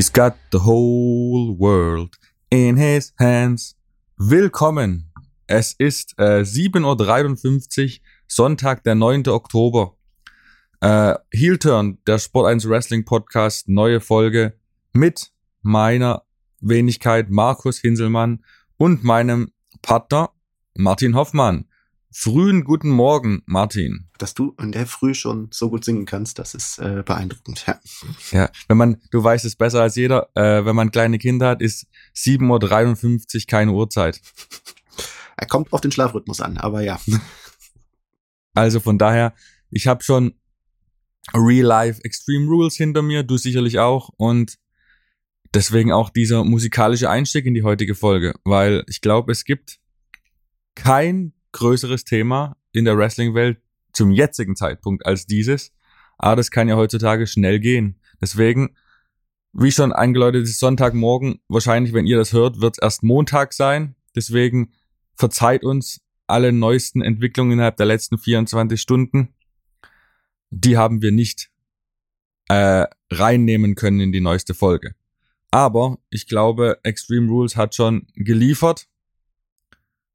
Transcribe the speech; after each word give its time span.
He's 0.00 0.08
got 0.08 0.34
the 0.50 0.60
whole 0.60 1.54
world 1.58 2.16
in 2.48 2.78
his 2.78 3.12
hands. 3.18 3.76
Willkommen. 4.16 5.12
Es 5.46 5.74
ist 5.74 6.18
äh, 6.18 6.40
7.53 6.40 7.82
Uhr, 7.82 8.00
Sonntag, 8.26 8.82
der 8.84 8.94
9. 8.94 9.28
Oktober. 9.28 9.98
Äh, 10.80 11.16
Heel 11.34 11.58
Turn, 11.58 11.98
der 12.06 12.18
Sport 12.18 12.46
1 12.46 12.66
Wrestling 12.66 13.04
Podcast, 13.04 13.68
neue 13.68 14.00
Folge 14.00 14.54
mit 14.94 15.32
meiner 15.60 16.22
Wenigkeit 16.62 17.28
Markus 17.28 17.78
Hinselmann 17.78 18.42
und 18.78 19.04
meinem 19.04 19.52
Partner 19.82 20.30
Martin 20.72 21.14
Hoffmann. 21.14 21.66
Frühen 22.12 22.64
guten 22.64 22.90
Morgen, 22.90 23.42
Martin. 23.46 24.08
Dass 24.18 24.34
du 24.34 24.56
in 24.60 24.72
der 24.72 24.86
Früh 24.86 25.14
schon 25.14 25.48
so 25.52 25.70
gut 25.70 25.84
singen 25.84 26.06
kannst, 26.06 26.40
das 26.40 26.54
ist 26.54 26.78
äh, 26.78 27.04
beeindruckend. 27.06 27.64
Ja. 27.66 27.80
ja, 28.32 28.50
wenn 28.66 28.76
man, 28.76 29.00
du 29.12 29.22
weißt 29.22 29.44
es 29.44 29.54
besser 29.54 29.82
als 29.82 29.94
jeder, 29.94 30.28
äh, 30.34 30.64
wenn 30.64 30.74
man 30.74 30.90
kleine 30.90 31.18
Kinder 31.18 31.50
hat, 31.50 31.62
ist 31.62 31.86
7.53 32.16 33.36
Uhr 33.36 33.42
keine 33.46 33.72
Uhrzeit. 33.72 34.20
Er 35.36 35.46
kommt 35.46 35.72
auf 35.72 35.80
den 35.80 35.92
Schlafrhythmus 35.92 36.40
an, 36.40 36.58
aber 36.58 36.82
ja. 36.82 37.00
Also 38.52 38.80
von 38.80 38.98
daher, 38.98 39.32
ich 39.70 39.86
habe 39.86 40.02
schon 40.02 40.34
Real 41.32 41.64
Life 41.64 42.02
Extreme 42.02 42.48
Rules 42.48 42.74
hinter 42.74 43.00
mir, 43.00 43.22
du 43.22 43.36
sicherlich 43.36 43.78
auch 43.78 44.10
und 44.16 44.58
deswegen 45.54 45.92
auch 45.92 46.10
dieser 46.10 46.42
musikalische 46.42 47.08
Einstieg 47.08 47.46
in 47.46 47.54
die 47.54 47.62
heutige 47.62 47.94
Folge, 47.94 48.34
weil 48.42 48.82
ich 48.88 49.00
glaube, 49.00 49.30
es 49.30 49.44
gibt 49.44 49.78
kein 50.74 51.32
größeres 51.52 52.04
Thema 52.04 52.56
in 52.72 52.84
der 52.84 52.96
Wrestling-Welt 52.96 53.60
zum 53.92 54.10
jetzigen 54.10 54.56
Zeitpunkt 54.56 55.06
als 55.06 55.26
dieses. 55.26 55.72
Aber 56.18 56.36
das 56.36 56.50
kann 56.50 56.68
ja 56.68 56.76
heutzutage 56.76 57.26
schnell 57.26 57.60
gehen. 57.60 58.00
Deswegen, 58.20 58.76
wie 59.52 59.72
schon 59.72 59.92
eingeläutet, 59.92 60.44
ist 60.44 60.60
Sonntagmorgen. 60.60 61.40
Wahrscheinlich, 61.48 61.92
wenn 61.92 62.06
ihr 62.06 62.18
das 62.18 62.32
hört, 62.32 62.60
wird 62.60 62.76
es 62.76 62.82
erst 62.82 63.02
Montag 63.02 63.52
sein. 63.52 63.96
Deswegen 64.14 64.72
verzeiht 65.14 65.64
uns 65.64 66.00
alle 66.26 66.52
neuesten 66.52 67.02
Entwicklungen 67.02 67.52
innerhalb 67.52 67.76
der 67.76 67.86
letzten 67.86 68.18
24 68.18 68.80
Stunden. 68.80 69.34
Die 70.50 70.76
haben 70.76 71.02
wir 71.02 71.10
nicht 71.10 71.50
äh, 72.48 72.86
reinnehmen 73.10 73.74
können 73.74 74.00
in 74.00 74.12
die 74.12 74.20
neueste 74.20 74.54
Folge. 74.54 74.94
Aber 75.50 75.98
ich 76.10 76.28
glaube, 76.28 76.78
Extreme 76.82 77.28
Rules 77.28 77.56
hat 77.56 77.74
schon 77.74 78.06
geliefert 78.14 78.88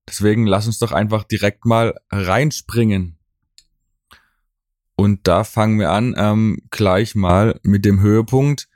Deswegen 0.08 0.45
lass 0.45 0.67
uns 0.67 0.80
doch 0.80 0.92
einfach 0.92 1.23
direkt 1.23 1.66
mal 1.66 1.95
reinspringen. 2.09 3.17
Und 4.95 5.28
da 5.28 5.44
fangen 5.44 5.80
wir 5.80 5.92
an, 5.92 6.16
ähm, 6.17 6.59
gleich 6.70 7.16
mal 7.16 7.59
mit 7.64 7.86
dem 7.86 8.00
Höhepunkt. 8.00 8.70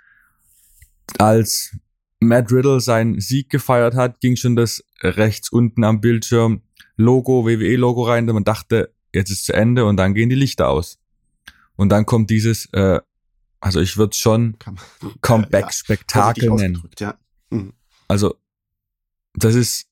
Als 1.17 1.77
Matt 2.19 2.51
Riddle 2.51 2.81
seinen 2.81 3.19
Sieg 3.21 3.49
gefeiert 3.49 3.95
hat, 3.95 4.19
ging 4.19 4.35
schon 4.35 4.55
das 4.55 4.83
rechts 5.01 5.49
unten 5.49 5.83
am 5.83 6.01
Bildschirm 6.01 6.61
Logo, 6.97 7.45
WWE-Logo 7.45 8.03
rein, 8.03 8.27
und 8.27 8.33
man 8.33 8.43
dachte, 8.43 8.93
jetzt 9.13 9.29
ist 9.29 9.45
zu 9.45 9.53
Ende 9.53 9.85
und 9.85 9.95
dann 9.95 10.13
gehen 10.13 10.29
die 10.29 10.35
Lichter 10.35 10.67
aus. 10.67 10.99
Und 11.77 11.89
dann 11.89 12.05
kommt 12.05 12.29
dieses, 12.29 12.65
äh, 12.73 12.99
also 13.61 13.79
ich 13.79 13.95
würde 13.95 14.15
schon 14.15 14.57
Comeback-Spektakel 15.21 16.43
ja, 16.49 16.55
nennen. 16.55 16.83
Ja. 16.99 17.17
Mhm. 17.49 17.73
Also, 18.09 18.35
das 19.33 19.55
ist, 19.55 19.87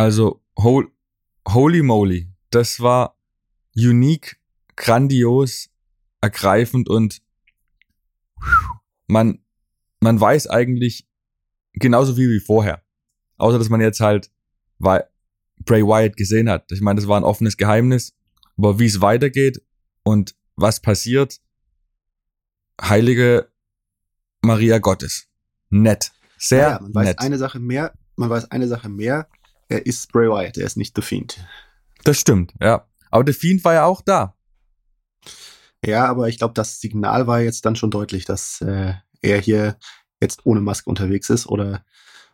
also 0.00 0.40
hol, 0.56 0.90
holy 1.46 1.82
moly, 1.82 2.32
das 2.50 2.80
war 2.80 3.16
unique, 3.76 4.36
grandios, 4.76 5.68
ergreifend 6.22 6.88
und 6.88 7.20
man, 9.06 9.40
man 10.00 10.18
weiß 10.18 10.46
eigentlich 10.46 11.06
genauso 11.74 12.14
viel 12.14 12.30
wie 12.30 12.40
vorher. 12.40 12.82
Außer, 13.36 13.58
dass 13.58 13.68
man 13.68 13.82
jetzt 13.82 14.00
halt 14.00 14.30
Bray 14.78 15.82
Wyatt 15.82 16.16
gesehen 16.16 16.48
hat. 16.48 16.72
Ich 16.72 16.80
meine, 16.80 16.98
das 16.98 17.08
war 17.08 17.20
ein 17.20 17.24
offenes 17.24 17.58
Geheimnis. 17.58 18.14
Aber 18.56 18.78
wie 18.78 18.86
es 18.86 19.02
weitergeht 19.02 19.62
und 20.02 20.34
was 20.56 20.80
passiert, 20.80 21.40
heilige 22.80 23.50
Maria 24.40 24.78
Gottes. 24.78 25.26
Nett. 25.68 26.12
Sehr 26.38 26.62
ja, 26.62 26.80
man 26.80 26.94
weiß 26.94 27.06
nett. 27.06 27.18
eine 27.18 27.38
Sache 27.38 27.58
mehr, 27.58 27.92
man 28.16 28.30
weiß 28.30 28.50
eine 28.50 28.66
Sache 28.66 28.88
mehr, 28.88 29.28
er 29.70 29.86
ist 29.86 30.12
Bray 30.12 30.28
Wyatt, 30.28 30.58
er 30.58 30.66
ist 30.66 30.76
nicht 30.76 30.94
The 30.96 31.02
Fiend. 31.02 31.38
Das 32.04 32.18
stimmt, 32.18 32.52
ja. 32.60 32.86
Aber 33.10 33.24
The 33.26 33.32
Fiend 33.32 33.64
war 33.64 33.74
ja 33.74 33.84
auch 33.84 34.02
da. 34.02 34.34
Ja, 35.84 36.06
aber 36.06 36.28
ich 36.28 36.38
glaube, 36.38 36.54
das 36.54 36.80
Signal 36.80 37.26
war 37.26 37.40
jetzt 37.40 37.64
dann 37.64 37.76
schon 37.76 37.90
deutlich, 37.90 38.24
dass 38.24 38.60
äh, 38.60 38.94
er 39.22 39.40
hier 39.40 39.76
jetzt 40.20 40.44
ohne 40.44 40.60
Maske 40.60 40.90
unterwegs 40.90 41.30
ist 41.30 41.46
oder 41.46 41.84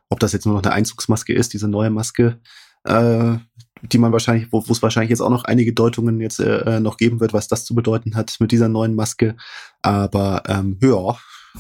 ob 0.08 0.18
das 0.20 0.32
jetzt 0.32 0.46
nur 0.46 0.54
noch 0.54 0.62
eine 0.62 0.72
Einzugsmaske 0.72 1.32
ist, 1.32 1.52
diese 1.52 1.68
neue 1.68 1.90
Maske, 1.90 2.40
äh, 2.84 3.36
die 3.82 3.98
man 3.98 4.12
wahrscheinlich, 4.12 4.50
wo 4.50 4.60
es 4.60 4.82
wahrscheinlich 4.82 5.10
jetzt 5.10 5.20
auch 5.20 5.30
noch 5.30 5.44
einige 5.44 5.72
Deutungen 5.72 6.20
jetzt 6.20 6.40
äh, 6.40 6.80
noch 6.80 6.96
geben 6.96 7.20
wird, 7.20 7.32
was 7.32 7.48
das 7.48 7.64
zu 7.64 7.74
bedeuten 7.74 8.16
hat 8.16 8.36
mit 8.40 8.50
dieser 8.50 8.68
neuen 8.68 8.94
Maske. 8.94 9.36
Aber 9.82 10.42
ähm, 10.48 10.78
ja, 10.80 11.16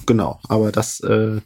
genau. 0.06 0.40
Aber 0.48 0.72
das, 0.72 1.00
äh, 1.00 1.40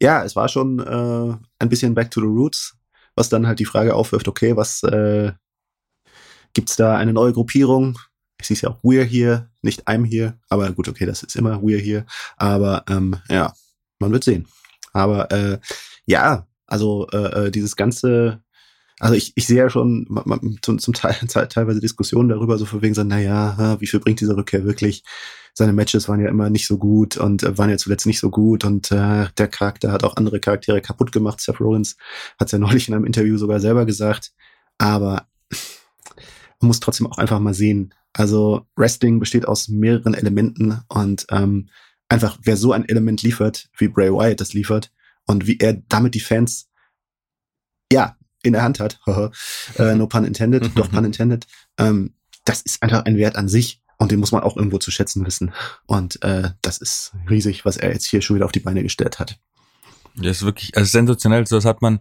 ja, 0.00 0.24
es 0.24 0.36
war 0.36 0.48
schon 0.48 0.78
äh, 0.78 1.36
ein 1.58 1.68
bisschen 1.68 1.94
Back 1.94 2.10
to 2.10 2.20
the 2.20 2.26
Roots 2.26 2.76
was 3.14 3.28
dann 3.28 3.46
halt 3.46 3.58
die 3.58 3.64
Frage 3.64 3.94
aufwirft, 3.94 4.28
okay, 4.28 4.56
was 4.56 4.82
äh, 4.82 5.32
gibt's 6.52 6.76
da 6.76 6.96
eine 6.96 7.12
neue 7.12 7.32
Gruppierung? 7.32 7.98
Es 8.38 8.50
ist 8.50 8.62
ja 8.62 8.70
auch 8.70 8.82
We're 8.82 9.04
Here, 9.04 9.50
nicht 9.62 9.86
I'm 9.88 10.04
Here, 10.04 10.38
aber 10.48 10.70
gut, 10.72 10.88
okay, 10.88 11.06
das 11.06 11.22
ist 11.22 11.36
immer 11.36 11.58
We're 11.62 11.80
Here. 11.80 12.04
Aber 12.36 12.84
ähm, 12.88 13.16
ja, 13.28 13.52
man 13.98 14.12
wird 14.12 14.24
sehen. 14.24 14.46
Aber 14.92 15.30
äh, 15.30 15.58
ja, 16.06 16.46
also 16.66 17.08
äh, 17.12 17.46
äh 17.46 17.50
dieses 17.50 17.76
ganze 17.76 18.42
also 19.00 19.14
ich, 19.14 19.32
ich 19.34 19.46
sehe 19.46 19.58
ja 19.58 19.70
schon 19.70 20.06
zum, 20.62 20.78
zum 20.78 20.94
Teil 20.94 21.16
teilweise 21.26 21.80
Diskussionen 21.80 22.28
darüber, 22.28 22.58
so 22.58 22.64
von 22.64 22.82
wegen 22.82 22.94
so, 22.94 23.04
naja, 23.04 23.76
wie 23.80 23.86
viel 23.86 24.00
bringt 24.00 24.20
diese 24.20 24.36
Rückkehr 24.36 24.64
wirklich? 24.64 25.04
Seine 25.56 25.72
Matches 25.72 26.08
waren 26.08 26.20
ja 26.20 26.28
immer 26.28 26.50
nicht 26.50 26.66
so 26.66 26.78
gut 26.78 27.16
und 27.16 27.44
äh, 27.44 27.56
waren 27.56 27.70
ja 27.70 27.76
zuletzt 27.76 28.06
nicht 28.06 28.18
so 28.18 28.28
gut 28.28 28.64
und 28.64 28.90
äh, 28.90 29.28
der 29.38 29.48
Charakter 29.48 29.92
hat 29.92 30.02
auch 30.02 30.16
andere 30.16 30.40
Charaktere 30.40 30.80
kaputt 30.80 31.12
gemacht. 31.12 31.40
Seth 31.40 31.60
Rollins 31.60 31.96
hat 32.40 32.50
ja 32.50 32.58
neulich 32.60 32.88
in 32.88 32.94
einem 32.94 33.04
Interview 33.04 33.38
sogar 33.38 33.60
selber 33.60 33.86
gesagt. 33.86 34.32
Aber 34.78 35.28
man 36.60 36.68
muss 36.68 36.80
trotzdem 36.80 37.06
auch 37.06 37.18
einfach 37.18 37.38
mal 37.38 37.54
sehen. 37.54 37.94
Also 38.12 38.66
Wrestling 38.74 39.20
besteht 39.20 39.46
aus 39.46 39.68
mehreren 39.68 40.14
Elementen 40.14 40.80
und 40.88 41.26
ähm, 41.30 41.68
einfach, 42.08 42.38
wer 42.42 42.56
so 42.56 42.72
ein 42.72 42.88
Element 42.88 43.22
liefert, 43.22 43.68
wie 43.76 43.88
Bray 43.88 44.10
Wyatt 44.12 44.40
das 44.40 44.54
liefert 44.54 44.92
und 45.26 45.46
wie 45.46 45.58
er 45.58 45.74
damit 45.88 46.14
die 46.14 46.20
Fans 46.20 46.68
ja, 47.92 48.16
in 48.44 48.52
der 48.52 48.62
Hand 48.62 48.80
hat, 48.80 49.00
äh, 49.78 49.94
no 49.94 50.06
pun 50.06 50.24
intended, 50.24 50.70
doch 50.76 50.90
pun 50.90 51.04
intended, 51.04 51.46
ähm, 51.78 52.14
das 52.44 52.60
ist 52.62 52.82
einfach 52.82 53.04
ein 53.04 53.16
Wert 53.16 53.36
an 53.36 53.48
sich 53.48 53.80
und 53.98 54.12
den 54.12 54.20
muss 54.20 54.32
man 54.32 54.42
auch 54.42 54.56
irgendwo 54.56 54.78
zu 54.78 54.90
schätzen 54.90 55.24
wissen. 55.26 55.52
Und 55.86 56.22
äh, 56.22 56.50
das 56.62 56.78
ist 56.78 57.14
riesig, 57.28 57.64
was 57.64 57.76
er 57.76 57.92
jetzt 57.92 58.06
hier 58.06 58.20
schon 58.20 58.36
wieder 58.36 58.44
auf 58.44 58.52
die 58.52 58.60
Beine 58.60 58.82
gestellt 58.82 59.18
hat. 59.18 59.38
Das 60.16 60.38
ist 60.38 60.42
wirklich, 60.42 60.76
also 60.76 60.88
sensationell, 60.88 61.46
so 61.46 61.56
das 61.56 61.64
hat 61.64 61.82
man, 61.82 62.00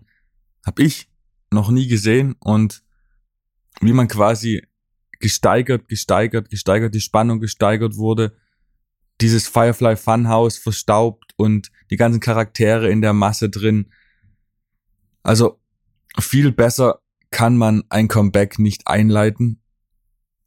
hab 0.66 0.80
ich 0.80 1.10
noch 1.52 1.70
nie 1.70 1.88
gesehen 1.88 2.36
und 2.40 2.84
wie 3.82 3.94
man 3.94 4.08
quasi 4.08 4.68
gesteigert, 5.20 5.88
gesteigert, 5.88 6.50
gesteigert, 6.50 6.94
die 6.94 7.02
Spannung 7.02 7.40
gesteigert 7.40 7.96
wurde, 7.96 8.36
dieses 9.22 9.48
Firefly 9.48 9.96
Funhouse 9.96 10.58
verstaubt 10.58 11.32
und 11.38 11.72
die 11.90 11.98
ganzen 11.98 12.20
Charaktere 12.20 12.90
in 12.90 13.02
der 13.02 13.14
Masse 13.14 13.50
drin. 13.50 13.92
Also 15.22 15.60
viel 16.20 16.52
besser 16.52 17.00
kann 17.32 17.58
man 17.58 17.84
ein 17.90 18.08
Comeback 18.08 18.60
nicht 18.60 18.88
einleiten. 18.88 19.62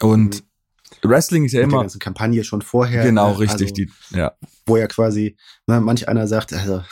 Und 0.00 0.42
mhm. 1.02 1.10
Wrestling 1.10 1.44
ist 1.44 1.52
ja 1.52 1.60
Mit 1.60 1.68
immer. 1.68 1.78
Die 1.78 1.84
ganze 1.84 1.98
Kampagne 1.98 2.44
schon 2.44 2.62
vorher. 2.62 3.04
Genau, 3.04 3.32
ne? 3.32 3.40
richtig. 3.40 3.70
Also, 3.70 3.74
die, 3.74 3.90
ja. 4.10 4.32
Wo 4.66 4.76
ja 4.76 4.86
quasi, 4.86 5.36
na, 5.66 5.80
manch 5.80 6.08
einer 6.08 6.28
sagt, 6.28 6.52
also, 6.52 6.82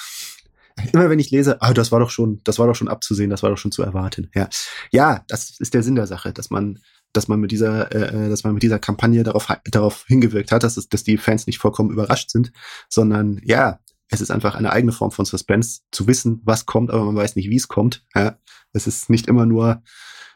immer 0.93 1.11
wenn 1.11 1.19
ich 1.19 1.31
lese, 1.31 1.62
ah, 1.62 1.73
das 1.73 1.93
war 1.93 2.00
doch 2.00 2.11
schon, 2.11 2.41
das 2.44 2.59
war 2.59 2.67
doch 2.67 2.75
schon 2.75 2.88
abzusehen, 2.88 3.31
das 3.31 3.43
war 3.43 3.50
doch 3.50 3.59
schon 3.59 3.73
zu 3.73 3.82
erwarten. 3.82 4.31
Ja, 4.35 4.49
ja, 4.91 5.25
das 5.29 5.55
ist 5.59 5.75
der 5.75 5.82
Sinn 5.82 5.94
der 5.94 6.06
Sache, 6.06 6.32
dass 6.32 6.50
man, 6.50 6.81
dass 7.12 7.29
man 7.29 7.41
mit 7.41 7.53
dieser, 7.53 7.93
äh, 7.93 8.26
äh 8.26 8.29
dass 8.29 8.44
man 8.44 8.55
mit 8.55 8.62
dieser 8.62 8.79
Kampagne 8.79 9.23
darauf, 9.23 9.49
darauf 9.65 10.05
hingewirkt 10.06 10.53
hat, 10.53 10.65
dass 10.65 10.76
es, 10.76 10.88
dass 10.88 11.05
die 11.05 11.17
Fans 11.17 11.47
nicht 11.47 11.59
vollkommen 11.59 11.91
überrascht 11.91 12.31
sind, 12.31 12.53
sondern 12.88 13.41
ja, 13.44 13.79
es 14.11 14.21
ist 14.21 14.31
einfach 14.31 14.55
eine 14.55 14.71
eigene 14.71 14.93
Form 14.93 15.11
von 15.11 15.25
Suspense, 15.25 15.81
zu 15.91 16.06
wissen, 16.06 16.41
was 16.44 16.67
kommt, 16.67 16.91
aber 16.91 17.05
man 17.05 17.17
weiß 17.17 17.37
nicht, 17.37 17.49
wie 17.50 17.56
es 17.56 17.69
kommt. 17.69 18.05
Ja, 18.15 18.38
es 18.75 18.87
ist 18.87 19.09
nicht 19.09 19.26
immer 19.26 19.47
nur, 19.47 19.82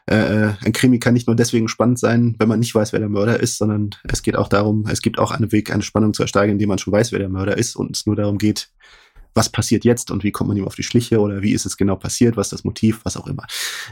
äh, 0.09 0.15
äh, 0.15 0.53
ein 0.65 0.73
Krimi 0.73 0.97
kann 0.97 1.13
nicht 1.13 1.27
nur 1.27 1.35
deswegen 1.35 1.67
spannend 1.67 1.99
sein, 1.99 2.35
wenn 2.39 2.49
man 2.49 2.59
nicht 2.59 2.73
weiß, 2.73 2.93
wer 2.93 2.99
der 2.99 3.09
Mörder 3.09 3.39
ist, 3.39 3.57
sondern 3.57 3.91
es 4.03 4.23
geht 4.23 4.35
auch 4.35 4.47
darum, 4.47 4.87
es 4.89 5.01
gibt 5.01 5.19
auch 5.19 5.31
einen 5.31 5.51
Weg, 5.51 5.71
eine 5.71 5.83
Spannung 5.83 6.13
zu 6.13 6.23
ersteigen, 6.23 6.53
indem 6.53 6.69
man 6.69 6.79
schon 6.79 6.93
weiß, 6.93 7.11
wer 7.11 7.19
der 7.19 7.29
Mörder 7.29 7.57
ist 7.57 7.75
und 7.75 7.95
es 7.95 8.07
nur 8.07 8.15
darum 8.15 8.39
geht, 8.39 8.71
was 9.35 9.49
passiert 9.49 9.85
jetzt 9.85 10.09
und 10.09 10.23
wie 10.23 10.31
kommt 10.31 10.47
man 10.47 10.57
ihm 10.57 10.65
auf 10.65 10.75
die 10.75 10.83
Schliche 10.83 11.19
oder 11.19 11.43
wie 11.43 11.53
ist 11.53 11.65
es 11.65 11.77
genau 11.77 11.95
passiert, 11.95 12.37
was 12.37 12.47
ist 12.47 12.53
das 12.53 12.63
Motiv, 12.63 13.01
was 13.03 13.17
auch 13.17 13.27
immer. 13.27 13.45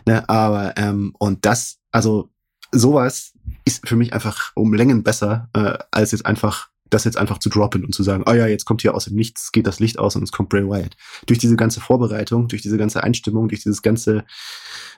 Ne, 0.07 0.27
aber, 0.27 0.73
ähm, 0.77 1.13
und 1.19 1.45
das, 1.45 1.77
also 1.91 2.31
sowas 2.71 3.33
ist 3.63 3.87
für 3.87 3.95
mich 3.95 4.13
einfach 4.13 4.51
um 4.55 4.73
Längen 4.73 5.03
besser, 5.03 5.49
äh, 5.53 5.77
als 5.91 6.11
jetzt 6.13 6.25
einfach 6.25 6.69
das 6.89 7.03
jetzt 7.03 7.17
einfach 7.17 7.39
zu 7.39 7.49
droppen 7.49 7.85
und 7.85 7.93
zu 7.93 8.03
sagen, 8.03 8.23
oh 8.27 8.33
ja, 8.33 8.47
jetzt 8.47 8.65
kommt 8.65 8.81
hier 8.81 8.95
aus 8.95 9.05
dem 9.05 9.15
Nichts, 9.15 9.51
geht 9.51 9.67
das 9.67 9.79
Licht 9.79 9.99
aus 9.99 10.15
und 10.15 10.23
es 10.23 10.31
kommt 10.31 10.49
Bray 10.49 10.67
Wyatt. 10.67 10.95
Durch 11.25 11.39
diese 11.39 11.55
ganze 11.55 11.81
Vorbereitung, 11.81 12.47
durch 12.47 12.61
diese 12.61 12.77
ganze 12.77 13.03
Einstimmung, 13.03 13.49
durch 13.49 13.63
dieses 13.63 13.81
ganze, 13.81 14.25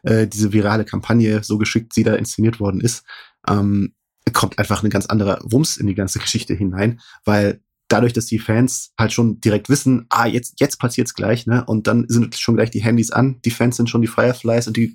äh, 0.03 0.27
diese 0.27 0.53
virale 0.53 0.85
Kampagne, 0.85 1.43
so 1.43 1.57
geschickt 1.57 1.93
sie 1.93 2.03
da 2.03 2.15
inszeniert 2.15 2.59
worden 2.59 2.81
ist, 2.81 3.03
ähm, 3.47 3.93
kommt 4.33 4.59
einfach 4.59 4.83
ein 4.83 4.89
ganz 4.89 5.07
anderer 5.07 5.39
Wumms 5.43 5.77
in 5.77 5.87
die 5.87 5.95
ganze 5.95 6.19
Geschichte 6.19 6.53
hinein, 6.53 6.99
weil 7.25 7.61
dadurch, 7.87 8.13
dass 8.13 8.27
die 8.27 8.39
Fans 8.39 8.93
halt 8.97 9.11
schon 9.11 9.41
direkt 9.41 9.69
wissen, 9.69 10.05
ah, 10.09 10.27
jetzt, 10.27 10.59
jetzt 10.59 10.77
passiert's 10.77 11.15
gleich, 11.15 11.47
ne, 11.47 11.65
und 11.65 11.87
dann 11.87 12.05
sind 12.07 12.35
schon 12.35 12.55
gleich 12.55 12.69
die 12.71 12.83
Handys 12.83 13.11
an, 13.11 13.41
die 13.43 13.51
Fans 13.51 13.77
sind 13.77 13.89
schon 13.89 14.01
die 14.01 14.07
Fireflies 14.07 14.67
und 14.67 14.77
die 14.77 14.93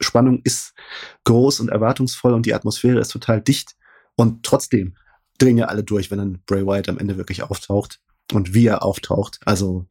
Spannung 0.00 0.40
ist 0.44 0.72
groß 1.24 1.60
und 1.60 1.68
erwartungsvoll 1.68 2.32
und 2.32 2.46
die 2.46 2.54
Atmosphäre 2.54 3.00
ist 3.00 3.10
total 3.10 3.40
dicht 3.40 3.76
und 4.16 4.44
trotzdem 4.44 4.94
drehen 5.40 5.58
ja 5.58 5.66
alle 5.66 5.82
durch, 5.82 6.10
wenn 6.10 6.18
dann 6.18 6.42
Bray 6.46 6.66
Wyatt 6.66 6.88
am 6.88 6.98
Ende 6.98 7.16
wirklich 7.16 7.42
auftaucht 7.42 8.00
und 8.32 8.54
wie 8.54 8.66
er 8.66 8.84
auftaucht. 8.84 9.40
Also, 9.44 9.86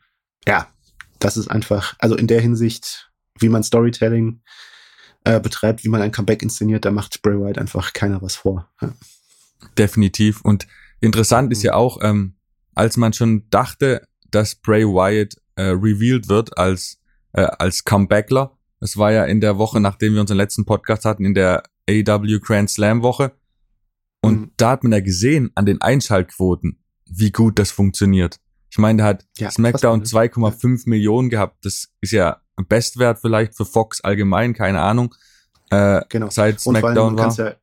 ja, 0.48 0.68
das 1.19 1.38
ist 1.38 1.50
einfach, 1.50 1.96
also 2.00 2.16
in 2.16 2.28
der 2.28 2.42
Hinsicht, 2.42 3.12
wie 3.40 3.50
man 3.50 3.63
Storytelling 3.63 4.42
äh, 5.24 5.40
betreibt, 5.40 5.84
wie 5.84 5.90
man 5.90 6.01
ein 6.01 6.12
Comeback 6.12 6.42
inszeniert, 6.42 6.86
da 6.86 6.92
macht 6.92 7.22
Bray 7.22 7.40
Wyatt 7.40 7.57
einfach 7.57 7.94
keiner 7.94 8.22
was 8.22 8.36
vor. 8.36 8.69
Ja. 8.81 8.94
Definitiv. 9.78 10.42
Und 10.42 10.68
interessant 11.01 11.51
ist 11.51 11.63
ja 11.63 11.74
auch, 11.74 12.00
ähm, 12.01 12.36
als 12.75 12.98
man 12.98 13.13
schon 13.13 13.50
dachte, 13.50 14.07
dass 14.31 14.56
Bray 14.56 14.86
Wyatt 14.86 15.36
äh, 15.56 15.63
revealed 15.63 16.30
wird 16.30 16.57
als, 16.57 17.00
äh, 17.34 17.42
als 17.42 17.84
Comebackler, 17.84 18.57
es 18.80 18.96
war 18.96 19.12
ja 19.12 19.25
in 19.25 19.42
der 19.42 19.57
Woche, 19.57 19.81
nachdem 19.81 20.13
wir 20.13 20.22
unseren 20.22 20.38
letzten 20.38 20.66
Podcast 20.66 21.04
hatten, 21.04 21.25
in 21.25 21.34
der 21.34 21.63
AW 21.90 22.40
Grand 22.40 22.69
Slam 22.69 23.01
Woche, 23.01 23.34
und 24.21 24.39
mhm. 24.39 24.51
da 24.57 24.71
hat 24.71 24.83
man 24.83 24.92
ja 24.92 25.00
gesehen 25.00 25.51
an 25.56 25.66
den 25.66 25.81
Einschaltquoten, 25.81 26.83
wie 27.06 27.31
gut 27.31 27.60
das 27.60 27.71
funktioniert. 27.71 28.39
Ich 28.71 28.77
meine, 28.77 29.00
da 29.00 29.06
hat 29.06 29.25
ja, 29.38 29.50
SmackDown 29.50 30.04
2,5 30.04 30.83
Millionen 30.88 31.30
gehabt. 31.30 31.66
Das 31.66 31.89
ist 32.01 32.12
ja 32.12 32.42
Bestwert 32.68 33.19
vielleicht 33.19 33.56
für 33.56 33.66
Fox 33.66 34.01
allgemein, 34.01 34.54
keine 34.54 34.81
Ahnung. 34.81 35.16
Äh, 35.71 36.01
genau. 36.10 36.30
Seit 36.30 36.60
SmackDown 36.60 37.18
war. 37.18 37.36
Ja, 37.36 37.56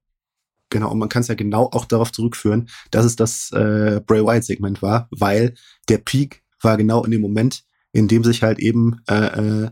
genau, 0.71 0.91
und 0.91 0.99
man 0.99 1.09
kann 1.09 1.23
es 1.23 1.29
ja 1.29 1.35
genau 1.35 1.71
auch 1.73 1.85
darauf 1.85 2.13
zurückführen, 2.13 2.69
dass 2.91 3.05
es 3.05 3.17
das 3.17 3.51
äh, 3.53 4.01
Bray 4.05 4.25
Wyatt-Segment 4.25 4.83
war, 4.83 5.09
weil 5.11 5.55
der 5.89 5.99
Peak 5.99 6.43
war 6.61 6.77
genau 6.77 7.05
in 7.05 7.11
dem 7.11 7.21
Moment, 7.21 7.65
in 7.93 8.09
dem 8.09 8.25
sich 8.25 8.43
halt 8.43 8.59
eben 8.59 9.01
äh, 9.09 9.65
äh, 9.65 9.71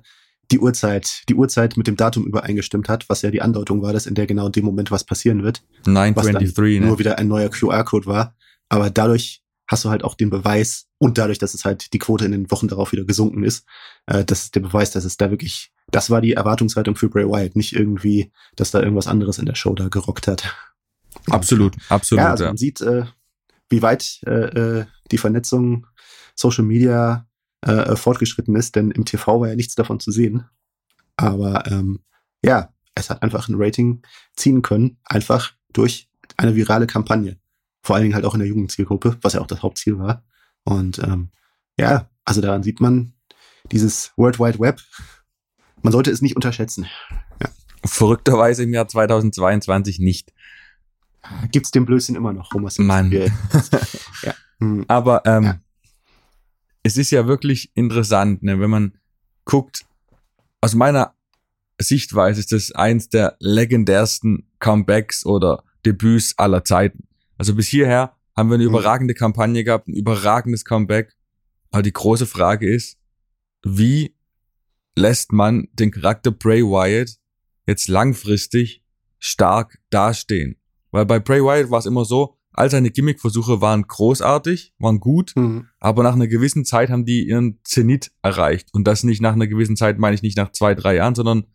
die 0.54 0.60
Uhrzeit, 0.60 1.24
die 1.28 1.34
Uhrzeit 1.34 1.76
mit 1.76 1.88
dem 1.88 1.96
Datum 1.96 2.26
übereingestimmt 2.26 2.88
hat, 2.88 3.08
was 3.08 3.22
ja 3.22 3.32
die 3.32 3.42
Andeutung 3.42 3.82
war, 3.82 3.92
dass 3.92 4.06
in 4.06 4.14
der 4.14 4.28
genau 4.28 4.46
in 4.46 4.52
dem 4.52 4.64
Moment 4.64 4.92
was 4.92 5.02
passieren 5.02 5.42
wird. 5.42 5.64
923, 5.84 6.80
ne? 6.80 6.86
Nur 6.86 7.00
wieder 7.00 7.18
ein 7.18 7.26
neuer 7.26 7.48
QR-Code 7.48 8.06
war. 8.06 8.36
Aber 8.68 8.88
dadurch 8.88 9.42
hast 9.66 9.84
du 9.84 9.90
halt 9.90 10.04
auch 10.04 10.14
den 10.14 10.30
Beweis 10.30 10.86
und 10.98 11.18
dadurch, 11.18 11.38
dass 11.38 11.54
es 11.54 11.64
halt 11.64 11.92
die 11.92 11.98
Quote 11.98 12.24
in 12.24 12.30
den 12.30 12.50
Wochen 12.52 12.68
darauf 12.68 12.92
wieder 12.92 13.04
gesunken 13.04 13.42
ist, 13.42 13.66
äh, 14.06 14.24
das 14.24 14.44
ist 14.44 14.54
der 14.54 14.60
Beweis, 14.60 14.92
dass 14.92 15.04
es 15.04 15.16
da 15.16 15.30
wirklich, 15.30 15.72
das 15.90 16.08
war 16.08 16.20
die 16.20 16.34
Erwartungshaltung 16.34 16.94
für 16.94 17.08
Bray 17.08 17.26
Wyatt, 17.26 17.56
nicht 17.56 17.74
irgendwie, 17.74 18.30
dass 18.54 18.70
da 18.70 18.78
irgendwas 18.78 19.08
anderes 19.08 19.38
in 19.38 19.46
der 19.46 19.56
Show 19.56 19.74
da 19.74 19.88
gerockt 19.88 20.28
hat. 20.28 20.54
Absolut, 21.30 21.74
absolut. 21.88 22.22
Ja, 22.22 22.30
also 22.30 22.44
man 22.44 22.56
sieht, 22.56 22.80
äh, 22.80 23.06
wie 23.68 23.82
weit 23.82 24.20
äh, 24.24 24.30
äh 24.30 24.84
die 25.10 25.18
Vernetzung 25.18 25.86
Social 26.36 26.64
Media 26.64 27.26
äh, 27.64 27.96
fortgeschritten 27.96 28.54
ist, 28.56 28.76
denn 28.76 28.90
im 28.90 29.04
TV 29.04 29.40
war 29.40 29.48
ja 29.48 29.56
nichts 29.56 29.74
davon 29.74 30.00
zu 30.00 30.10
sehen. 30.10 30.44
Aber 31.16 31.66
ähm, 31.66 32.00
ja, 32.44 32.72
es 32.94 33.10
hat 33.10 33.22
einfach 33.22 33.48
ein 33.48 33.56
Rating 33.56 34.02
ziehen 34.36 34.62
können, 34.62 34.98
einfach 35.04 35.52
durch 35.72 36.08
eine 36.36 36.54
virale 36.56 36.86
Kampagne. 36.86 37.38
Vor 37.82 37.96
allen 37.96 38.04
Dingen 38.04 38.14
halt 38.14 38.24
auch 38.24 38.34
in 38.34 38.40
der 38.40 38.48
Jugendzielgruppe, 38.48 39.18
was 39.22 39.34
ja 39.34 39.40
auch 39.40 39.46
das 39.46 39.62
Hauptziel 39.62 39.98
war. 39.98 40.24
Und 40.64 40.98
ähm, 40.98 41.30
ja, 41.78 42.08
also 42.24 42.40
daran 42.40 42.62
sieht 42.62 42.80
man 42.80 43.14
dieses 43.72 44.12
World 44.16 44.38
Wide 44.38 44.58
Web. 44.58 44.80
Man 45.82 45.92
sollte 45.92 46.10
es 46.10 46.22
nicht 46.22 46.36
unterschätzen. 46.36 46.86
Ja. 47.42 47.48
Verrückterweise 47.84 48.62
im 48.62 48.72
Jahr 48.72 48.88
2022 48.88 49.98
nicht. 49.98 50.32
Gibt's 51.50 51.70
den 51.70 51.86
Blödsinn 51.86 52.16
immer 52.16 52.32
noch, 52.32 52.52
Homer 52.52 52.70
Mann. 52.78 53.10
ja. 54.22 54.34
Hm. 54.60 54.84
Aber 54.88 55.22
ähm, 55.24 55.44
ja 55.44 55.60
es 56.84 56.98
ist 56.98 57.10
ja 57.10 57.26
wirklich 57.26 57.72
interessant, 57.74 58.42
ne, 58.42 58.60
wenn 58.60 58.70
man 58.70 58.92
guckt, 59.44 59.86
aus 60.60 60.74
meiner 60.74 61.14
Sichtweise 61.80 62.40
ist 62.40 62.52
das 62.52 62.72
eins 62.72 63.08
der 63.08 63.36
legendärsten 63.40 64.46
Comebacks 64.60 65.26
oder 65.26 65.64
Debüts 65.84 66.38
aller 66.38 66.62
Zeiten. 66.62 67.08
Also 67.36 67.54
bis 67.54 67.68
hierher 67.68 68.16
haben 68.36 68.50
wir 68.50 68.54
eine 68.54 68.64
mhm. 68.64 68.70
überragende 68.70 69.14
Kampagne 69.14 69.64
gehabt, 69.64 69.88
ein 69.88 69.94
überragendes 69.94 70.64
Comeback. 70.64 71.16
Aber 71.70 71.82
die 71.82 71.92
große 71.92 72.26
Frage 72.26 72.72
ist, 72.72 72.98
wie 73.64 74.14
lässt 74.94 75.32
man 75.32 75.68
den 75.72 75.90
Charakter 75.90 76.30
Bray 76.30 76.62
Wyatt 76.62 77.16
jetzt 77.66 77.88
langfristig 77.88 78.84
stark 79.18 79.78
dastehen? 79.90 80.60
Weil 80.90 81.06
bei 81.06 81.18
Bray 81.18 81.42
Wyatt 81.42 81.70
war 81.70 81.78
es 81.78 81.86
immer 81.86 82.04
so, 82.04 82.38
All 82.56 82.70
seine 82.70 82.90
Gimmick-Versuche 82.90 83.60
waren 83.60 83.86
großartig, 83.86 84.74
waren 84.78 85.00
gut, 85.00 85.32
mhm. 85.34 85.68
aber 85.80 86.04
nach 86.04 86.14
einer 86.14 86.28
gewissen 86.28 86.64
Zeit 86.64 86.88
haben 86.88 87.04
die 87.04 87.26
ihren 87.26 87.58
Zenit 87.64 88.12
erreicht. 88.22 88.68
Und 88.72 88.84
das 88.86 89.02
nicht 89.02 89.20
nach 89.20 89.32
einer 89.32 89.48
gewissen 89.48 89.76
Zeit, 89.76 89.98
meine 89.98 90.14
ich 90.14 90.22
nicht 90.22 90.36
nach 90.36 90.52
zwei, 90.52 90.74
drei 90.74 90.94
Jahren, 90.94 91.16
sondern 91.16 91.46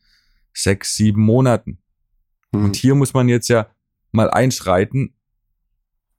sechs, 0.54 0.96
sieben 0.96 1.22
Monaten. 1.22 1.82
Mhm. 2.52 2.66
Und 2.66 2.76
hier 2.76 2.96
muss 2.96 3.14
man 3.14 3.30
jetzt 3.30 3.48
ja 3.48 3.68
mal 4.12 4.30
einschreiten 4.30 5.16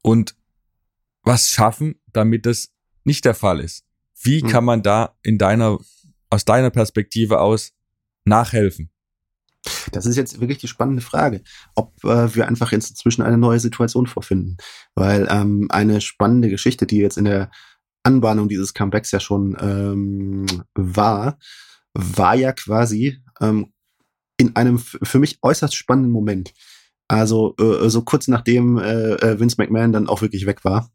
und 0.02 0.34
was 1.22 1.50
schaffen, 1.50 2.00
damit 2.12 2.46
das 2.46 2.72
nicht 3.04 3.26
der 3.26 3.34
Fall 3.34 3.60
ist. 3.60 3.84
Wie 4.22 4.42
mhm. 4.42 4.48
kann 4.48 4.64
man 4.64 4.82
da 4.82 5.14
in 5.22 5.36
deiner, 5.36 5.78
aus 6.30 6.46
deiner 6.46 6.70
Perspektive 6.70 7.40
aus 7.40 7.72
nachhelfen? 8.24 8.90
Das 9.92 10.06
ist 10.06 10.16
jetzt 10.16 10.40
wirklich 10.40 10.58
die 10.58 10.68
spannende 10.68 11.02
Frage, 11.02 11.42
ob 11.74 11.92
äh, 12.04 12.34
wir 12.34 12.48
einfach 12.48 12.72
inzwischen 12.72 13.22
eine 13.22 13.38
neue 13.38 13.60
Situation 13.60 14.06
vorfinden. 14.06 14.56
Weil 14.94 15.28
ähm, 15.30 15.66
eine 15.70 16.00
spannende 16.00 16.48
Geschichte, 16.48 16.86
die 16.86 16.98
jetzt 16.98 17.18
in 17.18 17.24
der 17.24 17.50
Anbahnung 18.02 18.48
dieses 18.48 18.72
Comebacks 18.72 19.10
ja 19.10 19.20
schon 19.20 19.56
ähm, 19.60 20.46
war, 20.74 21.38
war 21.92 22.34
ja 22.34 22.52
quasi 22.52 23.18
ähm, 23.40 23.72
in 24.38 24.56
einem 24.56 24.78
für 24.78 25.18
mich 25.18 25.38
äußerst 25.42 25.74
spannenden 25.74 26.12
Moment. 26.12 26.54
Also 27.08 27.54
äh, 27.61 27.90
so 27.90 28.02
kurz 28.02 28.28
nachdem 28.28 28.78
äh, 28.78 29.14
äh, 29.14 29.40
Vince 29.40 29.56
McMahon 29.58 29.92
dann 29.92 30.08
auch 30.08 30.23
wirklich 30.23 30.46
weg 30.46 30.64
war, 30.64 30.90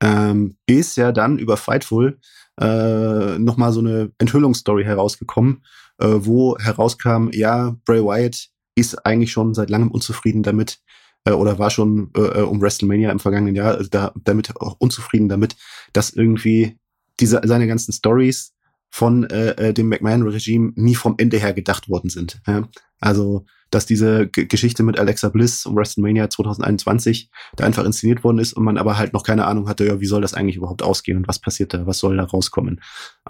ähm, 0.00 0.56
ist 0.66 0.96
ja 0.96 1.12
dann 1.12 1.38
über 1.38 1.56
Fightful 1.56 2.18
äh, 2.60 3.38
nochmal 3.38 3.72
so 3.72 3.80
eine 3.80 4.12
Enthüllungsstory 4.18 4.84
herausgekommen, 4.84 5.64
äh, 5.98 6.06
wo 6.06 6.56
herauskam, 6.58 7.30
ja, 7.32 7.76
Bray 7.84 8.02
Wyatt 8.02 8.48
ist 8.74 9.06
eigentlich 9.06 9.32
schon 9.32 9.54
seit 9.54 9.70
langem 9.70 9.90
unzufrieden 9.90 10.42
damit 10.42 10.78
äh, 11.24 11.32
oder 11.32 11.58
war 11.58 11.70
schon 11.70 12.10
äh, 12.16 12.20
äh 12.20 12.42
um 12.42 12.60
WrestleMania 12.60 13.10
im 13.10 13.18
vergangenen 13.18 13.56
Jahr 13.56 13.74
also 13.74 13.90
da, 13.90 14.12
damit 14.22 14.56
auch 14.56 14.76
unzufrieden 14.78 15.28
damit, 15.28 15.56
dass 15.92 16.10
irgendwie 16.10 16.78
diese 17.20 17.40
seine 17.44 17.66
ganzen 17.66 17.92
Stories 17.92 18.54
von 18.90 19.24
äh, 19.30 19.68
äh 19.68 19.72
dem 19.72 19.88
McMahon-Regime 19.88 20.72
nie 20.76 20.94
vom 20.94 21.14
Ende 21.18 21.38
her 21.38 21.52
gedacht 21.52 21.88
worden 21.88 22.10
sind. 22.10 22.40
Ja? 22.46 22.68
Also 23.00 23.44
dass 23.70 23.86
diese 23.86 24.28
G 24.28 24.46
Geschichte 24.46 24.82
mit 24.82 24.98
Alexa 24.98 25.28
Bliss 25.28 25.66
um 25.66 25.76
WrestleMania 25.76 26.30
2021 26.30 27.30
da 27.56 27.64
einfach 27.64 27.84
inszeniert 27.84 28.24
worden 28.24 28.38
ist 28.38 28.52
und 28.52 28.64
man 28.64 28.78
aber 28.78 28.98
halt 28.98 29.12
noch 29.12 29.22
keine 29.22 29.46
Ahnung 29.46 29.68
hatte, 29.68 29.86
ja, 29.86 30.00
wie 30.00 30.06
soll 30.06 30.22
das 30.22 30.34
eigentlich 30.34 30.56
überhaupt 30.56 30.82
ausgehen 30.82 31.18
und 31.18 31.28
was 31.28 31.38
passiert 31.38 31.74
da, 31.74 31.86
was 31.86 31.98
soll 31.98 32.16
da 32.16 32.24
rauskommen, 32.24 32.80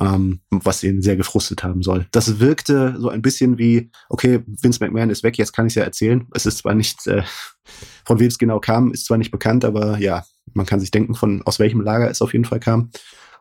ähm, 0.00 0.41
was 0.50 0.83
ihn 0.85 1.03
sehr 1.03 1.17
gefrustet 1.17 1.62
haben 1.65 1.83
soll. 1.83 2.07
Das 2.12 2.38
wirkte 2.38 2.97
so 2.99 3.09
ein 3.09 3.23
bisschen 3.23 3.59
wie, 3.59 3.91
okay, 4.09 4.41
Vince 4.47 4.85
McMahon 4.85 5.11
ist 5.11 5.23
weg, 5.23 5.38
jetzt 5.38 5.53
kann 5.53 5.67
ich 5.67 5.73
es 5.73 5.77
ja 5.77 5.85
erzählen. 5.85 6.27
Es 6.35 6.47
ist 6.47 6.59
zwar 6.59 6.75
nicht, 6.75 7.07
äh, 7.07 7.23
von 8.05 8.21
wem 8.21 8.29
es 8.29 8.38
genau 8.38 8.61
kam, 8.61 8.93
ist 8.93 9.07
zwar 9.07 9.19
nicht 9.19 9.31
bekannt, 9.31 9.65
aber 9.65 9.99
ja, 9.99 10.25
man 10.55 10.67
kann 10.67 10.81
sich 10.81 10.91
denken, 10.91 11.15
von 11.15 11.43
aus 11.45 11.59
welchem 11.59 11.81
Lager 11.81 12.11
es 12.11 12.23
auf 12.23 12.33
jeden 12.33 12.45
Fall 12.45 12.61
kam. 12.61 12.91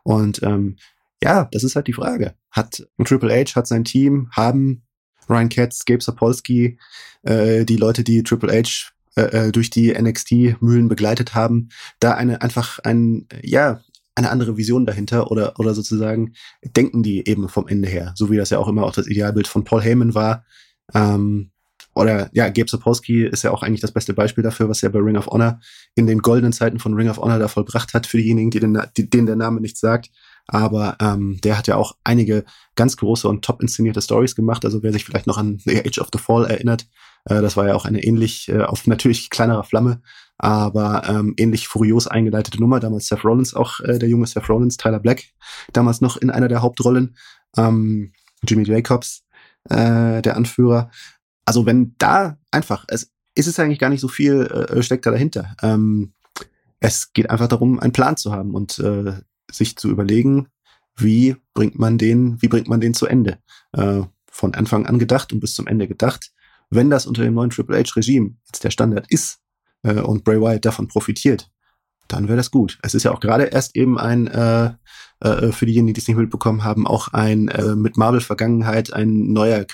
Und 0.02 0.42
ähm, 0.42 0.76
ja, 1.22 1.48
das 1.52 1.64
ist 1.64 1.76
halt 1.76 1.86
die 1.86 1.92
Frage. 1.92 2.34
Hat 2.50 2.86
Triple 3.04 3.32
H, 3.32 3.56
hat 3.56 3.66
sein 3.66 3.84
Team, 3.84 4.28
haben 4.32 4.82
Ryan 5.28 5.48
Katz, 5.48 5.84
Gabe 5.84 6.02
Sapolsky, 6.02 6.78
äh, 7.22 7.64
die 7.64 7.76
Leute, 7.76 8.04
die 8.04 8.22
Triple 8.22 8.52
H 8.52 8.92
äh, 9.16 9.46
äh 9.46 9.52
durch 9.52 9.70
die 9.70 9.92
NXT-Mühlen 9.92 10.88
begleitet 10.88 11.34
haben, 11.34 11.68
da 12.00 12.12
eine 12.12 12.40
einfach 12.42 12.78
ein, 12.80 13.26
ja, 13.42 13.80
eine 14.14 14.30
andere 14.30 14.56
Vision 14.56 14.84
dahinter 14.84 15.30
oder, 15.30 15.58
oder 15.58 15.74
sozusagen 15.74 16.34
denken 16.62 17.02
die 17.02 17.26
eben 17.28 17.48
vom 17.48 17.68
Ende 17.68 17.88
her, 17.88 18.12
so 18.16 18.30
wie 18.30 18.36
das 18.36 18.50
ja 18.50 18.58
auch 18.58 18.68
immer 18.68 18.84
auch 18.84 18.92
das 18.94 19.06
Idealbild 19.06 19.46
von 19.46 19.64
Paul 19.64 19.82
Heyman 19.82 20.14
war. 20.14 20.44
Ähm, 20.92 21.50
oder 21.94 22.30
ja, 22.32 22.48
Gabe 22.48 22.68
Sapolsky 22.68 23.26
ist 23.26 23.42
ja 23.42 23.50
auch 23.50 23.62
eigentlich 23.62 23.80
das 23.80 23.92
beste 23.92 24.14
Beispiel 24.14 24.44
dafür, 24.44 24.68
was 24.68 24.82
er 24.82 24.90
bei 24.90 25.00
Ring 25.00 25.16
of 25.16 25.26
Honor 25.26 25.60
in 25.94 26.06
den 26.06 26.20
goldenen 26.20 26.52
Zeiten 26.52 26.78
von 26.78 26.94
Ring 26.94 27.08
of 27.08 27.18
Honor 27.18 27.38
da 27.38 27.48
vollbracht 27.48 27.94
hat, 27.94 28.06
für 28.06 28.18
diejenigen, 28.18 28.50
die 28.50 28.60
den, 28.60 28.80
die, 28.96 29.10
denen 29.10 29.26
der 29.26 29.36
Name 29.36 29.60
nichts 29.60 29.80
sagt. 29.80 30.10
Aber 30.48 30.96
ähm, 31.00 31.38
der 31.44 31.58
hat 31.58 31.68
ja 31.68 31.76
auch 31.76 31.96
einige 32.04 32.44
ganz 32.74 32.96
große 32.96 33.28
und 33.28 33.44
top 33.44 33.62
inszenierte 33.62 34.00
Stories 34.00 34.34
gemacht. 34.34 34.64
Also 34.64 34.82
wer 34.82 34.92
sich 34.92 35.04
vielleicht 35.04 35.26
noch 35.26 35.38
an 35.38 35.58
The 35.64 35.78
Age 35.84 35.98
of 35.98 36.08
the 36.12 36.18
Fall 36.18 36.46
erinnert, 36.46 36.86
äh, 37.26 37.40
das 37.42 37.56
war 37.56 37.68
ja 37.68 37.74
auch 37.74 37.84
eine 37.84 38.02
ähnlich 38.02 38.48
äh, 38.48 38.62
auf 38.62 38.86
natürlich 38.86 39.30
kleinerer 39.30 39.64
Flamme, 39.64 40.00
aber 40.38 41.02
ähm, 41.06 41.34
ähnlich 41.36 41.68
furios 41.68 42.06
eingeleitete 42.06 42.60
Nummer. 42.60 42.80
Damals 42.80 43.08
Seth 43.08 43.24
Rollins, 43.24 43.54
auch 43.54 43.80
äh, 43.80 43.98
der 43.98 44.08
junge 44.08 44.26
Seth 44.26 44.48
Rollins, 44.48 44.78
Tyler 44.78 45.00
Black, 45.00 45.24
damals 45.72 46.00
noch 46.00 46.16
in 46.16 46.30
einer 46.30 46.48
der 46.48 46.62
Hauptrollen. 46.62 47.16
Ähm, 47.56 48.12
Jimmy 48.46 48.64
Jacobs, 48.64 49.24
äh, 49.68 50.22
der 50.22 50.36
Anführer. 50.36 50.90
Also 51.44 51.66
wenn 51.66 51.94
da 51.98 52.38
einfach, 52.50 52.84
es 52.88 53.10
ist 53.34 53.46
es 53.46 53.58
eigentlich 53.58 53.78
gar 53.78 53.90
nicht 53.90 54.00
so 54.00 54.08
viel, 54.08 54.42
äh, 54.42 54.82
steckt 54.82 55.06
da 55.06 55.10
dahinter. 55.10 55.56
Ähm, 55.62 56.12
es 56.80 57.12
geht 57.12 57.30
einfach 57.30 57.48
darum, 57.48 57.80
einen 57.80 57.92
Plan 57.92 58.16
zu 58.16 58.32
haben 58.32 58.54
und 58.54 58.78
äh, 58.78 59.14
sich 59.50 59.76
zu 59.76 59.88
überlegen, 59.88 60.48
wie 60.96 61.36
bringt 61.54 61.78
man 61.78 61.98
den, 61.98 62.40
wie 62.42 62.48
bringt 62.48 62.68
man 62.68 62.80
den 62.80 62.94
zu 62.94 63.06
Ende? 63.06 63.38
Äh, 63.72 64.02
von 64.30 64.54
Anfang 64.54 64.86
an 64.86 64.98
gedacht 64.98 65.32
und 65.32 65.40
bis 65.40 65.54
zum 65.54 65.66
Ende 65.66 65.88
gedacht. 65.88 66.32
Wenn 66.70 66.90
das 66.90 67.06
unter 67.06 67.22
dem 67.22 67.34
neuen 67.34 67.50
Triple 67.50 67.78
H-Regime 67.78 68.36
jetzt 68.46 68.62
der 68.62 68.70
Standard 68.70 69.06
ist 69.10 69.40
äh, 69.82 70.00
und 70.00 70.24
Bray 70.24 70.40
Wyatt 70.40 70.64
davon 70.64 70.86
profitiert, 70.86 71.50
dann 72.08 72.28
wäre 72.28 72.36
das 72.36 72.50
gut. 72.50 72.78
Es 72.82 72.94
ist 72.94 73.02
ja 73.02 73.12
auch 73.12 73.20
gerade 73.20 73.44
erst 73.44 73.76
eben 73.76 73.98
ein, 73.98 74.26
äh, 74.28 74.72
äh, 75.20 75.52
für 75.52 75.66
diejenigen, 75.66 75.94
die 75.94 76.00
es 76.00 76.08
nicht 76.08 76.16
mitbekommen 76.16 76.64
haben, 76.64 76.86
auch 76.86 77.08
ein 77.08 77.48
äh, 77.48 77.74
mit 77.74 77.96
Marvel-Vergangenheit 77.96 78.92
ein 78.92 79.32
neuer, 79.32 79.64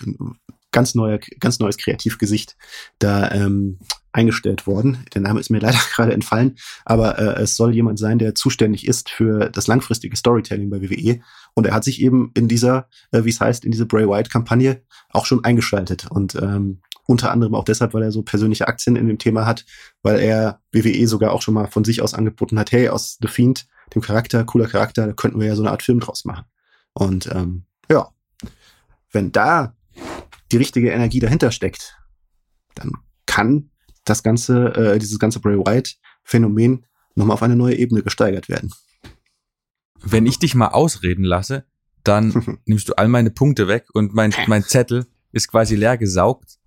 ganz 0.74 0.94
neuer, 0.94 1.18
ganz 1.38 1.60
neues 1.60 1.78
Kreativgesicht 1.78 2.56
da 2.98 3.30
ähm, 3.30 3.78
eingestellt 4.12 4.66
worden. 4.66 5.06
Der 5.14 5.22
Name 5.22 5.40
ist 5.40 5.50
mir 5.50 5.58
leider 5.60 5.78
gerade 5.94 6.12
entfallen, 6.12 6.56
aber 6.84 7.18
äh, 7.18 7.42
es 7.42 7.56
soll 7.56 7.74
jemand 7.74 7.98
sein, 7.98 8.18
der 8.18 8.34
zuständig 8.34 8.86
ist 8.86 9.08
für 9.08 9.48
das 9.50 9.66
langfristige 9.68 10.16
Storytelling 10.16 10.68
bei 10.68 10.82
WWE. 10.82 11.20
Und 11.54 11.66
er 11.66 11.74
hat 11.74 11.84
sich 11.84 12.02
eben 12.02 12.32
in 12.34 12.48
dieser, 12.48 12.88
äh, 13.12 13.24
wie 13.24 13.30
es 13.30 13.40
heißt, 13.40 13.64
in 13.64 13.70
diese 13.70 13.86
Bray 13.86 14.06
Wyatt-Kampagne 14.06 14.82
auch 15.10 15.26
schon 15.26 15.44
eingeschaltet. 15.44 16.08
Und 16.10 16.34
ähm, 16.34 16.82
unter 17.06 17.30
anderem 17.30 17.54
auch 17.54 17.64
deshalb, 17.64 17.94
weil 17.94 18.02
er 18.02 18.12
so 18.12 18.22
persönliche 18.22 18.66
Aktien 18.66 18.96
in 18.96 19.06
dem 19.06 19.18
Thema 19.18 19.46
hat, 19.46 19.64
weil 20.02 20.18
er 20.18 20.60
WWE 20.72 21.06
sogar 21.06 21.32
auch 21.32 21.42
schon 21.42 21.54
mal 21.54 21.68
von 21.68 21.84
sich 21.84 22.02
aus 22.02 22.14
angeboten 22.14 22.58
hat, 22.58 22.72
hey, 22.72 22.88
aus 22.88 23.18
The 23.20 23.28
Fiend, 23.28 23.66
dem 23.94 24.02
Charakter, 24.02 24.44
cooler 24.44 24.66
Charakter, 24.66 25.06
da 25.06 25.12
könnten 25.12 25.38
wir 25.38 25.46
ja 25.46 25.54
so 25.54 25.62
eine 25.62 25.70
Art 25.70 25.82
Film 25.82 26.00
draus 26.00 26.24
machen. 26.24 26.46
Und 26.94 27.30
ähm, 27.32 27.66
ja, 27.90 28.08
wenn 29.12 29.30
da 29.30 29.76
die 30.54 30.58
richtige 30.58 30.92
Energie 30.92 31.18
dahinter 31.18 31.50
steckt, 31.50 31.98
dann 32.76 32.92
kann 33.26 33.70
das 34.04 34.22
ganze, 34.22 34.68
äh, 34.76 34.98
dieses 35.00 35.18
ganze 35.18 35.40
Bray 35.40 35.56
Wyatt-Phänomen 35.56 36.86
nochmal 37.16 37.34
auf 37.34 37.42
eine 37.42 37.56
neue 37.56 37.74
Ebene 37.74 38.04
gesteigert 38.04 38.48
werden. 38.48 38.72
Wenn 40.00 40.26
ich 40.26 40.38
dich 40.38 40.54
mal 40.54 40.68
ausreden 40.68 41.24
lasse, 41.24 41.64
dann 42.04 42.58
nimmst 42.66 42.88
du 42.88 42.92
all 42.94 43.08
meine 43.08 43.32
Punkte 43.32 43.66
weg 43.66 43.86
und 43.94 44.14
mein, 44.14 44.32
mein 44.46 44.62
Zettel 44.62 45.06
ist 45.32 45.48
quasi 45.48 45.74
leer 45.74 45.98
gesaugt. 45.98 46.60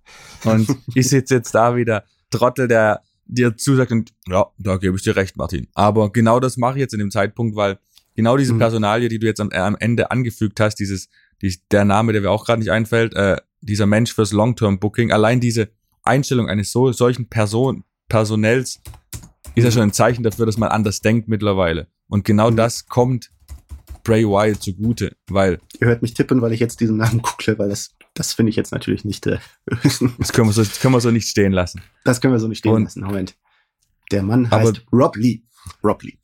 Und 0.44 0.68
ich 0.94 1.08
sitze 1.08 1.36
jetzt 1.36 1.54
da 1.54 1.74
wieder, 1.74 2.04
Trottel, 2.30 2.68
der 2.68 3.00
dir 3.24 3.56
zusagt 3.56 3.90
und 3.90 4.12
ja, 4.26 4.48
da 4.58 4.76
gebe 4.76 4.96
ich 4.96 5.02
dir 5.02 5.16
recht, 5.16 5.38
Martin. 5.38 5.66
Aber 5.72 6.12
genau 6.12 6.40
das 6.40 6.58
mache 6.58 6.74
ich 6.74 6.80
jetzt 6.80 6.92
in 6.92 7.00
dem 7.00 7.10
Zeitpunkt, 7.10 7.56
weil 7.56 7.78
genau 8.16 8.36
diese 8.36 8.52
mhm. 8.52 8.58
Personalie, 8.58 9.08
die 9.08 9.18
du 9.18 9.26
jetzt 9.26 9.40
am, 9.40 9.50
äh, 9.50 9.56
am 9.56 9.76
Ende 9.80 10.10
angefügt 10.10 10.60
hast, 10.60 10.74
dieses, 10.74 11.08
die, 11.40 11.58
der 11.70 11.86
Name, 11.86 12.12
der 12.12 12.20
mir 12.20 12.30
auch 12.30 12.44
gerade 12.44 12.58
nicht 12.58 12.70
einfällt, 12.70 13.14
äh, 13.14 13.38
dieser 13.60 13.86
Mensch 13.86 14.14
fürs 14.14 14.32
Long-Term-Booking, 14.32 15.12
allein 15.12 15.40
diese 15.40 15.70
Einstellung 16.02 16.48
eines 16.48 16.72
so, 16.72 16.92
solchen 16.92 17.28
Person, 17.28 17.84
Personells 18.08 18.80
ist 19.54 19.64
ja 19.64 19.70
schon 19.70 19.82
ein 19.82 19.92
Zeichen 19.92 20.22
dafür, 20.22 20.46
dass 20.46 20.56
man 20.56 20.70
anders 20.70 21.00
denkt 21.00 21.28
mittlerweile. 21.28 21.88
Und 22.08 22.24
genau 22.24 22.50
mhm. 22.50 22.56
das 22.56 22.86
kommt 22.86 23.30
Bray 24.04 24.24
Wyatt 24.24 24.62
zugute, 24.62 25.16
weil. 25.28 25.60
Ihr 25.80 25.88
hört 25.88 26.02
mich 26.02 26.14
tippen, 26.14 26.40
weil 26.40 26.52
ich 26.52 26.60
jetzt 26.60 26.80
diesen 26.80 26.96
Namen 26.96 27.20
google, 27.22 27.58
weil 27.58 27.68
das, 27.68 27.94
das 28.14 28.32
finde 28.32 28.50
ich 28.50 28.56
jetzt 28.56 28.72
natürlich 28.72 29.04
nicht. 29.04 29.26
Äh, 29.26 29.38
das, 29.66 29.98
können 30.32 30.48
wir 30.48 30.52
so, 30.52 30.62
das 30.62 30.80
können 30.80 30.94
wir 30.94 31.00
so 31.00 31.10
nicht 31.10 31.28
stehen 31.28 31.52
lassen. 31.52 31.82
Das 32.04 32.20
können 32.20 32.32
wir 32.32 32.40
so 32.40 32.48
nicht 32.48 32.58
stehen 32.58 32.72
Und, 32.72 32.84
lassen. 32.84 33.04
Moment. 33.04 33.36
Der 34.10 34.22
Mann 34.22 34.50
heißt 34.50 34.86
Rob 34.92 35.16
Lee. 35.16 35.42
Rob 35.84 36.02
Lee. 36.02 36.18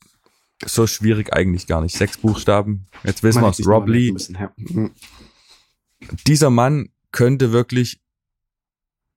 So 0.65 0.87
schwierig 0.87 1.33
eigentlich 1.33 1.67
gar 1.67 1.81
nicht. 1.81 1.95
Sechs 1.95 2.17
Buchstaben. 2.17 2.87
Jetzt 3.03 3.21
wissen 3.21 3.41
wir 3.41 3.49
es. 3.49 3.67
Rob 3.67 3.87
Lee. 3.87 4.11
Müssen, 4.11 4.35
ja. 4.35 4.51
Mhm. 4.55 4.91
Dieser 6.25 6.49
Mann 6.49 6.89
könnte 7.15 7.53
wirklich 7.53 8.01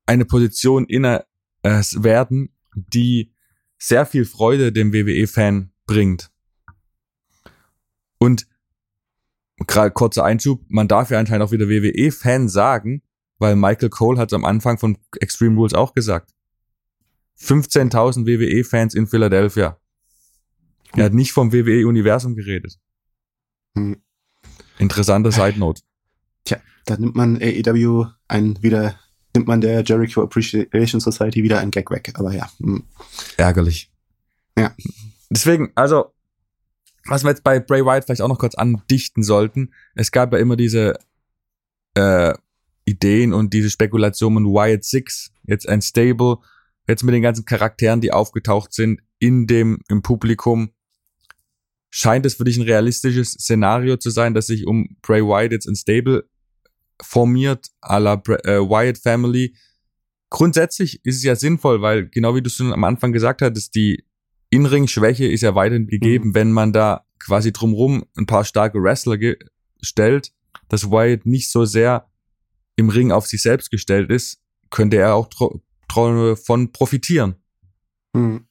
eine 0.07 0.25
Position 0.25 0.87
inne 0.87 1.27
äh, 1.63 1.83
werden, 1.97 2.51
die 2.75 3.35
sehr 3.77 4.07
viel 4.07 4.25
Freude 4.25 4.73
dem 4.73 4.93
WWE-Fan 4.93 5.73
bringt. 5.85 6.31
Und 8.19 8.47
gerade 9.67 9.91
kurzer 9.91 10.25
Einschub, 10.25 10.65
man 10.69 10.87
darf 10.87 11.11
ja 11.11 11.19
anscheinend 11.19 11.45
auch 11.45 11.51
wieder 11.51 11.69
WWE-Fan 11.69 12.49
sagen, 12.49 13.03
weil 13.39 13.57
Michael 13.57 13.91
Cole 13.91 14.19
hat 14.19 14.31
es 14.31 14.37
am 14.37 14.45
Anfang 14.45 14.79
von 14.79 14.97
Extreme 15.21 15.57
Rules 15.57 15.75
auch 15.75 15.93
gesagt. 15.93 16.33
15.000 17.41 18.27
WWE-Fans 18.27 18.95
in 18.95 19.09
Philadelphia. 19.09 19.77
Er 20.95 21.07
hat 21.07 21.15
nicht 21.15 21.33
vom 21.33 21.53
WWE-Universum 21.53 22.37
geredet. 22.37 22.79
Hm. 23.77 24.01
Interessanter 24.79 25.33
Side 25.33 25.59
Note. 25.59 25.83
Tja, 26.45 26.61
da 26.89 26.97
nimmt 26.97 27.15
man 27.15 27.37
AEW 27.37 28.07
ein 28.29 28.63
wieder 28.63 28.99
nimmt 29.35 29.47
man 29.47 29.61
der 29.61 29.83
Jericho 29.85 30.23
Appreciation 30.23 31.01
Society 31.01 31.43
wieder 31.43 31.61
ein 31.61 31.71
Gag 31.71 31.91
weg. 31.91 32.13
Aber 32.15 32.33
ja. 32.35 32.51
Hm. 32.59 32.85
Ärgerlich. 33.37 33.91
Ja. 34.59 34.75
Deswegen, 35.31 35.71
also, 35.75 36.13
was 37.05 37.25
wir 37.25 37.31
jetzt 37.31 37.45
bei 37.45 37.61
Bray 37.61 37.85
Wyatt 37.85 38.05
vielleicht 38.05 38.23
auch 38.23 38.29
noch 38.29 38.39
kurz 38.39 38.55
andichten 38.55 39.23
sollten, 39.23 39.73
es 39.95 40.11
gab 40.11 40.33
ja 40.33 40.39
immer 40.39 40.57
diese 40.57 40.99
äh, 41.95 42.35
Ideen 42.85 43.33
und 43.33 43.53
diese 43.53 43.71
Spekulationen 43.71 44.47
Wyatt 44.47 44.85
Six, 44.85 45.31
jetzt 45.45 45.69
ein 45.69 45.83
Stable, 45.83 46.39
jetzt 46.87 47.05
mit 47.05 47.15
den 47.15 47.23
ganzen 47.23 47.45
Charakteren, 47.45 48.01
die 48.01 48.13
aufgetaucht 48.13 48.73
sind, 48.73 49.01
in 49.19 49.47
dem, 49.47 49.81
im 49.89 50.03
Publikum, 50.03 50.71
scheint 51.91 52.25
es 52.25 52.35
für 52.35 52.45
dich 52.45 52.57
ein 52.57 52.63
realistisches 52.63 53.33
Szenario 53.33 53.99
zu 53.99 54.11
sein, 54.11 54.35
dass 54.35 54.47
sich 54.47 54.67
um 54.67 54.97
Bray 55.03 55.23
Wyatt 55.23 55.53
jetzt 55.53 55.67
ein 55.67 55.77
Stable 55.77 56.29
formiert 57.03 57.71
à 57.81 57.99
la 57.99 58.15
äh, 58.45 58.59
Wyatt 58.61 58.99
Family. 58.99 59.55
Grundsätzlich 60.31 61.05
ist 61.05 61.17
es 61.17 61.23
ja 61.23 61.37
sinnvoll, 61.37 61.81
weil 61.81 62.09
genau 62.09 62.35
wie 62.35 62.43
du 62.43 62.51
schon 62.51 62.73
am 62.73 62.85
Anfang 62.85 63.13
gesagt 63.13 63.43
hattest, 63.43 63.75
die 63.75 64.05
In-Ring-Schwäche 64.51 65.27
ist 65.27 65.43
ja 65.43 65.55
weiterhin 65.55 65.87
gegeben, 65.87 66.31
mhm. 66.31 66.35
wenn 66.35 66.53
man 66.53 66.73
da 66.73 67.05
quasi 67.19 67.53
drumrum 67.53 68.05
ein 68.17 68.27
paar 68.27 68.45
starke 68.45 68.83
Wrestler 68.83 69.19
stellt, 69.81 70.33
dass 70.69 70.91
Wyatt 70.91 71.27
nicht 71.27 71.51
so 71.51 71.65
sehr 71.65 72.09
im 72.77 72.89
Ring 72.89 73.11
auf 73.13 73.27
sich 73.27 73.43
selbst 73.43 73.71
gestellt 73.71 74.11
ist, 74.11 74.41
könnte 74.71 74.97
er 74.97 75.15
auch 75.15 75.29
davon 75.89 76.73
profitieren. 76.73 77.37
Mhm. 78.13 78.47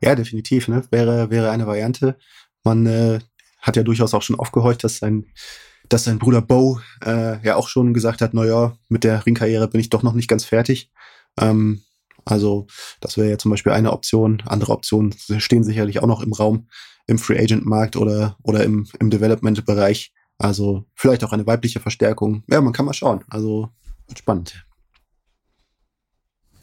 Ja, 0.00 0.14
definitiv. 0.14 0.68
Ne? 0.68 0.84
Wäre, 0.90 1.30
wäre 1.30 1.50
eine 1.50 1.66
Variante. 1.66 2.16
Man 2.62 2.86
äh, 2.86 3.18
hat 3.60 3.76
ja 3.76 3.82
durchaus 3.82 4.14
auch 4.14 4.22
schon 4.22 4.38
aufgehorcht, 4.38 4.84
dass 4.84 4.98
sein 4.98 5.26
dass 5.88 6.04
sein 6.04 6.18
Bruder 6.18 6.42
Bo 6.42 6.80
äh, 7.04 7.44
ja 7.44 7.56
auch 7.56 7.68
schon 7.68 7.94
gesagt 7.94 8.20
hat, 8.20 8.34
naja, 8.34 8.76
mit 8.88 9.04
der 9.04 9.24
Ringkarriere 9.24 9.68
bin 9.68 9.80
ich 9.80 9.90
doch 9.90 10.02
noch 10.02 10.14
nicht 10.14 10.28
ganz 10.28 10.44
fertig. 10.44 10.90
Ähm, 11.38 11.82
also 12.24 12.66
das 13.00 13.16
wäre 13.16 13.30
ja 13.30 13.38
zum 13.38 13.50
Beispiel 13.50 13.72
eine 13.72 13.92
Option. 13.92 14.42
Andere 14.46 14.72
Optionen 14.72 15.14
stehen 15.38 15.64
sicherlich 15.64 16.00
auch 16.00 16.06
noch 16.06 16.22
im 16.22 16.32
Raum 16.32 16.68
im 17.06 17.18
Free 17.18 17.38
Agent 17.38 17.64
Markt 17.64 17.96
oder 17.96 18.36
oder 18.42 18.64
im 18.64 18.86
im 19.00 19.10
Development 19.10 19.64
Bereich. 19.64 20.12
Also 20.36 20.84
vielleicht 20.94 21.24
auch 21.24 21.32
eine 21.32 21.46
weibliche 21.46 21.80
Verstärkung. 21.80 22.44
Ja, 22.48 22.60
man 22.60 22.72
kann 22.72 22.84
mal 22.84 22.92
schauen. 22.92 23.24
Also 23.28 23.70
wird 24.06 24.18
spannend. 24.18 24.64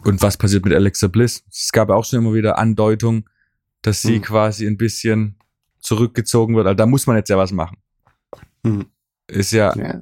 Und 0.03 0.22
was 0.22 0.38
passiert 0.38 0.63
mit 0.65 0.74
Alexa 0.74 1.08
Bliss? 1.08 1.44
Es 1.51 1.72
gab 1.72 1.89
auch 1.89 2.05
schon 2.05 2.20
immer 2.20 2.34
wieder 2.34 2.60
Andeutungen, 2.60 3.25
dass 3.82 4.03
sie 4.03 4.15
hm. 4.15 4.22
quasi 4.22 4.67
ein 4.67 4.77
bisschen 4.77 5.39
zurückgezogen 5.79 6.55
wird. 6.55 6.67
Also 6.67 6.75
da 6.75 6.86
muss 6.86 7.08
man 7.08 7.17
jetzt 7.17 7.29
ja 7.29 7.38
was 7.38 7.51
machen. 7.51 7.77
Hm. 8.63 8.86
Ist 9.27 9.51
ja, 9.51 9.75
ja. 9.75 10.01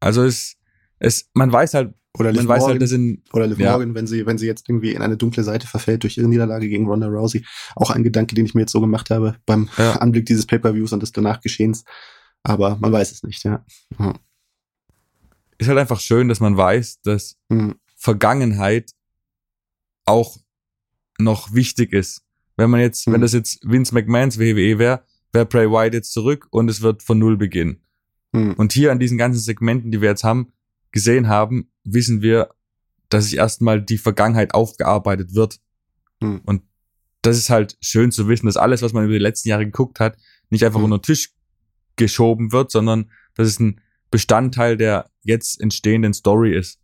also 0.00 0.24
es, 0.24 0.56
es, 0.98 1.28
man 1.34 1.52
weiß 1.52 1.74
halt, 1.74 1.94
oder 2.18 2.32
Liv 2.32 2.42
man 2.42 2.46
Morgan, 2.46 2.62
weiß 2.62 2.68
halt, 2.68 2.82
dass 2.82 2.92
in, 2.92 3.22
oder 3.32 3.46
Liv 3.46 3.58
ja. 3.58 3.72
Morgan, 3.72 3.94
wenn 3.94 4.06
sie, 4.06 4.26
wenn 4.26 4.38
sie 4.38 4.46
jetzt 4.46 4.68
irgendwie 4.68 4.92
in 4.92 5.02
eine 5.02 5.16
dunkle 5.16 5.44
Seite 5.44 5.66
verfällt 5.66 6.02
durch 6.02 6.16
ihre 6.16 6.28
Niederlage 6.28 6.68
gegen 6.68 6.86
Ronda 6.86 7.06
Rousey. 7.06 7.44
Auch 7.76 7.90
ein 7.90 8.02
Gedanke, 8.02 8.34
den 8.34 8.46
ich 8.46 8.54
mir 8.54 8.62
jetzt 8.62 8.72
so 8.72 8.80
gemacht 8.80 9.10
habe 9.10 9.36
beim 9.46 9.68
ja. 9.76 9.96
Anblick 9.96 10.26
dieses 10.26 10.46
Pay-Per-Views 10.46 10.92
und 10.92 11.02
des 11.02 11.12
danach 11.12 11.40
Geschehens. 11.40 11.84
Aber 12.42 12.76
man 12.76 12.92
weiß 12.92 13.12
es 13.12 13.22
nicht, 13.22 13.44
ja. 13.44 13.64
Mhm. 13.98 14.14
Ist 15.58 15.68
halt 15.68 15.78
einfach 15.78 16.00
schön, 16.00 16.28
dass 16.28 16.40
man 16.40 16.56
weiß, 16.56 17.02
dass 17.02 17.36
mhm. 17.48 17.76
Vergangenheit 17.96 18.92
auch 20.06 20.38
noch 21.18 21.52
wichtig 21.52 21.92
ist. 21.92 22.22
Wenn 22.56 22.70
man 22.70 22.80
jetzt, 22.80 23.06
mhm. 23.06 23.12
wenn 23.12 23.20
das 23.20 23.32
jetzt 23.32 23.60
Vince 23.68 23.94
McMahons 23.94 24.38
WWE 24.38 24.78
wäre, 24.78 25.04
wäre 25.32 25.46
Bray 25.46 25.70
Wyatt 25.70 25.94
jetzt 25.94 26.12
zurück 26.12 26.46
und 26.50 26.68
es 26.68 26.80
wird 26.80 27.02
von 27.02 27.18
Null 27.18 27.36
beginnen. 27.36 27.82
Hm. 28.34 28.54
Und 28.54 28.72
hier 28.72 28.92
an 28.92 28.98
diesen 28.98 29.18
ganzen 29.18 29.40
Segmenten, 29.40 29.90
die 29.90 30.00
wir 30.00 30.10
jetzt 30.10 30.24
haben, 30.24 30.52
gesehen 30.92 31.28
haben, 31.28 31.70
wissen 31.84 32.22
wir, 32.22 32.50
dass 33.08 33.24
sich 33.24 33.36
erstmal 33.36 33.80
die 33.80 33.98
Vergangenheit 33.98 34.54
aufgearbeitet 34.54 35.34
wird. 35.34 35.60
Hm. 36.20 36.40
Und 36.44 36.62
das 37.22 37.36
ist 37.36 37.50
halt 37.50 37.76
schön 37.80 38.12
zu 38.12 38.28
wissen, 38.28 38.46
dass 38.46 38.56
alles, 38.56 38.82
was 38.82 38.92
man 38.92 39.04
über 39.04 39.14
die 39.14 39.18
letzten 39.18 39.48
Jahre 39.48 39.64
geguckt 39.64 40.00
hat, 40.00 40.16
nicht 40.50 40.64
einfach 40.64 40.78
hm. 40.78 40.84
unter 40.84 40.98
den 40.98 41.02
Tisch 41.02 41.34
geschoben 41.96 42.52
wird, 42.52 42.70
sondern 42.70 43.10
dass 43.34 43.48
es 43.48 43.60
ein 43.60 43.80
Bestandteil 44.10 44.76
der 44.76 45.10
jetzt 45.22 45.60
entstehenden 45.60 46.14
Story 46.14 46.56
ist. 46.56 46.80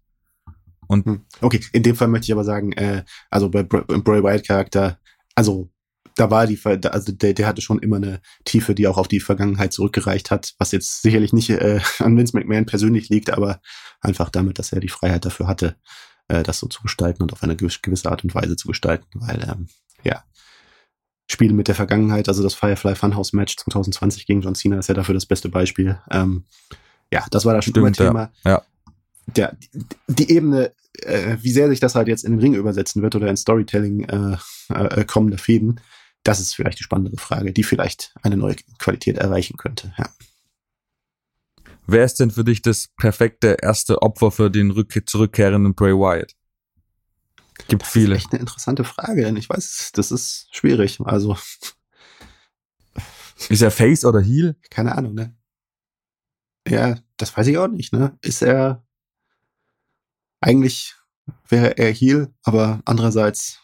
Und 0.86 1.06
hm. 1.06 1.20
okay, 1.40 1.60
in 1.72 1.82
dem 1.82 1.96
Fall 1.96 2.08
möchte 2.08 2.26
ich 2.26 2.32
aber 2.32 2.44
sagen, 2.44 2.72
äh, 2.72 3.04
also 3.30 3.48
bei 3.48 3.62
Bray 3.62 4.22
Wyatt 4.22 4.46
Charakter 4.46 4.98
also 5.34 5.70
da 6.16 6.30
war 6.30 6.46
die, 6.46 6.58
also 6.64 7.12
der, 7.12 7.34
der 7.34 7.46
hatte 7.46 7.60
schon 7.60 7.78
immer 7.80 7.96
eine 7.96 8.20
Tiefe, 8.44 8.74
die 8.74 8.86
auch 8.86 8.98
auf 8.98 9.08
die 9.08 9.20
Vergangenheit 9.20 9.72
zurückgereicht 9.72 10.30
hat, 10.30 10.54
was 10.58 10.72
jetzt 10.72 11.02
sicherlich 11.02 11.32
nicht 11.32 11.50
äh, 11.50 11.80
an 11.98 12.16
Vince 12.16 12.36
McMahon 12.36 12.66
persönlich 12.66 13.08
liegt, 13.08 13.30
aber 13.30 13.60
einfach 14.00 14.30
damit, 14.30 14.58
dass 14.58 14.72
er 14.72 14.80
die 14.80 14.88
Freiheit 14.88 15.24
dafür 15.24 15.46
hatte, 15.46 15.76
äh, 16.28 16.42
das 16.42 16.58
so 16.58 16.68
zu 16.68 16.82
gestalten 16.82 17.22
und 17.22 17.32
auf 17.32 17.42
eine 17.42 17.56
gewisse 17.56 18.10
Art 18.10 18.24
und 18.24 18.34
Weise 18.34 18.56
zu 18.56 18.68
gestalten, 18.68 19.08
weil 19.14 19.42
ähm, 19.48 19.68
ja 20.04 20.24
Spiele 21.30 21.54
mit 21.54 21.68
der 21.68 21.74
Vergangenheit, 21.74 22.28
also 22.28 22.42
das 22.42 22.54
Firefly 22.54 22.94
Funhouse 22.94 23.32
Match 23.32 23.56
2020 23.56 24.26
gegen 24.26 24.42
John 24.42 24.54
Cena 24.54 24.78
ist 24.78 24.88
ja 24.88 24.94
dafür 24.94 25.14
das 25.14 25.26
beste 25.26 25.48
Beispiel. 25.48 25.98
Ähm, 26.10 26.44
ja, 27.10 27.24
das 27.30 27.44
war 27.44 27.54
da 27.54 27.62
schon 27.62 27.72
Stimmt, 27.72 27.98
immer 27.98 28.10
Thema. 28.10 28.32
Ja. 28.44 28.50
ja. 28.50 28.62
Der, 29.26 29.56
die, 30.06 30.30
Ebene, 30.30 30.72
äh, 31.00 31.38
wie 31.40 31.50
sehr 31.50 31.70
sich 31.70 31.80
das 31.80 31.94
halt 31.94 32.08
jetzt 32.08 32.24
in 32.24 32.32
den 32.32 32.40
Ring 32.40 32.54
übersetzen 32.54 33.00
wird 33.00 33.16
oder 33.16 33.28
in 33.28 33.38
Storytelling 33.38 34.04
äh, 34.04 34.36
äh, 34.68 35.04
kommende 35.06 35.38
Fäden, 35.38 35.80
das 36.24 36.40
ist 36.40 36.54
vielleicht 36.54 36.80
die 36.80 36.82
spannendere 36.82 37.18
Frage, 37.18 37.52
die 37.52 37.62
vielleicht 37.62 38.14
eine 38.22 38.36
neue 38.36 38.56
Qualität 38.78 39.18
erreichen 39.18 39.56
könnte. 39.56 39.94
Ja. 39.96 40.08
Wer 41.86 42.04
ist 42.04 42.18
denn 42.18 42.30
für 42.30 42.44
dich 42.44 42.62
das 42.62 42.88
perfekte 42.96 43.58
erste 43.60 44.00
Opfer 44.02 44.30
für 44.30 44.50
den 44.50 44.70
rück 44.70 44.92
zurückkehrenden 45.06 45.74
Bray 45.74 45.92
Wyatt? 45.92 46.34
Gibt 47.68 47.82
das 47.82 47.90
viele. 47.90 48.14
Das 48.14 48.18
ist 48.18 48.24
echt 48.24 48.32
eine 48.32 48.40
interessante 48.40 48.84
Frage, 48.84 49.22
denn 49.22 49.36
ich 49.36 49.48
weiß, 49.48 49.92
das 49.92 50.10
ist 50.10 50.48
schwierig. 50.50 50.98
Also. 51.04 51.36
Ist 53.48 53.62
er 53.62 53.70
Face 53.70 54.04
oder 54.04 54.20
Heel? 54.20 54.56
Keine 54.70 54.94
Ahnung, 54.96 55.14
ne? 55.14 55.36
Ja, 56.66 56.98
das 57.18 57.36
weiß 57.36 57.46
ich 57.48 57.58
auch 57.58 57.68
nicht, 57.68 57.92
ne? 57.92 58.16
Ist 58.22 58.42
er. 58.42 58.82
Eigentlich 60.40 60.94
wäre 61.48 61.76
er 61.78 61.92
Heel, 61.92 62.32
aber 62.42 62.80
andererseits 62.84 63.60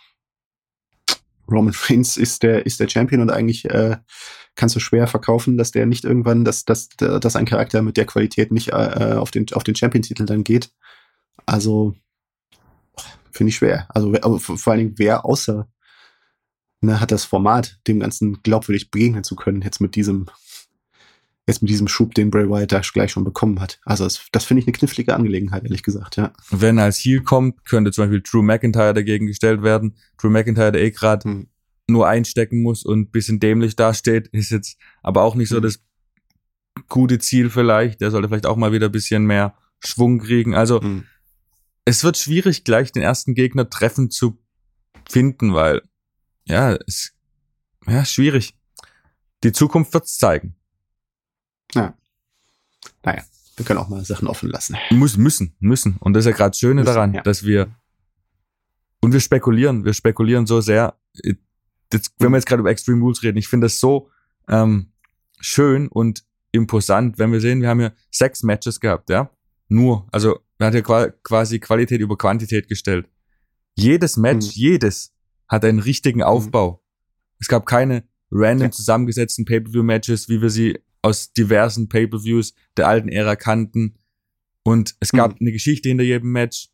Roman 1.50 1.74
Reigns 1.88 2.16
ist 2.16 2.42
der, 2.42 2.66
ist 2.66 2.80
der 2.80 2.88
Champion 2.88 3.20
und 3.20 3.30
eigentlich 3.30 3.64
äh, 3.66 3.96
kannst 4.54 4.76
du 4.76 4.80
schwer 4.80 5.06
verkaufen, 5.06 5.56
dass 5.56 5.70
der 5.70 5.86
nicht 5.86 6.04
irgendwann, 6.04 6.44
dass, 6.44 6.64
dass, 6.64 6.88
dass 6.88 7.36
ein 7.36 7.46
Charakter 7.46 7.82
mit 7.82 7.96
der 7.96 8.06
Qualität 8.06 8.52
nicht 8.52 8.68
äh, 8.68 9.14
auf 9.16 9.30
den, 9.30 9.46
auf 9.52 9.64
den 9.64 9.74
Champion-Titel 9.74 10.26
dann 10.26 10.44
geht. 10.44 10.70
Also 11.46 11.94
finde 13.32 13.50
ich 13.50 13.56
schwer. 13.56 13.86
Also 13.90 14.38
vor 14.38 14.72
allen 14.72 14.80
Dingen, 14.80 14.94
wer 14.98 15.24
außer 15.24 15.68
ne, 16.80 17.00
hat 17.00 17.10
das 17.10 17.24
Format, 17.24 17.78
dem 17.86 18.00
Ganzen 18.00 18.42
glaubwürdig 18.42 18.90
begegnen 18.90 19.24
zu 19.24 19.36
können, 19.36 19.62
jetzt 19.62 19.80
mit 19.80 19.94
diesem, 19.94 20.26
jetzt 21.50 21.62
mit 21.62 21.70
diesem 21.70 21.88
Schub, 21.88 22.14
den 22.14 22.30
Bray 22.30 22.48
Wyatt 22.48 22.72
da 22.72 22.80
gleich 22.80 23.12
schon 23.12 23.24
bekommen 23.24 23.60
hat. 23.60 23.80
Also 23.84 24.04
das, 24.04 24.26
das 24.32 24.44
finde 24.44 24.62
ich 24.62 24.66
eine 24.66 24.72
knifflige 24.72 25.14
Angelegenheit, 25.14 25.64
ehrlich 25.64 25.82
gesagt, 25.82 26.16
ja. 26.16 26.32
Wenn 26.50 26.78
er 26.78 26.84
als 26.84 26.98
Heel 26.98 27.22
kommt, 27.22 27.64
könnte 27.64 27.92
zum 27.92 28.04
Beispiel 28.04 28.22
Drew 28.22 28.42
McIntyre 28.42 28.94
dagegen 28.94 29.26
gestellt 29.26 29.62
werden. 29.62 29.96
Drew 30.18 30.30
McIntyre, 30.30 30.72
der 30.72 30.82
eh 30.82 30.90
gerade 30.90 31.28
hm. 31.28 31.48
nur 31.88 32.08
einstecken 32.08 32.62
muss 32.62 32.84
und 32.84 33.12
bisschen 33.12 33.40
dämlich 33.40 33.76
dasteht, 33.76 34.28
ist 34.28 34.50
jetzt 34.50 34.78
aber 35.02 35.22
auch 35.22 35.34
nicht 35.34 35.48
so 35.48 35.56
hm. 35.56 35.62
das 35.62 35.80
gute 36.88 37.18
Ziel 37.18 37.50
vielleicht. 37.50 38.00
Der 38.00 38.10
sollte 38.10 38.28
vielleicht 38.28 38.46
auch 38.46 38.56
mal 38.56 38.72
wieder 38.72 38.86
ein 38.86 38.92
bisschen 38.92 39.24
mehr 39.24 39.54
Schwung 39.80 40.20
kriegen. 40.20 40.54
Also 40.54 40.80
hm. 40.80 41.04
es 41.84 42.04
wird 42.04 42.16
schwierig, 42.16 42.64
gleich 42.64 42.92
den 42.92 43.02
ersten 43.02 43.34
Gegner 43.34 43.68
treffen 43.68 44.10
zu 44.10 44.38
finden, 45.08 45.52
weil 45.54 45.82
ja, 46.44 46.76
es 46.86 47.12
ja 47.86 48.04
schwierig. 48.04 48.56
Die 49.42 49.52
Zukunft 49.52 49.94
wird's 49.94 50.18
zeigen. 50.18 50.56
Ja. 51.74 51.94
Naja, 53.04 53.22
wir 53.56 53.64
können 53.64 53.78
auch 53.78 53.88
mal 53.88 54.04
Sachen 54.04 54.28
offen 54.28 54.48
lassen. 54.48 54.76
Muss, 54.90 55.16
müssen, 55.16 55.54
müssen. 55.60 55.96
Und 56.00 56.14
das 56.14 56.24
ist 56.24 56.30
ja 56.30 56.36
gerade 56.36 56.56
Schöne 56.56 56.82
müssen, 56.82 56.86
daran, 56.86 57.14
ja. 57.14 57.22
dass 57.22 57.44
wir 57.44 57.74
und 59.00 59.12
wir 59.12 59.20
spekulieren, 59.20 59.84
wir 59.84 59.94
spekulieren 59.94 60.46
so 60.46 60.60
sehr. 60.60 60.94
Jetzt, 61.92 62.14
wenn 62.18 62.30
wir 62.30 62.36
jetzt 62.36 62.46
gerade 62.46 62.60
über 62.60 62.70
Extreme 62.70 63.02
Rules 63.02 63.22
reden, 63.22 63.38
ich 63.38 63.48
finde 63.48 63.66
das 63.66 63.80
so 63.80 64.10
ähm, 64.48 64.92
schön 65.40 65.88
und 65.88 66.24
imposant, 66.52 67.18
wenn 67.18 67.32
wir 67.32 67.40
sehen, 67.40 67.62
wir 67.62 67.68
haben 67.68 67.80
ja 67.80 67.92
sechs 68.10 68.42
Matches 68.42 68.80
gehabt, 68.80 69.10
ja. 69.10 69.30
Nur, 69.68 70.06
also 70.12 70.40
wir 70.58 70.66
hat 70.66 70.74
ja 70.74 70.82
quasi 71.22 71.60
Qualität 71.60 72.00
über 72.00 72.18
Quantität 72.18 72.68
gestellt. 72.68 73.08
Jedes 73.74 74.16
Match, 74.16 74.46
mhm. 74.46 74.52
jedes 74.54 75.14
hat 75.48 75.64
einen 75.64 75.78
richtigen 75.78 76.20
mhm. 76.20 76.26
Aufbau. 76.26 76.72
Mhm. 76.72 77.36
Es 77.40 77.48
gab 77.48 77.66
keine 77.66 78.04
random 78.30 78.66
ja. 78.66 78.70
zusammengesetzten 78.72 79.44
Pay-per-view-Matches, 79.44 80.28
wie 80.28 80.42
wir 80.42 80.50
sie 80.50 80.78
aus 81.02 81.32
diversen 81.32 81.88
Pay-per-views 81.88 82.54
der 82.76 82.88
alten 82.88 83.08
Ära 83.08 83.36
kannten. 83.36 83.98
Und 84.62 84.96
es 85.00 85.12
gab 85.12 85.32
mhm. 85.32 85.38
eine 85.40 85.52
Geschichte 85.52 85.88
hinter 85.88 86.04
jedem 86.04 86.32
Match. 86.32 86.68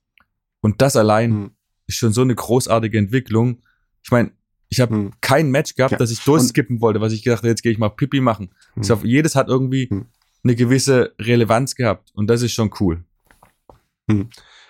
Und 0.60 0.82
das 0.82 0.96
allein 0.96 1.30
mhm. 1.30 1.50
ist 1.86 1.96
schon 1.96 2.12
so 2.12 2.22
eine 2.22 2.34
großartige 2.34 2.98
Entwicklung. 2.98 3.62
Ich 4.02 4.10
meine, 4.10 4.32
ich 4.68 4.80
habe 4.80 4.96
mhm. 4.96 5.12
kein 5.20 5.50
Match 5.50 5.74
gehabt, 5.74 5.92
ja. 5.92 5.98
das 5.98 6.10
ich 6.10 6.20
durchskippen 6.20 6.80
wollte, 6.80 7.00
was 7.00 7.12
ich 7.12 7.22
gedacht 7.22 7.38
habe, 7.38 7.48
jetzt 7.48 7.62
gehe 7.62 7.72
ich 7.72 7.78
mal 7.78 7.88
Pipi 7.90 8.20
machen. 8.20 8.50
Mhm. 8.74 8.82
Glaub, 8.82 9.04
jedes 9.04 9.36
hat 9.36 9.48
irgendwie 9.48 9.88
mhm. 9.90 10.06
eine 10.42 10.56
gewisse 10.56 11.14
Relevanz 11.20 11.76
gehabt. 11.76 12.10
Und 12.14 12.28
das 12.28 12.42
ist 12.42 12.52
schon 12.52 12.70
cool. 12.80 13.04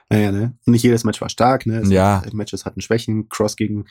Naja, 0.08 0.32
ne? 0.32 0.56
Und 0.66 0.72
nicht 0.72 0.82
jedes 0.82 1.04
Match 1.04 1.20
war 1.20 1.28
stark, 1.28 1.66
ne? 1.66 1.80
Es 1.80 1.90
ja. 1.90 2.22
Matches 2.32 2.64
hatten 2.64 2.80
Schwächen. 2.80 3.28
Cross 3.28 3.56
gegen 3.56 3.86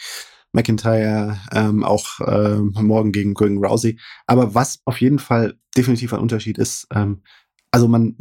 McIntyre, 0.55 1.37
ähm, 1.51 1.83
auch 1.83 2.19
äh, 2.21 2.57
morgen 2.57 3.11
gegen, 3.11 3.33
gegen 3.33 3.63
Rousey. 3.63 3.99
Aber 4.25 4.55
was 4.55 4.79
auf 4.85 4.99
jeden 4.99 5.19
Fall 5.19 5.59
definitiv 5.77 6.13
ein 6.13 6.21
Unterschied 6.21 6.57
ist, 6.57 6.87
ähm, 6.93 7.21
also 7.71 7.87
man, 7.87 8.17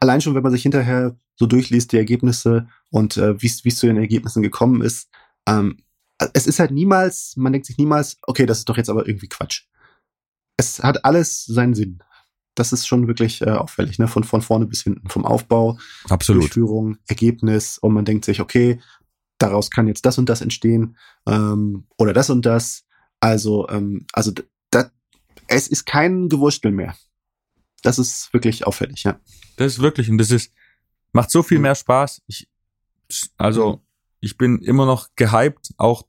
allein 0.00 0.20
schon, 0.20 0.34
wenn 0.34 0.42
man 0.42 0.52
sich 0.52 0.62
hinterher 0.62 1.16
so 1.36 1.46
durchliest, 1.46 1.92
die 1.92 1.98
Ergebnisse 1.98 2.68
und 2.90 3.16
äh, 3.16 3.40
wie 3.40 3.46
es 3.46 3.76
zu 3.76 3.86
den 3.86 3.98
Ergebnissen 3.98 4.42
gekommen 4.42 4.82
ist, 4.82 5.08
ähm, 5.46 5.78
es 6.32 6.46
ist 6.46 6.58
halt 6.58 6.72
niemals, 6.72 7.34
man 7.36 7.52
denkt 7.52 7.66
sich 7.66 7.78
niemals, 7.78 8.16
okay, 8.22 8.46
das 8.46 8.58
ist 8.58 8.68
doch 8.68 8.76
jetzt 8.76 8.90
aber 8.90 9.06
irgendwie 9.06 9.28
Quatsch. 9.28 9.66
Es 10.56 10.82
hat 10.82 11.04
alles 11.04 11.44
seinen 11.44 11.74
Sinn. 11.74 12.02
Das 12.56 12.72
ist 12.72 12.88
schon 12.88 13.06
wirklich 13.06 13.40
äh, 13.42 13.50
auffällig, 13.50 14.00
ne? 14.00 14.08
Von, 14.08 14.24
von 14.24 14.42
vorne 14.42 14.66
bis 14.66 14.82
hinten. 14.82 15.08
Vom 15.08 15.24
Aufbau, 15.24 15.78
Absolut. 16.08 16.42
Durchführung, 16.42 16.98
Ergebnis. 17.06 17.78
Und 17.78 17.94
man 17.94 18.04
denkt 18.04 18.24
sich, 18.24 18.40
okay, 18.40 18.80
daraus 19.38 19.70
kann 19.70 19.88
jetzt 19.88 20.04
das 20.04 20.18
und 20.18 20.28
das 20.28 20.40
entstehen 20.40 20.96
ähm, 21.26 21.86
oder 21.96 22.12
das 22.12 22.30
und 22.30 22.44
das. 22.44 22.84
Also, 23.20 23.68
ähm, 23.68 24.06
also 24.12 24.32
da, 24.70 24.90
es 25.46 25.68
ist 25.68 25.86
kein 25.86 26.28
Gewurstel 26.28 26.72
mehr. 26.72 26.94
Das 27.82 27.98
ist 27.98 28.32
wirklich 28.32 28.66
auffällig, 28.66 29.04
ja. 29.04 29.18
Das 29.56 29.74
ist 29.74 29.78
wirklich, 29.80 30.10
und 30.10 30.18
das 30.18 30.30
ist, 30.30 30.52
macht 31.12 31.30
so 31.30 31.42
viel 31.42 31.58
mhm. 31.58 31.62
mehr 31.62 31.74
Spaß. 31.74 32.22
Ich, 32.26 32.48
also, 33.36 33.72
mhm. 33.72 33.80
ich 34.20 34.36
bin 34.36 34.58
immer 34.58 34.86
noch 34.86 35.08
gehypt, 35.16 35.72
auch 35.78 36.06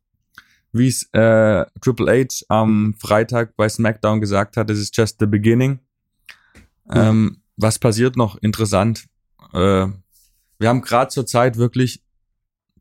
wie 0.72 0.88
es 0.88 1.10
äh, 1.14 1.66
Triple 1.82 2.12
H 2.12 2.46
am 2.48 2.88
mhm. 2.88 2.94
Freitag 2.96 3.56
bei 3.56 3.70
SmackDown 3.70 4.20
gesagt 4.20 4.58
hat, 4.58 4.70
es 4.70 4.80
ist 4.80 4.96
just 4.96 5.18
the 5.20 5.26
beginning. 5.26 5.80
Ähm, 6.92 7.42
was 7.56 7.78
passiert 7.78 8.16
noch 8.16 8.38
interessant? 8.38 9.06
Äh, 9.54 9.88
wir 10.58 10.70
haben 10.70 10.82
gerade 10.82 11.10
zur 11.10 11.26
Zeit 11.26 11.58
wirklich 11.58 12.04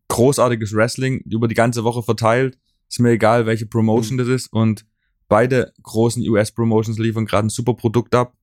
großartiges 0.09 0.75
Wrestling 0.75 1.21
über 1.21 1.49
die 1.49 1.55
ganze 1.55 1.85
Woche 1.85 2.03
verteilt. 2.03 2.59
Ist 2.89 3.01
mir 3.01 3.11
egal, 3.11 3.47
welche 3.47 3.67
Promotion 3.67 4.17
mhm. 4.17 4.19
das 4.19 4.29
ist. 4.29 4.53
Und 4.53 4.87
beide 5.29 5.73
großen 5.83 6.27
US-Promotions 6.29 6.99
liefern 6.99 7.27
gerade 7.27 7.47
ein 7.47 7.51
super 7.51 7.75
Produkt 7.75 8.15
ab. 8.15 8.35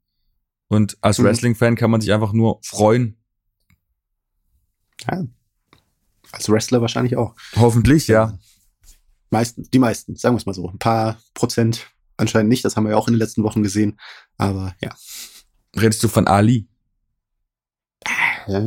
Und 0.68 0.98
als 1.02 1.18
mhm. 1.18 1.26
Wrestling-Fan 1.26 1.76
kann 1.76 1.92
man 1.92 2.02
sich 2.02 2.14
einfach 2.14 2.34
nur 2.34 2.60
freuen. 2.64 3.18
Ja. 5.08 5.26
Als 6.32 6.50
Wrestler 6.50 6.82
wahrscheinlich 6.82 7.18
auch. 7.18 7.36
Hoffentlich, 7.56 8.08
ja. 8.08 8.38
Meisten, 9.30 9.64
die 9.72 9.80
meisten, 9.80 10.16
sagen 10.16 10.36
wir 10.36 10.40
es 10.40 10.46
mal 10.46 10.54
so. 10.54 10.70
Ein 10.70 10.80
paar 10.80 11.20
Prozent 11.34 11.88
anscheinend 12.18 12.50
nicht, 12.50 12.64
das 12.64 12.76
haben 12.76 12.86
wir 12.86 12.92
ja 12.92 12.98
auch 12.98 13.08
in 13.08 13.14
den 13.14 13.20
letzten 13.20 13.44
Wochen 13.44 13.64
gesehen. 13.64 14.00
Aber 14.38 14.76
ja. 14.82 14.96
Redest 15.76 16.04
du 16.04 16.08
von 16.08 16.28
Ali? 16.28 16.68
Ja 18.48 18.62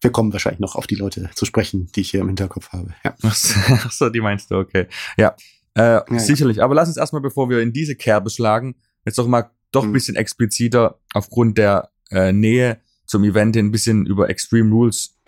wir 0.00 0.10
kommen 0.10 0.32
wahrscheinlich 0.32 0.60
noch 0.60 0.76
auf 0.76 0.86
die 0.86 0.94
Leute 0.94 1.30
zu 1.34 1.44
sprechen, 1.44 1.90
die 1.94 2.00
ich 2.00 2.10
hier 2.10 2.20
im 2.20 2.28
Hinterkopf 2.28 2.70
habe. 2.70 2.94
Ja. 3.04 3.14
Ach 3.22 3.34
so, 3.34 4.08
die 4.10 4.20
meinst 4.20 4.50
du, 4.50 4.56
okay. 4.56 4.86
Ja, 5.16 5.34
äh, 5.74 6.00
ja 6.10 6.18
sicherlich. 6.18 6.58
Ja. 6.58 6.64
Aber 6.64 6.74
lass 6.74 6.88
uns 6.88 6.96
erstmal, 6.96 7.22
bevor 7.22 7.50
wir 7.50 7.60
in 7.60 7.72
diese 7.72 7.96
Kerbe 7.96 8.30
schlagen, 8.30 8.76
jetzt 9.04 9.18
doch 9.18 9.26
mal 9.26 9.50
doch 9.72 9.84
ein 9.84 9.90
mhm. 9.90 9.94
bisschen 9.94 10.16
expliziter 10.16 10.98
aufgrund 11.12 11.58
der 11.58 11.90
äh, 12.10 12.32
Nähe 12.32 12.80
zum 13.06 13.24
Event 13.24 13.56
ein 13.56 13.70
bisschen 13.70 14.06
über 14.06 14.30
Extreme 14.30 14.70
Rules 14.70 15.18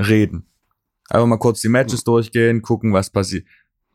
reden. 0.00 0.46
Einfach 1.08 1.26
mal 1.26 1.38
kurz 1.38 1.60
die 1.60 1.68
Matches 1.68 2.00
mhm. 2.00 2.04
durchgehen, 2.04 2.62
gucken, 2.62 2.92
was 2.92 3.10
passiert, 3.10 3.46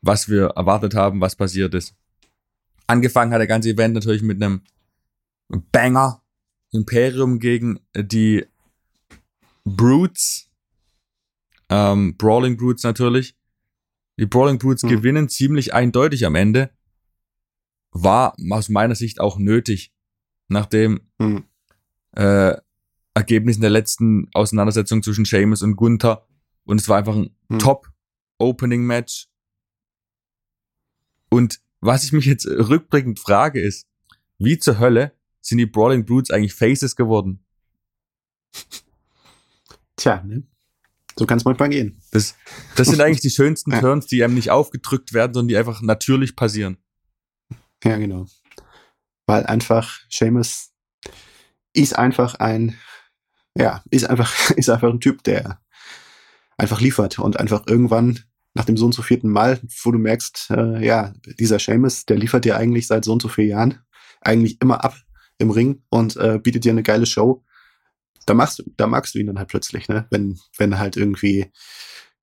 was 0.02 0.30
wir 0.30 0.48
erwartet 0.56 0.96
haben, 0.96 1.22
was 1.22 1.36
passiert 1.36 1.74
ist. 1.74 1.96
Angefangen 2.88 3.34
hat 3.34 3.40
der 3.40 3.48
ganze 3.48 3.70
Event 3.70 3.94
natürlich 3.94 4.22
mit 4.22 4.42
einem 4.42 4.62
Banger 5.72 6.24
Imperium 6.72 7.40
gegen 7.40 7.80
die 7.96 8.46
Brutes, 9.76 10.50
ähm, 11.70 12.16
Brawling 12.18 12.58
Brutes 12.58 12.84
natürlich. 12.84 13.36
Die 14.20 14.26
Brawling 14.26 14.58
Brutes 14.60 14.84
hm. 14.84 14.90
gewinnen 14.90 15.30
ziemlich 15.30 15.74
eindeutig 15.74 16.26
am 16.26 16.36
Ende. 16.36 16.72
War 17.92 18.36
aus 18.50 18.70
meiner 18.70 18.96
Sicht 18.96 19.20
auch 19.20 19.38
nötig, 19.38 19.94
nachdem 20.48 21.02
hm. 21.20 21.44
äh, 22.14 22.56
Ergebnissen 23.14 23.62
der 23.62 23.70
letzten 23.70 24.30
Auseinandersetzung 24.34 25.04
zwischen 25.04 25.26
Seamus 25.26 25.62
und 25.62 25.76
Gunther. 25.76 26.26
Und 26.64 26.80
es 26.80 26.88
war 26.90 26.98
einfach 26.98 27.16
ein 27.16 27.36
hm. 27.50 27.60
Top-Opening-Match. 27.60 29.28
Und 31.30 31.60
was 31.82 32.04
ich 32.04 32.14
mich 32.14 32.26
jetzt 32.26 32.48
rückblickend 32.48 33.20
frage 33.20 33.62
ist, 33.62 33.88
wie 34.40 34.58
zur 34.58 34.80
Hölle 34.80 35.14
sind 35.42 35.58
die 35.58 35.66
Brawling 35.66 36.06
Brutes 36.06 36.32
eigentlich 36.32 36.54
Faces 36.54 36.96
geworden? 36.96 37.44
Tja, 39.98 40.24
ne? 40.24 40.44
So 41.18 41.26
kann 41.26 41.40
es 41.40 41.46
manchmal 41.46 41.70
gehen. 41.70 42.02
Das, 42.12 42.36
das 42.76 42.88
sind 42.88 43.02
eigentlich 43.02 43.22
die 43.22 43.32
schönsten 43.32 43.72
Turns, 43.72 44.06
die 44.06 44.24
einem 44.24 44.36
nicht 44.36 44.52
aufgedrückt 44.52 45.14
werden, 45.14 45.34
sondern 45.34 45.50
die 45.50 45.58
einfach 45.58 45.82
natürlich 45.82 46.36
passieren. 46.36 46.78
Ja, 47.84 47.98
genau. 47.98 48.28
Weil 49.26 49.46
einfach 49.46 50.00
Seamus 50.10 50.72
ist 51.74 51.98
einfach 51.98 52.36
ein, 52.36 52.78
ja, 53.56 53.84
ist 53.90 54.10
einfach, 54.10 54.50
ist 54.56 54.70
einfach 54.70 54.90
ein 54.90 55.00
Typ, 55.00 55.24
der 55.24 55.60
einfach 56.58 56.82
liefert 56.82 57.20
und 57.20 57.40
einfach 57.40 57.64
irgendwann 57.68 58.20
nach 58.54 58.66
dem 58.66 58.78
so 58.78 58.86
und 58.86 58.94
so 58.94 59.04
vierten 59.04 59.30
Mal, 59.30 59.60
wo 59.84 59.92
du 59.92 60.00
merkst, 60.00 60.50
äh, 60.52 60.84
ja, 60.84 61.14
dieser 61.40 61.60
Seamus, 61.60 62.06
der 62.06 62.18
liefert 62.18 62.46
dir 62.46 62.58
eigentlich 62.58 62.88
seit 62.88 63.06
so 63.06 63.14
und 63.14 63.22
so 63.22 63.28
vier 63.28 63.46
Jahren 63.46 63.80
eigentlich 64.22 64.60
immer 64.62 64.84
ab 64.84 64.96
im 65.38 65.52
Ring 65.52 65.84
und 65.90 66.16
äh, 66.18 66.40
bietet 66.40 66.66
dir 66.66 66.72
eine 66.72 66.82
geile 66.84 67.06
Show. 67.06 67.44
Da 68.28 68.36
machst 68.36 68.60
du, 68.60 68.64
da 68.78 68.86
magst 68.86 69.16
du 69.16 69.20
ihn 69.20 69.26
dann 69.26 69.40
halt 69.40 69.50
plötzlich, 69.50 69.90
ne? 69.90 70.06
Wenn, 70.12 70.38
wenn 70.58 70.78
halt 70.78 70.98
irgendwie 70.98 71.52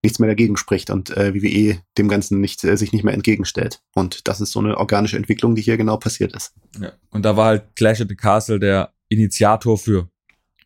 nichts 0.04 0.18
mehr 0.18 0.28
dagegen 0.28 0.56
spricht 0.56 0.90
und 0.90 1.16
äh, 1.16 1.34
WWE 1.34 1.80
dem 1.98 2.08
Ganzen 2.08 2.40
nicht, 2.40 2.62
äh, 2.62 2.76
sich 2.76 2.92
nicht 2.92 3.04
mehr 3.04 3.14
entgegenstellt. 3.14 3.80
Und 3.94 4.28
das 4.28 4.40
ist 4.40 4.52
so 4.52 4.60
eine 4.60 4.76
organische 4.76 5.16
Entwicklung, 5.16 5.54
die 5.54 5.62
hier 5.62 5.78
genau 5.78 5.96
passiert 5.96 6.36
ist. 6.36 6.54
Ja. 6.78 6.92
Und 7.10 7.24
da 7.24 7.36
war 7.36 7.46
halt 7.46 7.74
Clash 7.74 8.02
at 8.02 8.10
the 8.10 8.14
Castle 8.14 8.60
der 8.60 8.92
Initiator 9.08 9.78
für, 9.78 10.10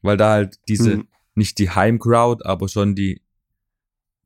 weil 0.03 0.17
da 0.17 0.31
halt 0.31 0.59
diese, 0.69 0.99
mhm. 0.99 1.09
nicht 1.37 1.59
die 1.59 1.71
Heimcrowd, 1.71 2.45
aber 2.45 2.69
schon 2.69 2.97
die 2.97 3.23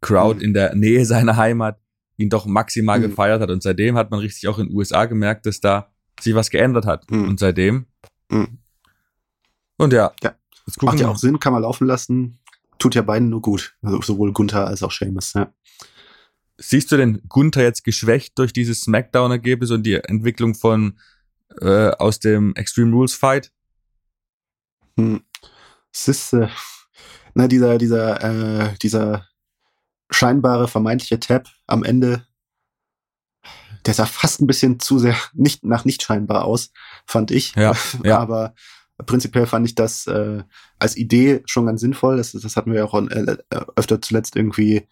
Crowd 0.00 0.36
mhm. 0.36 0.40
in 0.40 0.54
der 0.54 0.74
Nähe 0.74 1.04
seiner 1.04 1.36
Heimat 1.36 1.78
ihn 2.16 2.30
doch 2.30 2.46
maximal 2.46 2.98
mhm. 2.98 3.02
gefeiert 3.02 3.42
hat. 3.42 3.50
Und 3.50 3.62
seitdem 3.62 3.96
hat 3.96 4.10
man 4.10 4.20
richtig 4.20 4.48
auch 4.48 4.58
in 4.58 4.68
den 4.68 4.76
USA 4.76 5.04
gemerkt, 5.04 5.44
dass 5.44 5.60
da 5.60 5.92
sich 6.20 6.34
was 6.34 6.50
geändert 6.50 6.86
hat. 6.86 7.10
Mhm. 7.10 7.28
Und 7.28 7.38
seitdem. 7.38 7.84
Mhm. 8.30 8.58
Und 9.76 9.92
ja. 9.92 10.12
ja. 10.22 10.34
Macht 10.80 11.00
ja 11.00 11.08
auch 11.08 11.16
Sinn, 11.16 11.40
kann 11.40 11.52
man 11.52 11.62
laufen 11.62 11.86
lassen. 11.86 12.38
Tut 12.78 12.94
ja 12.94 13.02
beiden 13.02 13.28
nur 13.28 13.42
gut. 13.42 13.76
Also 13.82 14.00
sowohl 14.02 14.32
Gunther 14.32 14.66
als 14.66 14.82
auch 14.82 14.92
Seamus, 14.92 15.34
ja. 15.34 15.52
Siehst 16.58 16.92
du 16.92 16.96
denn 16.96 17.22
Gunther 17.28 17.62
jetzt 17.62 17.82
geschwächt 17.84 18.38
durch 18.38 18.52
dieses 18.52 18.82
Smackdown-Ergebnis 18.82 19.70
und 19.70 19.84
die 19.84 19.94
Entwicklung 19.94 20.54
von 20.54 20.98
äh, 21.60 21.90
aus 21.90 22.20
dem 22.20 22.54
Extreme 22.54 22.92
Rules 22.92 23.14
Fight? 23.14 23.50
Hm. 24.96 25.22
Es 25.92 26.08
ist, 26.08 26.32
äh, 26.32 26.48
na, 27.34 27.48
dieser, 27.48 27.78
dieser, 27.78 28.22
äh, 28.22 28.74
dieser 28.78 29.26
scheinbare, 30.10 30.68
vermeintliche 30.68 31.18
Tab 31.18 31.48
am 31.66 31.84
Ende, 31.84 32.26
der 33.86 33.94
sah 33.94 34.06
fast 34.06 34.40
ein 34.40 34.46
bisschen 34.46 34.78
zu 34.78 34.98
sehr 34.98 35.16
nicht 35.32 35.64
nach 35.64 35.84
nicht 35.84 36.02
scheinbar 36.02 36.44
aus, 36.44 36.70
fand 37.06 37.30
ich. 37.30 37.54
Ja, 37.56 37.74
ja. 38.04 38.18
Aber 38.18 38.54
prinzipiell 39.02 39.46
fand 39.46 39.66
ich 39.66 39.74
das 39.74 40.06
äh, 40.06 40.42
als 40.78 40.96
Idee 40.96 41.42
schon 41.46 41.66
ganz 41.66 41.80
sinnvoll. 41.80 42.16
Das, 42.16 42.32
das 42.32 42.56
hatten 42.56 42.70
wir 42.70 42.78
ja 42.78 42.84
auch 42.84 42.94
äh, 42.94 43.36
öfter 43.76 44.00
zuletzt 44.00 44.36
irgendwie, 44.36 44.86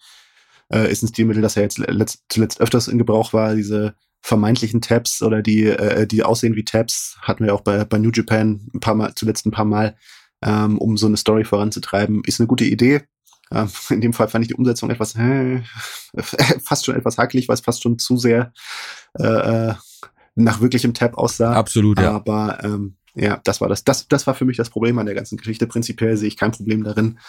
äh, 0.71 0.91
ist 0.91 1.03
ein 1.03 1.07
Stilmittel, 1.07 1.41
das 1.41 1.55
ja 1.55 1.61
jetzt 1.61 1.77
letzt, 1.77 2.23
zuletzt 2.29 2.61
öfters 2.61 2.87
in 2.87 2.97
Gebrauch 2.97 3.33
war, 3.33 3.55
diese 3.55 3.95
vermeintlichen 4.21 4.81
Tabs 4.81 5.21
oder 5.21 5.41
die, 5.41 5.65
äh, 5.65 6.05
die 6.05 6.23
aussehen 6.23 6.55
wie 6.55 6.63
Tabs, 6.63 7.17
hatten 7.21 7.43
wir 7.43 7.55
auch 7.55 7.61
bei, 7.61 7.83
bei 7.85 7.97
New 7.97 8.11
Japan 8.13 8.69
ein 8.73 8.79
paar 8.79 8.95
Mal, 8.95 9.13
zuletzt 9.15 9.45
ein 9.45 9.51
paar 9.51 9.65
Mal, 9.65 9.95
ähm, 10.43 10.77
um 10.77 10.97
so 10.97 11.07
eine 11.07 11.17
Story 11.17 11.43
voranzutreiben. 11.43 12.21
Ist 12.25 12.39
eine 12.39 12.47
gute 12.47 12.65
Idee. 12.65 13.01
Ähm, 13.51 13.69
in 13.89 14.01
dem 14.01 14.13
Fall 14.13 14.27
fand 14.27 14.43
ich 14.43 14.49
die 14.49 14.55
Umsetzung 14.55 14.89
etwas, 14.89 15.15
äh, 15.15 15.61
fast 16.63 16.85
schon 16.85 16.95
etwas 16.95 17.17
hakelig, 17.17 17.47
weil 17.47 17.55
es 17.55 17.61
fast 17.61 17.81
schon 17.83 17.99
zu 17.99 18.17
sehr 18.17 18.53
äh, 19.19 19.23
äh, 19.69 19.73
nach 20.35 20.61
wirklichem 20.61 20.93
Tab 20.93 21.17
aussah. 21.17 21.53
Absolut, 21.53 21.99
ja. 21.99 22.11
Aber 22.11 22.63
ähm, 22.63 22.95
ja, 23.15 23.39
das 23.43 23.61
war 23.61 23.69
das. 23.69 23.83
Das, 23.83 24.07
das 24.07 24.27
war 24.27 24.35
für 24.35 24.45
mich 24.45 24.57
das 24.57 24.69
Problem 24.69 24.97
an 24.99 25.05
der 25.05 25.15
ganzen 25.15 25.37
Geschichte. 25.37 25.67
Prinzipiell 25.67 26.17
sehe 26.17 26.27
ich 26.27 26.37
kein 26.37 26.51
Problem 26.51 26.83
darin, 26.83 27.19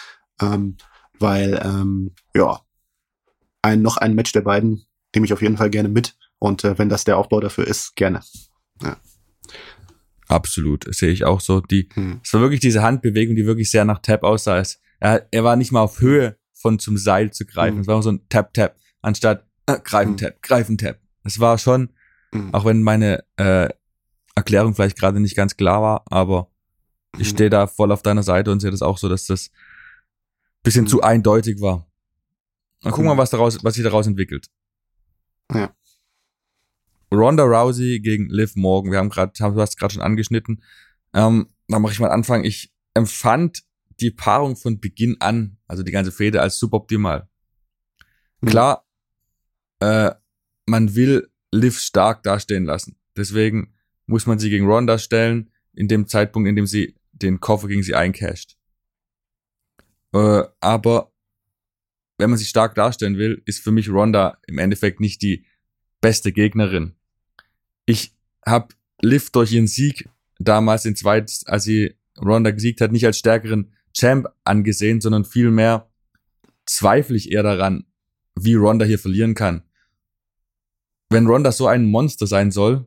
ähm, 0.40 0.76
weil 1.18 1.60
ähm, 1.64 2.14
ja 2.34 2.60
ein 3.62 3.82
noch 3.82 3.96
ein 3.96 4.14
Match 4.14 4.32
der 4.32 4.42
beiden 4.42 4.84
nehme 5.14 5.26
ich 5.26 5.32
auf 5.32 5.42
jeden 5.42 5.56
Fall 5.56 5.70
gerne 5.70 5.88
mit. 5.88 6.16
Und 6.38 6.64
äh, 6.64 6.78
wenn 6.78 6.88
das 6.88 7.04
der 7.04 7.16
Aufbau 7.16 7.40
dafür 7.40 7.66
ist, 7.66 7.94
gerne. 7.94 8.20
Ja. 8.82 8.96
Absolut, 10.28 10.86
sehe 10.92 11.10
ich 11.10 11.24
auch 11.24 11.40
so. 11.40 11.60
Die, 11.60 11.88
hm. 11.94 12.20
Es 12.24 12.32
war 12.32 12.40
wirklich 12.40 12.60
diese 12.60 12.82
Handbewegung, 12.82 13.36
die 13.36 13.46
wirklich 13.46 13.70
sehr 13.70 13.84
nach 13.84 14.00
Tap 14.00 14.24
aussah. 14.24 14.58
Es, 14.58 14.80
er, 14.98 15.28
er 15.30 15.44
war 15.44 15.56
nicht 15.56 15.72
mal 15.72 15.82
auf 15.82 16.00
Höhe 16.00 16.36
von 16.52 16.78
zum 16.78 16.96
Seil 16.96 17.32
zu 17.32 17.44
greifen. 17.46 17.76
Hm. 17.76 17.80
Es 17.82 17.86
war 17.86 18.02
so 18.02 18.10
ein 18.10 18.28
Tap 18.28 18.52
Tap 18.54 18.76
anstatt 19.02 19.46
äh, 19.66 19.78
greifen 19.78 20.12
hm. 20.12 20.16
Tap, 20.16 20.42
greifen 20.42 20.78
Tap. 20.78 20.98
Es 21.22 21.38
war 21.38 21.58
schon, 21.58 21.90
hm. 22.32 22.52
auch 22.54 22.64
wenn 22.64 22.82
meine 22.82 23.24
äh, 23.36 23.68
Erklärung 24.34 24.74
vielleicht 24.74 24.98
gerade 24.98 25.20
nicht 25.20 25.36
ganz 25.36 25.56
klar 25.56 25.82
war, 25.82 26.04
aber 26.06 26.50
ich 27.18 27.28
hm. 27.28 27.34
stehe 27.34 27.50
da 27.50 27.66
voll 27.66 27.92
auf 27.92 28.02
deiner 28.02 28.22
Seite 28.22 28.50
und 28.50 28.60
sehe 28.60 28.70
das 28.70 28.82
auch 28.82 28.98
so, 28.98 29.08
dass 29.08 29.26
das 29.26 29.50
bisschen 30.62 30.86
zu 30.86 31.02
eindeutig 31.02 31.60
war. 31.60 31.86
Dann 32.82 32.92
gucken 32.92 33.06
wir 33.06 33.14
mal, 33.14 33.22
was 33.22 33.30
daraus, 33.30 33.62
was 33.62 33.74
sich 33.74 33.84
daraus 33.84 34.06
entwickelt. 34.06 34.48
Ja. 35.52 35.74
Ronda 37.12 37.44
Rousey 37.44 38.00
gegen 38.00 38.28
Liv 38.28 38.56
Morgan. 38.56 38.90
Wir 38.90 38.98
haben 38.98 39.10
gerade, 39.10 39.32
du 39.36 39.60
hast 39.60 39.78
gerade 39.78 39.94
schon 39.94 40.02
angeschnitten. 40.02 40.62
Ähm, 41.12 41.48
da 41.68 41.78
mache 41.78 41.92
ich 41.92 42.00
mal 42.00 42.10
Anfang. 42.10 42.44
Ich 42.44 42.72
empfand 42.94 43.62
die 44.00 44.10
Paarung 44.10 44.56
von 44.56 44.80
Beginn 44.80 45.16
an, 45.20 45.58
also 45.66 45.82
die 45.82 45.92
ganze 45.92 46.10
Fehde, 46.10 46.40
als 46.40 46.58
suboptimal. 46.58 47.28
Mhm. 48.40 48.48
Klar, 48.48 48.86
äh, 49.80 50.12
man 50.66 50.94
will 50.94 51.30
Liv 51.50 51.78
stark 51.78 52.22
dastehen 52.22 52.64
lassen. 52.64 52.98
Deswegen 53.16 53.74
muss 54.06 54.26
man 54.26 54.38
sie 54.38 54.50
gegen 54.50 54.66
Ronda 54.66 54.98
stellen, 54.98 55.50
in 55.74 55.88
dem 55.88 56.06
Zeitpunkt, 56.06 56.48
in 56.48 56.56
dem 56.56 56.66
sie 56.66 56.96
den 57.12 57.40
Koffer 57.40 57.68
gegen 57.68 57.82
sie 57.82 57.94
eincasht. 57.94 58.56
Äh, 60.12 60.42
aber 60.60 61.12
wenn 62.18 62.30
man 62.30 62.38
sie 62.38 62.44
stark 62.44 62.74
darstellen 62.74 63.16
will, 63.16 63.42
ist 63.46 63.62
für 63.62 63.70
mich 63.70 63.88
Ronda 63.88 64.38
im 64.46 64.58
Endeffekt 64.58 65.00
nicht 65.00 65.22
die 65.22 65.46
beste 66.00 66.32
Gegnerin 66.32 66.94
ich 67.86 68.14
habe 68.46 68.74
Liv 69.00 69.30
durch 69.30 69.52
ihren 69.52 69.66
Sieg 69.66 70.08
damals 70.38 70.84
in 70.84 70.96
zweit, 70.96 71.30
als 71.46 71.64
sie 71.64 71.96
Ronda 72.20 72.50
gesiegt 72.50 72.80
hat, 72.80 72.92
nicht 72.92 73.06
als 73.06 73.18
stärkeren 73.18 73.72
Champ 73.94 74.28
angesehen, 74.44 75.00
sondern 75.00 75.24
vielmehr 75.24 75.90
zweifle 76.66 77.16
ich 77.16 77.30
eher 77.30 77.42
daran, 77.42 77.84
wie 78.34 78.54
Ronda 78.54 78.84
hier 78.84 78.98
verlieren 78.98 79.34
kann. 79.34 79.62
Wenn 81.10 81.26
Ronda 81.26 81.52
so 81.52 81.66
ein 81.66 81.84
Monster 81.84 82.26
sein 82.26 82.50
soll, 82.50 82.86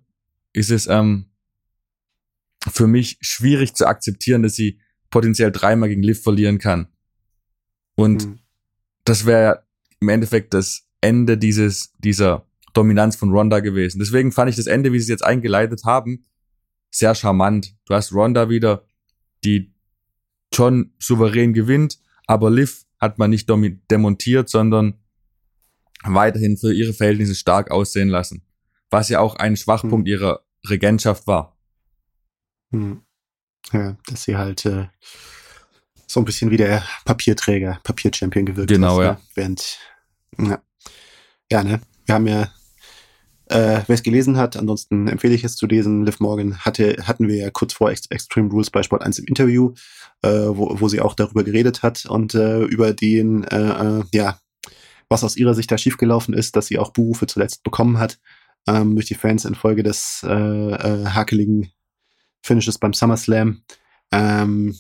ist 0.55 0.71
es 0.71 0.87
ähm, 0.87 1.25
für 2.71 2.87
mich 2.87 3.17
schwierig 3.21 3.75
zu 3.75 3.87
akzeptieren, 3.87 4.41
dass 4.41 4.55
sie 4.55 4.79
potenziell 5.09 5.51
dreimal 5.51 5.89
gegen 5.89 6.01
Liv 6.01 6.23
verlieren 6.23 6.59
kann. 6.59 6.87
Und 7.95 8.25
mhm. 8.25 8.39
das 9.03 9.25
wäre 9.25 9.65
im 9.99 10.09
Endeffekt 10.09 10.53
das 10.53 10.87
Ende 11.01 11.37
dieses, 11.37 11.93
dieser 11.99 12.47
Dominanz 12.73 13.15
von 13.15 13.31
Ronda 13.31 13.59
gewesen. 13.59 13.99
Deswegen 13.99 14.31
fand 14.31 14.49
ich 14.49 14.55
das 14.55 14.67
Ende, 14.67 14.91
wie 14.91 14.99
sie 14.99 15.03
es 15.03 15.09
jetzt 15.09 15.25
eingeleitet 15.25 15.83
haben, 15.85 16.25
sehr 16.89 17.15
charmant. 17.15 17.75
Du 17.85 17.93
hast 17.93 18.13
Ronda 18.13 18.49
wieder, 18.49 18.85
die 19.43 19.73
schon 20.53 20.93
souverän 20.99 21.53
gewinnt, 21.53 21.99
aber 22.27 22.49
Liv 22.49 22.85
hat 22.99 23.19
man 23.19 23.29
nicht 23.29 23.49
demontiert, 23.91 24.49
sondern 24.49 24.99
weiterhin 26.03 26.57
für 26.57 26.73
ihre 26.73 26.93
Verhältnisse 26.93 27.35
stark 27.35 27.71
aussehen 27.71 28.09
lassen. 28.09 28.43
Was 28.89 29.09
ja 29.09 29.19
auch 29.19 29.35
ein 29.35 29.57
Schwachpunkt 29.57 30.07
hm. 30.07 30.13
ihrer 30.13 30.44
Regentschaft 30.69 31.27
war. 31.27 31.57
Hm. 32.71 33.01
Ja, 33.73 33.97
dass 34.07 34.23
sie 34.23 34.37
halt 34.37 34.65
äh, 34.65 34.87
so 36.07 36.19
ein 36.19 36.25
bisschen 36.25 36.51
wie 36.51 36.57
der 36.57 36.83
Papierträger, 37.03 37.79
Papierchampion 37.83 38.45
gewirkt 38.45 38.69
genau, 38.69 38.93
ist. 38.93 38.95
Genau, 38.97 39.03
ja. 39.03 39.13
Ne? 39.13 39.19
Während, 39.33 39.79
ja. 40.37 40.61
ja, 41.51 41.63
ne? 41.63 41.81
Wir 42.05 42.15
haben 42.15 42.27
ja 42.27 42.51
äh, 43.47 43.81
Wer 43.85 43.93
es 43.93 44.03
gelesen 44.03 44.37
hat, 44.37 44.57
ansonsten 44.57 45.07
empfehle 45.07 45.35
ich 45.35 45.43
es 45.43 45.55
zu 45.55 45.67
lesen. 45.67 46.03
Liv 46.03 46.19
Morgan 46.19 46.57
hatte, 46.59 46.97
hatten 47.03 47.27
wir 47.27 47.35
ja 47.35 47.49
kurz 47.51 47.73
vor 47.73 47.91
Ex 47.91 48.07
Extreme 48.07 48.49
Rules 48.49 48.71
bei 48.71 48.81
Sport 48.81 49.03
1 49.03 49.19
im 49.19 49.25
Interview, 49.25 49.73
äh, 50.23 50.29
wo, 50.29 50.79
wo 50.79 50.87
sie 50.87 51.01
auch 51.01 51.13
darüber 51.13 51.43
geredet 51.43 51.83
hat 51.83 52.05
und 52.05 52.33
äh, 52.33 52.63
über 52.63 52.93
den, 52.93 53.43
äh, 53.43 53.99
äh, 53.99 54.03
ja, 54.13 54.39
was 55.09 55.23
aus 55.23 55.37
ihrer 55.37 55.53
Sicht 55.53 55.71
da 55.71 55.77
schiefgelaufen 55.77 56.33
ist, 56.33 56.55
dass 56.55 56.67
sie 56.67 56.79
auch 56.79 56.91
Berufe 56.91 57.27
zuletzt 57.27 57.61
bekommen 57.63 57.99
hat 57.99 58.19
ähm, 58.67 58.95
durch 58.95 59.07
die 59.07 59.15
Fans 59.15 59.45
infolge 59.45 59.83
des 59.83 60.25
äh, 60.27 60.31
äh, 60.31 61.05
hakeligen 61.07 61.71
Finishes 62.41 62.77
beim 62.77 62.93
SummerSlam, 62.93 63.61
ähm, 64.11 64.75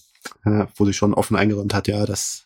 äh, 0.45 0.65
wo 0.75 0.85
sie 0.85 0.93
schon 0.93 1.13
offen 1.13 1.35
eingeräumt 1.35 1.73
hat, 1.73 1.87
ja, 1.87 2.05
dass 2.05 2.45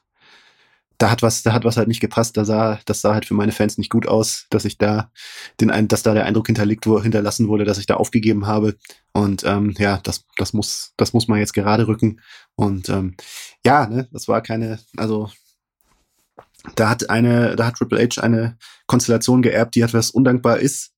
da 1.00 1.10
hat 1.10 1.24
was, 1.24 1.44
da 1.44 1.54
hat 1.54 1.64
was 1.64 1.78
halt 1.78 1.88
nicht 1.88 2.02
gepasst. 2.02 2.36
Da 2.36 2.44
sah, 2.44 2.80
das 2.86 3.02
sah 3.02 3.14
halt 3.14 3.26
für 3.26 3.34
meine 3.34 3.54
Fans 3.54 3.78
nicht 3.78 3.90
gut 3.90 4.06
aus, 4.06 4.48
dass 4.50 4.66
ich 4.66 4.78
da 4.78 5.12
den, 5.60 5.88
dass 5.88 6.04
da 6.04 6.14
der 6.14 6.26
Eindruck 6.26 6.48
hinterlegt 6.48 6.86
wurde, 6.86 7.04
hinterlassen 7.04 7.48
wurde, 7.48 7.64
dass 7.64 7.78
ich 7.78 7.86
da 7.86 7.96
aufgegeben 7.96 8.48
habe. 8.48 8.76
Und 9.14 9.44
ähm, 9.46 9.74
ja, 9.78 10.00
das, 10.04 10.26
das 10.36 10.52
muss, 10.52 10.94
das 10.98 11.14
muss 11.14 11.30
man 11.30 11.40
jetzt 11.40 11.54
gerade 11.54 11.88
rücken. 11.88 12.20
Und 12.56 12.90
ähm, 12.90 13.16
ja, 13.66 13.88
ne, 13.88 14.10
das 14.12 14.28
war 14.28 14.42
keine, 14.42 14.80
also 14.98 15.32
da 16.76 16.90
hat 16.90 17.10
eine, 17.10 17.56
da 17.56 17.68
hat 17.68 17.76
Triple 17.76 18.00
H 18.04 18.22
eine 18.22 18.58
Konstellation 18.86 19.42
geerbt, 19.42 19.76
die 19.76 19.82
etwas 19.82 20.12
undankbar 20.12 20.60
ist. 20.60 20.92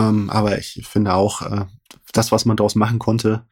Ähm, 0.00 0.30
aber 0.30 0.58
ich 0.58 0.86
finde 0.88 1.14
auch, 1.14 1.42
äh, 1.42 1.66
das, 2.12 2.32
was 2.32 2.44
man 2.44 2.56
daraus 2.56 2.74
machen 2.74 2.98
konnte, 2.98 3.46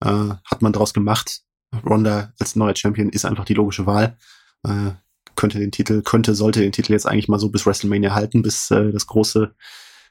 äh, 0.00 0.30
hat 0.44 0.62
man 0.62 0.72
daraus 0.72 0.94
gemacht. 0.94 1.42
Ronda 1.84 2.32
als 2.38 2.56
neuer 2.56 2.76
Champion 2.76 3.10
ist 3.10 3.24
einfach 3.24 3.44
die 3.44 3.54
logische 3.54 3.86
Wahl. 3.86 4.16
Äh, 4.64 4.92
könnte 5.36 5.58
den 5.58 5.70
Titel, 5.70 6.02
könnte, 6.02 6.34
sollte 6.34 6.60
den 6.60 6.72
Titel 6.72 6.92
jetzt 6.92 7.06
eigentlich 7.06 7.28
mal 7.28 7.38
so 7.38 7.50
bis 7.50 7.64
WrestleMania 7.64 8.14
halten, 8.14 8.42
bis 8.42 8.70
äh, 8.70 8.90
das 8.90 9.06
große, 9.06 9.54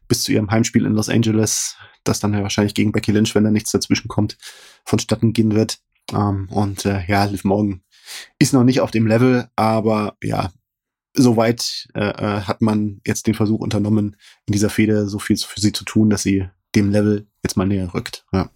bis 0.07 0.23
zu 0.23 0.31
ihrem 0.31 0.49
Heimspiel 0.49 0.85
in 0.85 0.93
Los 0.93 1.09
Angeles, 1.09 1.75
das 2.03 2.19
dann 2.19 2.33
ja 2.33 2.43
wahrscheinlich 2.43 2.73
gegen 2.73 2.91
Becky 2.91 3.11
Lynch, 3.11 3.35
wenn 3.35 3.43
da 3.43 3.51
nichts 3.51 3.71
dazwischen 3.71 4.07
kommt, 4.07 4.37
vonstatten 4.85 5.33
gehen 5.33 5.53
wird. 5.53 5.79
Ähm, 6.13 6.47
und 6.49 6.85
äh, 6.85 7.05
ja, 7.07 7.25
Liv 7.25 7.43
Morgan 7.43 7.81
ist 8.39 8.53
noch 8.53 8.63
nicht 8.63 8.79
auf 8.79 8.91
dem 8.91 9.07
Level, 9.07 9.49
aber 9.57 10.15
ja, 10.23 10.51
soweit 11.17 11.87
äh, 11.93 12.09
äh, 12.09 12.41
hat 12.41 12.61
man 12.61 13.01
jetzt 13.05 13.27
den 13.27 13.33
Versuch 13.33 13.59
unternommen, 13.59 14.15
in 14.45 14.53
dieser 14.53 14.69
Fehde 14.69 15.07
so 15.07 15.19
viel 15.19 15.37
für 15.37 15.59
sie 15.59 15.73
zu 15.73 15.83
tun, 15.83 16.09
dass 16.09 16.23
sie 16.23 16.47
dem 16.75 16.91
Level 16.91 17.27
jetzt 17.43 17.57
mal 17.57 17.67
näher 17.67 17.93
rückt. 17.93 18.25
Ja. 18.31 18.49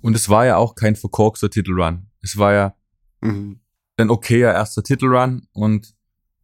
Und 0.00 0.14
es 0.14 0.28
war 0.28 0.44
ja 0.44 0.56
auch 0.56 0.74
kein 0.74 0.96
verkorkster 0.96 1.50
Titelrun. 1.50 2.08
Es 2.20 2.36
war 2.36 2.52
ja 2.52 2.74
mhm. 3.20 3.60
ein 3.96 4.10
okayer 4.10 4.52
erster 4.52 4.82
Titelrun 4.82 5.46
und 5.52 5.94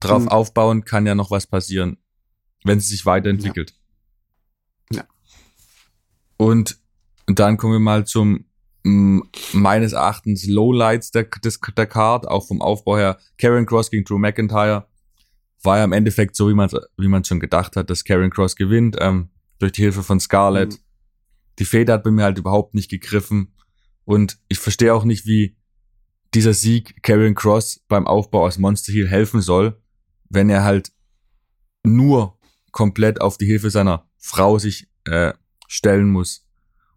drauf 0.00 0.22
mhm. 0.22 0.28
aufbauen 0.28 0.84
kann 0.84 1.06
ja 1.06 1.14
noch 1.14 1.30
was 1.30 1.46
passieren, 1.46 1.98
wenn 2.64 2.80
sie 2.80 2.88
sich 2.88 3.06
weiterentwickelt. 3.06 3.74
Ja. 4.90 4.98
ja. 4.98 5.04
Und 6.36 6.78
dann 7.26 7.56
kommen 7.56 7.74
wir 7.74 7.80
mal 7.80 8.06
zum 8.06 8.46
meines 8.86 9.94
Erachtens 9.94 10.46
Lowlights 10.46 11.10
der, 11.10 11.24
des, 11.24 11.58
der 11.74 11.86
Card, 11.86 12.28
auch 12.28 12.46
vom 12.46 12.60
Aufbau 12.60 12.98
her. 12.98 13.18
Karen 13.38 13.64
Cross 13.64 13.90
gegen 13.90 14.04
Drew 14.04 14.18
McIntyre 14.18 14.86
war 15.64 15.78
ja 15.78 15.84
im 15.84 15.92
Endeffekt 15.92 16.36
so, 16.36 16.48
wie 16.48 16.54
man 16.54 16.70
wie 16.96 17.08
man 17.08 17.24
schon 17.24 17.40
gedacht 17.40 17.76
hat, 17.76 17.90
dass 17.90 18.04
Karen 18.04 18.30
Cross 18.30 18.56
gewinnt, 18.56 18.96
ähm, 19.00 19.30
durch 19.58 19.72
die 19.72 19.82
Hilfe 19.82 20.02
von 20.02 20.20
Scarlett. 20.20 20.72
Mhm. 20.72 20.78
Die 21.58 21.64
Feder 21.64 21.94
hat 21.94 22.04
bei 22.04 22.10
mir 22.10 22.24
halt 22.24 22.38
überhaupt 22.38 22.74
nicht 22.74 22.90
gegriffen. 22.90 23.54
Und 24.04 24.38
ich 24.48 24.58
verstehe 24.58 24.92
auch 24.92 25.04
nicht, 25.04 25.26
wie 25.26 25.56
dieser 26.34 26.52
Sieg 26.52 27.02
Karen 27.02 27.34
Cross 27.34 27.84
beim 27.88 28.06
Aufbau 28.06 28.44
aus 28.44 28.58
Monster 28.58 28.92
Heel 28.92 29.08
helfen 29.08 29.40
soll, 29.40 29.80
wenn 30.28 30.50
er 30.50 30.64
halt 30.64 30.92
nur 31.84 32.38
komplett 32.72 33.20
auf 33.20 33.38
die 33.38 33.46
Hilfe 33.46 33.70
seiner 33.70 34.08
Frau 34.18 34.58
sich 34.58 34.88
äh, 35.04 35.32
stellen 35.68 36.10
muss. 36.10 36.46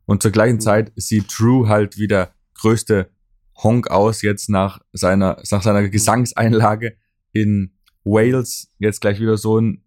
Und 0.05 0.23
zur 0.23 0.31
gleichen 0.31 0.55
mhm. 0.55 0.61
Zeit 0.61 0.91
sieht 0.95 1.33
Drew 1.37 1.67
halt 1.67 1.97
wie 1.97 2.07
der 2.07 2.33
größte 2.55 3.11
Honk 3.57 3.89
aus 3.89 4.21
jetzt 4.21 4.49
nach 4.49 4.81
seiner, 4.91 5.41
nach 5.51 5.61
seiner 5.61 5.81
mhm. 5.81 5.91
Gesangseinlage 5.91 6.97
in 7.31 7.76
Wales. 8.07 8.69
Jetzt 8.79 9.01
gleich 9.01 9.19
wieder 9.19 9.37
so 9.37 9.59
ein, 9.59 9.83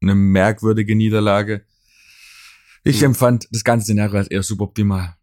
eine 0.00 0.14
merkwürdige 0.14 0.94
Niederlage. 0.94 1.64
Ich 2.84 3.00
mhm. 3.00 3.06
empfand 3.06 3.48
das 3.50 3.64
ganze 3.64 3.84
Szenario 3.84 4.18
als 4.18 4.28
eher 4.28 4.42
suboptimal. 4.42 5.16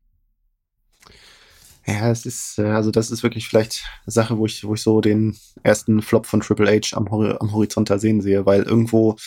Ja, 1.88 2.10
es 2.10 2.26
ist, 2.26 2.58
äh, 2.58 2.64
also 2.64 2.90
das 2.90 3.12
ist 3.12 3.22
wirklich 3.22 3.48
vielleicht 3.48 3.84
eine 4.06 4.12
Sache, 4.12 4.38
wo 4.38 4.46
ich, 4.46 4.64
wo 4.64 4.74
ich 4.74 4.82
so 4.82 5.02
den 5.02 5.38
ersten 5.62 6.02
Flop 6.02 6.26
von 6.26 6.42
Triple 6.42 6.68
H 6.68 6.98
am, 6.98 7.08
am 7.08 7.52
Horizont 7.52 7.90
da 7.90 8.00
sehen 8.00 8.22
sehe, 8.22 8.46
weil 8.46 8.64
irgendwo, 8.64 9.18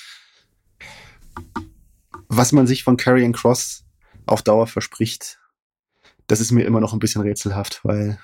was 2.29 2.53
man 2.53 2.67
sich 2.67 2.83
von 2.83 2.97
Carrion 2.97 3.33
Cross 3.33 3.85
auf 4.27 4.43
Dauer 4.43 4.67
verspricht, 4.67 5.39
das 6.27 6.41
ist 6.41 6.51
mir 6.51 6.65
immer 6.65 6.81
noch 6.81 6.93
ein 6.93 6.99
bisschen 6.99 7.23
rätselhaft, 7.23 7.81
weil 7.85 8.19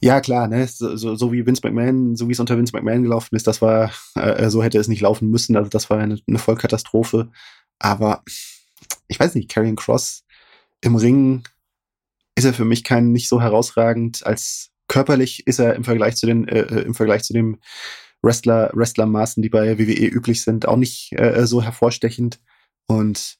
ja, 0.00 0.20
klar, 0.20 0.46
ne, 0.46 0.66
so, 0.68 0.96
so, 0.96 1.16
so 1.16 1.32
wie 1.32 1.44
Vince 1.44 1.62
McMahon, 1.64 2.14
so 2.14 2.28
wie 2.28 2.32
es 2.32 2.40
unter 2.40 2.56
Vince 2.56 2.72
McMahon 2.74 3.02
gelaufen 3.02 3.34
ist, 3.34 3.46
das 3.46 3.60
war, 3.60 3.90
äh, 4.14 4.48
so 4.48 4.62
hätte 4.62 4.78
es 4.78 4.88
nicht 4.88 5.00
laufen 5.00 5.28
müssen, 5.28 5.56
also 5.56 5.68
das 5.70 5.90
war 5.90 5.98
eine, 5.98 6.20
eine 6.26 6.38
Vollkatastrophe. 6.38 7.30
Aber 7.80 8.22
ich 9.08 9.18
weiß 9.18 9.34
nicht, 9.34 9.50
Karrion 9.50 9.76
Cross 9.76 10.24
im 10.80 10.96
Ring 10.96 11.42
ist 12.36 12.44
er 12.44 12.54
für 12.54 12.64
mich 12.64 12.84
kein 12.84 13.12
nicht 13.12 13.28
so 13.28 13.40
herausragend 13.40 14.24
als 14.24 14.70
körperlich 14.86 15.46
ist 15.46 15.58
er 15.58 15.74
im 15.74 15.84
Vergleich 15.84 16.16
zu 16.16 16.26
den 16.26 16.48
äh, 16.48 16.60
äh 16.60 16.82
im 16.82 16.94
Vergleich 16.94 17.24
zu 17.24 17.32
dem 17.32 17.58
Wrestler 18.22 18.70
Wrestlermaßen, 18.74 19.42
die 19.42 19.48
bei 19.48 19.78
WWE 19.78 20.06
üblich 20.06 20.42
sind, 20.42 20.66
auch 20.66 20.76
nicht 20.76 21.12
äh, 21.18 21.46
so 21.46 21.62
hervorstechend 21.62 22.40
und 22.86 23.38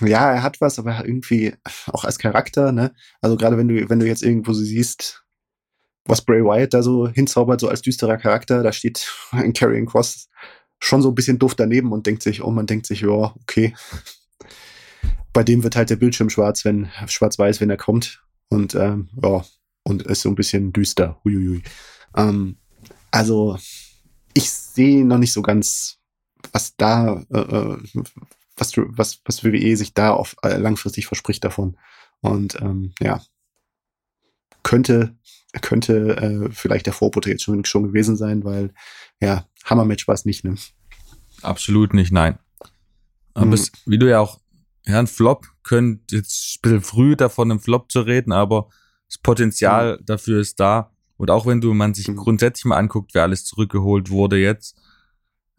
ja, 0.00 0.32
er 0.32 0.42
hat 0.42 0.60
was, 0.60 0.78
aber 0.78 1.04
irgendwie 1.04 1.54
auch 1.88 2.04
als 2.04 2.18
Charakter, 2.18 2.72
ne? 2.72 2.92
Also 3.20 3.36
gerade 3.36 3.56
wenn 3.56 3.68
du, 3.68 3.88
wenn 3.88 4.00
du 4.00 4.06
jetzt 4.06 4.22
irgendwo 4.22 4.52
siehst, 4.52 5.24
was 6.08 6.22
Bray 6.22 6.42
Wyatt 6.42 6.74
da 6.74 6.82
so 6.82 7.08
hinzaubert, 7.08 7.60
so 7.60 7.68
als 7.68 7.82
düsterer 7.82 8.16
Charakter, 8.16 8.62
da 8.62 8.72
steht 8.72 9.12
ein 9.30 9.52
Carrying 9.52 9.86
Cross 9.86 10.28
schon 10.80 11.02
so 11.02 11.08
ein 11.08 11.14
bisschen 11.14 11.38
duft 11.38 11.60
daneben 11.60 11.92
und 11.92 12.06
denkt 12.06 12.22
sich, 12.22 12.42
oh, 12.42 12.50
man 12.50 12.66
denkt 12.66 12.86
sich, 12.86 13.00
ja, 13.00 13.34
okay. 13.42 13.74
Bei 15.32 15.42
dem 15.42 15.62
wird 15.62 15.76
halt 15.76 15.90
der 15.90 15.96
Bildschirm 15.96 16.30
schwarz, 16.30 16.64
wenn, 16.64 16.88
schwarz-weiß, 17.06 17.60
wenn 17.60 17.70
er 17.70 17.76
kommt. 17.76 18.22
Und 18.48 18.74
ähm, 18.74 19.08
ja, 19.22 19.44
und 19.82 20.02
ist 20.02 20.22
so 20.22 20.28
ein 20.28 20.34
bisschen 20.34 20.72
düster. 20.72 21.20
Huiuiui. 21.24 21.62
Ähm, 22.16 22.56
also, 23.10 23.58
ich 24.34 24.50
sehe 24.50 25.04
noch 25.04 25.18
nicht 25.18 25.32
so 25.32 25.42
ganz, 25.42 25.98
was 26.52 26.76
da, 26.76 27.24
äh, 27.32 27.38
äh 27.38 27.78
was, 28.56 28.72
was, 28.76 29.20
was 29.24 29.44
WWE 29.44 29.76
sich 29.76 29.94
da 29.94 30.10
auf 30.10 30.36
äh, 30.42 30.56
langfristig 30.56 31.06
verspricht 31.06 31.44
davon. 31.44 31.76
Und 32.20 32.60
ähm, 32.60 32.92
ja, 33.00 33.20
könnte, 34.68 35.16
könnte 35.62 36.16
äh, 36.18 36.50
vielleicht 36.52 36.84
der 36.84 36.92
Vorbote 36.92 37.30
jetzt 37.30 37.42
schon, 37.42 37.64
schon 37.64 37.84
gewesen 37.84 38.18
sein, 38.18 38.44
weil 38.44 38.74
ja, 39.18 39.48
Hammermatch 39.64 40.06
war 40.06 40.14
es 40.14 40.26
nicht, 40.26 40.44
ne? 40.44 40.56
Absolut 41.40 41.94
nicht, 41.94 42.12
nein. 42.12 42.38
Aber 43.32 43.46
mhm. 43.46 43.52
es, 43.54 43.72
wie 43.86 43.98
du 43.98 44.10
ja 44.10 44.20
auch, 44.20 44.40
ja, 44.84 44.98
ein 44.98 45.06
Flop 45.06 45.46
könnt 45.62 46.12
jetzt 46.12 46.58
ein 46.58 46.60
bisschen 46.60 46.82
früh 46.82 47.16
davon 47.16 47.50
im 47.50 47.60
Flop 47.60 47.90
zu 47.90 48.02
reden, 48.02 48.30
aber 48.30 48.68
das 49.06 49.16
Potenzial 49.16 49.96
mhm. 49.96 50.04
dafür 50.04 50.38
ist 50.38 50.60
da. 50.60 50.92
Und 51.16 51.30
auch 51.30 51.46
wenn 51.46 51.62
du 51.62 51.72
man 51.72 51.94
sich 51.94 52.08
mhm. 52.08 52.16
grundsätzlich 52.16 52.66
mal 52.66 52.76
anguckt, 52.76 53.14
wer 53.14 53.22
alles 53.22 53.46
zurückgeholt 53.46 54.10
wurde 54.10 54.36
jetzt, 54.36 54.76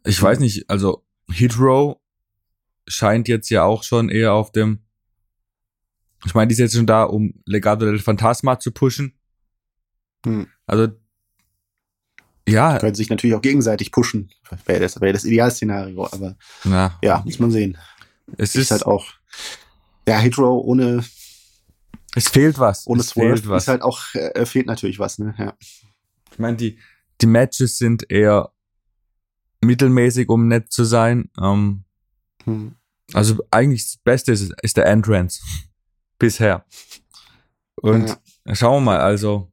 ich 0.06 0.22
mhm. 0.22 0.26
weiß 0.26 0.40
nicht, 0.40 0.70
also 0.70 1.04
Hitro 1.32 2.00
scheint 2.88 3.28
jetzt 3.28 3.50
ja 3.50 3.64
auch 3.64 3.82
schon 3.82 4.10
eher 4.10 4.34
auf 4.34 4.52
dem, 4.52 4.84
ich 6.26 6.34
meine, 6.34 6.48
die 6.48 6.54
ist 6.54 6.60
jetzt 6.60 6.76
schon 6.76 6.86
da, 6.86 7.04
um 7.04 7.34
Legado 7.46 7.86
del 7.86 8.00
Fantasma 8.00 8.60
zu 8.60 8.72
pushen. 8.72 9.14
Hm. 10.26 10.48
Also, 10.66 10.90
ja. 12.48 12.74
Die 12.74 12.80
können 12.80 12.96
sich 12.96 13.10
natürlich 13.10 13.36
auch 13.36 13.42
gegenseitig 13.42 13.92
pushen. 13.92 14.32
Wäre 14.66 14.82
das, 14.82 15.00
wäre 15.00 15.14
das 15.14 15.24
Idealszenario, 15.24 16.06
aber 16.06 16.36
ja. 16.64 16.98
ja, 17.02 17.22
muss 17.26 17.40
man 17.40 17.52
sehen. 17.52 17.78
Es 18.38 18.56
ist, 18.56 18.64
ist 18.64 18.72
halt 18.72 18.86
auch, 18.86 19.06
ja, 20.08 20.20
Hitro 20.20 20.60
ohne. 20.60 21.04
Es 22.16 22.28
fehlt 22.28 22.60
was. 22.60 22.88
Ohne 22.88 23.02
es 23.02 23.10
Swerve 23.10 23.38
fehlt 23.38 23.50
was. 23.50 23.64
ist 23.64 23.68
halt 23.68 23.82
auch, 23.82 24.02
äh, 24.14 24.46
fehlt 24.46 24.66
natürlich 24.66 25.00
was, 25.00 25.20
ne, 25.20 25.36
ja. 25.38 25.54
Ich 26.32 26.40
meine, 26.40 26.58
die, 26.58 26.80
die 27.22 27.28
Matches 27.28 27.78
sind 27.78 28.10
eher 28.10 28.52
mittelmäßig, 29.62 30.30
um 30.30 30.48
nett 30.48 30.72
zu 30.72 30.84
sein. 30.84 31.30
Ähm, 31.42 31.84
hm. 32.46 32.76
Also 33.14 33.44
eigentlich 33.52 33.84
das 33.84 33.98
Beste 33.98 34.32
ist, 34.32 34.54
ist 34.62 34.78
der 34.78 34.86
Entrance. 34.86 35.42
Bisher. 36.20 36.66
Und 37.76 38.10
ja. 38.46 38.56
schauen 38.56 38.84
wir 38.84 38.92
mal, 38.92 39.00
also 39.00 39.52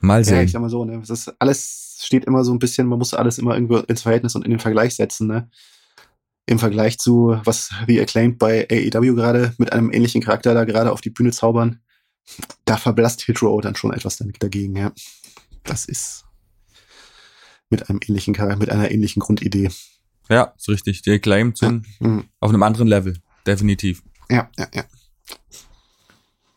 mal 0.00 0.24
sehen. 0.24 0.36
Ja, 0.36 0.42
ich 0.42 0.52
sag 0.52 0.60
mal 0.60 0.70
so, 0.70 0.84
ne? 0.84 1.00
Das 1.00 1.10
ist 1.10 1.34
alles 1.38 1.86
steht 2.04 2.24
immer 2.24 2.44
so 2.44 2.52
ein 2.52 2.58
bisschen, 2.58 2.86
man 2.86 2.98
muss 2.98 3.14
alles 3.14 3.38
immer 3.38 3.54
irgendwo 3.54 3.78
ins 3.78 4.02
Verhältnis 4.02 4.34
und 4.34 4.44
in 4.44 4.50
den 4.50 4.60
Vergleich 4.60 4.94
setzen, 4.94 5.26
ne? 5.26 5.50
Im 6.46 6.60
Vergleich 6.60 6.98
zu, 6.98 7.40
was 7.44 7.70
The 7.88 8.00
Acclaimed 8.00 8.38
bei 8.38 8.68
AEW 8.70 9.14
gerade 9.14 9.52
mit 9.58 9.72
einem 9.72 9.92
ähnlichen 9.92 10.22
Charakter 10.22 10.54
da 10.54 10.64
gerade 10.64 10.92
auf 10.92 11.00
die 11.00 11.10
Bühne 11.10 11.32
zaubern, 11.32 11.80
da 12.64 12.76
verblasst 12.76 13.22
Hitro 13.22 13.60
dann 13.60 13.74
schon 13.74 13.92
etwas 13.92 14.22
dagegen, 14.38 14.76
ja. 14.76 14.92
Das 15.64 15.86
ist 15.86 16.24
mit 17.68 17.90
einem 17.90 17.98
ähnlichen 18.06 18.34
Charakter, 18.34 18.58
mit 18.58 18.70
einer 18.70 18.90
ähnlichen 18.92 19.20
Grundidee. 19.20 19.70
Ja, 20.28 20.54
ist 20.56 20.68
richtig. 20.68 21.02
Die 21.02 21.12
Acclaimed 21.12 21.58
sind 21.58 21.86
ja. 22.00 22.08
mhm. 22.08 22.24
auf 22.38 22.50
einem 22.50 22.62
anderen 22.62 22.86
Level. 22.86 23.16
Definitiv. 23.46 24.02
Ja, 24.30 24.50
ja, 24.56 24.68
ja. 24.72 24.84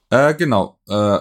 Äh, 0.09 0.33
genau. 0.35 0.79
Äh, 0.87 1.19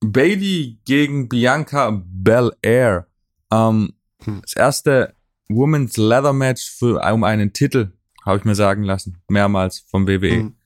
Bailey 0.00 0.78
gegen 0.84 1.28
Bianca 1.28 1.90
Belair. 2.04 3.06
Ähm, 3.50 3.94
hm. 4.22 4.42
Das 4.42 4.54
erste 4.54 5.14
Women's 5.48 5.96
Leather 5.96 6.32
Match 6.32 6.70
für, 6.70 7.00
um 7.12 7.24
einen 7.24 7.52
Titel, 7.52 7.92
habe 8.24 8.38
ich 8.38 8.44
mir 8.44 8.54
sagen 8.54 8.84
lassen. 8.84 9.22
Mehrmals 9.28 9.80
vom 9.88 10.06
WWE. 10.06 10.30
Hm. 10.30 10.56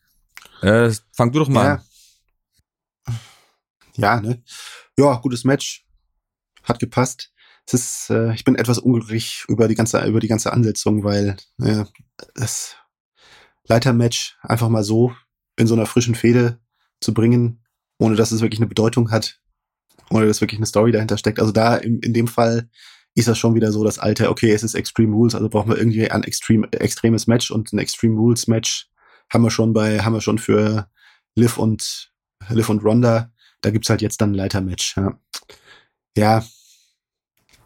Äh, 0.62 0.92
fang 1.12 1.32
du 1.32 1.38
doch 1.40 1.48
mal 1.48 1.64
ja. 1.64 1.74
an. 3.04 3.18
Ja, 3.96 4.20
ne? 4.20 4.42
Ja, 4.98 5.14
gutes 5.16 5.44
Match. 5.44 5.86
Hat 6.62 6.78
gepasst 6.78 7.32
es 7.74 7.74
ist, 7.74 8.10
äh, 8.10 8.32
ich 8.34 8.44
bin 8.44 8.54
etwas 8.54 8.78
unglücklich 8.78 9.44
über 9.48 9.68
die 9.68 9.74
ganze, 9.74 10.04
über 10.06 10.20
die 10.20 10.28
ganze 10.28 10.52
Ansetzung, 10.52 11.04
weil 11.04 11.36
äh, 11.60 11.84
das 12.34 12.76
Leitermatch 13.66 14.38
einfach 14.42 14.68
mal 14.68 14.84
so 14.84 15.14
in 15.58 15.66
so 15.66 15.74
einer 15.74 15.86
frischen 15.86 16.14
Fehde 16.14 16.58
zu 17.00 17.12
bringen, 17.12 17.64
ohne 17.98 18.16
dass 18.16 18.32
es 18.32 18.40
wirklich 18.40 18.60
eine 18.60 18.68
Bedeutung 18.68 19.10
hat, 19.10 19.40
ohne 20.10 20.26
dass 20.26 20.40
wirklich 20.40 20.58
eine 20.58 20.66
Story 20.66 20.92
dahinter 20.92 21.18
steckt. 21.18 21.40
Also 21.40 21.52
da 21.52 21.76
in, 21.76 22.00
in 22.00 22.14
dem 22.14 22.28
Fall 22.28 22.68
ist 23.14 23.28
das 23.28 23.38
schon 23.38 23.54
wieder 23.54 23.72
so 23.72 23.84
das 23.84 23.98
alte, 23.98 24.30
okay, 24.30 24.52
es 24.52 24.62
ist 24.62 24.74
Extreme 24.74 25.14
Rules, 25.14 25.34
also 25.34 25.48
brauchen 25.48 25.70
wir 25.70 25.78
irgendwie 25.78 26.10
ein 26.10 26.22
extrem, 26.22 26.64
extremes 26.64 27.26
Match 27.26 27.50
und 27.50 27.72
ein 27.72 27.78
Extreme 27.78 28.16
Rules 28.16 28.46
Match 28.46 28.88
haben 29.30 29.42
wir 29.42 29.50
schon 29.50 29.72
bei, 29.72 30.00
haben 30.00 30.14
wir 30.14 30.20
schon 30.20 30.38
für 30.38 30.88
Liv 31.34 31.58
und 31.58 32.12
Liv 32.48 32.68
und 32.68 32.84
Ronda. 32.84 33.32
Da 33.60 33.70
gibt's 33.70 33.90
halt 33.90 34.02
jetzt 34.02 34.20
dann 34.20 34.30
ein 34.30 34.34
Leitermatch. 34.34 34.96
Ja. 34.96 35.18
ja, 36.16 36.44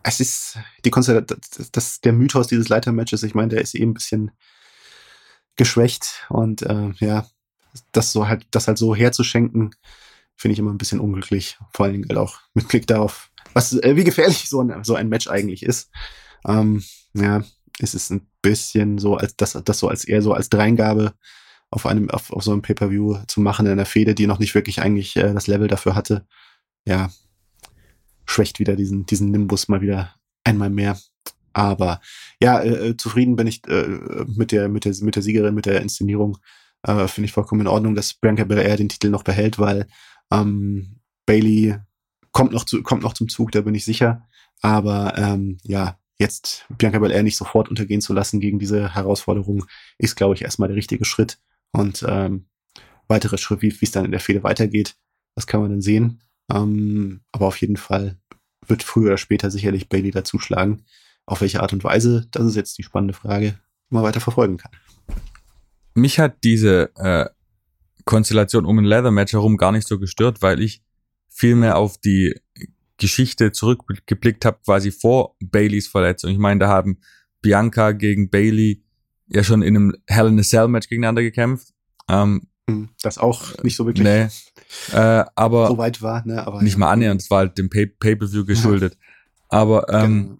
es 0.03 0.21
ist 0.21 0.59
die 0.85 0.91
Konstellation, 0.91 1.39
das, 1.57 1.71
das, 1.71 2.01
der 2.01 2.13
Mythos 2.13 2.49
dieses 2.49 2.69
Leitermatches, 2.69 3.23
ich 3.23 3.35
meine, 3.35 3.49
der 3.49 3.61
ist 3.61 3.75
eben 3.75 3.91
ein 3.91 3.95
bisschen 3.95 4.31
geschwächt 5.57 6.27
und 6.31 6.63
äh, 6.63 6.91
ja, 6.99 7.27
das 7.93 8.13
so 8.13 8.29
halt, 8.29 8.47
das 8.51 8.69
halt 8.69 8.79
so 8.79 8.95
herzuschenken, 8.95 9.75
finde 10.37 10.53
ich 10.53 10.59
immer 10.59 10.73
ein 10.73 10.79
bisschen 10.79 11.01
unglücklich. 11.01 11.59
Vor 11.73 11.85
allen 11.85 11.95
Dingen 11.95 12.09
halt 12.09 12.19
auch 12.19 12.41
mit 12.55 12.69
Blick 12.69 12.87
darauf, 12.87 13.31
was, 13.55 13.73
äh, 13.75 13.97
wie 13.97 14.05
gefährlich 14.05 14.49
so 14.49 14.63
ein, 14.63 14.85
so 14.85 14.95
ein 14.95 15.09
Match 15.09 15.29
eigentlich 15.29 15.63
ist. 15.63 15.91
Ähm, 16.47 16.83
ja, 17.15 17.43
es 17.79 17.95
ist 17.95 18.11
ein 18.11 18.27
bisschen 18.43 18.99
so, 18.99 19.17
als 19.17 19.37
das, 19.37 19.59
das 19.65 19.79
so 19.79 19.89
als 19.89 20.05
eher 20.05 20.23
so 20.23 20.33
als 20.33 20.51
Dreingabe 20.51 21.15
auf 21.71 21.87
einem, 21.87 22.11
auf, 22.11 22.33
auf 22.33 22.43
so 22.43 22.53
einem 22.53 22.63
Pay-Per-View 22.63 23.21
zu 23.27 23.41
machen 23.41 23.67
in 23.67 23.73
einer 23.73 23.87
Fehde, 23.87 24.15
die 24.15 24.27
noch 24.27 24.39
nicht 24.39 24.55
wirklich 24.55 24.83
eigentlich 24.83 25.17
äh, 25.17 25.33
das 25.33 25.47
Level 25.47 25.69
dafür 25.69 25.95
hatte. 25.95 26.27
Ja, 26.85 27.11
schwächt 28.27 28.59
wieder 28.59 28.77
diesen, 28.77 29.07
diesen 29.07 29.31
Nimbus 29.31 29.69
mal 29.69 29.81
wieder 29.81 30.15
einmal 30.45 30.71
mehr. 30.71 30.99
Aber 31.53 32.01
ja, 32.41 32.61
äh, 32.61 32.89
äh 32.89 32.97
zufrieden 32.97 33.37
bin 33.37 33.47
ich 33.47 33.67
äh, 33.69 33.87
mit 34.27 34.53
der, 34.53 34.69
mit 34.69 34.85
der, 34.85 34.95
mit 35.01 35.17
der 35.17 35.23
Siegerin, 35.23 35.55
mit 35.55 35.67
der 35.67 35.81
Inszenierung. 35.81 36.39
Äh, 36.83 37.07
Finde 37.09 37.27
ich 37.27 37.33
vollkommen 37.33 37.63
in 37.63 37.67
Ordnung, 37.69 37.95
dass 37.95 38.15
Bianca 38.15 38.45
Belair 38.45 38.77
den 38.77 38.89
Titel 38.89 39.11
noch 39.11 39.23
behält, 39.23 39.59
weil 39.59 39.87
ähm, 40.31 41.01
Bailey 41.27 41.77
kommt 42.33 42.53
noch 42.53 42.65
zu, 42.65 42.83
kommt 42.83 43.03
noch 43.03 43.15
zum 43.15 43.29
Zug, 43.29 43.53
da 43.53 43.61
bin 43.61 43.75
ich 43.75 43.85
sicher. 43.85 44.27
Aber 44.61 45.17
ähm, 45.17 45.59
ja, 45.63 45.99
jetzt 46.19 46.67
Bianca 46.79 46.99
Belair 46.99 47.23
nicht 47.23 47.37
sofort 47.37 47.69
untergehen 47.69 48.01
zu 48.01 48.13
lassen 48.13 48.41
gegen 48.41 48.59
diese 48.59 48.95
Herausforderung, 48.95 49.65
ist, 49.99 50.17
glaube 50.17 50.35
ich, 50.35 50.43
erstmal 50.43 50.69
der 50.69 50.77
richtige 50.77 51.05
Schritt. 51.05 51.39
Und 51.73 52.05
ähm, 52.09 52.47
weitere 53.09 53.39
Schritt, 53.39 53.63
wie 53.63 53.75
es 53.81 53.91
dann 53.91 54.05
in 54.05 54.11
der 54.11 54.21
Fehde 54.21 54.43
weitergeht, 54.43 54.97
das 55.35 55.47
kann 55.47 55.61
man 55.61 55.71
dann 55.71 55.83
sehen. 55.83 56.23
Ähm, 56.53 57.23
aber 57.33 57.47
auf 57.47 57.57
jeden 57.61 57.77
Fall 57.77 58.19
wird 58.67 58.83
früher 58.83 59.09
oder 59.09 59.19
später 59.19 59.51
sicherlich 59.51 59.89
Bailey 59.89 60.11
dazuschlagen. 60.11 60.85
Auf 61.27 61.41
welche 61.41 61.61
Art 61.61 61.73
und 61.73 61.85
Weise, 61.85 62.27
das 62.31 62.45
ist 62.47 62.57
jetzt 62.57 62.79
die 62.79 62.83
spannende 62.83 63.15
Frage, 63.15 63.59
die 63.91 63.95
man 63.95 64.03
weiter 64.03 64.21
verfolgen 64.21 64.57
kann. 64.57 64.73
Mich 65.95 66.19
hat 66.19 66.45
diese 66.45 66.91
äh, 66.97 67.27
Konstellation 68.05 68.67
um 68.67 68.79
ein 68.79 68.85
Leather-Match 68.85 69.33
herum 69.33 69.57
gar 69.57 69.73
nicht 69.73 69.87
so 69.87 69.99
gestört, 69.99 70.43
weil 70.43 70.61
ich 70.61 70.83
viel 71.29 71.55
mehr 71.57 71.77
auf 71.77 71.99
die 71.99 72.35
Geschichte 72.99 73.53
zurückgeblickt 73.53 74.45
habe, 74.45 74.59
quasi 74.65 74.93
vor 74.93 75.37
Baileys 75.41 75.89
Verletzung. 75.89 76.31
Ich 76.31 76.39
meine, 76.39 76.61
da 76.61 76.69
haben 76.69 76.99
Bianca 77.41 77.93
gegen 77.93 78.31
Bailey 78.31 78.85
ja 79.27 79.43
schon 79.43 79.63
in 79.63 79.77
einem 79.77 79.97
Hell 80.07 80.29
in 80.29 80.39
a 80.39 80.43
Cell 80.43 80.69
Match 80.69 80.89
gegeneinander 80.89 81.23
gekämpft. 81.23 81.73
Ähm, 82.09 82.49
hm, 82.69 82.91
das 83.03 83.19
auch 83.19 83.63
nicht 83.65 83.77
so 83.77 83.87
wirklich 83.87 84.05
nee, 84.05 84.29
äh, 84.93 85.25
aber 85.35 85.69
so 85.69 85.79
weit 85.79 86.01
war, 86.01 86.25
ne? 86.27 86.47
Aber 86.47 86.63
nicht 86.63 86.75
ja. 86.75 86.79
mal 86.79 86.93
annähernd, 86.93 87.21
es 87.21 87.31
war 87.31 87.39
halt 87.39 87.59
dem 87.59 87.69
Pay-Per-View 87.71 88.45
geschuldet. 88.45 88.95
Ja. 88.95 88.99
Aber 89.49 89.87
ähm, 89.91 90.39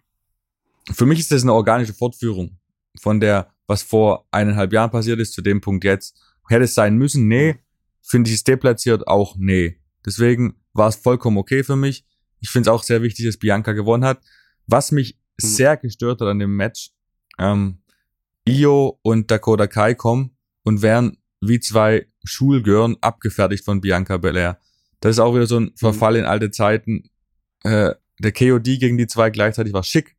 genau. 0.87 0.95
für 0.95 1.05
mich 1.05 1.21
ist 1.21 1.33
das 1.33 1.43
eine 1.43 1.53
organische 1.53 1.93
Fortführung 1.93 2.57
von 2.99 3.21
der, 3.21 3.51
was 3.73 3.83
vor 3.83 4.27
eineinhalb 4.31 4.71
Jahren 4.75 4.91
passiert 4.91 5.19
ist, 5.19 5.33
zu 5.33 5.41
dem 5.41 5.63
Punkt 5.63 5.85
jetzt. 5.85 6.15
Hätte 6.47 6.65
es 6.65 6.75
sein 6.75 6.97
müssen? 6.97 7.27
Nee. 7.27 7.57
Finde 8.03 8.29
ich 8.29 8.37
es 8.37 8.45
deplatziert? 8.45 9.09
Auch 9.09 9.35
nee. 9.39 9.79
Deswegen 10.05 10.57
war 10.75 10.89
es 10.89 10.97
vollkommen 10.97 11.39
okay 11.39 11.65
für 11.65 11.77
mich. 11.77 12.05
Ich 12.41 12.51
finde 12.51 12.69
es 12.69 12.75
auch 12.75 12.83
sehr 12.83 13.01
wichtig, 13.01 13.25
dass 13.25 13.39
Bianca 13.39 13.73
gewonnen 13.73 14.05
hat. 14.05 14.21
Was 14.67 14.93
mich 14.93 15.19
mhm. 15.41 15.47
sehr 15.47 15.77
gestört 15.79 16.21
hat 16.21 16.29
an 16.29 16.39
dem 16.39 16.55
Match, 16.55 16.91
ähm, 17.39 17.79
Io 18.47 18.99
und 19.01 19.31
Dakota 19.31 19.67
Kai 19.67 19.95
kommen 19.95 20.37
und 20.65 20.83
werden 20.83 21.17
wie 21.41 21.59
zwei 21.59 22.09
Schulgirlen 22.25 22.97
abgefertigt 23.01 23.65
von 23.65 23.81
Bianca 23.81 24.19
Belair. 24.19 24.61
Das 25.01 25.13
ist 25.13 25.19
auch 25.19 25.35
wieder 25.35 25.47
so 25.47 25.59
ein 25.59 25.65
mhm. 25.65 25.77
Verfall 25.77 26.17
in 26.17 26.27
alte 26.27 26.51
Zeiten. 26.51 27.09
Äh, 27.63 27.95
der 28.19 28.33
KOD 28.33 28.65
gegen 28.65 28.99
die 28.99 29.07
zwei 29.07 29.31
gleichzeitig 29.31 29.73
war 29.73 29.83
schick, 29.83 30.17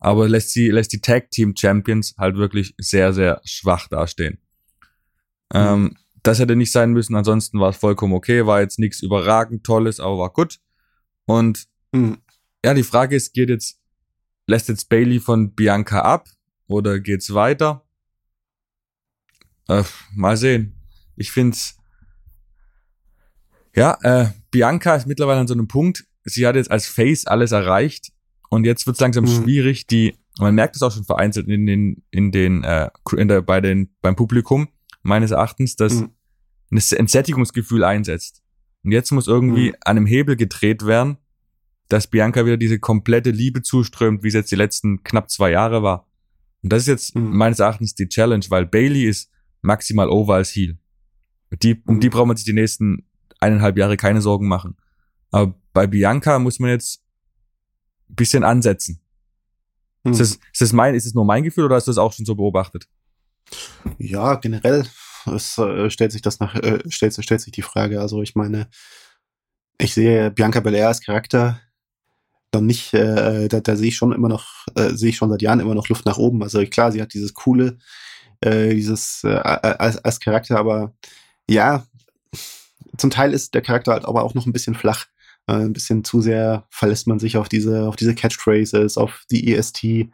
aber 0.00 0.28
lässt 0.28 0.52
sie 0.52 0.70
lässt 0.70 0.92
die 0.92 1.00
Tag 1.00 1.30
Team 1.30 1.54
Champions 1.56 2.14
halt 2.18 2.36
wirklich 2.36 2.74
sehr 2.78 3.12
sehr 3.12 3.40
schwach 3.44 3.86
dastehen. 3.88 4.38
Ähm, 5.52 5.82
mhm. 5.82 5.96
das 6.22 6.38
hätte 6.38 6.56
nicht 6.56 6.72
sein 6.72 6.92
müssen. 6.92 7.14
Ansonsten 7.14 7.60
war 7.60 7.70
es 7.70 7.76
vollkommen 7.76 8.14
okay. 8.14 8.46
War 8.46 8.60
jetzt 8.60 8.78
nichts 8.78 9.02
überragend 9.02 9.64
Tolles, 9.64 10.00
aber 10.00 10.18
war 10.18 10.32
gut. 10.32 10.58
Und 11.26 11.66
mhm. 11.92 12.18
ja, 12.64 12.74
die 12.74 12.82
Frage 12.82 13.14
ist, 13.14 13.34
geht 13.34 13.50
jetzt 13.50 13.78
lässt 14.46 14.68
jetzt 14.68 14.88
Bailey 14.88 15.20
von 15.20 15.54
Bianca 15.54 16.00
ab 16.00 16.28
oder 16.66 16.98
geht's 16.98 17.32
weiter? 17.34 17.84
Äh, 19.68 19.84
mal 20.14 20.36
sehen. 20.36 20.74
Ich 21.16 21.30
find's. 21.30 21.76
Ja, 23.76 23.98
äh, 24.02 24.30
Bianca 24.50 24.96
ist 24.96 25.06
mittlerweile 25.06 25.40
an 25.40 25.46
so 25.46 25.54
einem 25.54 25.68
Punkt. 25.68 26.04
Sie 26.24 26.46
hat 26.46 26.56
jetzt 26.56 26.70
als 26.70 26.86
Face 26.86 27.26
alles 27.26 27.52
erreicht 27.52 28.12
und 28.50 28.64
jetzt 28.64 28.86
wird's 28.86 29.00
langsam 29.00 29.24
mhm. 29.24 29.42
schwierig. 29.42 29.86
Die, 29.86 30.14
man 30.38 30.54
merkt 30.54 30.76
es 30.76 30.82
auch 30.82 30.92
schon 30.92 31.04
vereinzelt 31.04 31.48
in 31.48 31.66
den, 31.66 32.04
in 32.10 32.32
den, 32.32 32.62
äh, 32.64 32.90
in 33.16 33.28
der, 33.28 33.40
bei 33.40 33.60
den, 33.60 33.94
beim 34.02 34.16
Publikum 34.16 34.68
meines 35.02 35.30
Erachtens, 35.30 35.76
dass 35.76 35.94
mhm. 35.94 36.10
ein 36.70 37.06
Sättigungsgefühl 37.06 37.84
einsetzt. 37.84 38.42
Und 38.82 38.92
jetzt 38.92 39.12
muss 39.12 39.28
irgendwie 39.28 39.68
mhm. 39.68 39.74
an 39.84 39.96
einem 39.96 40.06
Hebel 40.06 40.36
gedreht 40.36 40.84
werden, 40.84 41.16
dass 41.88 42.08
Bianca 42.08 42.44
wieder 42.44 42.56
diese 42.56 42.78
komplette 42.78 43.30
Liebe 43.30 43.62
zuströmt, 43.62 44.22
wie 44.22 44.28
es 44.28 44.34
jetzt 44.34 44.50
die 44.50 44.56
letzten 44.56 45.02
knapp 45.04 45.30
zwei 45.30 45.50
Jahre 45.52 45.82
war. 45.82 46.08
Und 46.62 46.72
das 46.72 46.82
ist 46.82 46.88
jetzt 46.88 47.14
mhm. 47.14 47.36
meines 47.36 47.60
Erachtens 47.60 47.94
die 47.94 48.08
Challenge, 48.08 48.44
weil 48.48 48.66
Bailey 48.66 49.04
ist 49.04 49.30
maximal 49.62 50.08
over 50.08 50.34
als 50.34 50.54
Heal. 50.54 50.76
Die, 51.62 51.82
um 51.86 52.00
die 52.00 52.08
mhm. 52.08 52.12
braucht 52.12 52.26
man 52.26 52.36
sich 52.36 52.46
die 52.46 52.52
nächsten 52.52 53.06
eineinhalb 53.38 53.78
Jahre 53.78 53.96
keine 53.96 54.20
Sorgen 54.20 54.48
machen. 54.48 54.76
Aber 55.30 55.54
bei 55.72 55.86
Bianca 55.86 56.38
muss 56.38 56.58
man 56.58 56.70
jetzt 56.70 57.04
bisschen 58.14 58.44
ansetzen. 58.44 59.00
Mhm. 60.04 60.12
Ist, 60.12 60.20
das, 60.20 60.30
ist, 60.30 60.60
das 60.60 60.72
mein, 60.72 60.94
ist 60.94 61.06
das 61.06 61.14
nur 61.14 61.24
mein 61.24 61.44
Gefühl 61.44 61.64
oder 61.64 61.76
hast 61.76 61.86
du 61.86 61.90
das 61.90 61.98
auch 61.98 62.12
schon 62.12 62.26
so 62.26 62.34
beobachtet? 62.34 62.86
Ja, 63.98 64.36
generell 64.36 64.86
es, 65.26 65.58
äh, 65.58 65.90
stellt 65.90 66.12
sich 66.12 66.22
das 66.22 66.40
nach, 66.40 66.54
äh, 66.54 66.78
stellt, 66.88 67.22
stellt 67.22 67.40
sich 67.40 67.52
die 67.52 67.62
Frage. 67.62 68.00
Also 68.00 68.22
ich 68.22 68.34
meine, 68.34 68.68
ich 69.78 69.94
sehe 69.94 70.30
Bianca 70.30 70.60
Belair 70.60 70.88
als 70.88 71.00
Charakter 71.00 71.60
dann 72.50 72.66
nicht, 72.66 72.92
äh, 72.94 73.48
da, 73.48 73.60
da 73.60 73.76
sehe 73.76 73.88
ich 73.88 73.96
schon 73.96 74.12
immer 74.12 74.28
noch, 74.28 74.66
äh, 74.74 74.90
sehe 74.90 75.10
ich 75.10 75.16
schon 75.16 75.30
seit 75.30 75.42
Jahren 75.42 75.60
immer 75.60 75.74
noch 75.74 75.88
Luft 75.88 76.04
nach 76.04 76.18
oben. 76.18 76.42
Also 76.42 76.64
klar, 76.66 76.90
sie 76.90 77.00
hat 77.00 77.14
dieses 77.14 77.34
coole, 77.34 77.78
äh, 78.40 78.74
dieses 78.74 79.22
äh, 79.24 79.28
als, 79.28 79.98
als 79.98 80.20
Charakter, 80.20 80.58
aber 80.58 80.92
ja, 81.48 81.86
zum 82.96 83.10
Teil 83.10 83.32
ist 83.32 83.54
der 83.54 83.62
Charakter 83.62 83.92
halt 83.92 84.04
aber 84.04 84.24
auch 84.24 84.34
noch 84.34 84.46
ein 84.46 84.52
bisschen 84.52 84.74
flach. 84.74 85.06
Äh, 85.50 85.64
ein 85.64 85.72
bisschen 85.72 86.04
zu 86.04 86.20
sehr 86.20 86.66
verlässt 86.70 87.06
man 87.06 87.18
sich 87.18 87.36
auf 87.36 87.48
diese, 87.48 87.88
auf 87.88 87.96
diese 87.96 88.14
Catchphrases, 88.14 88.96
auf 88.96 89.24
die 89.30 89.52
EST, 89.52 90.10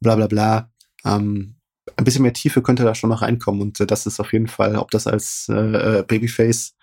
bla 0.00 0.16
bla 0.16 0.26
bla. 0.26 0.70
Ähm, 1.04 1.56
ein 1.96 2.04
bisschen 2.04 2.22
mehr 2.22 2.32
Tiefe 2.32 2.62
könnte 2.62 2.84
da 2.84 2.94
schon 2.94 3.10
noch 3.10 3.22
reinkommen 3.22 3.62
und 3.62 3.80
äh, 3.80 3.86
das 3.86 4.06
ist 4.06 4.20
auf 4.20 4.32
jeden 4.32 4.48
Fall, 4.48 4.76
ob 4.76 4.90
das 4.90 5.06
als 5.06 5.48
äh, 5.50 5.98
äh 6.00 6.04
Babyface 6.06 6.76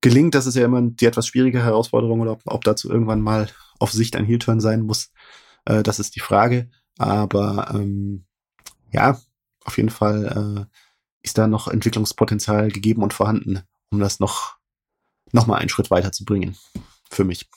gelingt, 0.00 0.34
das 0.34 0.46
ist 0.46 0.56
ja 0.56 0.64
immer 0.64 0.82
die 0.82 1.06
etwas 1.06 1.26
schwierige 1.28 1.62
Herausforderung 1.62 2.20
oder 2.20 2.32
ob, 2.32 2.42
ob 2.46 2.64
dazu 2.64 2.90
irgendwann 2.90 3.20
mal 3.20 3.48
auf 3.78 3.92
Sicht 3.92 4.16
ein 4.16 4.24
Heel-Turn 4.24 4.60
sein 4.60 4.82
muss, 4.82 5.12
äh, 5.64 5.82
das 5.82 6.00
ist 6.00 6.16
die 6.16 6.20
Frage. 6.20 6.70
Aber 6.98 7.70
ähm, 7.74 8.24
ja, 8.92 9.20
auf 9.64 9.76
jeden 9.76 9.90
Fall 9.90 10.66
äh, 10.68 10.78
ist 11.22 11.38
da 11.38 11.46
noch 11.46 11.68
Entwicklungspotenzial 11.68 12.70
gegeben 12.70 13.02
und 13.02 13.14
vorhanden, 13.14 13.62
um 13.90 14.00
das 14.00 14.18
noch, 14.18 14.56
noch 15.32 15.46
mal 15.46 15.56
einen 15.56 15.68
Schritt 15.68 15.90
weiter 15.90 16.10
zu 16.10 16.24
bringen. 16.24 16.56
Für 17.10 17.24
mich. 17.24 17.48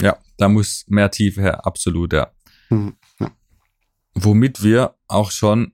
Ja, 0.00 0.18
da 0.36 0.48
muss 0.48 0.84
mehr 0.88 1.10
Tiefe 1.10 1.40
her, 1.40 1.66
absolut, 1.66 2.12
ja. 2.12 2.32
Hm, 2.68 2.96
ja. 3.20 3.30
Womit 4.14 4.62
wir 4.62 4.94
auch 5.08 5.30
schon 5.30 5.72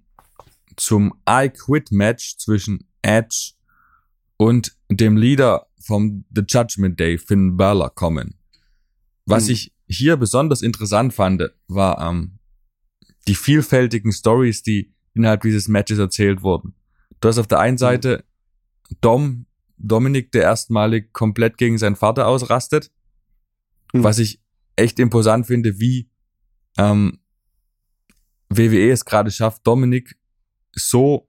zum 0.76 1.14
I 1.28 1.50
Quit 1.50 1.90
Match 1.90 2.36
zwischen 2.38 2.86
Edge 3.02 3.52
und 4.36 4.76
dem 4.88 5.16
Leader 5.16 5.66
vom 5.80 6.24
The 6.34 6.42
Judgment 6.46 6.98
Day, 6.98 7.18
Finn 7.18 7.56
Balor, 7.56 7.90
kommen. 7.90 8.38
Was 9.26 9.46
hm. 9.46 9.52
ich 9.52 9.72
hier 9.86 10.16
besonders 10.16 10.62
interessant 10.62 11.12
fand, 11.12 11.50
war 11.66 12.00
ähm, 12.00 12.38
die 13.26 13.34
vielfältigen 13.34 14.12
Stories, 14.12 14.62
die 14.62 14.94
innerhalb 15.14 15.42
dieses 15.42 15.68
Matches 15.68 15.98
erzählt 15.98 16.42
wurden. 16.42 16.74
Du 17.20 17.28
hast 17.28 17.38
auf 17.38 17.46
der 17.46 17.58
einen 17.58 17.74
mhm. 17.74 17.78
Seite 17.78 18.24
Dom, 19.00 19.46
Dominik, 19.82 20.32
der 20.32 20.42
erstmalig 20.42 21.12
komplett 21.12 21.58
gegen 21.58 21.78
seinen 21.78 21.96
Vater 21.96 22.26
ausrastet, 22.26 22.90
mhm. 23.92 24.04
was 24.04 24.18
ich 24.18 24.40
echt 24.76 24.98
imposant 24.98 25.46
finde, 25.46 25.80
wie 25.80 26.10
ähm, 26.78 27.18
WWE 28.48 28.90
es 28.90 29.04
gerade 29.04 29.30
schafft, 29.30 29.66
Dominik 29.66 30.16
so 30.72 31.28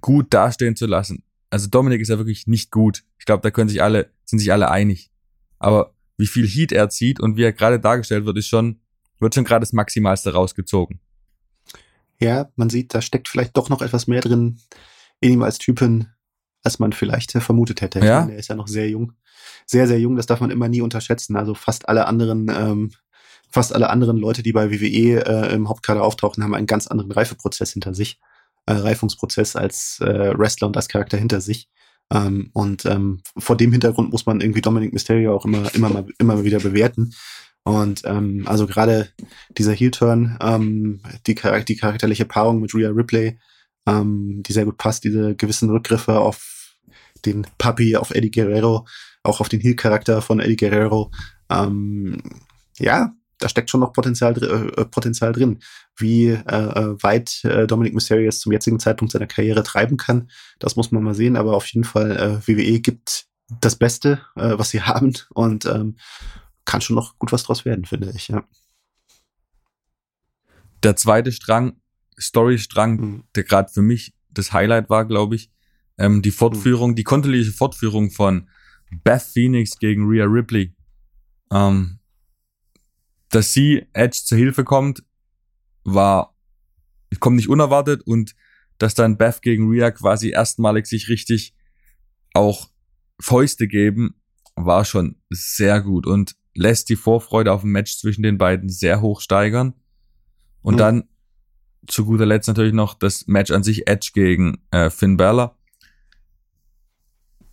gut 0.00 0.32
dastehen 0.32 0.76
zu 0.76 0.86
lassen. 0.86 1.22
Also 1.50 1.68
Dominik 1.68 2.00
ist 2.00 2.08
ja 2.08 2.18
wirklich 2.18 2.46
nicht 2.46 2.70
gut. 2.70 3.04
Ich 3.18 3.24
glaube, 3.24 3.42
da 3.42 3.50
können 3.50 3.68
sich 3.68 3.82
alle, 3.82 4.10
sind 4.24 4.38
sich 4.38 4.52
alle 4.52 4.70
einig. 4.70 5.10
Aber 5.58 5.94
wie 6.18 6.26
viel 6.26 6.46
Heat 6.46 6.72
er 6.72 6.88
zieht 6.88 7.20
und 7.20 7.36
wie 7.36 7.44
er 7.44 7.52
gerade 7.52 7.78
dargestellt 7.78 8.26
wird, 8.26 8.36
ist 8.38 8.48
schon, 8.48 8.80
wird 9.20 9.34
schon 9.34 9.44
gerade 9.44 9.60
das 9.60 9.72
Maximalste 9.72 10.32
rausgezogen. 10.32 11.00
Ja, 12.18 12.50
man 12.56 12.70
sieht, 12.70 12.94
da 12.94 13.02
steckt 13.02 13.28
vielleicht 13.28 13.56
doch 13.56 13.68
noch 13.68 13.82
etwas 13.82 14.06
mehr 14.06 14.22
drin 14.22 14.58
in 15.20 15.32
ihm 15.32 15.42
als 15.42 15.58
Typen, 15.58 16.12
als 16.66 16.78
man 16.78 16.92
vielleicht 16.92 17.32
vermutet 17.32 17.80
hätte. 17.80 18.00
Ja. 18.00 18.20
Meine, 18.20 18.32
er 18.32 18.38
ist 18.38 18.48
ja 18.48 18.56
noch 18.56 18.68
sehr 18.68 18.90
jung. 18.90 19.12
Sehr, 19.64 19.86
sehr 19.86 19.98
jung, 19.98 20.16
das 20.16 20.26
darf 20.26 20.40
man 20.40 20.50
immer 20.50 20.68
nie 20.68 20.82
unterschätzen. 20.82 21.36
Also 21.36 21.54
fast 21.54 21.88
alle 21.88 22.06
anderen, 22.06 22.50
ähm, 22.54 22.90
fast 23.50 23.72
alle 23.72 23.88
anderen 23.88 24.18
Leute, 24.18 24.42
die 24.42 24.52
bei 24.52 24.70
WWE 24.70 25.24
äh, 25.24 25.54
im 25.54 25.68
Hauptkader 25.68 26.02
auftauchen, 26.02 26.42
haben 26.44 26.54
einen 26.54 26.66
ganz 26.66 26.86
anderen 26.88 27.12
Reifeprozess 27.12 27.72
hinter 27.72 27.94
sich, 27.94 28.18
äh, 28.66 28.72
Reifungsprozess 28.72 29.56
als 29.56 30.00
äh, 30.00 30.36
Wrestler 30.36 30.66
und 30.66 30.76
als 30.76 30.88
Charakter 30.88 31.16
hinter 31.16 31.40
sich. 31.40 31.68
Ähm, 32.12 32.50
und 32.52 32.84
ähm, 32.84 33.22
vor 33.38 33.56
dem 33.56 33.72
Hintergrund 33.72 34.10
muss 34.10 34.26
man 34.26 34.40
irgendwie 34.40 34.60
Dominic 34.60 34.92
Mysterio 34.92 35.34
auch 35.34 35.44
immer, 35.44 35.72
immer 35.74 35.88
mal, 35.88 36.06
immer 36.18 36.34
mal 36.36 36.44
wieder 36.44 36.60
bewerten. 36.60 37.14
Und 37.64 38.02
ähm, 38.04 38.44
also 38.46 38.66
gerade 38.66 39.08
dieser 39.56 39.72
Heel-Turn, 39.72 40.36
ähm, 40.40 41.00
die, 41.26 41.34
die 41.34 41.76
charakterliche 41.76 42.24
Paarung 42.24 42.60
mit 42.60 42.74
Rhea 42.74 42.90
Ripley, 42.90 43.38
ähm, 43.86 44.42
die 44.44 44.52
sehr 44.52 44.64
gut 44.64 44.78
passt, 44.78 45.04
diese 45.04 45.34
gewissen 45.34 45.70
Rückgriffe 45.70 46.18
auf 46.18 46.55
den 47.26 47.46
Puppy, 47.58 47.96
auf 47.96 48.10
Eddie 48.10 48.30
Guerrero, 48.30 48.86
auch 49.22 49.40
auf 49.40 49.48
den 49.48 49.60
Heel-Charakter 49.60 50.22
von 50.22 50.40
Eddie 50.40 50.56
Guerrero. 50.56 51.10
Ähm, 51.50 52.22
ja, 52.78 53.12
da 53.38 53.48
steckt 53.48 53.70
schon 53.70 53.80
noch 53.80 53.92
Potenzial, 53.92 54.34
dr 54.34 54.78
äh, 54.78 54.84
Potenzial 54.86 55.32
drin. 55.32 55.60
Wie 55.96 56.28
äh, 56.28 56.38
äh, 56.38 57.02
weit 57.02 57.44
äh, 57.44 57.66
Dominic 57.66 57.94
Mysterio 57.94 58.28
es 58.28 58.40
zum 58.40 58.52
jetzigen 58.52 58.80
Zeitpunkt 58.80 59.12
seiner 59.12 59.26
Karriere 59.26 59.62
treiben 59.62 59.96
kann, 59.96 60.30
das 60.58 60.76
muss 60.76 60.90
man 60.92 61.02
mal 61.02 61.14
sehen. 61.14 61.36
Aber 61.36 61.54
auf 61.54 61.66
jeden 61.66 61.84
Fall, 61.84 62.16
äh, 62.16 62.48
WWE 62.48 62.80
gibt 62.80 63.26
das 63.60 63.76
Beste, 63.76 64.20
äh, 64.36 64.58
was 64.58 64.70
sie 64.70 64.82
haben 64.82 65.12
und 65.30 65.66
ähm, 65.66 65.96
kann 66.64 66.80
schon 66.80 66.96
noch 66.96 67.18
gut 67.18 67.32
was 67.32 67.44
draus 67.44 67.64
werden, 67.64 67.84
finde 67.84 68.12
ich. 68.14 68.28
Ja. 68.28 68.44
Der 70.82 70.96
zweite 70.96 71.32
Strang, 71.32 71.80
Storystrang, 72.18 72.96
Mhm. 72.96 73.24
der 73.34 73.44
gerade 73.44 73.70
für 73.72 73.82
mich 73.82 74.14
das 74.30 74.52
Highlight 74.52 74.90
war, 74.90 75.04
glaube 75.04 75.36
ich, 75.36 75.50
ähm, 75.98 76.22
die 76.22 76.30
Fortführung, 76.30 76.94
die 76.94 77.04
kontinuierliche 77.04 77.52
Fortführung 77.52 78.10
von 78.10 78.48
Beth 79.04 79.22
Phoenix 79.22 79.78
gegen 79.78 80.06
Rhea 80.08 80.24
Ripley. 80.24 80.74
Ähm, 81.52 81.98
dass 83.30 83.52
sie 83.52 83.86
Edge 83.92 84.20
zur 84.24 84.38
Hilfe 84.38 84.64
kommt, 84.64 85.02
war, 85.84 86.36
kommt 87.20 87.36
nicht 87.36 87.48
unerwartet 87.48 88.02
und 88.02 88.34
dass 88.78 88.94
dann 88.94 89.16
Beth 89.16 89.42
gegen 89.42 89.68
Rhea 89.70 89.90
quasi 89.90 90.30
erstmalig 90.30 90.86
sich 90.86 91.08
richtig 91.08 91.54
auch 92.34 92.68
Fäuste 93.20 93.66
geben, 93.66 94.20
war 94.54 94.84
schon 94.84 95.16
sehr 95.30 95.80
gut 95.80 96.06
und 96.06 96.36
lässt 96.54 96.88
die 96.88 96.96
Vorfreude 96.96 97.52
auf 97.52 97.62
ein 97.62 97.70
Match 97.70 97.98
zwischen 97.98 98.22
den 98.22 98.38
beiden 98.38 98.68
sehr 98.68 99.00
hoch 99.00 99.20
steigern. 99.20 99.74
Und 100.62 100.74
Mhm. 100.74 100.78
dann 100.78 101.08
zu 101.86 102.04
guter 102.04 102.26
Letzt 102.26 102.48
natürlich 102.48 102.72
noch 102.72 102.94
das 102.94 103.26
Match 103.26 103.50
an 103.50 103.62
sich 103.62 103.86
Edge 103.86 104.10
gegen 104.12 104.58
äh, 104.70 104.90
Finn 104.90 105.16
Balor. 105.16 105.55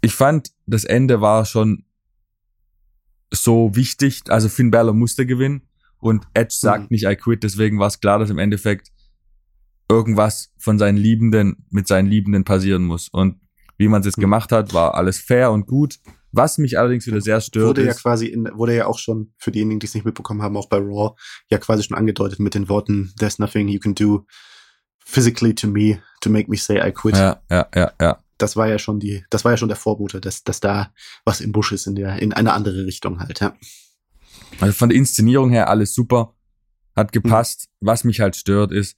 Ich 0.03 0.13
fand, 0.13 0.51
das 0.65 0.83
Ende 0.83 1.21
war 1.21 1.45
schon 1.45 1.85
so 3.31 3.75
wichtig. 3.75 4.21
Also 4.27 4.49
Finn 4.49 4.69
Balor 4.69 4.93
musste 4.93 5.25
gewinnen 5.25 5.67
und 5.99 6.27
Edge 6.33 6.53
sagt 6.59 6.81
Mhm. 6.83 6.87
nicht 6.91 7.05
I 7.05 7.15
quit. 7.15 7.41
Deswegen 7.43 7.79
war 7.79 7.87
es 7.87 7.99
klar, 8.01 8.19
dass 8.19 8.29
im 8.29 8.37
Endeffekt 8.37 8.89
irgendwas 9.89 10.51
von 10.57 10.77
seinen 10.77 10.97
Liebenden 10.97 11.65
mit 11.69 11.87
seinen 11.87 12.07
Liebenden 12.07 12.43
passieren 12.43 12.83
muss. 12.83 13.07
Und 13.09 13.39
wie 13.77 13.87
man 13.87 14.01
es 14.01 14.05
jetzt 14.07 14.17
Mhm. 14.17 14.21
gemacht 14.23 14.51
hat, 14.51 14.73
war 14.73 14.95
alles 14.95 15.19
fair 15.19 15.51
und 15.51 15.67
gut. 15.67 15.99
Was 16.33 16.57
mich 16.57 16.77
allerdings 16.77 17.05
wieder 17.07 17.21
sehr 17.21 17.39
stört, 17.41 17.69
Wurde 17.69 17.85
ja 17.85 17.93
quasi 17.93 18.25
in, 18.27 18.49
wurde 18.55 18.75
ja 18.75 18.87
auch 18.87 18.97
schon, 18.99 19.33
für 19.37 19.51
diejenigen, 19.51 19.79
die 19.79 19.85
es 19.85 19.93
nicht 19.93 20.03
mitbekommen 20.05 20.41
haben, 20.41 20.57
auch 20.57 20.67
bei 20.67 20.77
Raw, 20.77 21.15
ja 21.49 21.59
quasi 21.59 21.83
schon 21.83 21.95
angedeutet 21.95 22.39
mit 22.39 22.55
den 22.55 22.67
Worten, 22.69 23.13
there's 23.19 23.39
nothing 23.39 23.67
you 23.69 23.79
can 23.79 23.93
do 23.95 24.25
physically 24.99 25.53
to 25.53 25.67
me 25.67 26.01
to 26.21 26.29
make 26.29 26.49
me 26.49 26.57
say 26.57 26.77
I 26.85 26.91
quit. 26.91 27.15
ja, 27.15 27.39
ja, 27.49 27.67
ja, 27.75 27.91
ja. 28.01 28.17
Das 28.43 28.57
war 28.57 28.67
ja 28.67 28.77
schon 28.77 28.99
die, 28.99 29.23
das 29.29 29.45
war 29.45 29.51
ja 29.53 29.57
schon 29.57 29.69
der 29.69 29.77
Vorbote, 29.77 30.19
dass, 30.19 30.43
dass 30.43 30.59
da 30.59 30.91
was 31.23 31.39
im 31.39 31.53
Busch 31.53 31.71
ist 31.71 31.87
in 31.87 31.95
der, 31.95 32.21
in 32.21 32.33
eine 32.33 32.51
andere 32.51 32.85
Richtung 32.85 33.19
halt, 33.19 33.39
ja. 33.39 33.55
Also 34.59 34.73
von 34.73 34.89
der 34.89 34.97
Inszenierung 34.97 35.49
her 35.49 35.69
alles 35.69 35.95
super, 35.95 36.35
hat 36.93 37.11
gepasst. 37.13 37.69
Was 37.79 38.03
mich 38.03 38.19
halt 38.19 38.35
stört 38.35 38.71
ist, 38.73 38.97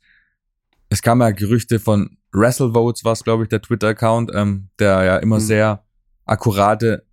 es 0.89 1.01
kam 1.03 1.21
ja 1.21 1.29
Gerüchte 1.29 1.79
von 1.79 2.17
WrestleVotes, 2.31 3.03
war 3.03 3.13
es 3.13 3.23
glaube 3.23 3.43
ich 3.43 3.49
der 3.49 3.61
Twitter-Account, 3.61 4.31
ähm, 4.33 4.69
der 4.79 5.03
ja 5.03 5.17
immer 5.17 5.37
Mhm. 5.39 5.43
sehr 5.43 5.85
akkurate 6.25 7.05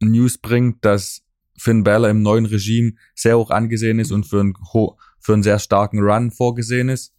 News 0.00 0.38
bringt, 0.38 0.84
dass 0.84 1.22
Finn 1.58 1.82
Balor 1.84 2.08
im 2.10 2.22
neuen 2.22 2.46
Regime 2.46 2.92
sehr 3.14 3.36
hoch 3.38 3.50
angesehen 3.50 3.98
ist 3.98 4.12
und 4.12 4.24
für 4.24 4.40
einen, 4.40 4.54
ho 4.72 4.96
für 5.18 5.34
einen 5.34 5.42
sehr 5.42 5.58
starken 5.58 5.98
Run 6.00 6.30
vorgesehen 6.30 6.88
ist. 6.88 7.12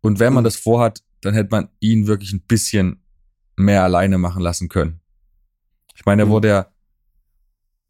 Und 0.00 0.20
wenn 0.20 0.32
man 0.32 0.42
Mhm. 0.42 0.46
das 0.46 0.56
vorhat, 0.56 1.02
dann 1.20 1.34
hätte 1.34 1.50
man 1.50 1.68
ihn 1.80 2.06
wirklich 2.06 2.32
ein 2.32 2.42
bisschen 2.42 3.03
mehr 3.56 3.82
alleine 3.84 4.18
machen 4.18 4.42
lassen 4.42 4.68
können. 4.68 5.00
Ich 5.94 6.04
meine, 6.04 6.22
er 6.22 6.26
Mhm. 6.26 6.30
wurde 6.30 6.48
ja 6.48 6.66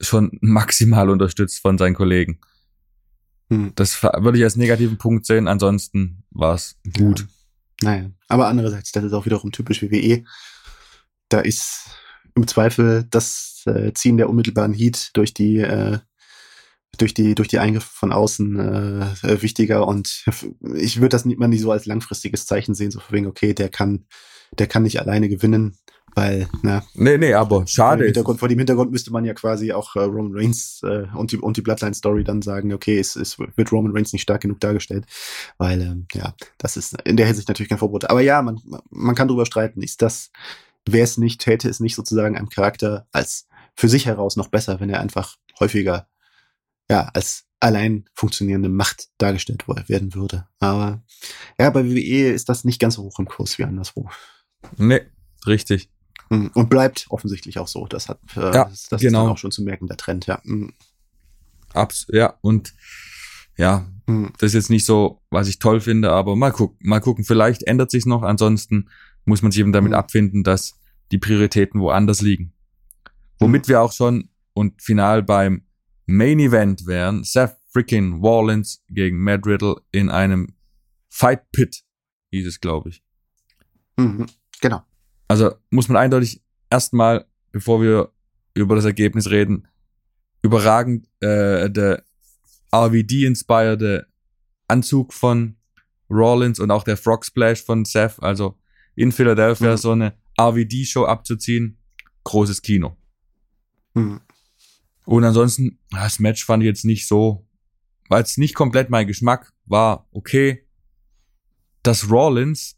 schon 0.00 0.30
maximal 0.40 1.08
unterstützt 1.10 1.60
von 1.60 1.78
seinen 1.78 1.94
Kollegen. 1.94 2.40
Hm. 3.50 3.72
Das 3.74 4.02
würde 4.02 4.38
ich 4.38 4.44
als 4.44 4.56
negativen 4.56 4.98
Punkt 4.98 5.26
sehen. 5.26 5.48
Ansonsten 5.48 6.24
war 6.30 6.54
es 6.54 6.76
gut. 6.96 7.20
Ja. 7.20 7.26
Naja, 7.82 8.10
aber 8.28 8.48
andererseits, 8.48 8.92
das 8.92 9.04
ist 9.04 9.12
auch 9.12 9.26
wiederum 9.26 9.52
typisch 9.52 9.82
WWE. 9.82 10.24
Da 11.28 11.40
ist 11.40 11.90
im 12.34 12.46
Zweifel 12.46 13.04
das 13.10 13.62
äh, 13.66 13.92
Ziehen 13.92 14.16
der 14.16 14.28
unmittelbaren 14.30 14.72
Heat 14.72 15.10
durch 15.14 15.34
die 15.34 15.58
äh, 15.58 15.98
durch 16.98 17.12
die 17.12 17.34
durch 17.34 17.48
die 17.48 17.58
Eingriffe 17.58 17.90
von 17.92 18.12
außen 18.12 18.58
äh, 18.60 19.42
wichtiger 19.42 19.86
und 19.86 20.24
ich 20.74 20.98
würde 20.98 21.08
das 21.08 21.24
nicht 21.24 21.38
mal 21.38 21.48
nicht 21.48 21.62
so 21.62 21.72
als 21.72 21.86
langfristiges 21.86 22.46
Zeichen 22.46 22.74
sehen, 22.74 22.92
so 22.92 23.00
von 23.00 23.14
wegen 23.16 23.26
okay, 23.26 23.52
der 23.52 23.68
kann 23.68 24.06
der 24.58 24.66
kann 24.66 24.82
nicht 24.82 25.00
alleine 25.00 25.28
gewinnen, 25.28 25.76
weil 26.14 26.48
na 26.62 26.84
Nee, 26.94 27.18
nee, 27.18 27.34
aber 27.34 27.56
vor 27.56 27.60
dem, 27.64 27.66
schade. 27.66 28.04
Hintergrund, 28.04 28.38
vor 28.38 28.48
dem 28.48 28.58
Hintergrund 28.58 28.92
müsste 28.92 29.12
man 29.12 29.24
ja 29.24 29.34
quasi 29.34 29.72
auch 29.72 29.96
äh, 29.96 30.00
Roman 30.00 30.32
Reigns 30.34 30.80
äh, 30.84 31.06
und 31.14 31.32
die, 31.32 31.38
und 31.38 31.56
die 31.56 31.62
Bloodline-Story 31.62 32.24
dann 32.24 32.42
sagen, 32.42 32.72
okay, 32.72 32.98
es, 32.98 33.16
es 33.16 33.38
wird 33.38 33.72
Roman 33.72 33.92
Reigns 33.92 34.12
nicht 34.12 34.22
stark 34.22 34.42
genug 34.42 34.60
dargestellt. 34.60 35.06
Weil, 35.58 35.80
ähm, 35.80 36.06
ja, 36.12 36.34
das 36.58 36.76
ist 36.76 37.00
in 37.02 37.16
der 37.16 37.26
Hinsicht 37.26 37.48
natürlich 37.48 37.68
kein 37.68 37.78
Verbot. 37.78 38.08
Aber 38.10 38.20
ja, 38.20 38.42
man, 38.42 38.60
man 38.90 39.14
kann 39.14 39.28
drüber 39.28 39.46
streiten. 39.46 39.82
Ist 39.82 40.02
das, 40.02 40.30
wäre 40.86 41.04
es 41.04 41.18
nicht, 41.18 41.40
täte 41.40 41.68
es 41.68 41.80
nicht 41.80 41.96
sozusagen 41.96 42.36
einem 42.36 42.48
Charakter 42.48 43.06
als 43.12 43.48
für 43.74 43.88
sich 43.88 44.06
heraus 44.06 44.36
noch 44.36 44.48
besser, 44.48 44.78
wenn 44.80 44.90
er 44.90 45.00
einfach 45.00 45.36
häufiger, 45.58 46.06
ja, 46.88 47.10
als 47.12 47.43
allein 47.64 48.04
funktionierende 48.14 48.68
Macht 48.68 49.08
dargestellt 49.16 49.66
werden 49.66 50.14
würde. 50.14 50.46
Aber 50.60 51.02
ja, 51.58 51.70
bei 51.70 51.84
WWE 51.86 52.30
ist 52.32 52.50
das 52.50 52.64
nicht 52.64 52.78
ganz 52.78 52.94
so 52.96 53.02
hoch 53.02 53.18
im 53.18 53.26
Kurs 53.26 53.58
wie 53.58 53.64
anderswo. 53.64 54.10
Nee, 54.76 55.00
richtig. 55.46 55.88
Mhm. 56.28 56.50
Und 56.52 56.68
bleibt 56.68 57.06
offensichtlich 57.08 57.58
auch 57.58 57.68
so. 57.68 57.86
Das 57.86 58.10
hat, 58.10 58.20
äh, 58.36 58.40
Ja, 58.40 58.64
das 58.66 58.88
ist 58.92 59.00
genau. 59.00 59.22
dann 59.24 59.32
auch 59.32 59.38
schon 59.38 59.50
zu 59.50 59.62
merken, 59.62 59.86
der 59.86 59.96
Trend, 59.96 60.26
ja. 60.26 60.40
Mhm. 60.44 60.74
Abs 61.72 62.06
ja, 62.12 62.34
und 62.42 62.74
ja, 63.56 63.86
Mhm. 64.06 64.32
das 64.38 64.48
ist 64.48 64.54
jetzt 64.54 64.70
nicht 64.70 64.84
so, 64.84 65.22
was 65.30 65.48
ich 65.48 65.58
toll 65.58 65.80
finde, 65.80 66.12
aber 66.12 66.36
mal 66.36 66.50
gucken, 66.52 66.76
mal 66.82 67.00
gucken. 67.00 67.24
Vielleicht 67.24 67.62
ändert 67.62 67.90
sich 67.90 68.04
noch. 68.04 68.22
Ansonsten 68.22 68.90
muss 69.24 69.40
man 69.40 69.50
sich 69.52 69.60
eben 69.60 69.72
damit 69.72 69.92
Mhm. 69.92 69.96
abfinden, 69.98 70.44
dass 70.44 70.78
die 71.12 71.18
Prioritäten 71.18 71.80
woanders 71.80 72.20
liegen. 72.20 72.52
Womit 73.38 73.68
wir 73.68 73.80
auch 73.80 73.92
schon 73.92 74.28
und 74.52 74.82
final 74.82 75.22
beim 75.22 75.63
Main 76.06 76.38
Event 76.38 76.86
wären. 76.86 77.24
Seth 77.24 77.56
freaking 77.72 78.20
Rollins 78.20 78.84
gegen 78.88 79.18
Matt 79.18 79.46
Riddle 79.46 79.76
in 79.90 80.10
einem 80.10 80.54
Fight 81.08 81.50
Pit, 81.52 81.82
hieß 82.30 82.46
es, 82.46 82.60
glaube 82.60 82.90
ich. 82.90 83.02
Mhm. 83.96 84.26
Genau. 84.60 84.82
Also 85.28 85.54
muss 85.70 85.88
man 85.88 85.96
eindeutig 85.96 86.42
erstmal, 86.70 87.26
bevor 87.52 87.80
wir 87.82 88.12
über 88.54 88.76
das 88.76 88.84
Ergebnis 88.84 89.30
reden, 89.30 89.66
überragend 90.42 91.06
äh, 91.20 91.70
der 91.70 92.04
RVD-inspired 92.72 94.06
Anzug 94.68 95.12
von 95.12 95.56
Rollins 96.10 96.58
und 96.60 96.70
auch 96.70 96.82
der 96.84 96.96
Frog 96.96 97.24
Splash 97.24 97.62
von 97.62 97.84
Seth, 97.84 98.22
also 98.22 98.58
in 98.94 99.12
Philadelphia 99.12 99.72
Mhm. 99.72 99.76
so 99.76 99.90
eine 99.92 100.14
RVD-Show 100.40 101.04
abzuziehen, 101.04 101.78
großes 102.24 102.62
Kino. 102.62 102.96
Mhm. 103.94 104.20
Und 105.06 105.24
ansonsten, 105.24 105.78
das 105.90 106.18
Match 106.18 106.44
fand 106.44 106.62
ich 106.62 106.66
jetzt 106.66 106.84
nicht 106.84 107.06
so, 107.06 107.46
war 108.08 108.18
jetzt 108.20 108.38
nicht 108.38 108.54
komplett 108.54 108.90
mein 108.90 109.06
Geschmack, 109.06 109.52
war 109.66 110.08
okay. 110.12 110.66
Dass 111.82 112.10
Rollins 112.10 112.76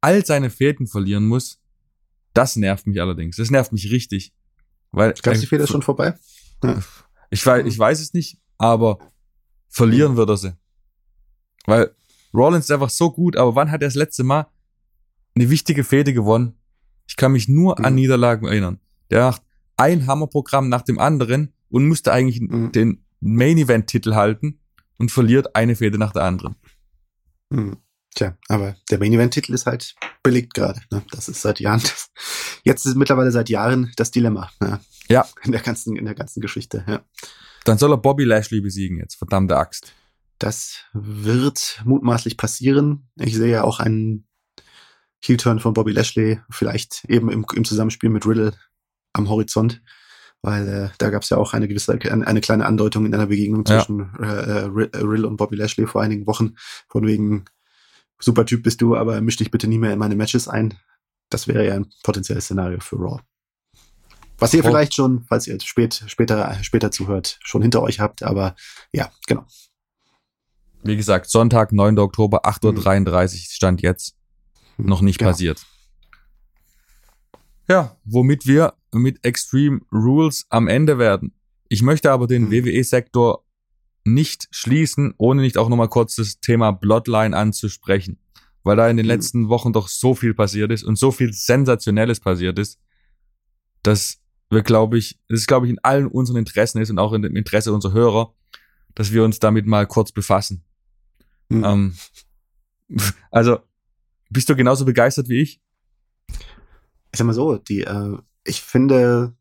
all 0.00 0.24
seine 0.24 0.50
Fäden 0.50 0.86
verlieren 0.86 1.26
muss, 1.26 1.60
das 2.32 2.56
nervt 2.56 2.86
mich 2.86 3.00
allerdings. 3.00 3.36
Das 3.36 3.50
nervt 3.50 3.72
mich 3.72 3.90
richtig. 3.90 4.32
Weil 4.92 5.12
Glaubst 5.14 5.40
du, 5.40 5.46
die 5.46 5.46
Fehler 5.48 5.64
ist 5.64 5.70
schon 5.70 5.82
vorbei? 5.82 6.14
ich 7.30 7.44
weiß, 7.44 7.66
ich 7.66 7.78
weiß 7.78 8.00
es 8.00 8.12
nicht, 8.12 8.38
aber 8.58 8.98
verlieren 9.68 10.16
wird 10.16 10.30
er 10.30 10.36
sie. 10.36 10.52
Weil 11.66 11.94
Rollins 12.32 12.66
ist 12.66 12.70
einfach 12.70 12.90
so 12.90 13.10
gut, 13.10 13.36
aber 13.36 13.54
wann 13.54 13.70
hat 13.70 13.82
er 13.82 13.88
das 13.88 13.94
letzte 13.94 14.22
Mal 14.24 14.46
eine 15.34 15.50
wichtige 15.50 15.84
Fehde 15.84 16.12
gewonnen? 16.12 16.54
Ich 17.08 17.16
kann 17.16 17.32
mich 17.32 17.48
nur 17.48 17.78
an 17.84 17.92
Mhm. 17.92 18.00
Niederlagen 18.00 18.46
erinnern. 18.46 18.78
Der 19.10 19.22
macht 19.26 19.42
ein 19.80 20.06
Hammerprogramm 20.06 20.68
nach 20.68 20.82
dem 20.82 20.98
anderen 20.98 21.54
und 21.70 21.84
müsste 21.84 22.12
eigentlich 22.12 22.40
mhm. 22.40 22.70
den 22.72 23.04
Main 23.20 23.56
Event 23.56 23.86
Titel 23.86 24.14
halten 24.14 24.60
und 24.98 25.10
verliert 25.10 25.56
eine 25.56 25.74
Fehde 25.74 25.98
nach 25.98 26.12
der 26.12 26.24
anderen. 26.24 26.56
Mhm. 27.48 27.78
Tja, 28.14 28.36
aber 28.48 28.76
der 28.90 28.98
Main 28.98 29.12
Event 29.12 29.32
Titel 29.32 29.54
ist 29.54 29.66
halt 29.66 29.94
belegt 30.22 30.54
gerade. 30.54 30.80
Ne? 30.90 31.02
Das 31.12 31.28
ist 31.28 31.40
seit 31.40 31.60
Jahren, 31.60 31.80
das, 31.80 32.10
jetzt 32.64 32.84
ist 32.84 32.96
mittlerweile 32.96 33.30
seit 33.30 33.48
Jahren 33.48 33.90
das 33.96 34.10
Dilemma. 34.10 34.50
Ne? 34.60 34.80
Ja. 35.08 35.26
In 35.44 35.52
der 35.52 35.62
ganzen, 35.62 35.96
in 35.96 36.04
der 36.04 36.14
ganzen 36.14 36.40
Geschichte, 36.40 36.84
ja. 36.86 37.02
Dann 37.64 37.78
soll 37.78 37.92
er 37.92 37.98
Bobby 37.98 38.24
Lashley 38.24 38.60
besiegen 38.60 38.98
jetzt, 38.98 39.16
verdammte 39.16 39.56
Axt. 39.56 39.92
Das 40.38 40.84
wird 40.92 41.82
mutmaßlich 41.84 42.36
passieren. 42.36 43.10
Ich 43.16 43.34
sehe 43.34 43.50
ja 43.50 43.64
auch 43.64 43.80
einen 43.80 44.26
Heel-Turn 45.22 45.60
von 45.60 45.74
Bobby 45.74 45.92
Lashley, 45.92 46.40
vielleicht 46.50 47.04
eben 47.08 47.30
im, 47.30 47.44
im 47.54 47.64
Zusammenspiel 47.64 48.10
mit 48.10 48.26
Riddle 48.26 48.54
am 49.12 49.28
Horizont, 49.28 49.82
weil 50.42 50.68
äh, 50.68 50.88
da 50.98 51.10
gab 51.10 51.22
es 51.22 51.30
ja 51.30 51.36
auch 51.36 51.52
eine 51.52 51.68
gewisse, 51.68 51.92
eine, 51.92 52.26
eine, 52.26 52.40
kleine 52.40 52.66
Andeutung 52.66 53.06
in 53.06 53.14
einer 53.14 53.26
Begegnung 53.26 53.64
ja. 53.66 53.78
zwischen 53.78 54.14
äh, 54.20 54.26
äh, 54.26 54.88
äh, 54.92 54.98
Riddle 54.98 55.26
und 55.26 55.36
Bobby 55.36 55.56
Lashley 55.56 55.86
vor 55.86 56.02
einigen 56.02 56.26
Wochen, 56.26 56.54
von 56.88 57.06
wegen, 57.06 57.44
super 58.18 58.46
Typ 58.46 58.62
bist 58.62 58.80
du, 58.80 58.96
aber 58.96 59.20
misch 59.20 59.36
dich 59.36 59.50
bitte 59.50 59.66
nie 59.66 59.78
mehr 59.78 59.92
in 59.92 59.98
meine 59.98 60.16
Matches 60.16 60.48
ein. 60.48 60.74
Das 61.30 61.48
wäre 61.48 61.66
ja 61.66 61.74
ein 61.74 61.90
potenzielles 62.02 62.44
Szenario 62.44 62.80
für 62.80 62.96
Raw. 62.96 63.20
Was 64.38 64.54
ihr 64.54 64.64
oh. 64.64 64.68
vielleicht 64.68 64.94
schon, 64.94 65.24
falls 65.28 65.46
ihr 65.46 65.60
spät, 65.60 66.02
später, 66.06 66.56
später 66.62 66.90
zuhört, 66.90 67.38
schon 67.42 67.62
hinter 67.62 67.82
euch 67.82 68.00
habt, 68.00 68.22
aber 68.22 68.56
ja, 68.92 69.10
genau. 69.26 69.44
Wie 70.82 70.96
gesagt, 70.96 71.30
Sonntag, 71.30 71.72
9. 71.72 71.98
Oktober, 71.98 72.46
8.33 72.46 73.12
Uhr 73.12 73.28
stand 73.50 73.82
jetzt. 73.82 74.16
Noch 74.78 75.02
nicht 75.02 75.18
genau. 75.18 75.32
passiert. 75.32 75.66
Ja, 77.70 77.96
womit 78.02 78.48
wir 78.48 78.74
mit 78.92 79.24
Extreme 79.24 79.82
Rules 79.92 80.44
am 80.48 80.66
Ende 80.66 80.98
werden. 80.98 81.34
Ich 81.68 81.82
möchte 81.82 82.10
aber 82.10 82.26
den 82.26 82.46
mhm. 82.46 82.50
WWE-Sektor 82.50 83.44
nicht 84.02 84.48
schließen, 84.50 85.14
ohne 85.18 85.42
nicht 85.42 85.56
auch 85.56 85.68
nochmal 85.68 85.88
kurz 85.88 86.16
das 86.16 86.40
Thema 86.40 86.72
Bloodline 86.72 87.36
anzusprechen. 87.36 88.18
Weil 88.64 88.74
da 88.74 88.90
in 88.90 88.96
den 88.96 89.06
mhm. 89.06 89.10
letzten 89.10 89.48
Wochen 89.50 89.72
doch 89.72 89.86
so 89.86 90.16
viel 90.16 90.34
passiert 90.34 90.72
ist 90.72 90.82
und 90.82 90.96
so 90.98 91.12
viel 91.12 91.32
Sensationelles 91.32 92.18
passiert 92.18 92.58
ist, 92.58 92.80
dass 93.84 94.18
wir, 94.50 94.62
glaube 94.62 94.98
ich, 94.98 95.20
es 95.28 95.46
glaube 95.46 95.66
ich 95.66 95.70
in 95.70 95.78
allen 95.84 96.08
unseren 96.08 96.38
Interessen 96.38 96.80
ist 96.80 96.90
und 96.90 96.98
auch 96.98 97.12
in 97.12 97.22
dem 97.22 97.36
Interesse 97.36 97.72
unserer 97.72 97.92
Hörer, 97.92 98.34
dass 98.96 99.12
wir 99.12 99.22
uns 99.22 99.38
damit 99.38 99.66
mal 99.66 99.86
kurz 99.86 100.10
befassen. 100.10 100.64
Mhm. 101.48 101.64
Ähm, 101.64 101.94
also, 103.30 103.60
bist 104.28 104.48
du 104.48 104.56
genauso 104.56 104.84
begeistert 104.84 105.28
wie 105.28 105.40
ich? 105.40 105.60
Ich 107.12 107.18
sag 107.18 107.26
mal 107.26 107.32
so, 107.32 107.56
die, 107.56 107.82
äh, 107.82 108.16
ich 108.44 108.62
finde 108.62 109.34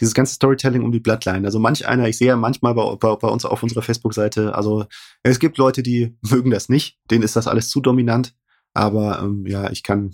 dieses 0.00 0.14
ganze 0.14 0.34
Storytelling 0.34 0.82
um 0.82 0.90
die 0.90 1.00
Bloodline, 1.00 1.46
also 1.46 1.58
manch 1.60 1.86
einer, 1.86 2.08
ich 2.08 2.18
sehe 2.18 2.28
ja 2.28 2.36
manchmal 2.36 2.74
bei, 2.74 2.96
bei, 2.96 3.14
bei 3.14 3.28
uns 3.28 3.44
auf 3.44 3.62
unserer 3.62 3.82
Facebook-Seite, 3.82 4.54
also 4.54 4.86
es 5.22 5.38
gibt 5.38 5.56
Leute, 5.56 5.82
die 5.82 6.16
mögen 6.22 6.50
das 6.50 6.68
nicht, 6.68 6.98
denen 7.10 7.22
ist 7.22 7.36
das 7.36 7.46
alles 7.46 7.68
zu 7.68 7.80
dominant, 7.80 8.34
aber 8.72 9.20
ähm, 9.20 9.46
ja, 9.46 9.70
ich 9.70 9.84
kann, 9.84 10.12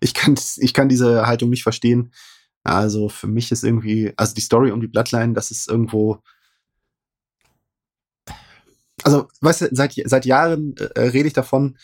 ich 0.00 0.14
kann, 0.14 0.36
ich 0.58 0.74
kann 0.74 0.88
diese 0.88 1.26
Haltung 1.26 1.50
nicht 1.50 1.62
verstehen. 1.62 2.12
Also 2.62 3.08
für 3.08 3.26
mich 3.26 3.52
ist 3.52 3.62
irgendwie, 3.62 4.12
also 4.16 4.34
die 4.34 4.40
Story 4.40 4.70
um 4.70 4.80
die 4.80 4.88
Bloodline, 4.88 5.34
das 5.34 5.50
ist 5.50 5.68
irgendwo. 5.68 6.22
Also, 9.02 9.28
weißt 9.40 9.62
du, 9.62 9.68
seit, 9.72 9.94
seit 10.04 10.24
Jahren 10.24 10.74
äh, 10.76 11.00
rede 11.00 11.26
ich 11.26 11.34
davon, 11.34 11.76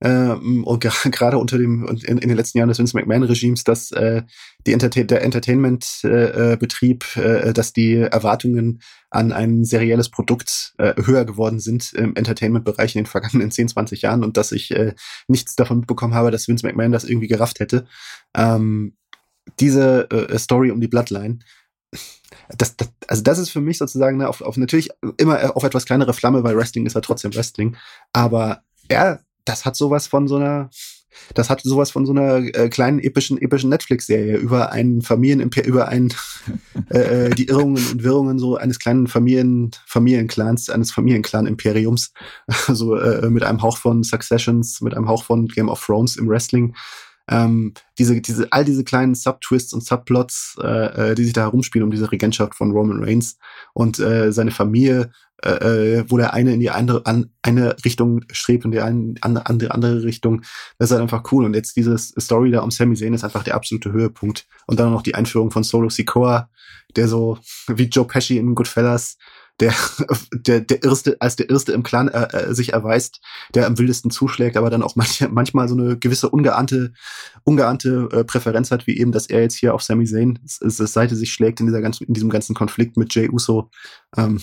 ähm, 0.00 0.64
und 0.64 0.80
gerade 1.12 1.38
unter 1.38 1.58
dem 1.58 1.86
in, 1.86 2.18
in, 2.18 2.28
den 2.28 2.36
letzten 2.36 2.58
Jahren 2.58 2.68
des 2.68 2.78
Vince 2.78 2.96
McMahon-Regimes, 2.96 3.64
dass 3.64 3.90
äh, 3.92 4.22
die 4.66 4.72
Entertain 4.72 5.06
der 5.06 5.22
Entertainment-Betrieb, 5.22 7.04
äh, 7.16 7.20
äh, 7.20 7.52
dass 7.52 7.72
die 7.72 7.94
Erwartungen 7.94 8.80
an 9.10 9.32
ein 9.32 9.64
serielles 9.64 10.10
Produkt 10.10 10.74
äh, 10.78 10.94
höher 11.02 11.24
geworden 11.24 11.60
sind 11.60 11.92
im 11.94 12.14
Entertainment-Bereich 12.14 12.94
in 12.94 13.00
den 13.04 13.06
vergangenen 13.06 13.50
10, 13.50 13.68
20 13.68 14.02
Jahren 14.02 14.22
und 14.22 14.36
dass 14.36 14.52
ich 14.52 14.70
äh, 14.70 14.94
nichts 15.26 15.56
davon 15.56 15.78
mitbekommen 15.78 16.14
habe, 16.14 16.30
dass 16.30 16.46
Vince 16.46 16.66
McMahon 16.66 16.92
das 16.92 17.04
irgendwie 17.04 17.28
gerafft 17.28 17.60
hätte. 17.60 17.86
Ähm, 18.36 18.96
diese 19.58 20.10
äh, 20.10 20.38
Story 20.38 20.70
um 20.70 20.80
die 20.80 20.88
Bloodline, 20.88 21.38
das, 22.56 22.76
das, 22.76 22.90
also 23.06 23.22
das 23.22 23.38
ist 23.38 23.50
für 23.50 23.60
mich 23.60 23.78
sozusagen 23.78 24.18
ne, 24.18 24.28
auf, 24.28 24.42
auf 24.42 24.56
natürlich 24.56 24.90
immer 25.16 25.56
auf 25.56 25.64
etwas 25.64 25.86
kleinere 25.86 26.12
Flamme, 26.14 26.44
weil 26.44 26.56
Wrestling 26.56 26.86
ist 26.86 26.94
ja 26.94 27.00
trotzdem 27.00 27.34
Wrestling. 27.34 27.76
Aber 28.12 28.62
ja, 28.90 29.20
das 29.48 29.64
hat 29.64 29.76
sowas 29.76 30.06
von 30.06 30.28
so 30.28 30.36
einer, 30.36 30.70
das 31.34 31.50
hat 31.50 31.62
sowas 31.62 31.90
von 31.90 32.06
so 32.06 32.12
einer 32.12 32.36
äh, 32.54 32.68
kleinen 32.68 32.98
epischen, 32.98 33.38
epischen 33.40 33.70
Netflix-Serie 33.70 34.36
über 34.36 34.72
einen 34.72 35.02
Familienimper, 35.02 35.64
über 35.64 35.88
einen 35.88 36.12
äh, 36.90 37.26
äh, 37.26 37.30
die 37.30 37.48
Irrungen 37.48 37.84
und 37.90 38.02
Wirrungen 38.04 38.38
so 38.38 38.56
eines 38.56 38.78
kleinen 38.78 39.06
Familien, 39.06 39.70
Familienclans, 39.86 40.70
eines 40.70 40.92
Familienclan-Imperiums. 40.92 42.12
Also 42.66 42.96
äh, 42.96 43.30
mit 43.30 43.44
einem 43.44 43.62
Hauch 43.62 43.78
von 43.78 44.02
Successions, 44.02 44.80
mit 44.82 44.94
einem 44.94 45.08
Hauch 45.08 45.24
von 45.24 45.48
Game 45.48 45.68
of 45.68 45.84
Thrones 45.84 46.16
im 46.16 46.28
Wrestling 46.28 46.74
ähm, 47.28 47.74
diese, 47.98 48.20
diese, 48.20 48.48
all 48.50 48.64
diese 48.64 48.84
kleinen 48.84 49.14
Subtwists 49.14 49.72
und 49.72 49.84
Subplots, 49.84 50.56
äh, 50.62 51.10
äh, 51.10 51.14
die 51.14 51.24
sich 51.24 51.32
da 51.32 51.42
herumspielen 51.42 51.84
um 51.84 51.90
diese 51.90 52.10
Regentschaft 52.10 52.54
von 52.54 52.72
Roman 52.72 53.02
Reigns 53.02 53.38
und 53.74 53.98
äh, 53.98 54.32
seine 54.32 54.50
Familie, 54.50 55.10
äh, 55.44 55.50
äh 55.98 56.04
wo 56.08 56.16
der 56.16 56.32
eine 56.32 56.54
in 56.54 56.60
die 56.60 56.70
andere 56.70 57.04
an, 57.06 57.30
eine 57.42 57.76
Richtung 57.84 58.22
strebt 58.32 58.64
und 58.64 58.72
der 58.72 58.84
eine 58.86 59.14
andere, 59.20 59.46
andere, 59.46 59.70
andere 59.72 60.02
Richtung. 60.02 60.42
Das 60.78 60.88
ist 60.88 60.92
halt 60.92 61.02
einfach 61.02 61.30
cool. 61.32 61.44
Und 61.44 61.54
jetzt 61.54 61.76
diese 61.76 61.96
Story 61.98 62.50
da 62.50 62.60
um 62.60 62.70
Sami 62.70 62.96
Zayn 62.96 63.14
ist 63.14 63.24
einfach 63.24 63.44
der 63.44 63.54
absolute 63.54 63.92
Höhepunkt. 63.92 64.46
Und 64.66 64.80
dann 64.80 64.90
noch 64.90 65.02
die 65.02 65.14
Einführung 65.14 65.50
von 65.50 65.62
Solo 65.62 65.90
Sikoa, 65.90 66.48
der 66.96 67.08
so 67.08 67.38
wie 67.68 67.84
Joe 67.84 68.06
Pesci 68.06 68.38
in 68.38 68.54
Goodfellas 68.54 69.18
der, 69.60 69.74
der, 70.32 70.60
der 70.60 70.82
Erste, 70.82 71.16
als 71.20 71.36
der 71.36 71.50
Erste 71.50 71.72
im 71.72 71.82
Clan 71.82 72.08
äh, 72.08 72.28
äh, 72.36 72.54
sich 72.54 72.72
erweist, 72.72 73.20
der 73.54 73.66
am 73.66 73.78
wildesten 73.78 74.10
zuschlägt, 74.10 74.56
aber 74.56 74.70
dann 74.70 74.82
auch 74.82 74.96
manch, 74.96 75.26
manchmal 75.30 75.68
so 75.68 75.74
eine 75.74 75.98
gewisse 75.98 76.28
ungeahnte, 76.28 76.92
ungeahnte 77.44 78.08
äh, 78.12 78.24
Präferenz 78.24 78.70
hat, 78.70 78.86
wie 78.86 78.98
eben, 78.98 79.12
dass 79.12 79.26
er 79.26 79.42
jetzt 79.42 79.56
hier 79.56 79.74
auf 79.74 79.82
Sami 79.82 80.06
Zayn 80.06 80.38
Seite 80.44 81.16
sich 81.16 81.32
schlägt 81.32 81.60
in 81.60 81.66
dieser 81.66 81.82
ganzen, 81.82 82.04
in 82.04 82.14
diesem 82.14 82.30
ganzen 82.30 82.54
Konflikt 82.54 82.96
mit 82.96 83.14
Jay 83.14 83.28
Uso. 83.28 83.70
Ähm, 84.16 84.40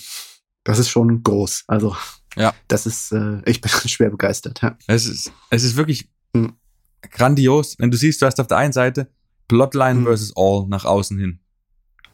das 0.64 0.80
ist 0.80 0.90
schon 0.90 1.24
groß. 1.24 1.66
Also, 1.68 1.96
ja. 2.36 2.54
das 2.68 2.86
ist, 2.86 3.12
äh, 3.12 3.42
ich 3.46 3.62
bin 3.62 3.72
schwer 3.86 4.10
begeistert. 4.10 4.62
Ja. 4.62 4.78
Es 4.88 5.06
ist, 5.06 5.32
es 5.50 5.64
ist 5.64 5.76
wirklich 5.76 6.10
mhm. 6.34 6.54
grandios, 7.02 7.76
wenn 7.80 7.92
du 7.92 7.98
siehst, 7.98 8.22
du 8.22 8.26
hast 8.26 8.40
auf 8.40 8.48
der 8.48 8.58
einen 8.58 8.74
Seite 8.74 9.10
Plotline 9.48 10.02
mhm. 10.02 10.04
versus 10.06 10.34
All 10.36 10.66
nach 10.68 10.86
außen 10.86 11.18
hin. 11.18 11.40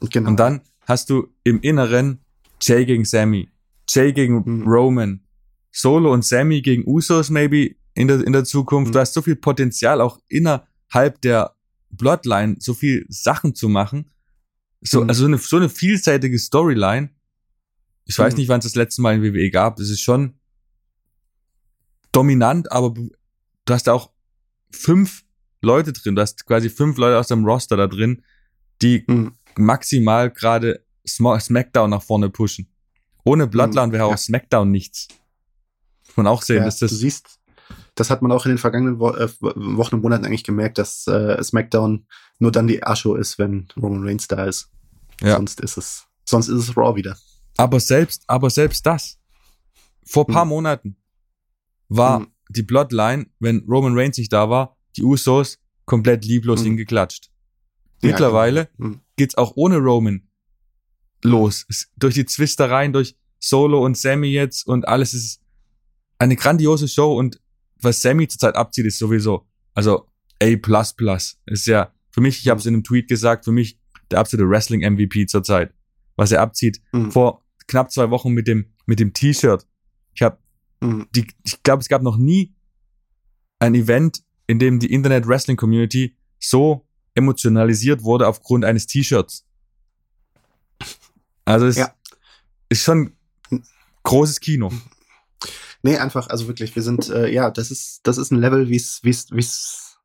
Genau. 0.01 0.29
Und 0.29 0.39
dann 0.39 0.61
hast 0.87 1.09
du 1.09 1.27
im 1.43 1.61
Inneren 1.61 2.19
Jay 2.61 2.85
gegen 2.85 3.05
Sammy, 3.05 3.49
Jay 3.87 4.13
gegen 4.13 4.43
mhm. 4.45 4.67
Roman, 4.67 5.21
Solo 5.71 6.13
und 6.13 6.25
Sammy 6.25 6.61
gegen 6.61 6.83
Usos 6.85 7.29
maybe 7.29 7.75
in 7.93 8.07
der, 8.07 8.25
in 8.25 8.33
der 8.33 8.43
Zukunft. 8.43 8.89
Mhm. 8.89 8.93
Du 8.93 8.99
hast 8.99 9.13
so 9.13 9.21
viel 9.21 9.35
Potenzial 9.35 10.01
auch 10.01 10.19
innerhalb 10.27 11.21
der 11.21 11.55
Bloodline, 11.89 12.55
so 12.59 12.73
viel 12.73 13.05
Sachen 13.09 13.55
zu 13.55 13.69
machen. 13.69 14.11
So, 14.81 15.03
mhm. 15.03 15.09
also 15.09 15.21
so 15.21 15.27
eine, 15.27 15.37
so 15.37 15.57
eine 15.57 15.69
vielseitige 15.69 16.37
Storyline. 16.37 17.09
Ich 18.05 18.17
weiß 18.17 18.33
mhm. 18.33 18.39
nicht, 18.39 18.49
wann 18.49 18.59
es 18.59 18.65
das 18.65 18.75
letzte 18.75 19.01
Mal 19.01 19.15
in 19.15 19.23
WWE 19.23 19.49
gab. 19.49 19.77
Das 19.77 19.89
ist 19.89 20.01
schon 20.01 20.35
dominant, 22.11 22.71
aber 22.71 22.93
du 22.93 23.73
hast 23.73 23.87
auch 23.89 24.11
fünf 24.71 25.23
Leute 25.61 25.93
drin. 25.93 26.15
Du 26.15 26.21
hast 26.21 26.45
quasi 26.45 26.69
fünf 26.69 26.97
Leute 26.97 27.17
aus 27.17 27.27
dem 27.27 27.45
Roster 27.45 27.77
da 27.77 27.87
drin, 27.87 28.23
die 28.81 29.03
mhm. 29.07 29.33
maximal 29.57 30.31
gerade 30.31 30.83
SmackDown 31.05 31.89
nach 31.89 32.03
vorne 32.03 32.29
pushen. 32.29 32.67
Ohne 33.23 33.47
Bloodline 33.47 33.91
wäre 33.91 34.07
ja. 34.07 34.13
auch 34.13 34.17
SmackDown 34.17 34.71
nichts. 34.71 35.07
Muss 36.07 36.17
man 36.17 36.27
auch 36.27 36.41
sehen, 36.41 36.57
ja, 36.57 36.65
dass 36.65 36.79
das. 36.79 36.91
Du 36.91 36.97
siehst, 36.97 37.39
das 37.95 38.09
hat 38.09 38.21
man 38.21 38.31
auch 38.31 38.45
in 38.45 38.51
den 38.51 38.57
vergangenen 38.57 38.99
Wo 38.99 39.11
äh, 39.11 39.29
Wochen 39.39 39.95
und 39.95 40.01
Monaten 40.01 40.25
eigentlich 40.25 40.43
gemerkt, 40.43 40.77
dass 40.77 41.07
äh, 41.07 41.41
SmackDown 41.41 42.05
nur 42.39 42.51
dann 42.51 42.67
die 42.67 42.83
A-Show 42.83 43.15
ist, 43.15 43.37
wenn 43.37 43.67
Roman 43.77 44.03
Reigns 44.03 44.27
da 44.27 44.45
ist. 44.45 44.69
Ja. 45.21 45.35
Sonst 45.35 45.61
ist 45.61 45.77
es, 45.77 46.07
sonst 46.25 46.47
ist 46.47 46.69
es 46.69 46.77
Raw 46.77 46.95
wieder. 46.95 47.17
Aber 47.57 47.79
selbst, 47.79 48.23
aber 48.27 48.49
selbst 48.49 48.85
das. 48.85 49.19
Vor 50.03 50.25
paar 50.25 50.43
hm. 50.43 50.49
Monaten 50.49 50.95
war 51.89 52.21
hm. 52.21 52.27
die 52.49 52.63
Bloodline, 52.63 53.27
wenn 53.39 53.65
Roman 53.67 53.97
Reigns 53.97 54.17
nicht 54.17 54.33
da 54.33 54.49
war, 54.49 54.77
die 54.95 55.03
Usos 55.03 55.59
komplett 55.85 56.25
lieblos 56.25 56.61
hm. 56.61 56.67
hingeklatscht. 56.67 57.29
Mittlerweile 58.01 58.61
ja, 58.61 58.67
genau. 58.77 58.89
hm. 58.89 59.01
geht's 59.15 59.35
auch 59.35 59.53
ohne 59.55 59.77
Roman 59.77 60.27
los. 61.23 61.65
durch 61.97 62.15
die 62.15 62.25
Zwistereien, 62.25 62.93
durch 62.93 63.15
Solo 63.39 63.83
und 63.83 63.97
Sammy 63.97 64.27
jetzt 64.27 64.67
und 64.67 64.87
alles 64.87 65.13
ist 65.13 65.41
eine 66.19 66.35
grandiose 66.35 66.87
Show 66.87 67.17
und 67.17 67.39
was 67.81 68.01
Sammy 68.01 68.27
zurzeit 68.27 68.55
abzieht, 68.55 68.85
ist 68.85 68.99
sowieso, 68.99 69.47
also 69.73 70.07
A++. 70.41 70.55
Ist 71.47 71.65
ja, 71.65 71.93
für 72.11 72.21
mich, 72.21 72.39
ich 72.39 72.47
habe 72.49 72.59
es 72.59 72.65
in 72.65 72.75
einem 72.75 72.83
Tweet 72.83 73.07
gesagt, 73.07 73.45
für 73.45 73.51
mich 73.51 73.79
der 74.11 74.19
absolute 74.19 74.49
Wrestling-MVP 74.49 75.25
zurzeit. 75.27 75.73
Was 76.15 76.31
er 76.31 76.41
abzieht. 76.41 76.81
Mhm. 76.91 77.11
Vor 77.11 77.43
knapp 77.67 77.91
zwei 77.91 78.09
Wochen 78.09 78.31
mit 78.31 78.47
dem, 78.47 78.73
mit 78.85 78.99
dem 78.99 79.13
T-Shirt. 79.13 79.65
Ich 80.13 80.21
habe, 80.21 80.37
mhm. 80.81 81.07
die, 81.15 81.27
ich 81.43 81.63
glaube, 81.63 81.81
es 81.81 81.89
gab 81.89 82.01
noch 82.01 82.17
nie 82.17 82.53
ein 83.59 83.75
Event, 83.75 84.23
in 84.47 84.59
dem 84.59 84.79
die 84.79 84.91
Internet 84.91 85.27
Wrestling 85.27 85.57
Community 85.57 86.17
so 86.39 86.87
emotionalisiert 87.13 88.03
wurde 88.03 88.27
aufgrund 88.27 88.65
eines 88.65 88.87
T-Shirts. 88.87 89.45
Also 91.45 91.65
es 91.65 91.75
Ja. 91.77 91.93
ist 92.69 92.83
schon 92.83 93.15
großes 94.03 94.39
Kino. 94.39 94.71
Nee, 95.83 95.97
einfach, 95.97 96.27
also 96.29 96.47
wirklich, 96.47 96.75
wir 96.75 96.83
sind, 96.83 97.09
äh, 97.09 97.29
ja, 97.29 97.49
das 97.49 97.71
ist, 97.71 98.01
das 98.03 98.17
ist 98.17 98.31
ein 98.31 98.39
Level, 98.39 98.69
wie 98.69 98.75
es, 98.75 98.99
wie 99.03 99.09
es, 99.09 99.31
wie 99.31 99.39
es, 99.39 99.97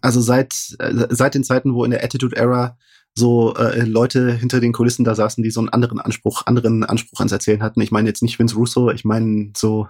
also 0.00 0.20
seit, 0.20 0.52
äh, 0.78 1.06
seit 1.10 1.34
den 1.34 1.44
Zeiten, 1.44 1.74
wo 1.74 1.84
in 1.84 1.90
der 1.92 2.02
Attitude 2.02 2.36
Era 2.36 2.76
so 3.14 3.54
äh, 3.56 3.84
Leute 3.84 4.32
hinter 4.32 4.60
den 4.60 4.72
Kulissen 4.72 5.04
da 5.04 5.14
saßen, 5.14 5.42
die 5.44 5.50
so 5.50 5.60
einen 5.60 5.68
anderen 5.68 6.00
Anspruch, 6.00 6.46
anderen 6.46 6.84
Anspruch 6.84 7.18
ans 7.20 7.32
Erzählen 7.32 7.62
hatten. 7.62 7.80
Ich 7.80 7.90
meine 7.90 8.08
jetzt 8.08 8.22
nicht 8.22 8.38
Vince 8.38 8.54
Russo, 8.56 8.90
ich 8.90 9.04
meine 9.04 9.52
so 9.56 9.88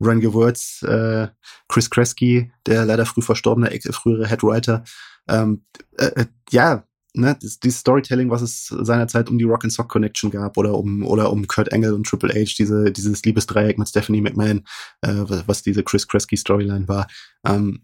Ron 0.00 0.20
Gewurz, 0.20 0.82
äh, 0.82 1.28
Chris 1.68 1.90
Kresge, 1.90 2.50
der 2.66 2.84
leider 2.84 3.04
früh 3.06 3.22
verstorbene 3.22 3.70
ex- 3.70 3.88
frühere 3.94 4.26
Headwriter. 4.26 4.84
Ähm, 5.28 5.64
äh, 5.98 6.06
äh, 6.06 6.26
ja, 6.50 6.84
ne, 7.18 7.36
das, 7.40 7.58
dieses 7.60 7.80
Storytelling, 7.80 8.30
was 8.30 8.42
es 8.42 8.66
seinerzeit 8.66 9.28
um 9.28 9.38
die 9.38 9.44
Rock 9.44 9.64
and 9.64 9.72
Sock 9.72 9.88
Connection 9.88 10.30
gab 10.30 10.56
oder 10.56 10.74
um 10.74 11.04
oder 11.04 11.30
um 11.30 11.46
Kurt 11.46 11.72
Angle 11.72 11.94
und 11.94 12.06
Triple 12.06 12.32
H, 12.34 12.54
diese 12.58 12.92
dieses 12.92 13.24
Liebesdreieck 13.24 13.78
mit 13.78 13.88
Stephanie 13.88 14.20
McMahon, 14.20 14.64
äh, 15.02 15.14
was, 15.14 15.48
was 15.48 15.62
diese 15.62 15.82
Chris 15.82 16.06
Kresge 16.06 16.36
Storyline 16.36 16.88
war. 16.88 17.06
Ähm, 17.46 17.82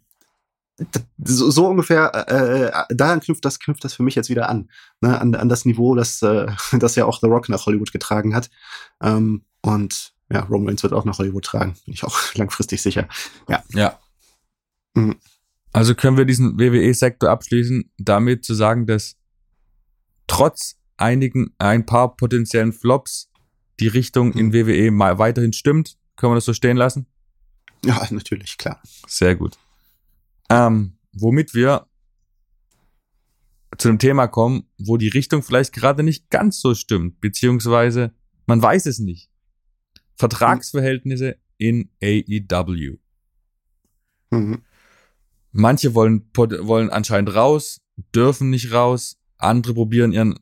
so, 1.25 1.51
so 1.51 1.69
ungefähr, 1.69 2.11
äh, 2.29 2.65
äh, 2.65 2.95
daran 2.95 3.21
knüpft 3.21 3.45
das 3.45 3.61
knüpft 3.61 3.85
das 3.85 3.95
für 3.95 4.03
mich 4.03 4.17
jetzt 4.17 4.29
wieder 4.29 4.49
an, 4.49 4.69
ne, 5.01 5.21
an, 5.21 5.35
an 5.35 5.49
das 5.49 5.65
Niveau, 5.65 5.95
das 5.95 6.23
äh, 6.23 6.47
das 6.79 6.97
ja 6.97 7.05
auch 7.05 7.21
The 7.21 7.27
Rock 7.27 7.49
nach 7.49 7.67
Hollywood 7.67 7.93
getragen 7.93 8.35
hat. 8.35 8.51
Ähm, 9.03 9.45
und 9.63 10.15
ja, 10.31 10.41
Roman 10.41 10.69
Reigns 10.69 10.83
wird 10.83 10.93
auch 10.93 11.05
nach 11.05 11.19
Hollywood 11.19 11.45
tragen, 11.45 11.77
bin 11.85 11.95
ich 11.95 12.05
auch 12.05 12.19
langfristig 12.35 12.83
sicher. 12.83 13.09
Ja. 13.49 13.99
Mhm. 14.95 15.17
Also 15.73 15.95
können 15.95 16.17
wir 16.17 16.25
diesen 16.25 16.59
WWE-Sektor 16.59 17.29
abschließen, 17.31 17.91
damit 17.99 18.45
zu 18.45 18.55
sagen, 18.55 18.87
dass 18.87 19.17
trotz 20.27 20.79
einigen, 20.97 21.55
ein 21.59 21.87
paar 21.87 22.17
potenziellen 22.17 22.73
Flops 22.73 23.31
die 23.81 23.89
Richtung 23.89 24.33
in 24.33 24.47
Mhm. 24.47 24.53
WWE 24.53 24.91
mal 24.91 25.19
weiterhin 25.19 25.53
stimmt. 25.53 25.97
Können 26.17 26.33
wir 26.33 26.37
das 26.37 26.45
so 26.45 26.53
stehen 26.53 26.77
lassen? 26.77 27.07
Ja, 27.85 28.07
natürlich, 28.11 28.57
klar. 28.57 28.81
Sehr 29.07 29.35
gut. 29.35 29.59
Ähm, 30.49 30.97
womit 31.13 31.55
wir 31.55 31.87
zu 33.79 33.89
dem 33.89 33.99
Thema 33.99 34.29
kommen, 34.29 34.69
wo 34.79 34.97
die 34.97 35.09
Richtung 35.09 35.43
vielleicht 35.43 35.73
gerade 35.73 36.03
nicht 36.03 36.31
ganz 36.31 36.61
so 36.61 36.75
stimmt, 36.75 37.21
beziehungsweise 37.21 38.15
man 38.47 38.63
weiß 38.63 38.87
es 38.87 39.01
nicht. 39.01 39.31
Vertragsverhältnisse 40.17 41.37
in 41.59 41.91
AEW. 42.03 42.99
Mhm. 44.31 44.63
Manche 45.51 45.95
wollen, 45.95 46.31
wollen 46.35 46.91
anscheinend 46.91 47.35
raus, 47.35 47.81
dürfen 48.15 48.51
nicht 48.51 48.73
raus. 48.73 49.21
Andere 49.45 49.75
probieren 49.75 50.13
ihren 50.13 50.39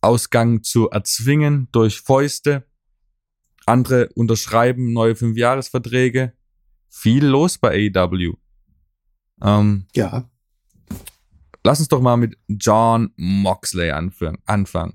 Ausgang 0.00 0.62
zu 0.62 0.90
erzwingen 0.90 1.68
durch 1.72 2.00
Fäuste. 2.00 2.64
Andere 3.66 4.08
unterschreiben 4.14 4.92
neue 4.92 5.16
Fünfjahresverträge. 5.16 6.32
Viel 6.88 7.26
los 7.26 7.58
bei 7.58 7.90
AEW. 7.94 8.34
Ähm, 9.42 9.86
Ja. 9.94 10.30
lass 11.64 11.80
uns 11.80 11.88
doch 11.88 12.00
mal 12.00 12.16
mit 12.16 12.38
John 12.48 13.10
Moxley 13.16 13.90
anfangen. 13.90 14.94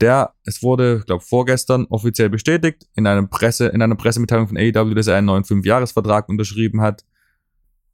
Der, 0.00 0.34
es 0.44 0.62
wurde, 0.62 1.02
glaube 1.06 1.24
vorgestern 1.24 1.86
offiziell 1.86 2.28
bestätigt 2.28 2.86
in 2.94 3.06
einer 3.06 3.26
Presse, 3.26 3.68
in 3.68 3.80
einer 3.80 3.94
Pressemitteilung 3.94 4.48
von 4.48 4.56
AEW, 4.56 4.94
dass 4.94 5.06
er 5.06 5.16
einen 5.16 5.26
neuen 5.26 5.44
Fünfjahresvertrag 5.44 6.28
unterschrieben 6.28 6.80
hat. 6.80 7.04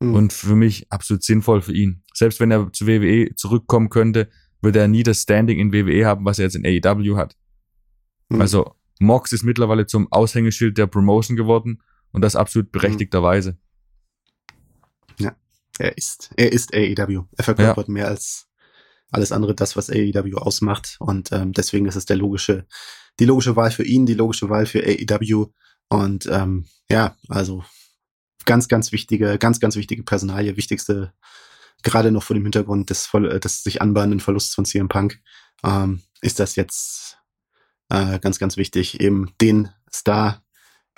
Mhm. 0.01 0.14
Und 0.14 0.33
für 0.33 0.57
mich 0.57 0.91
absolut 0.91 1.22
sinnvoll 1.22 1.62
für 1.62 1.74
ihn. 1.74 2.03
Selbst 2.14 2.41
wenn 2.41 2.51
er 2.51 2.72
zu 2.72 2.87
WWE 2.87 3.35
zurückkommen 3.37 3.89
könnte, 3.89 4.28
würde 4.62 4.78
er 4.78 4.88
nie 4.88 5.02
das 5.02 5.22
Standing 5.22 5.58
in 5.58 5.72
WWE 5.72 6.06
haben, 6.06 6.24
was 6.24 6.38
er 6.38 6.46
jetzt 6.46 6.56
in 6.56 6.64
AEW 6.64 7.16
hat. 7.16 7.36
Mhm. 8.28 8.40
Also 8.40 8.74
Mox 9.00 9.32
ist 9.32 9.42
mittlerweile 9.42 9.86
zum 9.86 10.10
Aushängeschild 10.10 10.78
der 10.78 10.86
Promotion 10.86 11.36
geworden 11.36 11.82
und 12.12 12.22
das 12.22 12.36
absolut 12.36 12.72
berechtigterweise. 12.72 13.58
Er 15.78 15.96
ist, 15.96 16.30
er 16.36 16.52
ist 16.52 16.74
AEW. 16.74 17.24
Er 17.36 17.44
verkörpert 17.44 17.88
mehr 17.88 18.08
als 18.08 18.46
alles 19.10 19.32
andere 19.32 19.54
das, 19.54 19.76
was 19.76 19.90
AEW 19.90 20.36
ausmacht. 20.36 20.96
Und 21.00 21.32
ähm, 21.32 21.52
deswegen 21.52 21.86
ist 21.86 21.96
es 21.96 22.06
der 22.06 22.16
logische, 22.16 22.66
die 23.18 23.24
logische 23.24 23.56
Wahl 23.56 23.70
für 23.70 23.84
ihn, 23.84 24.06
die 24.06 24.14
logische 24.14 24.48
Wahl 24.48 24.66
für 24.66 24.82
AEW. 24.84 25.46
Und 25.88 26.26
ähm, 26.26 26.66
ja, 26.90 27.16
also 27.28 27.64
ganz, 28.44 28.68
ganz 28.68 28.92
wichtige, 28.92 29.38
ganz, 29.38 29.60
ganz 29.60 29.76
wichtige 29.76 30.02
Personalie, 30.02 30.56
wichtigste, 30.56 31.12
gerade 31.83 32.11
noch 32.11 32.22
vor 32.22 32.35
dem 32.35 32.45
Hintergrund 32.45 32.91
des, 32.91 33.12
äh, 33.14 33.41
des 33.41 33.62
sich 33.62 33.83
anbahnenden 33.83 34.20
Verlusts 34.20 34.55
von 34.55 34.64
CM 34.64 34.89
Punk, 34.89 35.20
ähm, 35.64 36.03
ist 36.20 36.41
das 36.41 36.57
jetzt 36.57 37.18
äh, 37.89 38.18
ganz, 38.18 38.39
ganz 38.39 38.57
wichtig, 38.57 39.01
eben 39.01 39.33
den 39.41 39.70
Star, 39.93 40.43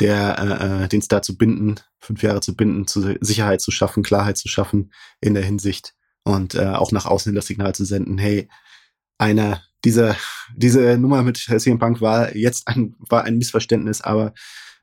der 0.01 0.39
äh, 0.39 0.85
äh, 0.85 0.89
den 0.89 1.03
Star 1.03 1.23
zu 1.23 1.37
binden, 1.37 1.77
fünf 2.01 2.23
Jahre 2.23 2.41
zu 2.41 2.57
binden, 2.57 2.87
zu 2.87 3.17
Sicherheit 3.21 3.61
zu 3.61 3.71
schaffen, 3.71 4.03
Klarheit 4.03 4.37
zu 4.37 4.49
schaffen 4.49 4.93
in 5.21 5.35
der 5.35 5.45
Hinsicht 5.45 5.95
und 6.25 6.55
äh, 6.55 6.67
auch 6.67 6.93
nach 6.93 7.07
außen 7.07 7.31
hin 7.31 7.37
das 7.37 7.47
Signal 7.47 7.75
zu 7.75 7.85
senden, 7.85 8.19
hey, 8.19 8.49
einer 9.19 9.63
dieser 9.85 10.17
diese 10.57 10.99
Nummer 10.99 11.23
mit 11.23 11.37
CM 11.39 11.79
Punk 11.79 12.01
war 12.01 12.35
jetzt 12.35 12.67
ein 12.67 12.97
war 12.99 13.25
ein 13.25 13.39
Missverständnis, 13.39 14.01
aber 14.01 14.35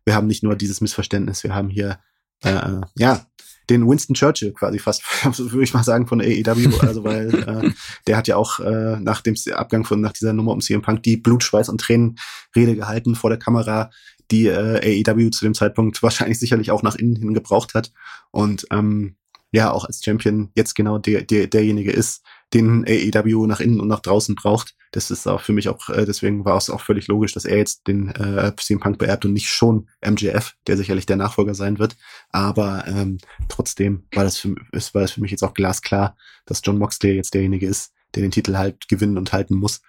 wir 0.05 0.15
haben 0.15 0.27
nicht 0.27 0.43
nur 0.43 0.55
dieses 0.55 0.81
Missverständnis, 0.81 1.43
wir 1.43 1.53
haben 1.53 1.69
hier 1.69 1.99
äh, 2.43 2.53
äh, 2.53 2.81
ja 2.97 3.25
den 3.71 3.87
Winston 3.87 4.13
Churchill 4.13 4.53
quasi 4.53 4.79
fast 4.79 5.03
würde 5.37 5.63
ich 5.63 5.73
mal 5.73 5.83
sagen 5.83 6.07
von 6.07 6.21
AEW, 6.21 6.79
also 6.81 7.03
weil 7.03 7.33
äh, 7.65 7.71
der 8.07 8.17
hat 8.17 8.27
ja 8.27 8.35
auch 8.35 8.59
äh, 8.59 8.99
nach 8.99 9.21
dem 9.21 9.35
Abgang 9.53 9.85
von 9.85 10.01
nach 10.01 10.13
dieser 10.13 10.33
Nummer 10.33 10.51
um 10.51 10.61
CM 10.61 10.81
Punk 10.81 11.03
die 11.03 11.17
Blut, 11.17 11.43
Schweiß 11.43 11.69
und 11.69 11.79
Tränen 11.79 12.17
Rede 12.55 12.75
gehalten 12.75 13.15
vor 13.15 13.29
der 13.29 13.39
Kamera, 13.39 13.89
die 14.29 14.47
äh, 14.47 15.03
AEW 15.07 15.29
zu 15.29 15.45
dem 15.45 15.53
Zeitpunkt 15.53 16.01
wahrscheinlich 16.03 16.39
sicherlich 16.39 16.71
auch 16.71 16.83
nach 16.83 16.95
innen 16.95 17.15
hin 17.15 17.33
gebraucht 17.33 17.73
hat. 17.73 17.91
Und 18.31 18.65
ähm, 18.71 19.15
ja 19.51 19.71
auch 19.71 19.85
als 19.85 20.03
Champion 20.03 20.51
jetzt 20.55 20.75
genau 20.75 20.97
der, 20.97 21.21
der 21.21 21.47
derjenige 21.47 21.91
ist, 21.91 22.23
den 22.53 22.85
AEW 22.85 23.45
nach 23.45 23.59
innen 23.59 23.79
und 23.79 23.87
nach 23.87 23.99
draußen 23.99 24.35
braucht. 24.35 24.75
Das 24.91 25.09
ist 25.09 25.27
auch 25.27 25.41
für 25.41 25.53
mich 25.53 25.69
auch, 25.69 25.89
äh, 25.89 26.05
deswegen 26.05 26.43
war 26.43 26.57
es 26.57 26.69
auch 26.69 26.81
völlig 26.81 27.07
logisch, 27.07 27.33
dass 27.33 27.45
er 27.45 27.57
jetzt 27.57 27.87
den 27.87 28.09
äh, 28.09 28.51
CM 28.57 28.79
Punk 28.79 28.97
beerbt 28.97 29.23
und 29.23 29.33
nicht 29.33 29.49
schon 29.49 29.87
MJF, 30.05 30.55
der 30.67 30.75
sicherlich 30.75 31.05
der 31.05 31.15
Nachfolger 31.15 31.53
sein 31.53 31.79
wird. 31.79 31.95
Aber 32.29 32.85
ähm, 32.87 33.19
trotzdem 33.47 34.03
war 34.13 34.25
das, 34.25 34.37
für, 34.37 34.55
ist, 34.73 34.93
war 34.93 35.01
das 35.01 35.11
für 35.11 35.21
mich 35.21 35.31
jetzt 35.31 35.43
auch 35.43 35.53
glasklar, 35.53 36.17
dass 36.45 36.61
John 36.63 36.77
Moxley 36.77 37.15
jetzt 37.15 37.33
derjenige 37.33 37.67
ist, 37.67 37.93
der 38.15 38.21
den 38.21 38.31
Titel 38.31 38.57
halt 38.57 38.87
gewinnen 38.89 39.17
und 39.17 39.31
halten 39.31 39.55
muss. 39.55 39.81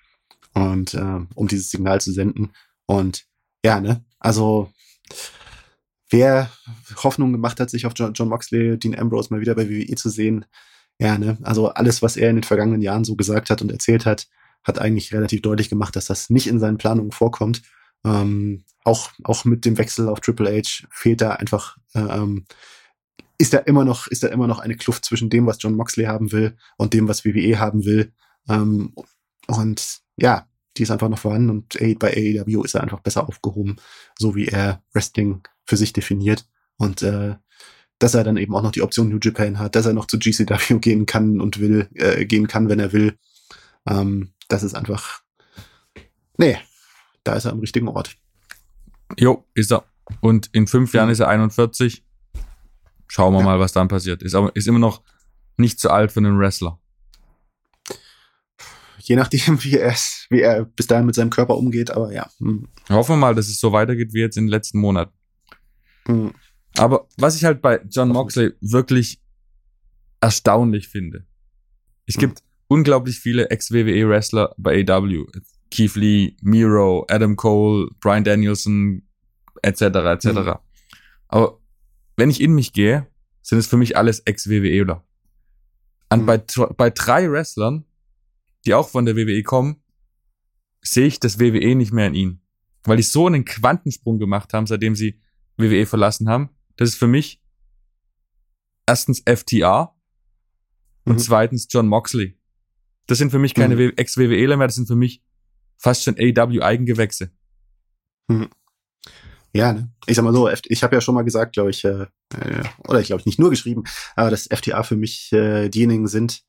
Und 0.55 0.95
äh, 0.95 1.21
um 1.35 1.49
dieses 1.49 1.71
Signal 1.71 2.01
zu 2.01 2.13
senden. 2.13 2.53
Und 2.87 3.25
ja, 3.65 3.81
ne, 3.81 4.05
also 4.21 4.71
wer 6.13 6.51
Hoffnung 7.03 7.33
gemacht 7.33 7.59
hat, 7.61 7.71
sich 7.71 7.87
auf 7.87 7.95
John, 7.97 8.29
Moxley, 8.29 8.79
Dean 8.79 8.99
Ambrose 8.99 9.33
mal 9.33 9.41
wieder 9.41 9.55
bei 9.55 9.69
WWE 9.69 9.95
zu 9.97 10.09
sehen, 10.09 10.45
ja, 10.99 11.19
ne, 11.19 11.39
also 11.43 11.69
alles, 11.69 12.03
was 12.03 12.17
er 12.17 12.31
in 12.31 12.37
den 12.37 12.45
vergangenen 12.45 12.83
Jahren 12.83 13.05
so 13.05 13.17
gesagt 13.17 13.51
hat 13.51 13.63
und 13.63 13.73
erzählt 13.73 14.07
hat, 14.07 14.29
hat 14.63 14.79
eigentlich 14.79 15.13
relativ 15.13 15.43
deutlich 15.43 15.69
gemacht, 15.69 15.97
dass 15.97 16.07
das 16.07 16.31
nicht 16.31 16.47
in 16.47 16.61
seinen 16.61 16.79
Planungen 16.79 17.13
vorkommt. 17.13 17.63
Ähm, 18.05 18.65
auch, 18.85 19.11
auch 19.25 19.45
mit 19.45 19.65
dem 19.65 19.79
Wechsel 19.79 20.09
auf 20.09 20.21
Triple 20.21 20.51
H 20.51 20.87
fehlt 20.91 21.21
da 21.21 21.31
einfach, 21.33 21.77
ähm, 21.95 22.47
ist 23.39 23.53
da 23.53 23.59
immer 23.59 23.85
noch, 23.85 24.07
ist 24.07 24.23
da 24.23 24.29
immer 24.29 24.47
noch 24.47 24.59
eine 24.59 24.77
Kluft 24.77 25.05
zwischen 25.05 25.31
dem, 25.31 25.47
was 25.47 25.59
John 25.61 25.75
Moxley 25.75 26.05
haben 26.05 26.31
will 26.31 26.57
und 26.77 26.93
dem, 26.95 27.09
was 27.09 27.25
WWE 27.25 27.59
haben 27.59 27.85
will. 27.85 28.13
Ähm, 28.49 28.95
und 29.49 30.01
ja, 30.17 30.47
die 30.77 30.83
ist 30.85 30.91
einfach 30.91 31.09
noch 31.09 31.19
vorhanden 31.19 31.51
und 31.51 31.81
A- 31.81 31.95
bei 31.99 32.13
AEW 32.17 32.63
ist 32.65 32.75
er 32.75 32.83
einfach 32.83 33.01
besser 33.01 33.29
aufgehoben, 33.29 33.77
so 34.19 34.35
wie 34.35 34.47
er 34.49 34.83
Wrestling 34.93 35.43
für 35.65 35.77
sich 35.77 35.93
definiert. 35.93 36.47
Und 36.77 37.03
äh, 37.03 37.37
dass 37.99 38.15
er 38.15 38.25
dann 38.25 38.37
eben 38.37 38.55
auch 38.57 38.63
noch 38.63 38.73
die 38.73 38.83
Option 38.83 39.09
New 39.09 39.19
Japan 39.23 39.59
hat, 39.59 39.77
dass 39.77 39.87
er 39.87 39.93
noch 39.93 40.07
zu 40.07 40.19
GCW 40.19 40.79
gehen 40.81 41.07
kann 41.07 41.41
und 41.41 41.61
will, 41.61 41.89
äh, 41.95 42.25
gehen 42.25 42.49
kann, 42.49 42.69
wenn 42.69 42.81
er 42.81 42.93
will. 42.93 43.17
Ähm, 43.87 44.33
das 44.49 44.63
ist 44.63 44.75
einfach. 44.75 45.23
Nee, 46.39 46.59
da 47.25 47.35
ist 47.35 47.45
er 47.45 47.53
am 47.53 47.61
richtigen 47.61 47.89
Ort. 47.89 48.17
Jo, 49.19 49.45
ist 49.55 49.71
er. 49.73 49.85
Und 50.21 50.49
in 50.53 50.67
fünf 50.67 50.95
Jahren 50.95 51.11
ist 51.11 51.21
er 51.21 51.29
41. 51.29 52.03
Schauen 53.09 53.35
wir 53.35 53.41
Ja. 53.41 53.45
mal, 53.45 53.61
was 53.61 53.73
dann 53.73 53.89
passiert. 53.89 54.23
Ist 54.23 54.35
aber 54.35 54.55
ist 54.57 54.67
immer 54.67 54.79
noch 54.79 55.03
nicht 55.59 55.79
zu 55.79 55.91
alt 55.91 56.11
für 56.13 56.21
einen 56.21 56.39
Wrestler. 56.39 56.81
Je 59.09 59.17
nachdem, 59.17 59.41
wie 59.65 59.77
er, 59.79 59.95
wie 60.31 60.41
er 60.41 60.65
bis 60.65 60.87
dahin 60.87 61.07
mit 61.07 61.15
seinem 61.15 61.31
Körper 61.31 61.57
umgeht, 61.57 61.91
aber 61.91 62.13
ja. 62.13 62.29
Hm, 62.39 62.69
Hoffen 62.89 63.13
wir 63.15 63.17
mal, 63.19 63.35
dass 63.35 63.49
es 63.49 63.59
so 63.61 63.73
weitergeht 63.73 64.13
wie 64.15 64.21
jetzt 64.21 64.37
in 64.37 64.45
den 64.45 64.51
letzten 64.51 64.79
Monaten. 64.79 65.13
hm, 66.07 66.33
Aber 66.79 67.09
was 67.19 67.37
ich 67.37 67.45
halt 67.45 67.61
bei 67.63 67.81
John 67.91 68.09
Moxley 68.09 68.53
wirklich 68.61 69.21
erstaunlich 70.21 70.89
finde, 70.89 71.27
es 72.07 72.17
Mhm. 72.17 72.21
gibt 72.21 72.43
unglaublich 72.69 73.19
viele 73.19 73.51
Ex-WWE-Wrestler 73.51 74.55
bei 74.57 74.85
AW. 74.89 75.27
Keith 75.71 75.95
Lee, 75.95 76.37
Miro, 76.43 77.07
Adam 77.09 77.37
Cole, 77.37 77.89
Brian 78.01 78.25
Danielson, 78.25 79.03
etc., 79.63 79.83
etc. 79.83 80.27
Mhm. 80.27 80.55
Aber 81.29 81.59
wenn 82.17 82.31
ich 82.31 82.41
in 82.41 82.53
mich 82.55 82.73
gehe, 82.73 83.07
sind 83.43 83.59
es 83.59 83.67
für 83.67 83.77
mich 83.77 83.97
alles 83.97 84.21
Ex-WWEler. 84.21 85.05
Und 86.11 86.23
Mhm. 86.23 86.27
bei, 86.27 86.39
bei 86.77 86.91
drei 86.91 87.31
Wrestlern, 87.31 87.85
die 88.65 88.75
auch 88.75 88.89
von 88.89 89.05
der 89.05 89.17
WWE 89.17 89.43
kommen, 89.43 89.83
sehe 90.83 91.07
ich 91.07 91.21
das 91.21 91.39
WWE 91.39 91.75
nicht 91.75 91.93
mehr 91.93 92.07
in 92.07 92.15
ihnen. 92.15 92.43
Weil 92.85 92.97
die 92.97 93.03
so 93.03 93.27
einen 93.27 93.45
Quantensprung 93.45 94.19
gemacht 94.19 94.53
haben, 94.53 94.67
seitdem 94.67 94.97
sie 94.97 95.21
WWE 95.57 95.87
verlassen 95.87 96.29
haben. 96.29 96.51
Das 96.77 96.89
ist 96.89 96.97
für 96.97 97.07
mich 97.07 97.41
erstens 98.87 99.23
FTR 99.25 99.95
und 101.05 101.15
mhm. 101.15 101.19
zweitens 101.19 101.69
John 101.71 101.87
Moxley. 101.87 102.39
Das 103.07 103.19
sind 103.19 103.31
für 103.31 103.39
mich 103.39 103.55
keine 103.55 103.77
mhm. 103.77 103.93
Ex-WWEler 103.97 104.57
mehr, 104.57 104.67
das 104.67 104.77
sind 104.77 104.89
für 104.89 104.97
mich 104.97 105.23
fast 105.77 106.05
schon 106.05 106.17
AW-Eigengewächse. 106.17 107.31
Mhm. 108.29 108.49
Ja, 109.55 109.73
ne? 109.73 109.93
ich 110.07 110.17
sag 110.17 110.25
mal 110.25 110.33
so, 110.33 110.49
ich 110.49 110.83
habe 110.83 110.95
ja 110.95 111.01
schon 111.01 111.15
mal 111.15 111.23
gesagt, 111.23 111.53
glaube 111.53 111.71
ich, 111.71 111.85
äh, 111.85 112.07
äh, 112.35 112.65
oder 112.89 113.01
ich 113.01 113.09
glaube 113.09 113.23
nicht 113.27 113.39
nur 113.39 113.51
geschrieben, 113.51 113.85
aber 114.17 114.31
dass 114.31 114.47
FTA 114.47 114.83
für 114.83 114.97
mich 114.97 115.31
äh, 115.33 115.69
diejenigen 115.69 116.07
sind, 116.07 116.43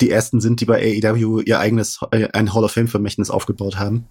die 0.00 0.10
ersten 0.10 0.40
sind, 0.40 0.60
die 0.60 0.64
bei 0.64 1.02
AEW 1.02 1.40
ihr 1.40 1.58
eigenes, 1.58 2.00
äh, 2.10 2.28
ein 2.32 2.54
Hall 2.54 2.64
of 2.64 2.72
Fame-Vermächtnis 2.72 3.30
aufgebaut 3.30 3.78
haben. 3.78 4.06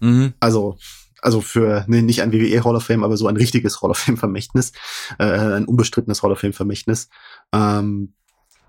Mhm. 0.00 0.34
Also, 0.40 0.78
also 1.20 1.40
für 1.40 1.84
nee, 1.88 2.02
nicht 2.02 2.22
ein 2.22 2.32
WWE 2.32 2.64
Hall 2.64 2.76
of 2.76 2.84
Fame, 2.84 3.04
aber 3.04 3.16
so 3.16 3.26
ein 3.26 3.36
richtiges 3.36 3.82
Hall 3.82 3.90
of 3.90 3.98
Fame-Vermächtnis, 3.98 4.72
äh, 5.18 5.24
ein 5.24 5.64
unbestrittenes 5.64 6.22
Hall 6.22 6.32
of 6.32 6.40
Fame-Vermächtnis. 6.40 7.08
Ähm, 7.52 8.14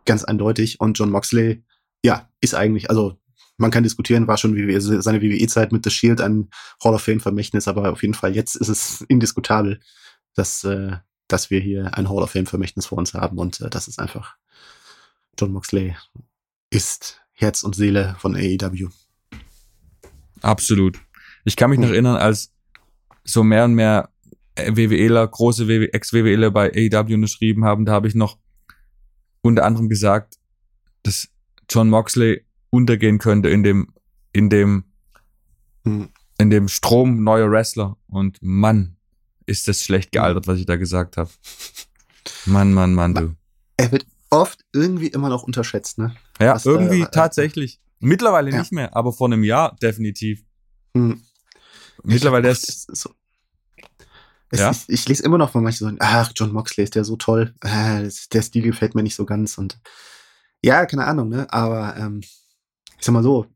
ganz 0.06 0.24
eindeutig. 0.24 0.80
Und 0.80 0.98
John 0.98 1.12
Moxley, 1.12 1.64
ja, 2.04 2.30
ist 2.42 2.56
eigentlich, 2.56 2.90
also 2.90 3.18
man 3.58 3.72
kann 3.72 3.84
diskutieren, 3.84 4.28
war 4.28 4.38
schon 4.38 4.56
WWE, 4.56 4.80
seine 5.02 5.22
WWE-Zeit 5.22 5.72
mit 5.72 5.84
The 5.84 5.90
Shield 5.90 6.22
ein 6.22 6.50
Hall 6.84 6.94
of 6.94 7.02
Fame-Vermächtnis, 7.02 7.68
aber 7.68 7.92
auf 7.92 8.02
jeden 8.02 8.14
Fall 8.14 8.36
jetzt 8.36 8.56
ist 8.56 8.68
es 8.68 9.02
indiskutabel, 9.02 9.80
dass, 10.36 10.64
äh, 10.64 10.98
dass 11.28 11.50
wir 11.50 11.60
hier 11.60 11.98
ein 11.98 12.10
Hall 12.10 12.24
of 12.24 12.32
Fame-Vermächtnis 12.32 12.88
vor 12.88 12.98
uns 12.98 13.14
haben 13.14 13.38
und 13.38 13.62
äh, 13.62 13.70
das 13.70 13.88
ist 13.88 14.00
einfach 14.00 14.36
John 15.38 15.52
Moxley 15.52 15.96
ist 16.70 17.22
Herz 17.34 17.64
und 17.64 17.76
Seele 17.76 18.16
von 18.20 18.36
AEW. 18.36 18.90
Absolut. 20.42 21.00
Ich 21.44 21.56
kann 21.56 21.70
mich 21.70 21.80
noch 21.80 21.90
erinnern, 21.90 22.18
als 22.18 22.54
so 23.24 23.44
mehr 23.44 23.66
und 23.66 23.74
mehr 23.74 24.10
WWEler, 24.56 25.28
große 25.28 25.68
Ex-WWEler 25.94 26.52
bei 26.52 26.72
AEW 26.72 27.20
geschrieben 27.20 27.66
haben, 27.66 27.86
da 27.86 27.92
habe 27.92 28.08
ich 28.08 28.16
noch 28.16 28.38
unter 29.42 29.66
anderem 29.66 29.90
gesagt, 29.90 30.40
dass 31.04 31.30
John 31.70 31.90
Moxley 31.90 32.46
untergehen 32.70 33.20
könnte 33.20 33.50
in 33.50 33.64
dem, 33.64 33.94
in 34.32 34.50
dem, 34.50 34.86
hm. 35.84 36.10
in 36.38 36.50
dem 36.50 36.68
Strom 36.68 37.24
neuer 37.24 37.52
Wrestler. 37.52 37.98
Und 38.08 38.40
Mann, 38.42 38.96
ist 39.46 39.68
das 39.68 39.84
schlecht 39.84 40.12
gealtert, 40.12 40.48
was 40.48 40.60
ich 40.60 40.66
da 40.66 40.76
gesagt 40.76 41.18
habe. 41.18 41.30
Mann, 42.46 42.74
Mann, 42.74 42.94
Mann, 42.94 43.14
du. 43.14 43.36
Er 43.78 43.92
wird 43.92 44.08
oft 44.36 44.66
irgendwie 44.74 45.08
immer 45.08 45.30
noch 45.30 45.44
unterschätzt, 45.44 45.98
ne? 45.98 46.16
Ja, 46.40 46.56
was 46.56 46.66
irgendwie 46.66 47.02
da, 47.02 47.08
äh, 47.08 47.12
tatsächlich. 47.12 47.80
Mittlerweile 48.00 48.52
ja. 48.52 48.60
nicht 48.60 48.72
mehr, 48.72 48.96
aber 48.96 49.14
vor 49.14 49.28
einem 49.28 49.44
Jahr 49.44 49.76
definitiv. 49.82 50.44
Hm. 50.96 51.22
Mittlerweile 52.04 52.50
ist 52.50 52.70
es 52.70 53.02
so. 53.02 53.12
Ja? 54.54 54.72
ich, 54.72 54.88
ich, 54.88 55.08
lese 55.08 55.24
immer 55.24 55.38
noch 55.38 55.52
von 55.52 55.64
manchen 55.64 55.90
so, 55.90 55.96
ach, 56.00 56.32
John 56.36 56.54
Moxley 56.54 56.84
ist 56.84 56.96
der 56.96 57.04
so 57.04 57.16
toll, 57.18 57.54
äh, 57.62 58.10
der 58.32 58.42
Stil 58.42 58.62
gefällt 58.62 58.96
mir 58.96 59.04
nicht 59.04 59.16
so 59.16 59.26
ganz 59.26 59.58
und 59.58 59.80
ja, 60.64 60.86
keine 60.86 61.06
Ahnung, 61.06 61.30
ne? 61.30 61.48
Aber 61.52 61.98
ähm, 61.98 62.22
ich 62.22 63.06
sag 63.06 63.12
mal 63.14 63.24
so, 63.24 63.48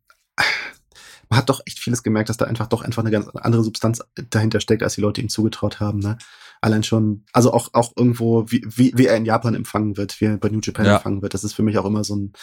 man 1.29 1.37
hat 1.37 1.49
doch 1.49 1.61
echt 1.65 1.79
vieles 1.79 2.03
gemerkt, 2.03 2.29
dass 2.29 2.37
da 2.37 2.45
einfach 2.45 2.67
doch 2.67 2.81
einfach 2.81 3.03
eine 3.03 3.11
ganz 3.11 3.27
andere 3.29 3.63
Substanz 3.63 4.01
dahinter 4.29 4.59
steckt, 4.59 4.83
als 4.83 4.95
die 4.95 5.01
Leute 5.01 5.21
ihm 5.21 5.29
zugetraut 5.29 5.79
haben. 5.79 5.99
Ne? 5.99 6.17
Allein 6.61 6.83
schon, 6.83 7.25
also 7.31 7.53
auch, 7.53 7.69
auch 7.73 7.93
irgendwo, 7.95 8.45
wie, 8.51 8.65
wie, 8.67 8.91
wie 8.95 9.05
er 9.05 9.15
in 9.15 9.25
Japan 9.25 9.55
empfangen 9.55 9.95
wird, 9.97 10.19
wie 10.19 10.25
er 10.25 10.37
bei 10.37 10.49
New 10.49 10.59
Japan 10.61 10.85
ja. 10.85 10.95
empfangen 10.97 11.21
wird, 11.21 11.33
das 11.33 11.43
ist 11.43 11.53
für 11.53 11.63
mich 11.63 11.77
auch 11.77 11.85
immer 11.85 12.03
so 12.03 12.15
ein, 12.15 12.33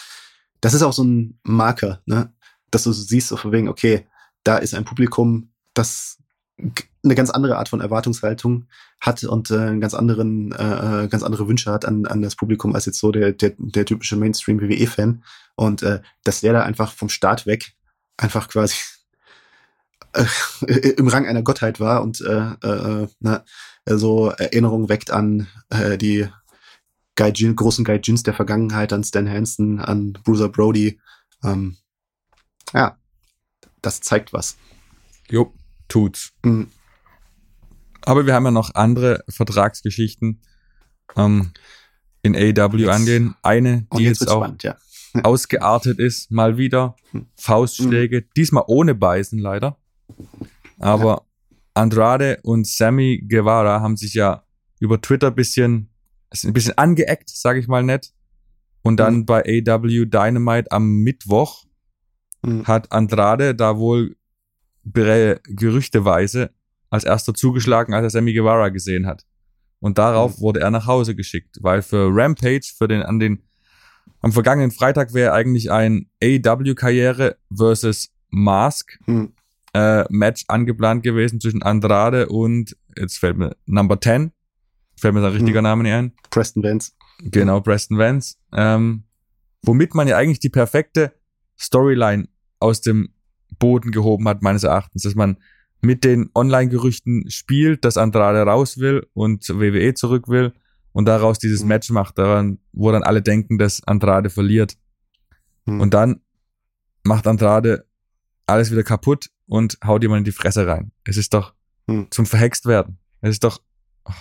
das 0.59 0.73
ist 0.73 0.81
auch 0.81 0.93
so 0.93 1.03
ein 1.03 1.39
Marker, 1.43 2.01
ne? 2.05 2.33
dass 2.71 2.83
du 2.83 2.91
siehst, 2.91 3.27
so 3.27 3.37
von 3.37 3.51
wegen, 3.51 3.69
okay, 3.69 4.07
da 4.43 4.57
ist 4.57 4.73
ein 4.73 4.85
Publikum, 4.85 5.51
das 5.73 6.17
eine 7.03 7.15
ganz 7.15 7.29
andere 7.29 7.57
Art 7.57 7.69
von 7.69 7.81
Erwartungshaltung 7.81 8.67
hat 8.99 9.23
und 9.23 9.51
äh, 9.51 9.57
einen 9.57 9.81
ganz 9.81 9.93
anderen, 9.93 10.51
äh, 10.51 11.03
äh, 11.03 11.07
ganz 11.07 11.23
andere 11.23 11.47
Wünsche 11.47 11.71
hat 11.71 11.85
an, 11.85 12.05
an 12.05 12.21
das 12.21 12.35
Publikum 12.35 12.73
als 12.75 12.85
jetzt 12.85 12.99
so 12.99 13.11
der, 13.11 13.31
der, 13.31 13.53
der 13.57 13.85
typische 13.85 14.15
Mainstream 14.15 14.59
WWE-Fan. 14.59 15.23
Und 15.55 15.83
äh, 15.83 16.01
dass 16.23 16.41
der 16.41 16.53
da 16.53 16.63
einfach 16.63 16.91
vom 16.91 17.09
Start 17.09 17.45
weg 17.45 17.73
einfach 18.17 18.49
quasi 18.49 18.75
äh, 20.13 20.25
im 20.97 21.07
Rang 21.07 21.27
einer 21.27 21.43
Gottheit 21.43 21.79
war 21.79 22.01
und 22.01 22.21
äh, 22.21 22.51
äh, 22.63 23.07
na, 23.19 23.45
so 23.89 24.29
Erinnerungen 24.29 24.89
weckt 24.89 25.11
an 25.11 25.47
äh, 25.69 25.97
die 25.97 26.27
Gaijin, 27.15 27.55
großen 27.55 27.83
Gaijins 27.83 28.23
der 28.23 28.33
Vergangenheit, 28.33 28.93
an 28.93 29.03
Stan 29.03 29.29
Hansen, 29.29 29.79
an 29.79 30.13
Bruiser 30.13 30.49
Brody. 30.49 30.99
Ähm, 31.43 31.77
ja, 32.73 32.97
das 33.81 34.01
zeigt 34.01 34.33
was. 34.33 34.57
Jo, 35.29 35.53
tut's. 35.87 36.33
Mhm. 36.43 36.67
Aber 38.01 38.25
wir 38.25 38.33
haben 38.33 38.45
ja 38.45 38.51
noch 38.51 38.73
andere 38.75 39.23
Vertragsgeschichten 39.27 40.41
ähm, 41.15 41.51
in 42.21 42.35
AW 42.35 42.89
angehen. 42.89 43.35
Eine, 43.41 43.87
die 43.97 44.03
jetzt, 44.03 44.21
jetzt 44.21 44.29
auch 44.29 44.43
spannend, 44.43 44.63
ja. 44.63 44.77
ausgeartet 45.23 45.99
ist, 45.99 46.31
mal 46.31 46.57
wieder. 46.57 46.95
Hm. 47.11 47.27
Faustschläge, 47.37 48.21
mhm. 48.21 48.25
diesmal 48.35 48.63
ohne 48.67 48.95
Beißen 48.95 49.39
leider. 49.39 49.77
Aber. 50.79 51.26
Andrade 51.77 52.39
und 52.43 52.67
Sammy 52.67 53.23
Guevara 53.27 53.81
haben 53.81 53.97
sich 53.97 54.13
ja 54.13 54.43
über 54.79 54.99
Twitter 54.99 55.31
bisschen, 55.31 55.89
ein 56.43 56.53
bisschen 56.53 56.77
angeeckt, 56.77 57.29
sage 57.29 57.59
ich 57.59 57.67
mal 57.67 57.83
nett. 57.83 58.11
Und 58.81 58.99
dann 58.99 59.17
mhm. 59.17 59.25
bei 59.25 59.41
AW 59.41 60.05
Dynamite 60.05 60.71
am 60.71 61.03
Mittwoch 61.03 61.65
mhm. 62.43 62.65
hat 62.65 62.91
Andrade 62.91 63.55
da 63.55 63.77
wohl 63.77 64.15
gerüchteweise 64.83 66.51
als 66.89 67.03
erster 67.03 67.33
zugeschlagen, 67.33 67.93
als 67.93 68.03
er 68.03 68.09
Sammy 68.09 68.33
Guevara 68.33 68.69
gesehen 68.69 69.05
hat. 69.05 69.25
Und 69.79 69.97
darauf 69.97 70.37
mhm. 70.37 70.41
wurde 70.41 70.59
er 70.61 70.71
nach 70.71 70.87
Hause 70.87 71.15
geschickt, 71.15 71.57
weil 71.61 71.81
für 71.81 72.09
Rampage, 72.11 72.73
für 72.77 72.87
den 72.87 73.03
an 73.03 73.19
den 73.19 73.43
am 74.21 74.31
vergangenen 74.31 74.71
Freitag 74.71 75.13
wäre 75.13 75.33
eigentlich 75.33 75.69
ein 75.69 76.09
AEW-Karriere 76.23 77.37
versus 77.53 78.09
Mask 78.29 78.97
mhm. 79.05 79.33
Äh, 79.77 80.05
Match 80.09 80.43
angeplant 80.47 81.03
gewesen 81.03 81.39
zwischen 81.39 81.61
Andrade 81.61 82.29
und 82.29 82.75
jetzt 82.97 83.19
fällt 83.19 83.37
mir 83.37 83.55
Number 83.67 84.01
10, 84.01 84.31
fällt 84.99 85.13
mir 85.13 85.21
sein 85.21 85.33
richtiger 85.33 85.61
mhm. 85.61 85.65
Name 85.65 85.83
nicht 85.83 85.93
ein. 85.93 86.13
Preston 86.31 86.63
Vance. 86.63 86.93
Genau, 87.19 87.61
Preston 87.61 87.97
Vance. 87.97 88.37
Ähm, 88.53 89.03
womit 89.61 89.93
man 89.93 90.07
ja 90.07 90.17
eigentlich 90.17 90.39
die 90.39 90.49
perfekte 90.49 91.13
Storyline 91.59 92.27
aus 92.59 92.81
dem 92.81 93.09
Boden 93.59 93.91
gehoben 93.91 94.27
hat, 94.27 94.41
meines 94.41 94.63
Erachtens, 94.63 95.03
dass 95.03 95.15
man 95.15 95.37
mit 95.81 96.03
den 96.03 96.31
Online-Gerüchten 96.33 97.29
spielt, 97.29 97.85
dass 97.85 97.97
Andrade 97.97 98.41
raus 98.41 98.79
will 98.79 99.05
und 99.13 99.47
WWE 99.47 99.93
zurück 99.93 100.27
will 100.27 100.53
und 100.91 101.05
daraus 101.05 101.37
dieses 101.37 101.61
mhm. 101.61 101.67
Match 101.67 101.91
macht, 101.91 102.17
daran, 102.17 102.57
wo 102.71 102.91
dann 102.91 103.03
alle 103.03 103.21
denken, 103.21 103.59
dass 103.59 103.83
Andrade 103.83 104.31
verliert. 104.31 104.75
Mhm. 105.65 105.81
Und 105.81 105.93
dann 105.93 106.21
macht 107.03 107.27
Andrade 107.27 107.85
alles 108.47 108.71
wieder 108.71 108.83
kaputt 108.83 109.29
und 109.47 109.77
haut 109.83 110.03
jemand 110.03 110.19
in 110.19 110.25
die 110.25 110.31
Fresse 110.31 110.67
rein. 110.67 110.91
Es 111.03 111.17
ist 111.17 111.33
doch 111.33 111.53
mhm. 111.87 112.07
zum 112.11 112.25
verhext 112.25 112.65
werden. 112.65 112.99
Es 113.21 113.31
ist 113.31 113.43
doch. 113.43 113.61
Oh. 114.05 114.11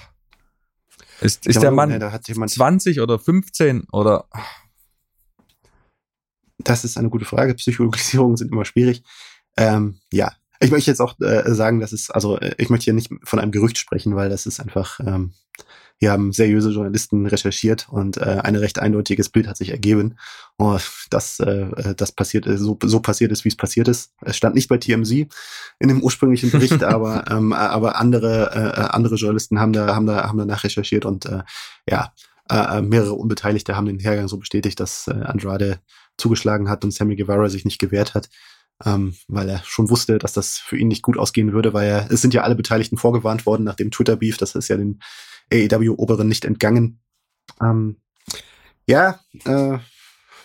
Ist, 1.21 1.47
ist 1.47 1.63
der 1.63 1.71
Mann 1.71 1.91
ja, 1.91 2.21
20 2.21 3.01
oder 3.01 3.19
15 3.19 3.85
oder. 3.91 4.29
Das 6.59 6.85
ist 6.85 6.97
eine 6.97 7.11
gute 7.11 7.25
Frage. 7.25 7.55
Psychologisierungen 7.55 8.37
sind 8.37 8.53
immer 8.53 8.65
schwierig. 8.65 9.03
Ähm, 9.57 10.01
ja, 10.13 10.33
ich 10.61 10.71
möchte 10.71 10.91
jetzt 10.91 11.01
auch 11.01 11.19
äh, 11.21 11.55
sagen, 11.55 11.81
dass 11.81 11.93
es, 11.93 12.11
also 12.11 12.39
äh, 12.39 12.55
ich 12.59 12.71
möchte 12.71 12.85
hier 12.85 12.95
nicht 12.95 13.11
von 13.25 13.39
einem 13.39 13.53
Gerücht 13.53 13.79
sprechen, 13.79 14.17
weil 14.17 14.29
das 14.29 14.47
ist 14.47 14.61
einfach, 14.61 15.01
ähm, 15.01 15.33
hier 15.99 16.13
haben 16.13 16.33
seriöse 16.33 16.71
Journalisten 16.71 17.27
recherchiert 17.27 17.89
und 17.89 18.19
äh, 18.19 18.41
ein 18.43 18.55
recht 18.57 18.79
eindeutiges 18.79 19.31
Bild 19.31 19.47
hat 19.47 19.57
sich 19.57 19.71
ergeben. 19.71 20.17
Und 20.57 20.83
das, 21.11 21.41
äh, 21.41 21.95
das 21.97 22.13
passiert, 22.13 22.47
äh, 22.47 22.59
so, 22.59 22.79
so 22.83 23.01
passiert 23.01 23.33
ist, 23.33 23.45
wie 23.45 23.49
es 23.49 23.57
passiert 23.57 23.89
ist. 23.89 24.13
Es 24.21 24.37
stand 24.37 24.55
nicht 24.55 24.69
bei 24.69 24.77
TMZ 24.77 25.11
in 25.79 25.89
dem 25.89 26.03
ursprünglichen 26.03 26.51
Bericht, 26.51 26.83
aber, 26.85 27.25
ähm, 27.31 27.53
aber 27.53 27.97
andere, 27.97 28.51
äh, 28.55 28.81
andere 28.95 29.15
Journalisten 29.17 29.59
haben 29.59 29.73
da, 29.73 29.95
haben 29.95 30.07
da, 30.07 30.29
haben 30.29 30.39
danach 30.39 30.65
recherchiert 30.65 31.07
und 31.07 31.25
äh, 31.27 31.43
ja, 31.89 32.13
äh, 32.51 32.83
mehrere 32.83 33.15
Unbeteiligte 33.15 33.75
haben 33.77 33.87
den 33.87 33.99
Hergang 33.99 34.29
so 34.29 34.37
bestätigt, 34.37 34.79
dass 34.81 35.09
äh, 35.09 35.13
Andrade 35.13 35.81
zugeschlagen 36.19 36.69
hat 36.69 36.85
und 36.85 36.93
Sammy 36.93 37.17
Guevara 37.17 37.49
sich 37.49 37.65
nicht 37.65 37.79
gewehrt 37.79 38.15
hat 38.15 38.29
ähm, 38.85 39.15
weil 39.29 39.49
er 39.49 39.63
schon 39.65 39.91
wusste, 39.91 40.19
dass 40.19 40.33
das 40.33 40.59
für 40.59 40.77
ihn 40.77 40.89
nicht 40.89 41.03
gut 41.03 41.19
ausgehen 41.19 41.53
würde, 41.53 41.73
weil 41.73 41.89
er, 41.89 42.11
es 42.11 42.21
sind 42.21 42.35
ja 42.35 42.43
alle 42.43 42.57
Beteiligten 42.57 42.99
vorgewarnt 42.99 43.47
worden 43.47 43.65
nach 43.65 43.75
dem 43.75 43.91
Twitter-Beef, 43.91 44.37
das 44.37 44.55
ist 44.55 44.69
ja 44.69 44.77
den 44.77 45.01
AEW-Oberen 45.53 46.29
nicht 46.29 46.45
entgangen. 46.45 47.01
Ähm, 47.63 47.97
ja, 48.87 49.21
äh, 49.45 49.79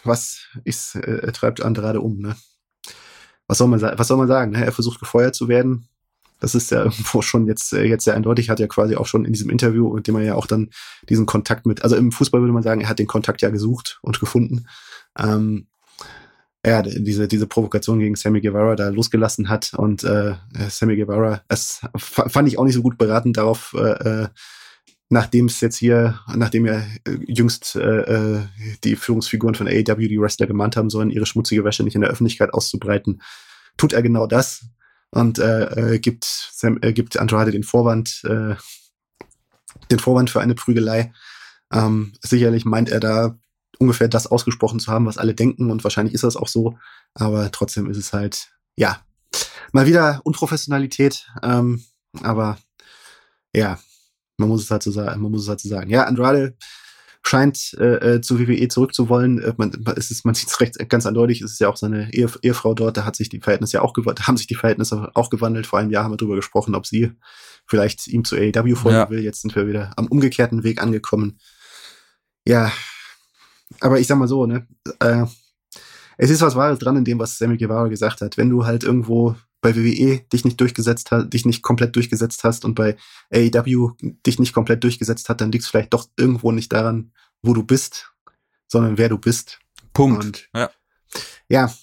was 0.03 0.47
ist, 0.63 0.95
äh, 0.95 1.31
treibt 1.31 1.61
Andrade 1.61 2.01
um, 2.01 2.19
ne? 2.19 2.35
Was 3.47 3.57
soll 3.57 3.67
man, 3.67 3.81
was 3.81 4.07
soll 4.07 4.17
man 4.17 4.27
sagen? 4.27 4.51
Ne? 4.51 4.63
Er 4.63 4.71
versucht 4.71 4.99
gefeuert 4.99 5.35
zu 5.35 5.49
werden. 5.49 5.89
Das 6.39 6.55
ist 6.55 6.71
ja 6.71 6.83
irgendwo 6.85 7.21
schon 7.21 7.47
jetzt, 7.47 7.73
äh, 7.73 7.83
jetzt 7.83 8.05
sehr 8.05 8.15
eindeutig, 8.15 8.49
hat 8.49 8.59
ja 8.59 8.67
quasi 8.67 8.95
auch 8.95 9.05
schon 9.05 9.25
in 9.25 9.33
diesem 9.33 9.49
Interview, 9.49 9.95
in 9.97 10.03
dem 10.03 10.15
er 10.15 10.23
ja 10.23 10.35
auch 10.35 10.47
dann 10.47 10.69
diesen 11.09 11.25
Kontakt 11.25 11.65
mit, 11.65 11.83
also 11.83 11.95
im 11.95 12.11
Fußball 12.11 12.41
würde 12.41 12.53
man 12.53 12.63
sagen, 12.63 12.81
er 12.81 12.89
hat 12.89 12.99
den 12.99 13.07
Kontakt 13.07 13.41
ja 13.41 13.49
gesucht 13.49 13.99
und 14.01 14.19
gefunden. 14.19 14.67
Ähm, 15.17 15.67
ja, 16.65 16.81
diese, 16.83 17.27
diese 17.27 17.47
Provokation 17.47 17.99
gegen 17.99 18.15
Sammy 18.15 18.41
Guevara 18.41 18.75
da 18.75 18.89
losgelassen 18.89 19.49
hat. 19.49 19.73
Und 19.73 20.03
äh, 20.03 20.35
Sammy 20.69 20.95
Guevara, 20.95 21.41
es 21.47 21.81
fand 21.97 22.47
ich 22.47 22.59
auch 22.59 22.65
nicht 22.65 22.75
so 22.75 22.83
gut 22.83 22.97
beraten 22.97 23.33
darauf, 23.33 23.75
äh, 23.77 24.23
äh 24.23 24.27
nachdem 25.13 25.47
es 25.47 25.59
jetzt 25.59 25.75
hier, 25.75 26.21
nachdem 26.33 26.65
ja 26.65 26.77
äh, 27.05 27.17
jüngst 27.27 27.75
äh, 27.75 27.79
äh 28.37 28.39
die 28.85 28.95
Führungsfiguren 28.95 29.55
von 29.55 29.67
AEW, 29.67 30.07
die 30.07 30.19
Wrestler 30.21 30.47
gemahnt 30.47 30.77
haben 30.77 30.89
sollen, 30.89 31.09
ihre 31.09 31.25
schmutzige 31.25 31.65
Wäsche 31.65 31.83
nicht 31.83 31.95
in 31.95 32.01
der 32.01 32.09
Öffentlichkeit 32.09 32.53
auszubreiten, 32.53 33.21
tut 33.75 33.91
er 33.91 34.03
genau 34.03 34.25
das 34.25 34.65
und 35.11 35.37
äh, 35.39 35.99
gibt, 36.01 36.23
Sam, 36.23 36.79
äh, 36.81 36.93
gibt 36.93 37.19
Andrade 37.19 37.51
den 37.51 37.63
Vorwand, 37.63 38.21
äh, 38.23 38.55
den 39.91 39.99
Vorwand 39.99 40.29
für 40.29 40.39
eine 40.39 40.55
Prügelei. 40.55 41.11
Ähm, 41.73 42.13
sicherlich 42.21 42.63
meint 42.63 42.89
er 42.89 43.01
da 43.01 43.37
ungefähr 43.81 44.07
das 44.07 44.27
ausgesprochen 44.27 44.79
zu 44.79 44.91
haben, 44.91 45.07
was 45.07 45.17
alle 45.17 45.33
denken 45.33 45.71
und 45.71 45.83
wahrscheinlich 45.83 46.13
ist 46.13 46.23
das 46.23 46.37
auch 46.37 46.47
so, 46.47 46.77
aber 47.15 47.51
trotzdem 47.51 47.89
ist 47.89 47.97
es 47.97 48.13
halt, 48.13 48.51
ja, 48.75 49.01
mal 49.71 49.87
wieder 49.87 50.21
Unprofessionalität, 50.23 51.27
ähm, 51.43 51.83
aber 52.21 52.57
ja, 53.53 53.79
man 54.37 54.49
muss 54.49 54.63
es 54.63 54.71
halt 54.71 54.83
so 54.83 54.91
sagen, 54.91 55.21
man 55.21 55.31
muss 55.31 55.43
es 55.43 55.49
halt 55.49 55.59
so 55.59 55.69
sagen. 55.69 55.89
Ja, 55.89 56.03
Andrade 56.03 56.55
scheint 57.23 57.75
äh, 57.79 58.15
äh 58.15 58.21
zu 58.21 58.39
WWE 58.39 58.67
zurückzuwollen. 58.67 59.39
Äh, 59.39 59.53
man, 59.57 59.71
es 59.95 60.11
ist, 60.11 60.25
man 60.25 60.35
sieht 60.35 60.49
es 60.49 60.59
recht 60.59 60.89
ganz 60.89 61.05
eindeutig. 61.05 61.41
Es 61.41 61.51
ist 61.51 61.59
ja 61.59 61.69
auch 61.69 61.77
seine 61.77 62.11
Ehe, 62.13 62.29
Ehefrau 62.41 62.73
dort. 62.73 62.97
Da 62.97 63.05
hat 63.05 63.15
sich 63.15 63.29
die 63.29 63.39
Verhältnisse 63.39 63.77
ja 63.77 63.81
auch 63.81 63.93
haben 63.95 64.37
sich 64.37 64.47
die 64.47 64.55
Verhältnisse 64.55 65.11
auch 65.13 65.29
gewandelt. 65.29 65.67
Vor 65.67 65.79
einem 65.79 65.91
Jahr 65.91 66.03
haben 66.03 66.11
wir 66.11 66.17
darüber 66.17 66.35
gesprochen, 66.35 66.73
ob 66.73 66.87
sie 66.87 67.11
vielleicht 67.67 68.07
ihm 68.07 68.25
zu 68.25 68.35
AEW 68.35 68.75
folgen 68.75 68.97
ja. 68.97 69.09
will. 69.09 69.19
Jetzt 69.19 69.41
sind 69.41 69.55
wir 69.55 69.67
wieder 69.67 69.93
am 69.97 70.07
umgekehrten 70.07 70.63
Weg 70.63 70.81
angekommen. 70.81 71.39
Ja, 72.47 72.71
aber 73.79 73.99
ich 73.99 74.07
sag 74.07 74.17
mal 74.17 74.27
so, 74.27 74.45
ne, 74.45 74.67
äh, 74.99 75.25
es 76.17 76.29
ist 76.29 76.41
was 76.41 76.55
Wahres 76.55 76.79
dran 76.79 76.97
in 76.97 77.05
dem, 77.05 77.19
was 77.19 77.37
Sammy 77.37 77.57
Guevara 77.57 77.87
gesagt 77.87 78.21
hat. 78.21 78.37
Wenn 78.37 78.49
du 78.49 78.65
halt 78.65 78.83
irgendwo 78.83 79.35
bei 79.61 79.75
WWE 79.75 80.19
dich 80.31 80.43
nicht 80.43 80.59
durchgesetzt 80.59 81.11
hast, 81.11 81.29
dich 81.29 81.45
nicht 81.45 81.61
komplett 81.61 81.95
durchgesetzt 81.95 82.43
hast 82.43 82.65
und 82.65 82.75
bei 82.75 82.97
AEW 83.33 83.91
dich 84.25 84.39
nicht 84.39 84.53
komplett 84.53 84.83
durchgesetzt 84.83 85.29
hat, 85.29 85.41
dann 85.41 85.51
liegt 85.51 85.63
es 85.63 85.69
vielleicht 85.69 85.93
doch 85.93 86.09
irgendwo 86.17 86.51
nicht 86.51 86.73
daran, 86.73 87.11
wo 87.41 87.53
du 87.53 87.63
bist, 87.63 88.11
sondern 88.67 88.97
wer 88.97 89.09
du 89.09 89.17
bist. 89.17 89.59
Punkt. 89.93 90.23
Und 90.23 90.49
ja. 90.53 90.69
ja, 91.49 91.73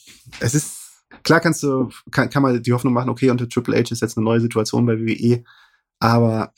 es 0.41 0.55
ist 0.55 0.79
klar 1.23 1.41
kannst 1.41 1.63
du 1.63 1.91
kann, 2.11 2.31
kann 2.31 2.43
man 2.43 2.63
die 2.63 2.73
Hoffnung 2.73 2.93
machen, 2.93 3.11
okay, 3.11 3.31
unter 3.31 3.49
Triple 3.49 3.77
H 3.77 3.93
ist 3.93 4.03
jetzt 4.03 4.17
eine 4.17 4.25
neue 4.25 4.41
Situation 4.41 4.87
bei 4.87 4.99
WWE, 4.99 5.45
aber 6.01 6.53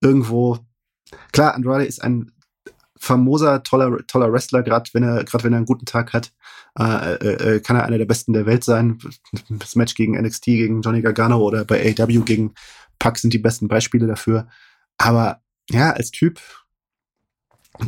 irgendwo 0.00 0.58
klar, 1.32 1.54
Andrade 1.54 1.84
ist 1.84 2.02
ein 2.02 2.32
famoser, 3.00 3.62
toller, 3.62 3.98
toller 4.06 4.32
Wrestler, 4.32 4.62
gerade 4.62 4.90
wenn 4.92 5.02
er, 5.02 5.24
gerade 5.24 5.44
wenn 5.44 5.52
er 5.52 5.58
einen 5.58 5.66
guten 5.66 5.86
Tag 5.86 6.12
hat, 6.12 6.32
äh, 6.78 7.14
äh, 7.14 7.56
äh, 7.56 7.60
kann 7.60 7.76
er 7.76 7.84
einer 7.84 7.98
der 7.98 8.06
besten 8.06 8.32
der 8.32 8.46
Welt 8.46 8.64
sein. 8.64 8.98
Das 9.48 9.76
Match 9.76 9.94
gegen 9.94 10.20
NXT, 10.20 10.44
gegen 10.44 10.82
Johnny 10.82 11.02
Gargano 11.02 11.38
oder 11.38 11.64
bei 11.64 11.94
AW 11.98 12.20
gegen 12.20 12.54
Puck 12.98 13.18
sind 13.18 13.32
die 13.32 13.38
besten 13.38 13.68
Beispiele 13.68 14.06
dafür. 14.06 14.48
Aber 14.96 15.40
ja, 15.70 15.92
als 15.92 16.10
Typ, 16.10 16.40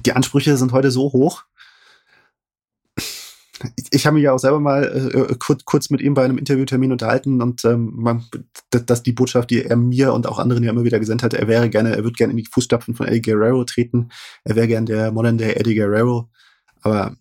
die 0.04 0.12
Ansprüche 0.12 0.56
sind 0.56 0.72
heute 0.72 0.90
so 0.90 1.12
hoch, 1.12 1.44
ich 3.90 4.06
habe 4.06 4.14
mich 4.14 4.24
ja 4.24 4.32
auch 4.32 4.38
selber 4.38 4.60
mal 4.60 4.84
äh, 4.84 5.34
kurz, 5.38 5.64
kurz 5.64 5.90
mit 5.90 6.00
ihm 6.00 6.14
bei 6.14 6.24
einem 6.24 6.38
Interviewtermin 6.38 6.92
unterhalten 6.92 7.42
und 7.42 7.64
ähm, 7.64 7.92
man, 7.94 8.24
dass 8.70 9.02
die 9.02 9.12
Botschaft, 9.12 9.50
die 9.50 9.64
er 9.64 9.76
mir 9.76 10.12
und 10.12 10.26
auch 10.26 10.38
anderen 10.38 10.64
ja 10.64 10.70
immer 10.70 10.84
wieder 10.84 10.98
gesendet 10.98 11.24
hat, 11.24 11.34
er 11.34 11.48
wäre 11.48 11.68
gerne, 11.68 11.96
er 11.96 12.04
würde 12.04 12.16
gerne 12.16 12.32
in 12.32 12.38
die 12.38 12.48
Fußstapfen 12.50 12.94
von 12.94 13.06
Eddie 13.06 13.22
Guerrero 13.22 13.64
treten. 13.64 14.10
Er 14.44 14.56
wäre 14.56 14.68
gerne 14.68 14.86
der 14.86 15.12
Modern 15.12 15.38
Day 15.38 15.52
Eddie 15.54 15.74
Guerrero, 15.74 16.30
aber 16.82 17.16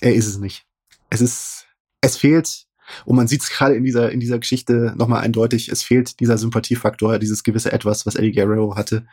er 0.00 0.14
ist 0.14 0.26
es 0.26 0.38
nicht. 0.38 0.64
Es 1.10 1.20
ist, 1.20 1.66
es 2.00 2.16
fehlt, 2.16 2.66
und 3.04 3.16
man 3.16 3.28
sieht 3.28 3.42
es 3.42 3.50
gerade 3.50 3.74
in 3.74 3.84
dieser, 3.84 4.10
in 4.10 4.20
dieser 4.20 4.38
Geschichte 4.38 4.94
nochmal 4.96 5.22
eindeutig, 5.22 5.68
es 5.68 5.82
fehlt 5.82 6.20
dieser 6.20 6.38
Sympathiefaktor, 6.38 7.18
dieses 7.18 7.42
gewisse 7.42 7.72
Etwas, 7.72 8.06
was 8.06 8.16
Eddie 8.16 8.32
Guerrero 8.32 8.76
hatte. 8.76 9.06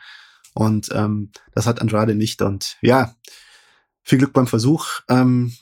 Und 0.54 0.88
ähm, 0.92 1.30
das 1.54 1.66
hat 1.66 1.80
Andrade 1.80 2.14
nicht. 2.14 2.42
Und 2.42 2.76
ja, 2.82 3.14
viel 4.02 4.18
Glück 4.18 4.32
beim 4.32 4.46
Versuch. 4.46 5.00
Ähm, 5.08 5.52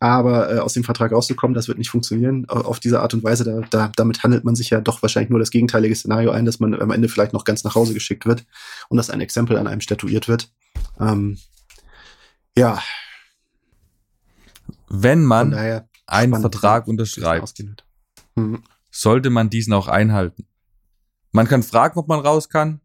aber 0.00 0.52
äh, 0.52 0.58
aus 0.58 0.74
dem 0.74 0.84
Vertrag 0.84 1.12
rauszukommen, 1.12 1.54
das 1.54 1.68
wird 1.68 1.78
nicht 1.78 1.90
funktionieren 1.90 2.48
auf 2.48 2.80
diese 2.80 3.00
Art 3.00 3.14
und 3.14 3.24
Weise. 3.24 3.44
Da, 3.44 3.60
da, 3.70 3.92
damit 3.96 4.22
handelt 4.22 4.44
man 4.44 4.54
sich 4.54 4.70
ja 4.70 4.80
doch 4.80 5.02
wahrscheinlich 5.02 5.30
nur 5.30 5.38
das 5.38 5.50
gegenteilige 5.50 5.94
Szenario 5.94 6.30
ein, 6.30 6.44
dass 6.44 6.60
man 6.60 6.74
am 6.80 6.90
Ende 6.90 7.08
vielleicht 7.08 7.32
noch 7.32 7.44
ganz 7.44 7.64
nach 7.64 7.74
Hause 7.74 7.94
geschickt 7.94 8.26
wird 8.26 8.44
und 8.88 8.96
dass 8.96 9.10
ein 9.10 9.20
Exempel 9.20 9.56
an 9.56 9.66
einem 9.66 9.80
statuiert 9.80 10.28
wird. 10.28 10.50
Ähm, 11.00 11.38
ja. 12.56 12.82
Wenn 14.88 15.24
man 15.24 15.52
daher, 15.52 15.88
einen 16.06 16.32
spannend, 16.32 16.54
Vertrag 16.54 16.86
unterschreibt, 16.86 17.64
mhm. 18.34 18.62
sollte 18.90 19.30
man 19.30 19.50
diesen 19.50 19.72
auch 19.72 19.88
einhalten. 19.88 20.46
Man 21.32 21.48
kann 21.48 21.62
fragen, 21.62 21.98
ob 21.98 22.08
man 22.08 22.20
raus 22.20 22.48
kann, 22.48 22.80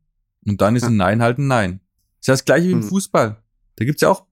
und 0.45 0.62
dann 0.62 0.76
ist 0.76 0.84
ein 0.84 0.95
Nein 0.95 1.22
halt 1.22 1.38
ein 1.38 1.47
Nein. 1.47 1.82
Das 2.20 2.22
ist 2.22 2.28
das 2.28 2.45
gleiche 2.45 2.68
wie 2.70 2.72
im 2.72 2.80
mhm. 2.80 2.84
Fußball. 2.84 3.43
Da 3.76 3.86
gibt's 3.86 4.02
ja 4.02 4.10
auch 4.10 4.26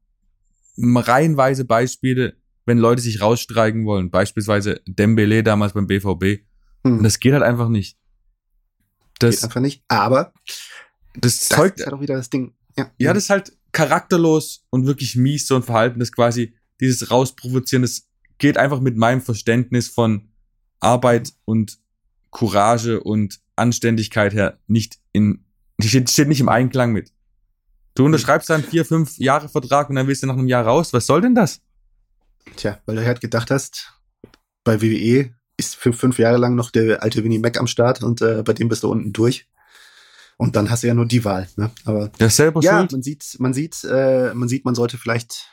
reihenweise 0.78 1.66
Beispiele, 1.66 2.36
wenn 2.68 2.78
Leute 2.78 3.02
sich 3.02 3.22
rausstreiken 3.22 3.86
wollen, 3.86 4.12
beispielsweise 4.12 4.82
Dembele 4.86 5.42
damals 5.42 5.74
beim 5.74 5.88
BVB. 5.88 6.44
Hm. 6.84 6.98
Und 6.98 7.04
das 7.04 7.20
geht 7.20 7.34
halt 7.34 7.44
einfach 7.44 7.70
nicht. 7.70 7.98
Das 9.20 9.36
geht 9.36 9.44
einfach 9.46 9.62
nicht, 9.62 9.84
aber 9.88 10.34
das, 11.16 11.40
das 11.40 11.50
zeugt 11.50 11.80
ist 11.80 11.86
halt 11.86 11.96
auch 11.96 12.02
wieder 12.02 12.16
das 12.16 12.30
Ding. 12.30 12.54
Ja. 12.78 12.92
ja, 13.00 13.14
das 13.14 13.24
ist 13.24 13.30
halt 13.32 13.58
charakterlos 13.72 14.66
und 14.70 14.86
wirklich 14.86 15.16
mies, 15.16 15.48
so 15.48 15.56
ein 15.56 15.64
Verhalten, 15.64 16.00
das 16.00 16.12
quasi 16.12 16.54
dieses 16.80 17.10
Rausprovozieren, 17.10 17.82
das 17.82 18.08
geht 18.38 18.58
einfach 18.58 18.82
mit 18.82 18.98
meinem 18.98 19.22
Verständnis 19.22 19.88
von 19.88 20.30
Arbeit 20.80 21.34
und 21.46 21.80
Courage 22.30 23.02
und 23.02 23.40
Anständigkeit 23.56 24.34
her 24.34 24.60
nicht 24.68 25.00
in, 25.12 25.46
steht, 25.82 26.10
steht 26.12 26.28
nicht 26.28 26.42
im 26.42 26.50
Einklang 26.50 26.92
mit. 26.92 27.12
Du 27.96 28.06
unterschreibst 28.06 28.50
dann 28.52 28.64
vier, 28.64 28.86
fünf 28.86 29.18
Jahre 29.18 29.50
Vertrag 29.50 29.90
und 29.90 29.96
dann 29.96 30.06
willst 30.06 30.22
du 30.22 30.28
nach 30.28 30.36
einem 30.36 30.48
Jahr 30.48 30.66
raus. 30.66 30.94
Was 30.94 31.08
soll 31.08 31.22
denn 31.22 31.34
das? 31.34 31.62
Tja, 32.56 32.80
weil 32.86 32.96
du 32.96 33.06
halt 33.06 33.22
gedacht 33.22 33.52
hast, 33.52 33.94
bei 34.64 34.82
WWE 34.82 35.34
ist 35.58 35.76
für 35.76 35.94
fünf 35.94 36.20
Jahre 36.20 36.38
lang 36.38 36.56
noch 36.56 36.72
der 36.72 37.04
alte 37.04 37.24
Winnie 37.24 37.40
Mac 37.40 37.58
am 37.60 37.68
Start 37.68 38.04
und 38.04 38.22
äh, 38.22 38.44
bei 38.44 38.54
dem 38.54 38.70
bist 38.70 38.84
du 38.84 38.92
unten 38.92 39.14
durch. 39.14 39.48
Und 40.38 40.56
dann 40.56 40.70
hast 40.70 40.84
du 40.84 40.88
ja 40.88 40.94
nur 40.94 41.08
die 41.08 41.26
Wahl. 41.26 41.50
Ne? 41.56 41.72
Aber 41.84 42.12
ja, 42.20 42.30
selber 42.30 42.62
ja, 42.62 42.78
schuld. 42.78 42.92
man 42.92 43.02
sieht, 43.02 43.36
man 43.40 43.54
sieht, 43.54 43.84
äh, 43.84 44.34
man 44.36 44.48
sieht, 44.48 44.66
man 44.66 44.76
sollte 44.76 44.98
vielleicht 44.98 45.48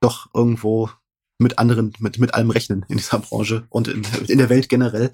doch 0.00 0.28
irgendwo 0.32 0.90
mit 1.38 1.58
anderen, 1.58 1.92
mit 1.98 2.18
mit 2.18 2.34
allem 2.34 2.50
rechnen 2.50 2.84
in 2.88 2.98
dieser 2.98 3.18
Branche 3.18 3.66
und 3.68 3.88
in, 3.88 4.04
in 4.28 4.38
der 4.38 4.48
Welt 4.48 4.68
generell. 4.68 5.12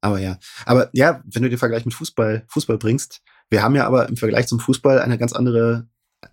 Aber 0.00 0.18
ja, 0.18 0.38
aber 0.64 0.90
ja, 0.92 1.22
wenn 1.24 1.42
du 1.42 1.48
den 1.48 1.58
Vergleich 1.58 1.84
mit 1.84 1.94
Fußball 1.94 2.44
Fußball 2.48 2.78
bringst, 2.78 3.20
wir 3.50 3.62
haben 3.62 3.76
ja 3.76 3.86
aber 3.86 4.08
im 4.08 4.16
Vergleich 4.16 4.46
zum 4.48 4.58
Fußball 4.58 5.00
eine 5.00 5.18
ganz 5.18 5.32
andere 5.32 5.88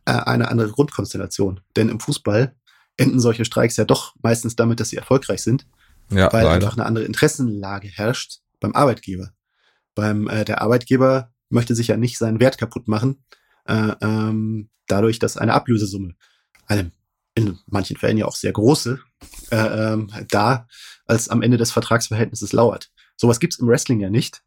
äh, 0.06 0.12
eine 0.12 0.50
andere 0.50 0.70
Grundkonstellation. 0.70 1.60
Denn 1.76 1.90
im 1.90 2.00
Fußball 2.00 2.56
enden 2.98 3.20
solche 3.20 3.46
Streiks 3.46 3.78
ja 3.78 3.86
doch 3.86 4.16
meistens 4.22 4.56
damit, 4.56 4.80
dass 4.80 4.90
sie 4.90 4.98
erfolgreich 4.98 5.42
sind, 5.42 5.68
ja, 6.10 6.32
weil 6.34 6.44
leider. 6.44 6.56
einfach 6.56 6.78
eine 6.78 6.86
andere 6.86 7.06
Interessenlage 7.06 7.88
herrscht 7.88 8.40
beim 8.60 8.74
Arbeitgeber. 8.74 9.32
Beim 9.96 10.28
äh, 10.28 10.46
der 10.46 10.62
Arbeitgeber 10.62 11.32
möchte 11.50 11.76
sich 11.76 11.88
ja 11.88 11.98
nicht 11.98 12.18
seinen 12.18 12.40
Wert 12.40 12.58
kaputt 12.58 12.88
machen, 12.88 13.24
äh, 13.66 13.94
ähm, 14.02 14.70
dadurch, 14.88 15.20
dass 15.20 15.38
eine 15.38 15.54
Ablösesumme, 15.54 16.16
eine 16.66 16.92
in 17.36 17.60
manchen 17.68 17.98
Fällen 17.98 18.18
ja 18.18 18.26
auch 18.26 18.36
sehr 18.36 18.52
große, 18.52 19.00
äh, 19.52 19.56
ähm, 19.56 20.12
da 20.32 20.68
als 21.06 21.30
am 21.30 21.44
Ende 21.44 21.58
des 21.58 21.72
Vertragsverhältnisses 21.72 22.52
lauert. 22.52 22.90
Sowas 23.16 23.40
gibt's 23.40 23.60
im 23.60 23.68
Wrestling 23.68 24.00
ja 24.00 24.10
nicht. 24.10 24.42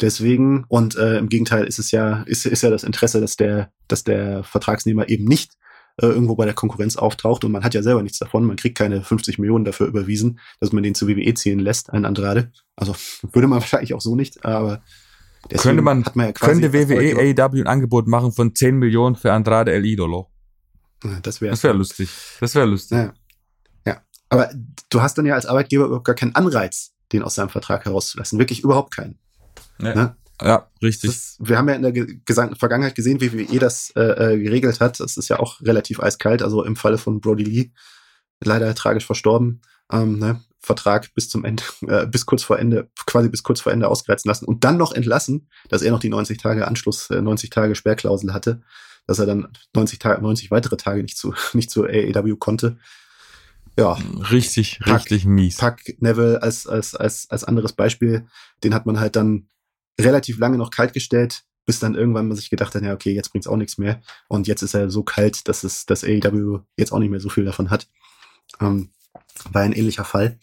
Deswegen, 0.00 0.64
und 0.68 0.94
äh, 0.96 1.18
im 1.18 1.28
Gegenteil 1.28 1.64
ist 1.64 1.80
es 1.80 1.90
ja, 1.90 2.22
ist, 2.22 2.46
ist 2.46 2.62
ja 2.62 2.70
das 2.70 2.84
Interesse, 2.84 3.20
dass 3.20 3.36
der, 3.36 3.72
dass 3.88 4.04
der 4.04 4.44
Vertragsnehmer 4.44 5.08
eben 5.08 5.24
nicht 5.24 5.54
äh, 5.98 6.06
irgendwo 6.06 6.36
bei 6.36 6.44
der 6.44 6.54
Konkurrenz 6.54 6.96
auftaucht 6.96 7.44
und 7.44 7.52
man 7.52 7.64
hat 7.64 7.74
ja 7.74 7.82
selber 7.82 8.02
nichts 8.02 8.18
davon. 8.18 8.44
Man 8.44 8.56
kriegt 8.56 8.76
keine 8.76 9.02
50 9.02 9.38
Millionen 9.38 9.64
dafür 9.64 9.86
überwiesen, 9.86 10.38
dass 10.60 10.72
man 10.72 10.82
den 10.82 10.94
zu 10.94 11.08
WWE 11.08 11.34
ziehen 11.34 11.58
lässt, 11.58 11.90
einen 11.90 12.04
Andrade. 12.04 12.52
Also 12.76 12.94
würde 13.32 13.48
man 13.48 13.60
wahrscheinlich 13.60 13.94
auch 13.94 14.00
so 14.00 14.14
nicht, 14.14 14.44
aber 14.44 14.82
könnte 15.56 15.82
man, 15.82 16.04
hat 16.04 16.16
man 16.16 16.26
ja 16.26 16.32
könnte 16.32 16.72
WWE 16.72 17.16
AEW 17.16 17.60
ein 17.60 17.66
Angebot 17.66 18.08
machen 18.08 18.32
von 18.32 18.54
10 18.54 18.76
Millionen 18.76 19.16
für 19.16 19.32
Andrade 19.32 19.72
El 19.72 19.84
Idolo. 19.84 20.28
Das 21.22 21.40
wäre 21.40 21.50
das 21.50 21.62
wäre 21.62 21.74
lustig. 21.74 22.10
Das 22.40 22.54
wäre 22.54 22.66
lustig. 22.66 22.98
Ja. 22.98 23.12
ja. 23.84 24.02
Aber 24.28 24.50
du 24.90 25.02
hast 25.02 25.16
dann 25.18 25.26
ja 25.26 25.34
als 25.34 25.46
Arbeitgeber 25.46 25.84
überhaupt 25.84 26.06
gar 26.06 26.14
keinen 26.14 26.34
Anreiz, 26.34 26.92
den 27.12 27.22
aus 27.22 27.36
seinem 27.36 27.50
Vertrag 27.50 27.84
herauszulassen. 27.84 28.38
Wirklich 28.38 28.64
überhaupt 28.64 28.94
keinen. 28.94 29.18
Ja. 29.78 29.94
Ne? 29.94 30.16
Ja, 30.42 30.70
richtig. 30.82 31.10
Ist, 31.10 31.36
wir 31.40 31.56
haben 31.56 31.68
ja 31.68 31.74
in 31.74 31.82
der 31.82 31.92
gesamten 31.92 32.56
Vergangenheit 32.56 32.94
gesehen, 32.94 33.20
wie 33.20 33.32
WWE 33.32 33.58
das 33.58 33.90
äh, 33.96 34.34
äh, 34.34 34.38
geregelt 34.38 34.80
hat. 34.80 35.00
Das 35.00 35.16
ist 35.16 35.28
ja 35.28 35.38
auch 35.38 35.60
relativ 35.62 36.00
eiskalt. 36.00 36.42
Also 36.42 36.62
im 36.62 36.76
Falle 36.76 36.98
von 36.98 37.20
Brody 37.20 37.44
Lee, 37.44 37.70
leider 38.44 38.74
tragisch 38.74 39.06
verstorben, 39.06 39.62
ähm, 39.90 40.18
ne? 40.18 40.42
Vertrag 40.58 41.14
bis 41.14 41.28
zum 41.28 41.44
Ende, 41.44 41.62
äh, 41.86 42.06
bis 42.06 42.26
kurz 42.26 42.42
vor 42.42 42.58
Ende, 42.58 42.90
quasi 43.06 43.28
bis 43.28 43.42
kurz 43.44 43.60
vor 43.60 43.72
Ende 43.72 43.88
ausgereizt 43.88 44.26
lassen 44.26 44.46
und 44.46 44.64
dann 44.64 44.76
noch 44.76 44.92
entlassen, 44.92 45.48
dass 45.68 45.80
er 45.82 45.92
noch 45.92 46.00
die 46.00 46.08
90 46.08 46.38
Tage 46.38 46.66
Anschluss, 46.66 47.08
äh, 47.10 47.22
90 47.22 47.50
Tage 47.50 47.74
Sperrklausel 47.76 48.34
hatte, 48.34 48.62
dass 49.06 49.20
er 49.20 49.26
dann 49.26 49.48
90 49.74 50.00
Tage, 50.00 50.20
90 50.22 50.50
weitere 50.50 50.76
Tage 50.76 51.02
nicht 51.02 51.16
zu, 51.16 51.34
nicht 51.52 51.70
zu 51.70 51.84
AEW 51.84 52.36
konnte. 52.36 52.78
ja. 53.78 53.96
Richtig, 54.30 54.80
Pack- 54.82 54.96
richtig 54.96 55.24
mies. 55.24 55.56
Pack 55.56 55.82
Neville 56.00 56.42
als, 56.42 56.66
als, 56.66 56.94
als, 56.94 57.30
als 57.30 57.44
anderes 57.44 57.72
Beispiel, 57.72 58.26
den 58.64 58.74
hat 58.74 58.86
man 58.86 58.98
halt 58.98 59.14
dann 59.16 59.48
relativ 60.00 60.38
lange 60.38 60.58
noch 60.58 60.70
kalt 60.70 60.92
gestellt, 60.92 61.44
bis 61.64 61.80
dann 61.80 61.94
irgendwann 61.94 62.28
man 62.28 62.36
sich 62.36 62.50
gedacht 62.50 62.74
hat, 62.74 62.82
ja, 62.82 62.94
okay, 62.94 63.12
jetzt 63.12 63.30
bringt's 63.30 63.46
auch 63.46 63.56
nichts 63.56 63.78
mehr. 63.78 64.00
Und 64.28 64.46
jetzt 64.46 64.62
ist 64.62 64.74
er 64.74 64.90
so 64.90 65.02
kalt, 65.02 65.48
dass 65.48 65.64
es 65.64 65.86
das 65.86 66.04
AEW 66.04 66.60
jetzt 66.76 66.92
auch 66.92 66.98
nicht 66.98 67.10
mehr 67.10 67.20
so 67.20 67.28
viel 67.28 67.44
davon 67.44 67.70
hat. 67.70 67.88
Ähm, 68.60 68.90
war 69.50 69.62
ein 69.62 69.72
ähnlicher 69.72 70.04
Fall. 70.04 70.38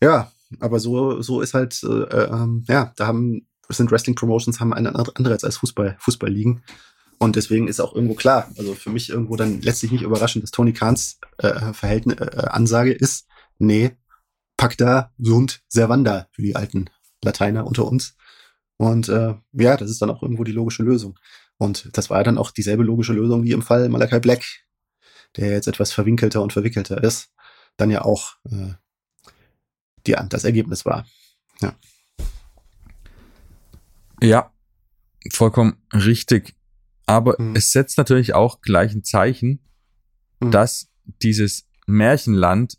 Ja, 0.00 0.32
aber 0.60 0.80
so, 0.80 1.20
so 1.22 1.40
ist 1.40 1.54
halt, 1.54 1.82
äh, 1.84 2.24
ähm, 2.24 2.64
ja, 2.68 2.92
da 2.96 3.06
haben, 3.06 3.46
sind 3.68 3.90
Wrestling 3.90 4.16
Promotions 4.16 4.60
haben 4.60 4.72
eine 4.72 4.94
andere 4.94 5.38
als 5.42 5.56
Fußball, 5.56 5.96
Fußball-Ligen. 5.98 6.62
Und 7.18 7.36
deswegen 7.36 7.68
ist 7.68 7.80
auch 7.80 7.94
irgendwo 7.94 8.14
klar, 8.14 8.50
also 8.58 8.74
für 8.74 8.90
mich 8.90 9.08
irgendwo 9.08 9.36
dann 9.36 9.60
letztlich 9.60 9.92
nicht 9.92 10.02
überraschend, 10.02 10.42
dass 10.42 10.50
Tony 10.50 10.72
Kahns 10.72 11.20
äh, 11.38 11.72
Verhältnis, 11.72 12.18
äh, 12.18 12.48
Ansage 12.48 12.92
ist, 12.92 13.28
nee, 13.58 13.92
pacta 14.56 15.12
sunt 15.18 15.62
servanda 15.68 16.26
für 16.32 16.42
die 16.42 16.56
alten 16.56 16.90
Lateiner 17.22 17.64
unter 17.64 17.84
uns. 17.84 18.16
Und 18.82 19.08
äh, 19.08 19.34
ja, 19.52 19.76
das 19.76 19.90
ist 19.90 20.02
dann 20.02 20.10
auch 20.10 20.24
irgendwo 20.24 20.42
die 20.42 20.50
logische 20.50 20.82
Lösung. 20.82 21.16
Und 21.56 21.96
das 21.96 22.10
war 22.10 22.24
dann 22.24 22.36
auch 22.36 22.50
dieselbe 22.50 22.82
logische 22.82 23.12
Lösung 23.12 23.44
wie 23.44 23.52
im 23.52 23.62
Fall 23.62 23.88
Malachi 23.88 24.18
Black, 24.18 24.42
der 25.36 25.52
jetzt 25.52 25.68
etwas 25.68 25.92
verwinkelter 25.92 26.42
und 26.42 26.52
verwickelter 26.52 27.00
ist, 27.00 27.32
dann 27.76 27.92
ja 27.92 28.04
auch 28.04 28.34
äh, 28.50 28.72
die, 30.08 30.16
das 30.28 30.42
Ergebnis 30.42 30.84
war. 30.84 31.06
Ja, 34.20 34.52
vollkommen 35.32 35.76
richtig. 35.92 36.56
Aber 37.06 37.36
Mhm. 37.38 37.54
es 37.54 37.70
setzt 37.70 37.98
natürlich 37.98 38.34
auch 38.34 38.62
gleich 38.62 38.94
ein 38.94 39.04
Zeichen, 39.04 39.60
Mhm. 40.40 40.50
dass 40.50 40.90
dieses 41.22 41.68
Märchenland 41.86 42.78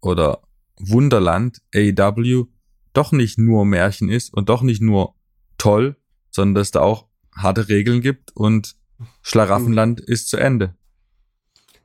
oder 0.00 0.42
Wunderland 0.80 1.62
AEW 1.72 2.46
doch 2.92 3.12
nicht 3.12 3.38
nur 3.38 3.64
Märchen 3.64 4.08
ist 4.08 4.34
und 4.34 4.48
doch 4.48 4.62
nicht 4.62 4.82
nur 4.82 5.14
toll, 5.58 5.96
sondern 6.30 6.54
dass 6.54 6.70
da 6.70 6.80
auch 6.80 7.06
harte 7.36 7.68
Regeln 7.68 8.00
gibt 8.00 8.34
und 8.36 8.76
Schlaraffenland 9.22 10.00
ist 10.00 10.28
zu 10.28 10.36
Ende. 10.36 10.74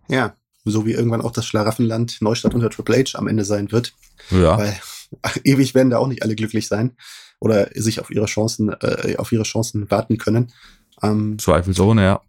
Ja, 0.07 0.35
so 0.65 0.85
wie 0.85 0.93
irgendwann 0.93 1.21
auch 1.21 1.31
das 1.31 1.45
Schlaraffenland 1.45 2.21
Neustadt 2.21 2.53
unter 2.53 2.69
Triple 2.69 2.97
H 2.97 3.17
am 3.17 3.27
Ende 3.27 3.45
sein 3.45 3.71
wird. 3.71 3.93
Ja, 4.29 4.57
Weil 4.57 4.79
ewig 5.43 5.75
werden 5.75 5.89
da 5.89 5.97
auch 5.97 6.07
nicht 6.07 6.23
alle 6.23 6.35
glücklich 6.35 6.67
sein 6.67 6.95
oder 7.39 7.69
sich 7.73 7.99
auf 7.99 8.09
ihre 8.11 8.25
Chancen, 8.25 8.69
äh, 8.69 9.15
auf 9.17 9.31
ihre 9.31 9.43
Chancen 9.43 9.89
warten 9.89 10.17
können. 10.17 10.51
Ähm, 11.01 11.39
zweifelsohne, 11.39 12.03
ja. 12.03 12.21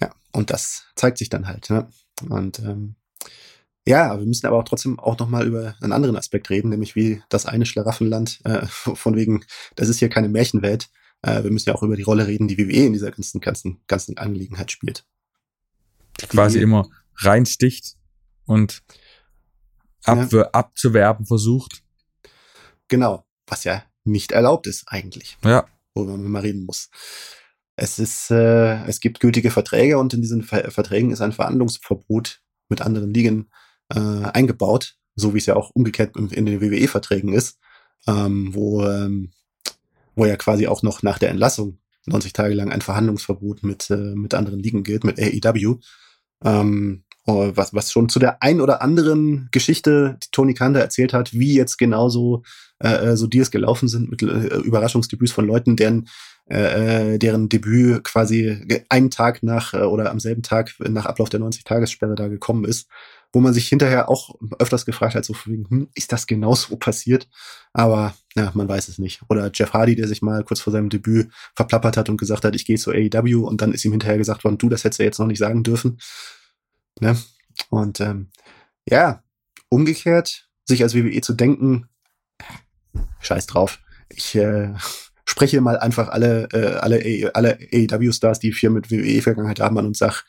ja, 0.00 0.10
und 0.32 0.50
das 0.50 0.84
zeigt 0.94 1.18
sich 1.18 1.28
dann 1.28 1.46
halt. 1.46 1.68
Ne? 1.70 1.88
Und 2.28 2.60
ähm, 2.60 2.96
ja, 3.86 4.18
wir 4.18 4.26
müssen 4.26 4.46
aber 4.46 4.58
auch 4.58 4.64
trotzdem 4.64 4.98
auch 4.98 5.18
nochmal 5.18 5.46
über 5.46 5.74
einen 5.80 5.92
anderen 5.92 6.16
Aspekt 6.16 6.48
reden, 6.50 6.70
nämlich 6.70 6.96
wie 6.96 7.22
das 7.28 7.46
eine 7.46 7.66
Schlaraffenland, 7.66 8.40
äh, 8.44 8.66
von 8.68 9.16
wegen, 9.16 9.44
das 9.76 9.88
ist 9.88 9.98
hier 9.98 10.08
keine 10.08 10.28
Märchenwelt. 10.28 10.88
Äh, 11.22 11.44
wir 11.44 11.50
müssen 11.50 11.68
ja 11.68 11.74
auch 11.74 11.82
über 11.82 11.96
die 11.96 12.02
Rolle 12.02 12.26
reden, 12.26 12.48
die 12.48 12.58
WWE 12.58 12.86
in 12.86 12.92
dieser 12.92 13.10
ganzen, 13.10 13.40
ganzen, 13.40 13.80
ganzen 13.86 14.16
Angelegenheit 14.18 14.70
spielt. 14.70 15.04
Die 16.20 16.26
quasi 16.26 16.58
Die- 16.58 16.64
immer 16.64 16.88
reinsticht 17.16 17.96
und 18.46 18.82
abwe 20.04 20.52
abzuwerben 20.52 21.26
versucht. 21.26 21.82
Genau, 22.88 23.24
was 23.46 23.64
ja 23.64 23.84
nicht 24.04 24.32
erlaubt 24.32 24.66
ist 24.66 24.84
eigentlich. 24.88 25.38
Ja, 25.44 25.66
worüber 25.94 26.12
man 26.16 26.30
mal 26.30 26.42
reden 26.42 26.64
muss. 26.64 26.90
Es 27.76 27.98
ist, 27.98 28.30
äh, 28.30 28.84
es 28.86 29.00
gibt 29.00 29.20
gültige 29.20 29.50
Verträge 29.50 29.98
und 29.98 30.12
in 30.14 30.22
diesen 30.22 30.42
Ver 30.42 30.70
Verträgen 30.70 31.10
ist 31.10 31.20
ein 31.20 31.32
Verhandlungsverbot 31.32 32.42
mit 32.68 32.80
anderen 32.82 33.12
Ligen 33.12 33.50
äh, 33.92 33.98
eingebaut, 33.98 34.96
so 35.14 35.34
wie 35.34 35.38
es 35.38 35.46
ja 35.46 35.56
auch 35.56 35.70
umgekehrt 35.70 36.16
in 36.16 36.46
den 36.46 36.60
WWE-Verträgen 36.60 37.32
ist, 37.32 37.58
ähm, 38.06 38.54
wo, 38.54 38.84
ähm, 38.84 39.32
wo 40.14 40.26
ja 40.26 40.36
quasi 40.36 40.66
auch 40.66 40.82
noch 40.82 41.02
nach 41.02 41.18
der 41.18 41.30
Entlassung 41.30 41.78
90 42.06 42.32
Tage 42.32 42.54
lang 42.54 42.70
ein 42.70 42.82
Verhandlungsverbot 42.82 43.62
mit, 43.62 43.90
äh, 43.90 44.14
mit 44.14 44.34
anderen 44.34 44.60
Ligen 44.60 44.82
gilt, 44.82 45.04
mit 45.04 45.18
AEW. 45.18 45.78
Ähm, 46.44 47.04
oh, 47.26 47.50
was, 47.54 47.72
was 47.72 47.90
schon 47.90 48.08
zu 48.08 48.18
der 48.18 48.42
ein 48.42 48.60
oder 48.60 48.82
anderen 48.82 49.48
Geschichte, 49.52 50.18
die 50.22 50.28
Tony 50.30 50.54
Khan 50.54 50.74
da 50.74 50.80
erzählt 50.80 51.14
hat, 51.14 51.32
wie 51.32 51.54
jetzt 51.54 51.78
genauso 51.78 52.42
äh, 52.80 53.12
äh, 53.12 53.16
so 53.16 53.26
Deals 53.26 53.50
gelaufen 53.50 53.88
sind 53.88 54.10
mit 54.10 54.22
äh, 54.22 54.58
Überraschungsdebüts 54.58 55.32
von 55.32 55.46
Leuten, 55.46 55.76
deren 55.76 56.08
äh, 56.46 57.14
äh, 57.14 57.18
deren 57.18 57.48
Debüt 57.48 58.04
quasi 58.04 58.82
einen 58.90 59.10
Tag 59.10 59.42
nach 59.42 59.72
äh, 59.72 59.78
oder 59.78 60.10
am 60.10 60.20
selben 60.20 60.42
Tag 60.42 60.74
nach 60.78 61.06
Ablauf 61.06 61.30
der 61.30 61.40
90-Tagessperre 61.40 62.16
da 62.16 62.28
gekommen 62.28 62.66
ist, 62.66 62.86
wo 63.34 63.40
man 63.40 63.52
sich 63.52 63.66
hinterher 63.66 64.08
auch 64.08 64.36
öfters 64.60 64.86
gefragt 64.86 65.16
hat, 65.16 65.24
so 65.24 65.34
hm, 65.34 65.88
ist 65.94 66.12
das 66.12 66.28
genau 66.28 66.54
so 66.54 66.76
passiert? 66.76 67.28
Aber 67.72 68.14
ja, 68.36 68.52
man 68.54 68.68
weiß 68.68 68.86
es 68.88 68.98
nicht. 68.98 69.22
Oder 69.28 69.50
Jeff 69.52 69.72
Hardy, 69.72 69.96
der 69.96 70.06
sich 70.06 70.22
mal 70.22 70.44
kurz 70.44 70.60
vor 70.60 70.72
seinem 70.72 70.88
Debüt 70.88 71.30
verplappert 71.56 71.96
hat 71.96 72.08
und 72.08 72.16
gesagt 72.16 72.44
hat, 72.44 72.54
ich 72.54 72.64
gehe 72.64 72.78
zu 72.78 72.92
AEW 72.92 73.44
und 73.44 73.60
dann 73.60 73.72
ist 73.72 73.84
ihm 73.84 73.90
hinterher 73.90 74.18
gesagt 74.18 74.44
worden, 74.44 74.58
du, 74.58 74.68
das 74.68 74.84
hättest 74.84 75.00
du 75.00 75.04
jetzt 75.04 75.18
noch 75.18 75.26
nicht 75.26 75.40
sagen 75.40 75.64
dürfen. 75.64 75.98
Ne? 77.00 77.18
Und 77.70 78.00
ähm, 78.00 78.30
ja, 78.88 79.24
umgekehrt, 79.68 80.48
sich 80.64 80.84
als 80.84 80.94
WWE 80.94 81.20
zu 81.20 81.34
denken, 81.34 81.88
scheiß 83.20 83.46
drauf. 83.46 83.80
Ich 84.10 84.36
äh, 84.36 84.74
spreche 85.24 85.60
mal 85.60 85.76
einfach 85.76 86.08
alle, 86.08 86.48
äh, 86.52 86.76
alle, 86.76 87.32
alle 87.34 87.58
AEW-Stars, 87.72 88.38
die 88.38 88.52
viel 88.52 88.70
mit 88.70 88.92
WWE-Vergangenheit 88.92 89.58
haben, 89.58 89.76
an 89.76 89.86
und 89.86 89.96
sag, 89.96 90.24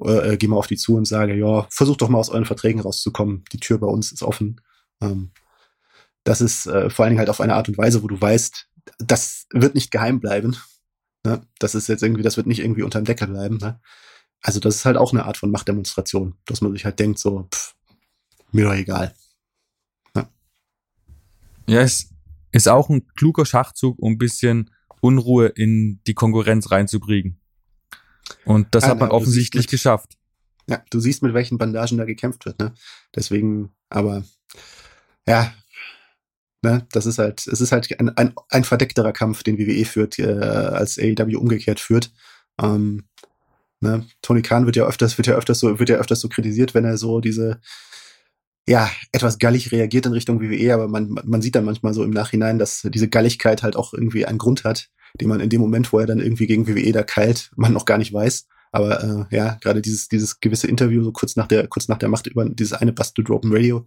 äh, 0.00 0.36
geh 0.36 0.48
mal 0.48 0.56
auf 0.56 0.66
die 0.66 0.76
zu 0.76 0.96
und 0.96 1.06
sage, 1.06 1.34
ja, 1.34 1.66
versucht 1.70 2.02
doch 2.02 2.08
mal 2.08 2.18
aus 2.18 2.30
euren 2.30 2.44
Verträgen 2.44 2.80
rauszukommen. 2.80 3.44
Die 3.52 3.60
Tür 3.60 3.78
bei 3.78 3.86
uns 3.86 4.12
ist 4.12 4.22
offen. 4.22 4.60
Ähm, 5.00 5.30
das 6.24 6.40
ist 6.40 6.66
äh, 6.66 6.90
vor 6.90 7.04
allen 7.04 7.12
Dingen 7.12 7.18
halt 7.18 7.30
auf 7.30 7.40
eine 7.40 7.54
Art 7.54 7.68
und 7.68 7.78
Weise, 7.78 8.02
wo 8.02 8.08
du 8.08 8.20
weißt, 8.20 8.68
das 8.98 9.46
wird 9.52 9.74
nicht 9.74 9.90
geheim 9.90 10.20
bleiben. 10.20 10.56
Ne? 11.24 11.46
Das 11.58 11.74
ist 11.74 11.88
jetzt 11.88 12.02
irgendwie, 12.02 12.22
das 12.22 12.36
wird 12.36 12.46
nicht 12.46 12.60
irgendwie 12.60 12.82
unterm 12.82 13.04
Deckel 13.04 13.28
bleiben. 13.28 13.58
Ne? 13.58 13.80
Also 14.40 14.60
das 14.60 14.76
ist 14.76 14.84
halt 14.84 14.96
auch 14.96 15.12
eine 15.12 15.24
Art 15.24 15.36
von 15.36 15.50
Machtdemonstration, 15.50 16.36
dass 16.46 16.60
man 16.60 16.72
sich 16.72 16.84
halt 16.84 16.98
denkt, 16.98 17.18
so, 17.18 17.48
pff, 17.52 17.74
mir 18.52 18.64
doch 18.64 18.74
egal. 18.74 19.14
Ja, 21.66 21.80
es 21.80 22.10
ist 22.52 22.68
auch 22.68 22.90
ein 22.90 23.06
kluger 23.16 23.46
Schachzug, 23.46 23.98
um 23.98 24.12
ein 24.12 24.18
bisschen 24.18 24.70
Unruhe 25.00 25.46
in 25.46 26.00
die 26.06 26.14
Konkurrenz 26.14 26.70
reinzubringen. 26.70 27.40
Und 28.44 28.68
das 28.74 28.84
Ah, 28.84 28.88
hat 28.88 28.98
man 29.00 29.08
na, 29.08 29.14
offensichtlich 29.14 29.64
mit- 29.64 29.70
geschafft. 29.70 30.12
Ja, 30.68 30.82
du 30.90 30.98
siehst, 31.00 31.22
mit 31.22 31.34
welchen 31.34 31.58
Bandagen 31.58 31.98
da 31.98 32.04
gekämpft 32.04 32.46
wird, 32.46 32.58
ne? 32.58 32.72
Deswegen, 33.14 33.74
aber 33.90 34.24
ja, 35.26 35.52
ne, 36.62 36.86
das 36.92 37.06
ist 37.06 37.18
halt, 37.18 37.46
es 37.46 37.60
ist 37.60 37.72
halt 37.72 37.98
ein, 38.00 38.08
ein, 38.16 38.34
ein 38.50 38.64
verdeckterer 38.64 39.12
Kampf, 39.12 39.42
den 39.42 39.58
WWE 39.58 39.84
führt, 39.84 40.18
äh, 40.18 40.24
als 40.32 40.98
AEW 40.98 41.38
umgekehrt 41.38 41.80
führt. 41.80 42.12
Ähm, 42.60 43.04
ne? 43.80 44.06
Tony 44.22 44.40
Khan 44.42 44.64
wird 44.66 44.76
ja 44.76 44.86
öfters, 44.86 45.18
wird 45.18 45.26
ja 45.26 45.34
öfters 45.34 45.60
so, 45.60 45.78
wird 45.78 45.88
ja 45.90 45.96
öfters 45.96 46.20
so 46.20 46.28
kritisiert, 46.28 46.74
wenn 46.74 46.84
er 46.84 46.96
so 46.96 47.20
diese 47.20 47.60
ja, 48.66 48.90
etwas 49.12 49.38
gallig 49.38 49.72
reagiert 49.72 50.06
in 50.06 50.12
Richtung 50.12 50.40
WWE, 50.40 50.72
aber 50.72 50.88
man, 50.88 51.10
man 51.24 51.42
sieht 51.42 51.54
dann 51.54 51.66
manchmal 51.66 51.92
so 51.92 52.02
im 52.02 52.10
Nachhinein, 52.12 52.58
dass 52.58 52.80
diese 52.82 53.08
Galligkeit 53.10 53.62
halt 53.62 53.76
auch 53.76 53.92
irgendwie 53.92 54.24
einen 54.24 54.38
Grund 54.38 54.64
hat, 54.64 54.88
den 55.20 55.28
man 55.28 55.40
in 55.40 55.48
dem 55.50 55.60
Moment, 55.60 55.92
wo 55.92 55.98
er 55.98 56.06
dann 56.06 56.20
irgendwie 56.20 56.46
gegen 56.46 56.66
WWE 56.66 56.92
da 56.92 57.02
keilt, 57.02 57.50
man 57.56 57.72
noch 57.72 57.84
gar 57.84 57.98
nicht 57.98 58.12
weiß. 58.12 58.46
Aber 58.72 59.02
äh, 59.30 59.36
ja, 59.36 59.54
gerade 59.60 59.80
dieses, 59.80 60.08
dieses 60.08 60.40
gewisse 60.40 60.66
Interview, 60.66 61.04
so 61.04 61.12
kurz 61.12 61.36
nach 61.36 61.46
der, 61.46 61.68
kurz 61.68 61.86
nach 61.88 61.98
der 61.98 62.08
Macht 62.08 62.26
über 62.26 62.44
dieses 62.48 62.72
eine 62.72 62.92
Busted 62.92 63.30
Open 63.30 63.52
Radio 63.52 63.84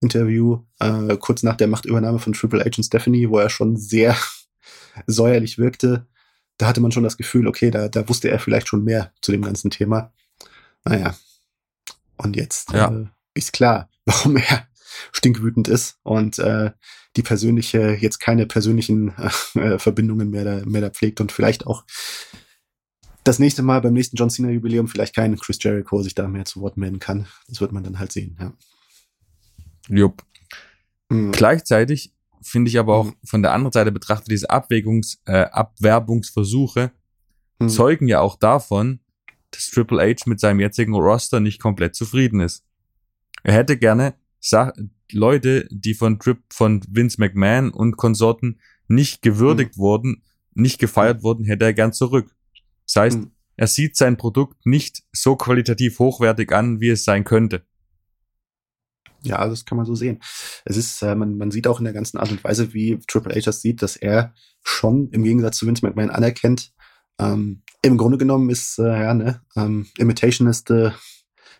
Interview, 0.00 0.62
äh, 0.78 1.16
kurz 1.16 1.42
nach 1.42 1.56
der 1.56 1.66
Machtübernahme 1.66 2.20
von 2.20 2.32
Triple 2.32 2.60
H 2.64 2.70
und 2.76 2.84
Stephanie, 2.84 3.28
wo 3.28 3.38
er 3.38 3.50
schon 3.50 3.76
sehr 3.76 4.16
säuerlich 5.08 5.58
wirkte, 5.58 6.06
da 6.56 6.66
hatte 6.68 6.80
man 6.80 6.92
schon 6.92 7.04
das 7.04 7.16
Gefühl, 7.16 7.48
okay, 7.48 7.70
da, 7.70 7.88
da 7.88 8.08
wusste 8.08 8.30
er 8.30 8.38
vielleicht 8.38 8.68
schon 8.68 8.84
mehr 8.84 9.12
zu 9.22 9.32
dem 9.32 9.42
ganzen 9.42 9.70
Thema. 9.70 10.12
Naja. 10.84 11.16
Und 12.16 12.36
jetzt 12.36 12.72
Ja. 12.72 12.90
äh, 12.92 13.06
ist 13.34 13.52
klar, 13.52 13.88
warum 14.04 14.36
er 14.36 14.68
stinkwütend 15.12 15.66
ist 15.68 15.98
und 16.02 16.38
äh, 16.38 16.70
die 17.18 17.22
persönliche, 17.24 17.96
jetzt 18.00 18.20
keine 18.20 18.46
persönlichen 18.46 19.12
äh, 19.54 19.78
Verbindungen 19.78 20.30
mehr 20.30 20.44
da, 20.44 20.64
mehr 20.64 20.80
da 20.80 20.90
pflegt 20.90 21.20
und 21.20 21.32
vielleicht 21.32 21.66
auch 21.66 21.84
das 23.24 23.40
nächste 23.40 23.62
Mal 23.62 23.80
beim 23.80 23.92
nächsten 23.92 24.16
John 24.16 24.30
Cena 24.30 24.50
Jubiläum 24.50 24.86
vielleicht 24.86 25.16
kein 25.16 25.36
Chris 25.36 25.58
Jericho 25.60 26.00
sich 26.00 26.14
da 26.14 26.28
mehr 26.28 26.44
zu 26.44 26.60
Wort 26.60 26.76
melden 26.76 27.00
kann. 27.00 27.26
Das 27.48 27.60
wird 27.60 27.72
man 27.72 27.82
dann 27.82 27.98
halt 27.98 28.12
sehen, 28.12 28.38
ja. 28.40 28.52
Jupp. 29.88 30.22
Hm. 31.10 31.32
Gleichzeitig 31.32 32.14
finde 32.40 32.70
ich 32.70 32.78
aber 32.78 32.94
auch 32.94 33.06
Mhm. 33.06 33.14
von 33.24 33.42
der 33.42 33.52
anderen 33.52 33.72
Seite 33.72 33.90
betrachtet, 33.90 34.30
diese 34.30 34.48
Abwägungs, 34.48 35.20
äh, 35.26 35.46
Abwerbungsversuche 35.50 36.92
Hm. 37.60 37.68
zeugen 37.68 38.06
ja 38.06 38.20
auch 38.20 38.36
davon, 38.36 39.00
dass 39.50 39.70
Triple 39.70 40.00
H 40.00 40.22
mit 40.26 40.38
seinem 40.38 40.60
jetzigen 40.60 40.94
Roster 40.94 41.40
nicht 41.40 41.60
komplett 41.60 41.96
zufrieden 41.96 42.40
ist. 42.40 42.64
Er 43.42 43.54
hätte 43.54 43.76
gerne 43.76 44.14
Sa 44.38 44.72
Leute, 45.12 45.66
die 45.70 45.94
von 45.94 46.18
Trip, 46.18 46.38
von 46.50 46.82
Vince 46.88 47.20
McMahon 47.20 47.70
und 47.70 47.96
Konsorten 47.96 48.60
nicht 48.88 49.22
gewürdigt 49.22 49.78
wurden, 49.78 50.22
nicht 50.54 50.78
gefeiert 50.78 51.22
wurden, 51.22 51.44
hätte 51.44 51.64
er 51.64 51.74
gern 51.74 51.92
zurück. 51.92 52.34
Das 52.86 52.96
heißt, 52.96 53.18
Hm. 53.18 53.30
er 53.56 53.66
sieht 53.66 53.96
sein 53.96 54.16
Produkt 54.16 54.64
nicht 54.66 55.02
so 55.12 55.36
qualitativ 55.36 55.98
hochwertig 55.98 56.52
an, 56.52 56.80
wie 56.80 56.88
es 56.90 57.04
sein 57.04 57.24
könnte. 57.24 57.64
Ja, 59.22 59.46
das 59.48 59.64
kann 59.64 59.76
man 59.76 59.86
so 59.86 59.94
sehen. 59.94 60.20
Es 60.64 60.76
ist, 60.76 61.02
äh, 61.02 61.14
man, 61.14 61.36
man 61.36 61.50
sieht 61.50 61.66
auch 61.66 61.80
in 61.80 61.84
der 61.84 61.92
ganzen 61.92 62.18
Art 62.18 62.30
und 62.30 62.42
Weise, 62.44 62.72
wie 62.72 62.98
Triple 63.08 63.34
H 63.34 63.40
das 63.44 63.60
sieht, 63.60 63.82
dass 63.82 63.96
er 63.96 64.32
schon 64.62 65.10
im 65.10 65.24
Gegensatz 65.24 65.58
zu 65.58 65.66
Vince 65.66 65.84
McMahon 65.84 66.10
anerkennt, 66.10 66.72
ähm, 67.18 67.62
im 67.82 67.96
Grunde 67.96 68.18
genommen 68.18 68.48
ist, 68.48 68.78
äh, 68.78 69.02
ja, 69.02 69.14
ne, 69.14 69.42
ähm, 69.56 69.86
Imitation 69.98 70.46
is 70.48 70.64
the 70.68 70.90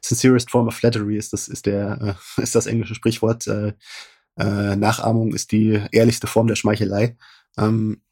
sincerest 0.02 0.50
form 0.50 0.68
of 0.68 0.74
flattery, 0.74 1.16
ist 1.16 1.32
das, 1.32 1.48
ist 1.48 1.66
der, 1.66 2.16
äh, 2.36 2.42
ist 2.42 2.54
das 2.54 2.66
englische 2.66 2.94
Sprichwort. 2.94 3.46
Äh, 3.46 3.72
äh, 4.36 4.76
Nachahmung 4.76 5.34
ist 5.34 5.52
die 5.52 5.82
ehrlichste 5.90 6.26
Form 6.26 6.46
der 6.46 6.56
Schmeichelei. 6.56 7.16
Ähm, 7.56 8.02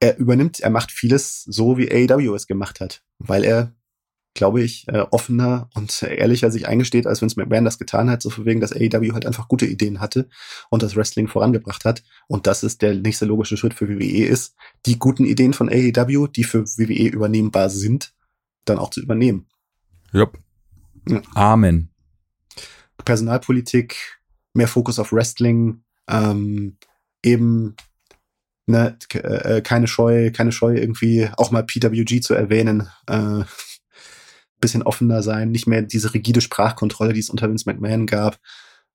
er 0.00 0.18
übernimmt, 0.18 0.60
er 0.60 0.70
macht 0.70 0.90
vieles 0.90 1.44
so, 1.44 1.78
wie 1.78 1.90
AEW 1.90 2.34
es 2.34 2.46
gemacht 2.46 2.80
hat, 2.80 3.02
weil 3.18 3.44
er 3.44 3.74
glaube 4.34 4.62
ich, 4.62 4.88
äh, 4.88 5.04
offener 5.10 5.68
und 5.74 6.02
ehrlicher 6.02 6.50
sich 6.50 6.66
eingesteht, 6.66 7.06
als 7.06 7.20
Vince 7.20 7.38
McMahon 7.38 7.64
das 7.64 7.78
getan 7.78 8.08
hat, 8.10 8.22
so 8.22 8.30
für 8.30 8.44
wegen, 8.44 8.60
dass 8.60 8.72
AEW 8.72 9.12
halt 9.12 9.26
einfach 9.26 9.48
gute 9.48 9.66
Ideen 9.66 10.00
hatte 10.00 10.28
und 10.70 10.82
das 10.82 10.96
Wrestling 10.96 11.28
vorangebracht 11.28 11.84
hat. 11.84 12.02
Und 12.28 12.46
das 12.46 12.62
ist 12.62 12.82
der 12.82 12.94
nächste 12.94 13.26
logische 13.26 13.56
Schritt 13.56 13.74
für 13.74 13.88
WWE 13.88 14.24
ist, 14.26 14.54
die 14.86 14.98
guten 14.98 15.24
Ideen 15.24 15.52
von 15.52 15.68
AEW, 15.68 16.28
die 16.28 16.44
für 16.44 16.64
WWE 16.64 17.08
übernehmbar 17.08 17.68
sind, 17.68 18.14
dann 18.64 18.78
auch 18.78 18.90
zu 18.90 19.00
übernehmen. 19.00 19.48
Jupp. 20.12 20.38
Ja. 21.08 21.22
Amen. 21.34 21.90
Personalpolitik, 23.04 24.20
mehr 24.54 24.68
Fokus 24.68 24.98
auf 24.98 25.12
Wrestling, 25.12 25.82
ähm, 26.08 26.76
eben 27.22 27.76
ne, 28.66 28.98
äh, 29.14 29.62
keine 29.62 29.86
Scheu, 29.86 30.30
keine 30.32 30.52
Scheu 30.52 30.76
irgendwie 30.76 31.28
auch 31.36 31.50
mal 31.50 31.64
PWG 31.64 32.20
zu 32.20 32.34
erwähnen. 32.34 32.88
Äh, 33.06 33.44
bisschen 34.60 34.84
offener 34.84 35.24
sein, 35.24 35.50
nicht 35.50 35.66
mehr 35.66 35.82
diese 35.82 36.14
rigide 36.14 36.40
Sprachkontrolle, 36.40 37.12
die 37.12 37.18
es 37.18 37.30
unter 37.30 37.48
Vince 37.48 37.68
McMahon 37.68 38.06
gab. 38.06 38.38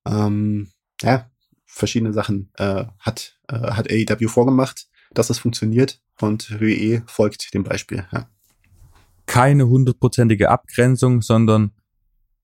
Ähm, 0.07 0.71
ja, 1.01 1.29
verschiedene 1.65 2.13
Sachen 2.13 2.49
äh, 2.55 2.85
hat, 2.99 3.37
äh, 3.49 3.71
hat 3.71 3.91
AEW 3.91 4.29
vorgemacht, 4.29 4.87
dass 5.11 5.29
es 5.29 5.39
funktioniert 5.39 6.01
und 6.21 6.59
WWE 6.61 7.03
folgt 7.05 7.53
dem 7.53 7.63
Beispiel. 7.63 8.05
Ja. 8.13 8.29
Keine 9.25 9.67
hundertprozentige 9.67 10.49
Abgrenzung, 10.49 11.21
sondern 11.21 11.73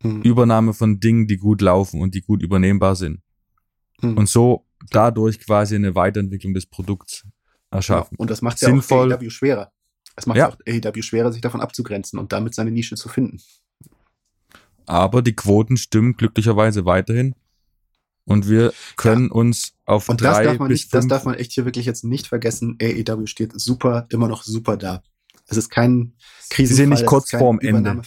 hm. 0.03 0.21
Übernahme 0.21 0.73
von 0.73 0.99
Dingen, 0.99 1.27
die 1.27 1.37
gut 1.37 1.61
laufen 1.61 2.01
und 2.01 2.13
die 2.13 2.21
gut 2.21 2.41
übernehmbar 2.41 2.95
sind. 2.95 3.21
Hm. 4.01 4.17
Und 4.17 4.29
so 4.29 4.65
dadurch 4.89 5.39
quasi 5.39 5.75
eine 5.75 5.95
Weiterentwicklung 5.95 6.53
des 6.53 6.65
Produkts 6.65 7.25
erschaffen. 7.71 8.15
Ja, 8.17 8.21
und 8.21 8.29
das 8.29 8.41
macht 8.41 8.61
ja 8.61 8.67
Sinnvoll, 8.67 9.13
auch 9.13 9.17
AEW 9.17 9.29
schwerer. 9.29 9.71
Es 10.15 10.25
macht 10.25 10.37
ja. 10.37 10.49
auch 10.49 10.57
AEW 10.67 11.01
schwerer, 11.01 11.31
sich 11.31 11.41
davon 11.41 11.61
abzugrenzen 11.61 12.19
und 12.19 12.31
damit 12.31 12.53
seine 12.53 12.71
Nische 12.71 12.95
zu 12.95 13.09
finden. 13.09 13.41
Aber 14.85 15.21
die 15.21 15.35
Quoten 15.35 15.77
stimmen 15.77 16.13
glücklicherweise 16.13 16.85
weiterhin. 16.85 17.35
Und 18.25 18.47
wir 18.47 18.73
können 18.95 19.27
ja. 19.27 19.31
uns 19.31 19.73
auf 19.85 20.07
und 20.07 20.21
drei 20.21 20.43
das 20.43 20.43
darf 20.43 20.59
man 20.59 20.67
bis 20.69 20.81
nicht, 20.81 20.93
Das 20.93 21.07
darf 21.07 21.25
man 21.25 21.35
echt 21.35 21.51
hier 21.51 21.65
wirklich 21.65 21.85
jetzt 21.85 22.03
nicht 22.03 22.27
vergessen. 22.27 22.77
AEW 22.81 23.25
steht 23.25 23.51
super, 23.59 24.05
immer 24.09 24.27
noch 24.27 24.43
super 24.43 24.77
da. 24.77 25.03
Es 25.47 25.57
ist 25.57 25.69
kein 25.69 26.13
Krisenfall. 26.49 26.67
Sie 26.67 26.73
sind 26.73 26.89
nicht 26.89 27.05
kurz 27.05 27.31
vorm 27.31 27.59
Ende. 27.59 28.01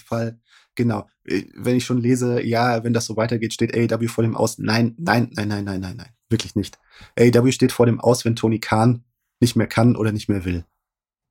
Genau. 0.75 1.07
Äh, 1.27 1.45
wenn 1.55 1.77
ich 1.77 1.85
schon 1.85 1.99
lese, 1.99 2.43
ja, 2.43 2.85
wenn 2.85 2.93
das 2.93 3.07
so 3.07 3.17
weitergeht, 3.17 3.53
steht 3.53 3.75
AEW 3.75 4.09
vor 4.09 4.23
dem 4.23 4.37
Aus. 4.37 4.59
Nein, 4.59 4.95
nein, 4.99 5.31
nein, 5.35 5.49
nein, 5.49 5.65
nein, 5.65 5.81
nein, 5.81 5.97
nein. 5.97 6.11
Wirklich 6.29 6.57
nicht. 6.57 6.79
AEW 7.19 7.53
steht 7.53 7.73
vor 7.73 7.87
dem 7.87 8.01
Aus, 8.01 8.25
wenn 8.25 8.37
Tony 8.37 8.59
Khan 8.59 9.05
nicht 9.41 9.57
mehr 9.57 9.67
kann 9.67 9.97
oder 9.97 10.13
nicht 10.13 10.29
mehr 10.29 10.45
will 10.45 10.65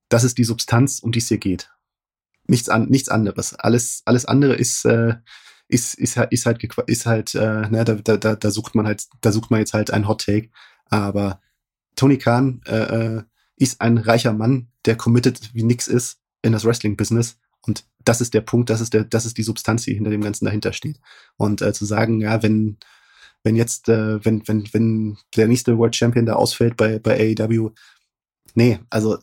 das 0.09 0.23
ist 0.23 0.37
die 0.37 0.43
Substanz, 0.43 0.99
um 0.99 1.11
die 1.11 1.19
es 1.19 1.27
hier 1.27 1.37
geht. 1.37 1.71
Nichts, 2.47 2.69
an, 2.69 2.89
nichts 2.89 3.09
anderes. 3.09 3.55
Alles, 3.55 4.01
alles 4.05 4.25
andere 4.25 4.55
ist, 4.55 4.85
äh, 4.85 5.15
ist, 5.67 5.95
ist, 5.95 6.17
ist 6.17 6.45
halt, 6.45 6.63
ist 6.87 7.05
halt, 7.05 7.33
äh, 7.35 7.67
ne, 7.69 7.83
da, 7.83 7.95
da, 7.95 8.35
da 8.35 8.51
sucht 8.51 8.75
man 8.75 8.85
halt, 8.85 9.05
da 9.21 9.31
sucht 9.31 9.49
man 9.49 9.59
jetzt 9.59 9.73
halt 9.73 9.91
einen 9.91 10.07
Hot 10.07 10.25
Take. 10.25 10.49
Aber 10.85 11.41
Tony 11.95 12.17
Khan 12.17 12.61
äh, 12.65 13.15
äh, 13.17 13.23
ist 13.55 13.81
ein 13.81 13.97
reicher 13.97 14.33
Mann, 14.33 14.67
der 14.85 14.95
committed 14.95 15.53
wie 15.53 15.63
nix 15.63 15.87
ist 15.87 16.19
in 16.43 16.51
das 16.51 16.65
Wrestling-Business. 16.65 17.39
Und 17.61 17.85
das 18.05 18.21
ist 18.21 18.33
der 18.33 18.41
Punkt, 18.41 18.69
das 18.69 18.81
ist 18.81 18.93
der, 18.93 19.03
das 19.03 19.25
ist 19.25 19.37
die 19.37 19.43
Substanz, 19.43 19.83
die 19.83 19.93
hinter 19.93 20.11
dem 20.11 20.21
Ganzen 20.21 20.45
dahinter 20.45 20.73
steht. 20.73 20.99
Und 21.37 21.61
äh, 21.61 21.73
zu 21.73 21.85
sagen, 21.85 22.21
ja, 22.21 22.41
wenn, 22.43 22.77
wenn 23.43 23.55
jetzt, 23.55 23.89
äh, 23.89 24.23
wenn, 24.23 24.47
wenn, 24.47 24.67
wenn 24.73 25.17
der 25.35 25.47
nächste 25.47 25.77
World 25.77 25.95
Champion 25.95 26.25
da 26.25 26.33
ausfällt 26.33 26.77
bei, 26.77 26.99
bei 26.99 27.35
AEW, 27.37 27.71
nee, 28.53 28.79
also 28.89 29.17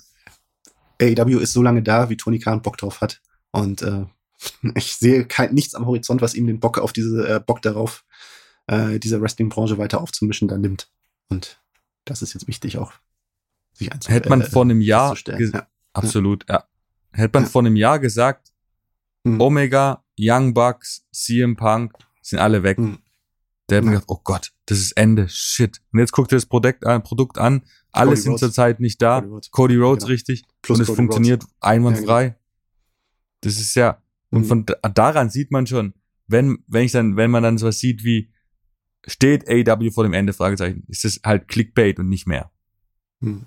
AEW 1.01 1.39
ist 1.39 1.53
so 1.53 1.62
lange 1.62 1.83
da, 1.83 2.11
wie 2.11 2.16
Tony 2.16 2.39
Khan 2.39 2.62
Bock 2.62 2.76
drauf 2.76 3.01
hat. 3.01 3.22
Und 3.53 3.83
äh, 3.83 4.05
ich 4.74 4.95
sehe 4.95 5.24
kein, 5.24 5.55
nichts 5.55 5.74
am 5.74 5.87
Horizont, 5.87 6.20
was 6.20 6.35
ihm 6.35 6.47
den 6.47 6.61
Bock 6.61 6.78
auf 6.78 6.93
diese, 6.93 7.28
äh, 7.28 7.41
Bock 7.41 7.62
darauf, 7.62 8.05
äh, 8.66 8.99
diese 8.99 9.20
Wrestling-Branche 9.20 9.78
weiter 9.78 10.01
aufzumischen, 10.01 10.49
dann 10.49 10.61
nimmt. 10.61 10.91
Und 11.28 11.61
das 12.05 12.22
ist 12.22 12.35
jetzt 12.35 12.49
wichtig 12.49 12.78
auch, 12.78 12.93
sich. 13.72 13.91
Hätte 14.07 14.28
man 14.28 14.41
äh, 14.41 14.45
vor 14.45 14.62
einem 14.62 14.80
Jahr, 14.80 15.16
ja. 15.26 15.66
absolut, 15.93 16.45
ja. 16.49 16.64
Hätte 17.12 17.39
man 17.39 17.45
ja. 17.45 17.49
vor 17.51 17.62
einem 17.62 17.76
Jahr 17.76 17.99
gesagt, 17.99 18.51
hm. 19.27 19.41
Omega, 19.41 20.05
Young 20.18 20.55
Bucks, 20.55 21.07
CM 21.12 21.57
Punk 21.57 21.93
sind 22.23 22.39
alle 22.39 22.62
weg. 22.62 22.79
Hm. 22.79 22.99
Der 23.68 23.79
hat 23.79 23.85
mir 23.85 23.93
gedacht, 23.93 24.09
oh 24.09 24.20
Gott, 24.23 24.53
das 24.66 24.79
ist 24.79 24.93
Ende, 24.93 25.29
shit. 25.29 25.81
Und 25.93 26.01
jetzt 26.01 26.12
guckt 26.12 26.33
ihr 26.33 26.37
das 26.37 26.47
Produkt 26.47 26.85
an, 26.85 27.03
Produkt 27.03 27.39
an 27.39 27.62
alle 27.93 28.16
sind 28.16 28.39
zurzeit 28.39 28.81
nicht 28.81 29.01
da. 29.03 29.20
Cody 29.20 29.29
Rhodes, 29.29 29.51
Cody 29.51 29.77
Rhodes 29.77 30.05
genau. 30.05 30.12
richtig. 30.12 30.45
Plus 30.62 30.79
und 30.79 30.83
es 30.83 30.89
Cody 30.89 30.97
funktioniert 30.97 31.43
Rhodes. 31.43 31.57
einwandfrei. 31.61 32.23
Ja, 32.23 32.29
genau. 32.29 32.41
Das 33.43 33.55
ist 33.55 33.75
ja, 33.75 34.03
und 34.31 34.43
mhm. 34.43 34.47
von 34.47 34.66
daran 34.95 35.31
sieht 35.31 35.51
man 35.51 35.66
schon, 35.66 35.95
wenn, 36.27 36.64
wenn 36.66 36.85
ich 36.85 36.93
dann, 36.93 37.16
wenn 37.16 37.31
man 37.31 37.43
dann 37.43 37.59
sowas 37.59 37.79
sieht 37.79 38.03
wie, 38.05 38.33
steht 39.07 39.49
AW 39.49 39.91
vor 39.91 40.05
dem 40.05 40.14
Ende, 40.14 40.33
Fragezeichen, 40.33 40.85
ist 40.89 41.05
es 41.05 41.20
halt 41.25 41.49
Clickbait 41.49 41.99
und 41.99 42.09
nicht 42.09 42.27
mehr. 42.27 42.51
Hm. 43.20 43.47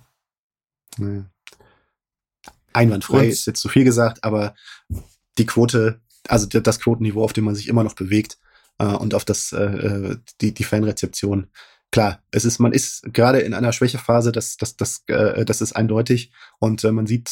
Naja. 0.98 1.32
Einwandfrei 2.74 3.20
und, 3.20 3.30
ist 3.30 3.48
jetzt 3.48 3.62
zu 3.62 3.70
viel 3.70 3.86
gesagt, 3.86 4.24
aber 4.24 4.54
die 5.38 5.46
Quote, 5.46 6.02
also 6.28 6.48
das 6.48 6.80
Quotenniveau, 6.80 7.24
auf 7.24 7.34
dem 7.34 7.46
man 7.46 7.56
sich 7.56 7.68
immer 7.68 7.84
noch 7.84 7.96
bewegt 7.96 8.38
äh, 8.80 8.86
und 8.86 9.14
auf 9.14 9.26
das, 9.26 9.52
äh, 9.52 9.64
äh 9.64 10.18
die, 10.42 10.54
die 10.54 10.64
Fanrezeption, 10.64 11.48
klar, 11.92 12.22
es 12.32 12.44
ist, 12.44 12.60
man 12.60 12.74
ist 12.74 13.14
gerade 13.14 13.40
in 13.40 13.54
einer 13.54 13.72
Schwächephase, 13.72 14.32
das, 14.32 14.58
das, 14.58 14.76
das, 14.76 15.04
äh, 15.08 15.46
das 15.46 15.62
ist 15.62 15.74
eindeutig. 15.78 16.32
Und 16.60 16.84
äh, 16.84 16.92
man 16.92 17.08
sieht 17.08 17.32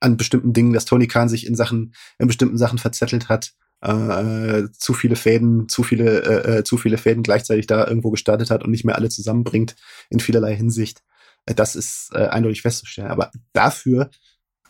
an 0.00 0.18
bestimmten 0.18 0.52
Dingen, 0.52 0.74
dass 0.74 0.84
Tony 0.84 1.06
Khan 1.06 1.30
sich 1.30 1.46
in 1.46 1.54
Sachen, 1.54 1.94
in 2.18 2.26
bestimmten 2.26 2.58
Sachen 2.58 2.78
verzettelt 2.78 3.30
hat. 3.30 3.54
Äh, 3.80 4.64
zu 4.72 4.92
viele 4.92 5.16
Fäden, 5.16 5.68
zu 5.68 5.82
viele, 5.82 6.22
äh, 6.22 6.58
äh, 6.58 6.64
zu 6.64 6.76
viele 6.76 6.98
Fäden 6.98 7.22
gleichzeitig 7.22 7.66
da 7.66 7.86
irgendwo 7.86 8.10
gestartet 8.10 8.50
hat 8.50 8.62
und 8.62 8.70
nicht 8.70 8.84
mehr 8.84 8.96
alle 8.96 9.08
zusammenbringt 9.08 9.76
in 10.10 10.20
vielerlei 10.20 10.54
Hinsicht. 10.54 11.02
Äh, 11.46 11.54
das 11.54 11.74
ist 11.74 12.10
äh, 12.12 12.26
eindeutig 12.26 12.62
festzustellen. 12.62 13.10
Aber 13.10 13.30
dafür 13.52 14.10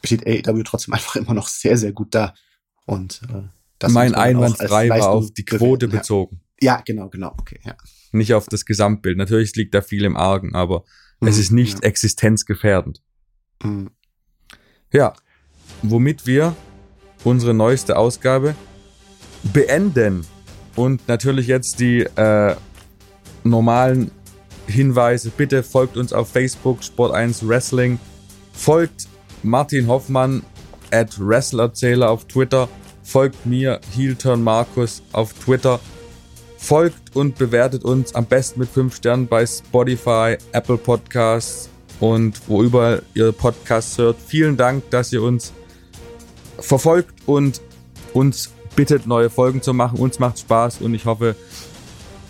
steht 0.05 0.27
AEW 0.27 0.62
trotzdem 0.62 0.94
einfach 0.94 1.16
immer 1.16 1.35
noch 1.35 1.48
sehr, 1.48 1.77
sehr 1.77 1.93
gut 1.93 2.15
da. 2.15 2.35
Und 2.86 3.22
äh, 3.28 3.42
das 3.78 3.92
mein 3.92 4.14
Einwandfrei 4.14 4.88
war 4.88 5.10
auf 5.10 5.32
die 5.32 5.44
Quote 5.44 5.86
bewerten. 5.86 6.02
bezogen. 6.02 6.40
Ja. 6.60 6.76
ja, 6.76 6.82
genau, 6.84 7.09
genau, 7.09 7.34
okay, 7.38 7.60
ja 7.64 7.76
nicht 8.12 8.34
auf 8.34 8.46
das 8.46 8.64
Gesamtbild. 8.64 9.16
Natürlich 9.16 9.56
liegt 9.56 9.74
da 9.74 9.80
viel 9.80 10.04
im 10.04 10.16
Argen, 10.16 10.54
aber 10.54 10.84
mhm, 11.20 11.28
es 11.28 11.38
ist 11.38 11.50
nicht 11.50 11.82
ja. 11.82 11.88
existenzgefährdend. 11.88 13.02
Mhm. 13.62 13.90
Ja, 14.92 15.14
womit 15.82 16.26
wir 16.26 16.54
unsere 17.24 17.54
neueste 17.54 17.96
Ausgabe 17.96 18.54
beenden 19.52 20.26
und 20.76 21.06
natürlich 21.09 21.46
jetzt 21.46 21.80
die 21.80 22.00
äh, 22.00 22.56
normalen 23.44 24.10
Hinweise. 24.66 25.30
Bitte 25.30 25.62
folgt 25.62 25.96
uns 25.96 26.12
auf 26.12 26.30
Facebook 26.30 26.80
Sport1 26.80 27.46
Wrestling, 27.48 27.98
folgt 28.52 29.09
Martin 29.42 29.88
Hoffmann 29.88 30.42
at 30.93 31.19
WrestleRzähler 31.19 32.10
auf 32.10 32.27
Twitter, 32.27 32.69
folgt 33.02 33.47
mir 33.47 33.81
Heelturn 33.97 34.43
Markus 34.43 35.02
auf 35.12 35.32
Twitter 35.32 35.81
Folgt 36.62 37.16
und 37.16 37.36
bewertet 37.36 37.82
uns 37.85 38.14
am 38.14 38.24
besten 38.24 38.60
mit 38.60 38.69
5 38.69 38.94
Sternen 38.94 39.27
bei 39.27 39.44
Spotify, 39.44 40.36
Apple 40.52 40.77
Podcasts 40.78 41.69
und 41.98 42.40
wo 42.47 42.62
überall 42.62 43.02
ihr 43.14 43.32
Podcasts 43.32 43.98
hört. 43.98 44.16
Vielen 44.24 44.56
Dank, 44.56 44.89
dass 44.90 45.12
ihr 45.12 45.24
uns 45.24 45.52
verfolgt 46.60 47.14
und 47.27 47.60
uns 48.12 48.52
bittet, 48.77 49.09
neue 49.09 49.28
Folgen 49.28 49.60
zu 49.60 49.74
machen. 49.74 49.98
Uns 49.98 50.20
macht 50.20 50.39
Spaß 50.39 50.82
und 50.82 50.94
ich 50.94 51.05
hoffe, 51.05 51.35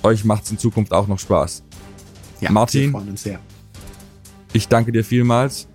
euch 0.03 0.25
macht 0.25 0.45
es 0.45 0.53
in 0.53 0.59
Zukunft 0.59 0.95
auch 0.95 1.09
noch 1.09 1.19
Spaß. 1.19 1.63
Ja, 2.41 2.51
Martin, 2.53 2.85
wir 2.85 2.91
freuen 2.93 3.11
uns 3.11 3.23
sehr. 3.25 3.39
ich 4.55 4.67
danke 4.67 4.93
dir 4.93 5.05
vielmals. 5.05 5.69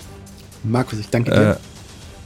Markus, 0.63 0.97
ich 0.97 1.09
danke 1.09 1.29
dir. 1.29 1.51
Äh, 1.51 1.76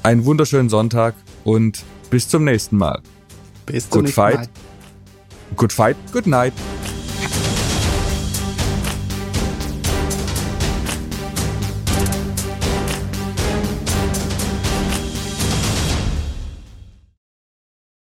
einen 0.03 0.25
wunderschönen 0.25 0.69
Sonntag 0.69 1.15
und 1.43 1.83
bis 2.09 2.27
zum 2.27 2.43
nächsten 2.43 2.77
Mal. 2.77 3.01
Bis 3.65 3.89
zum 3.89 3.99
Good 3.99 4.03
nächsten 4.03 4.21
fight. 4.21 4.35
Mal. 4.35 4.47
Good 5.55 5.73
fight, 5.73 5.97
good 6.11 6.27
night. 6.27 6.53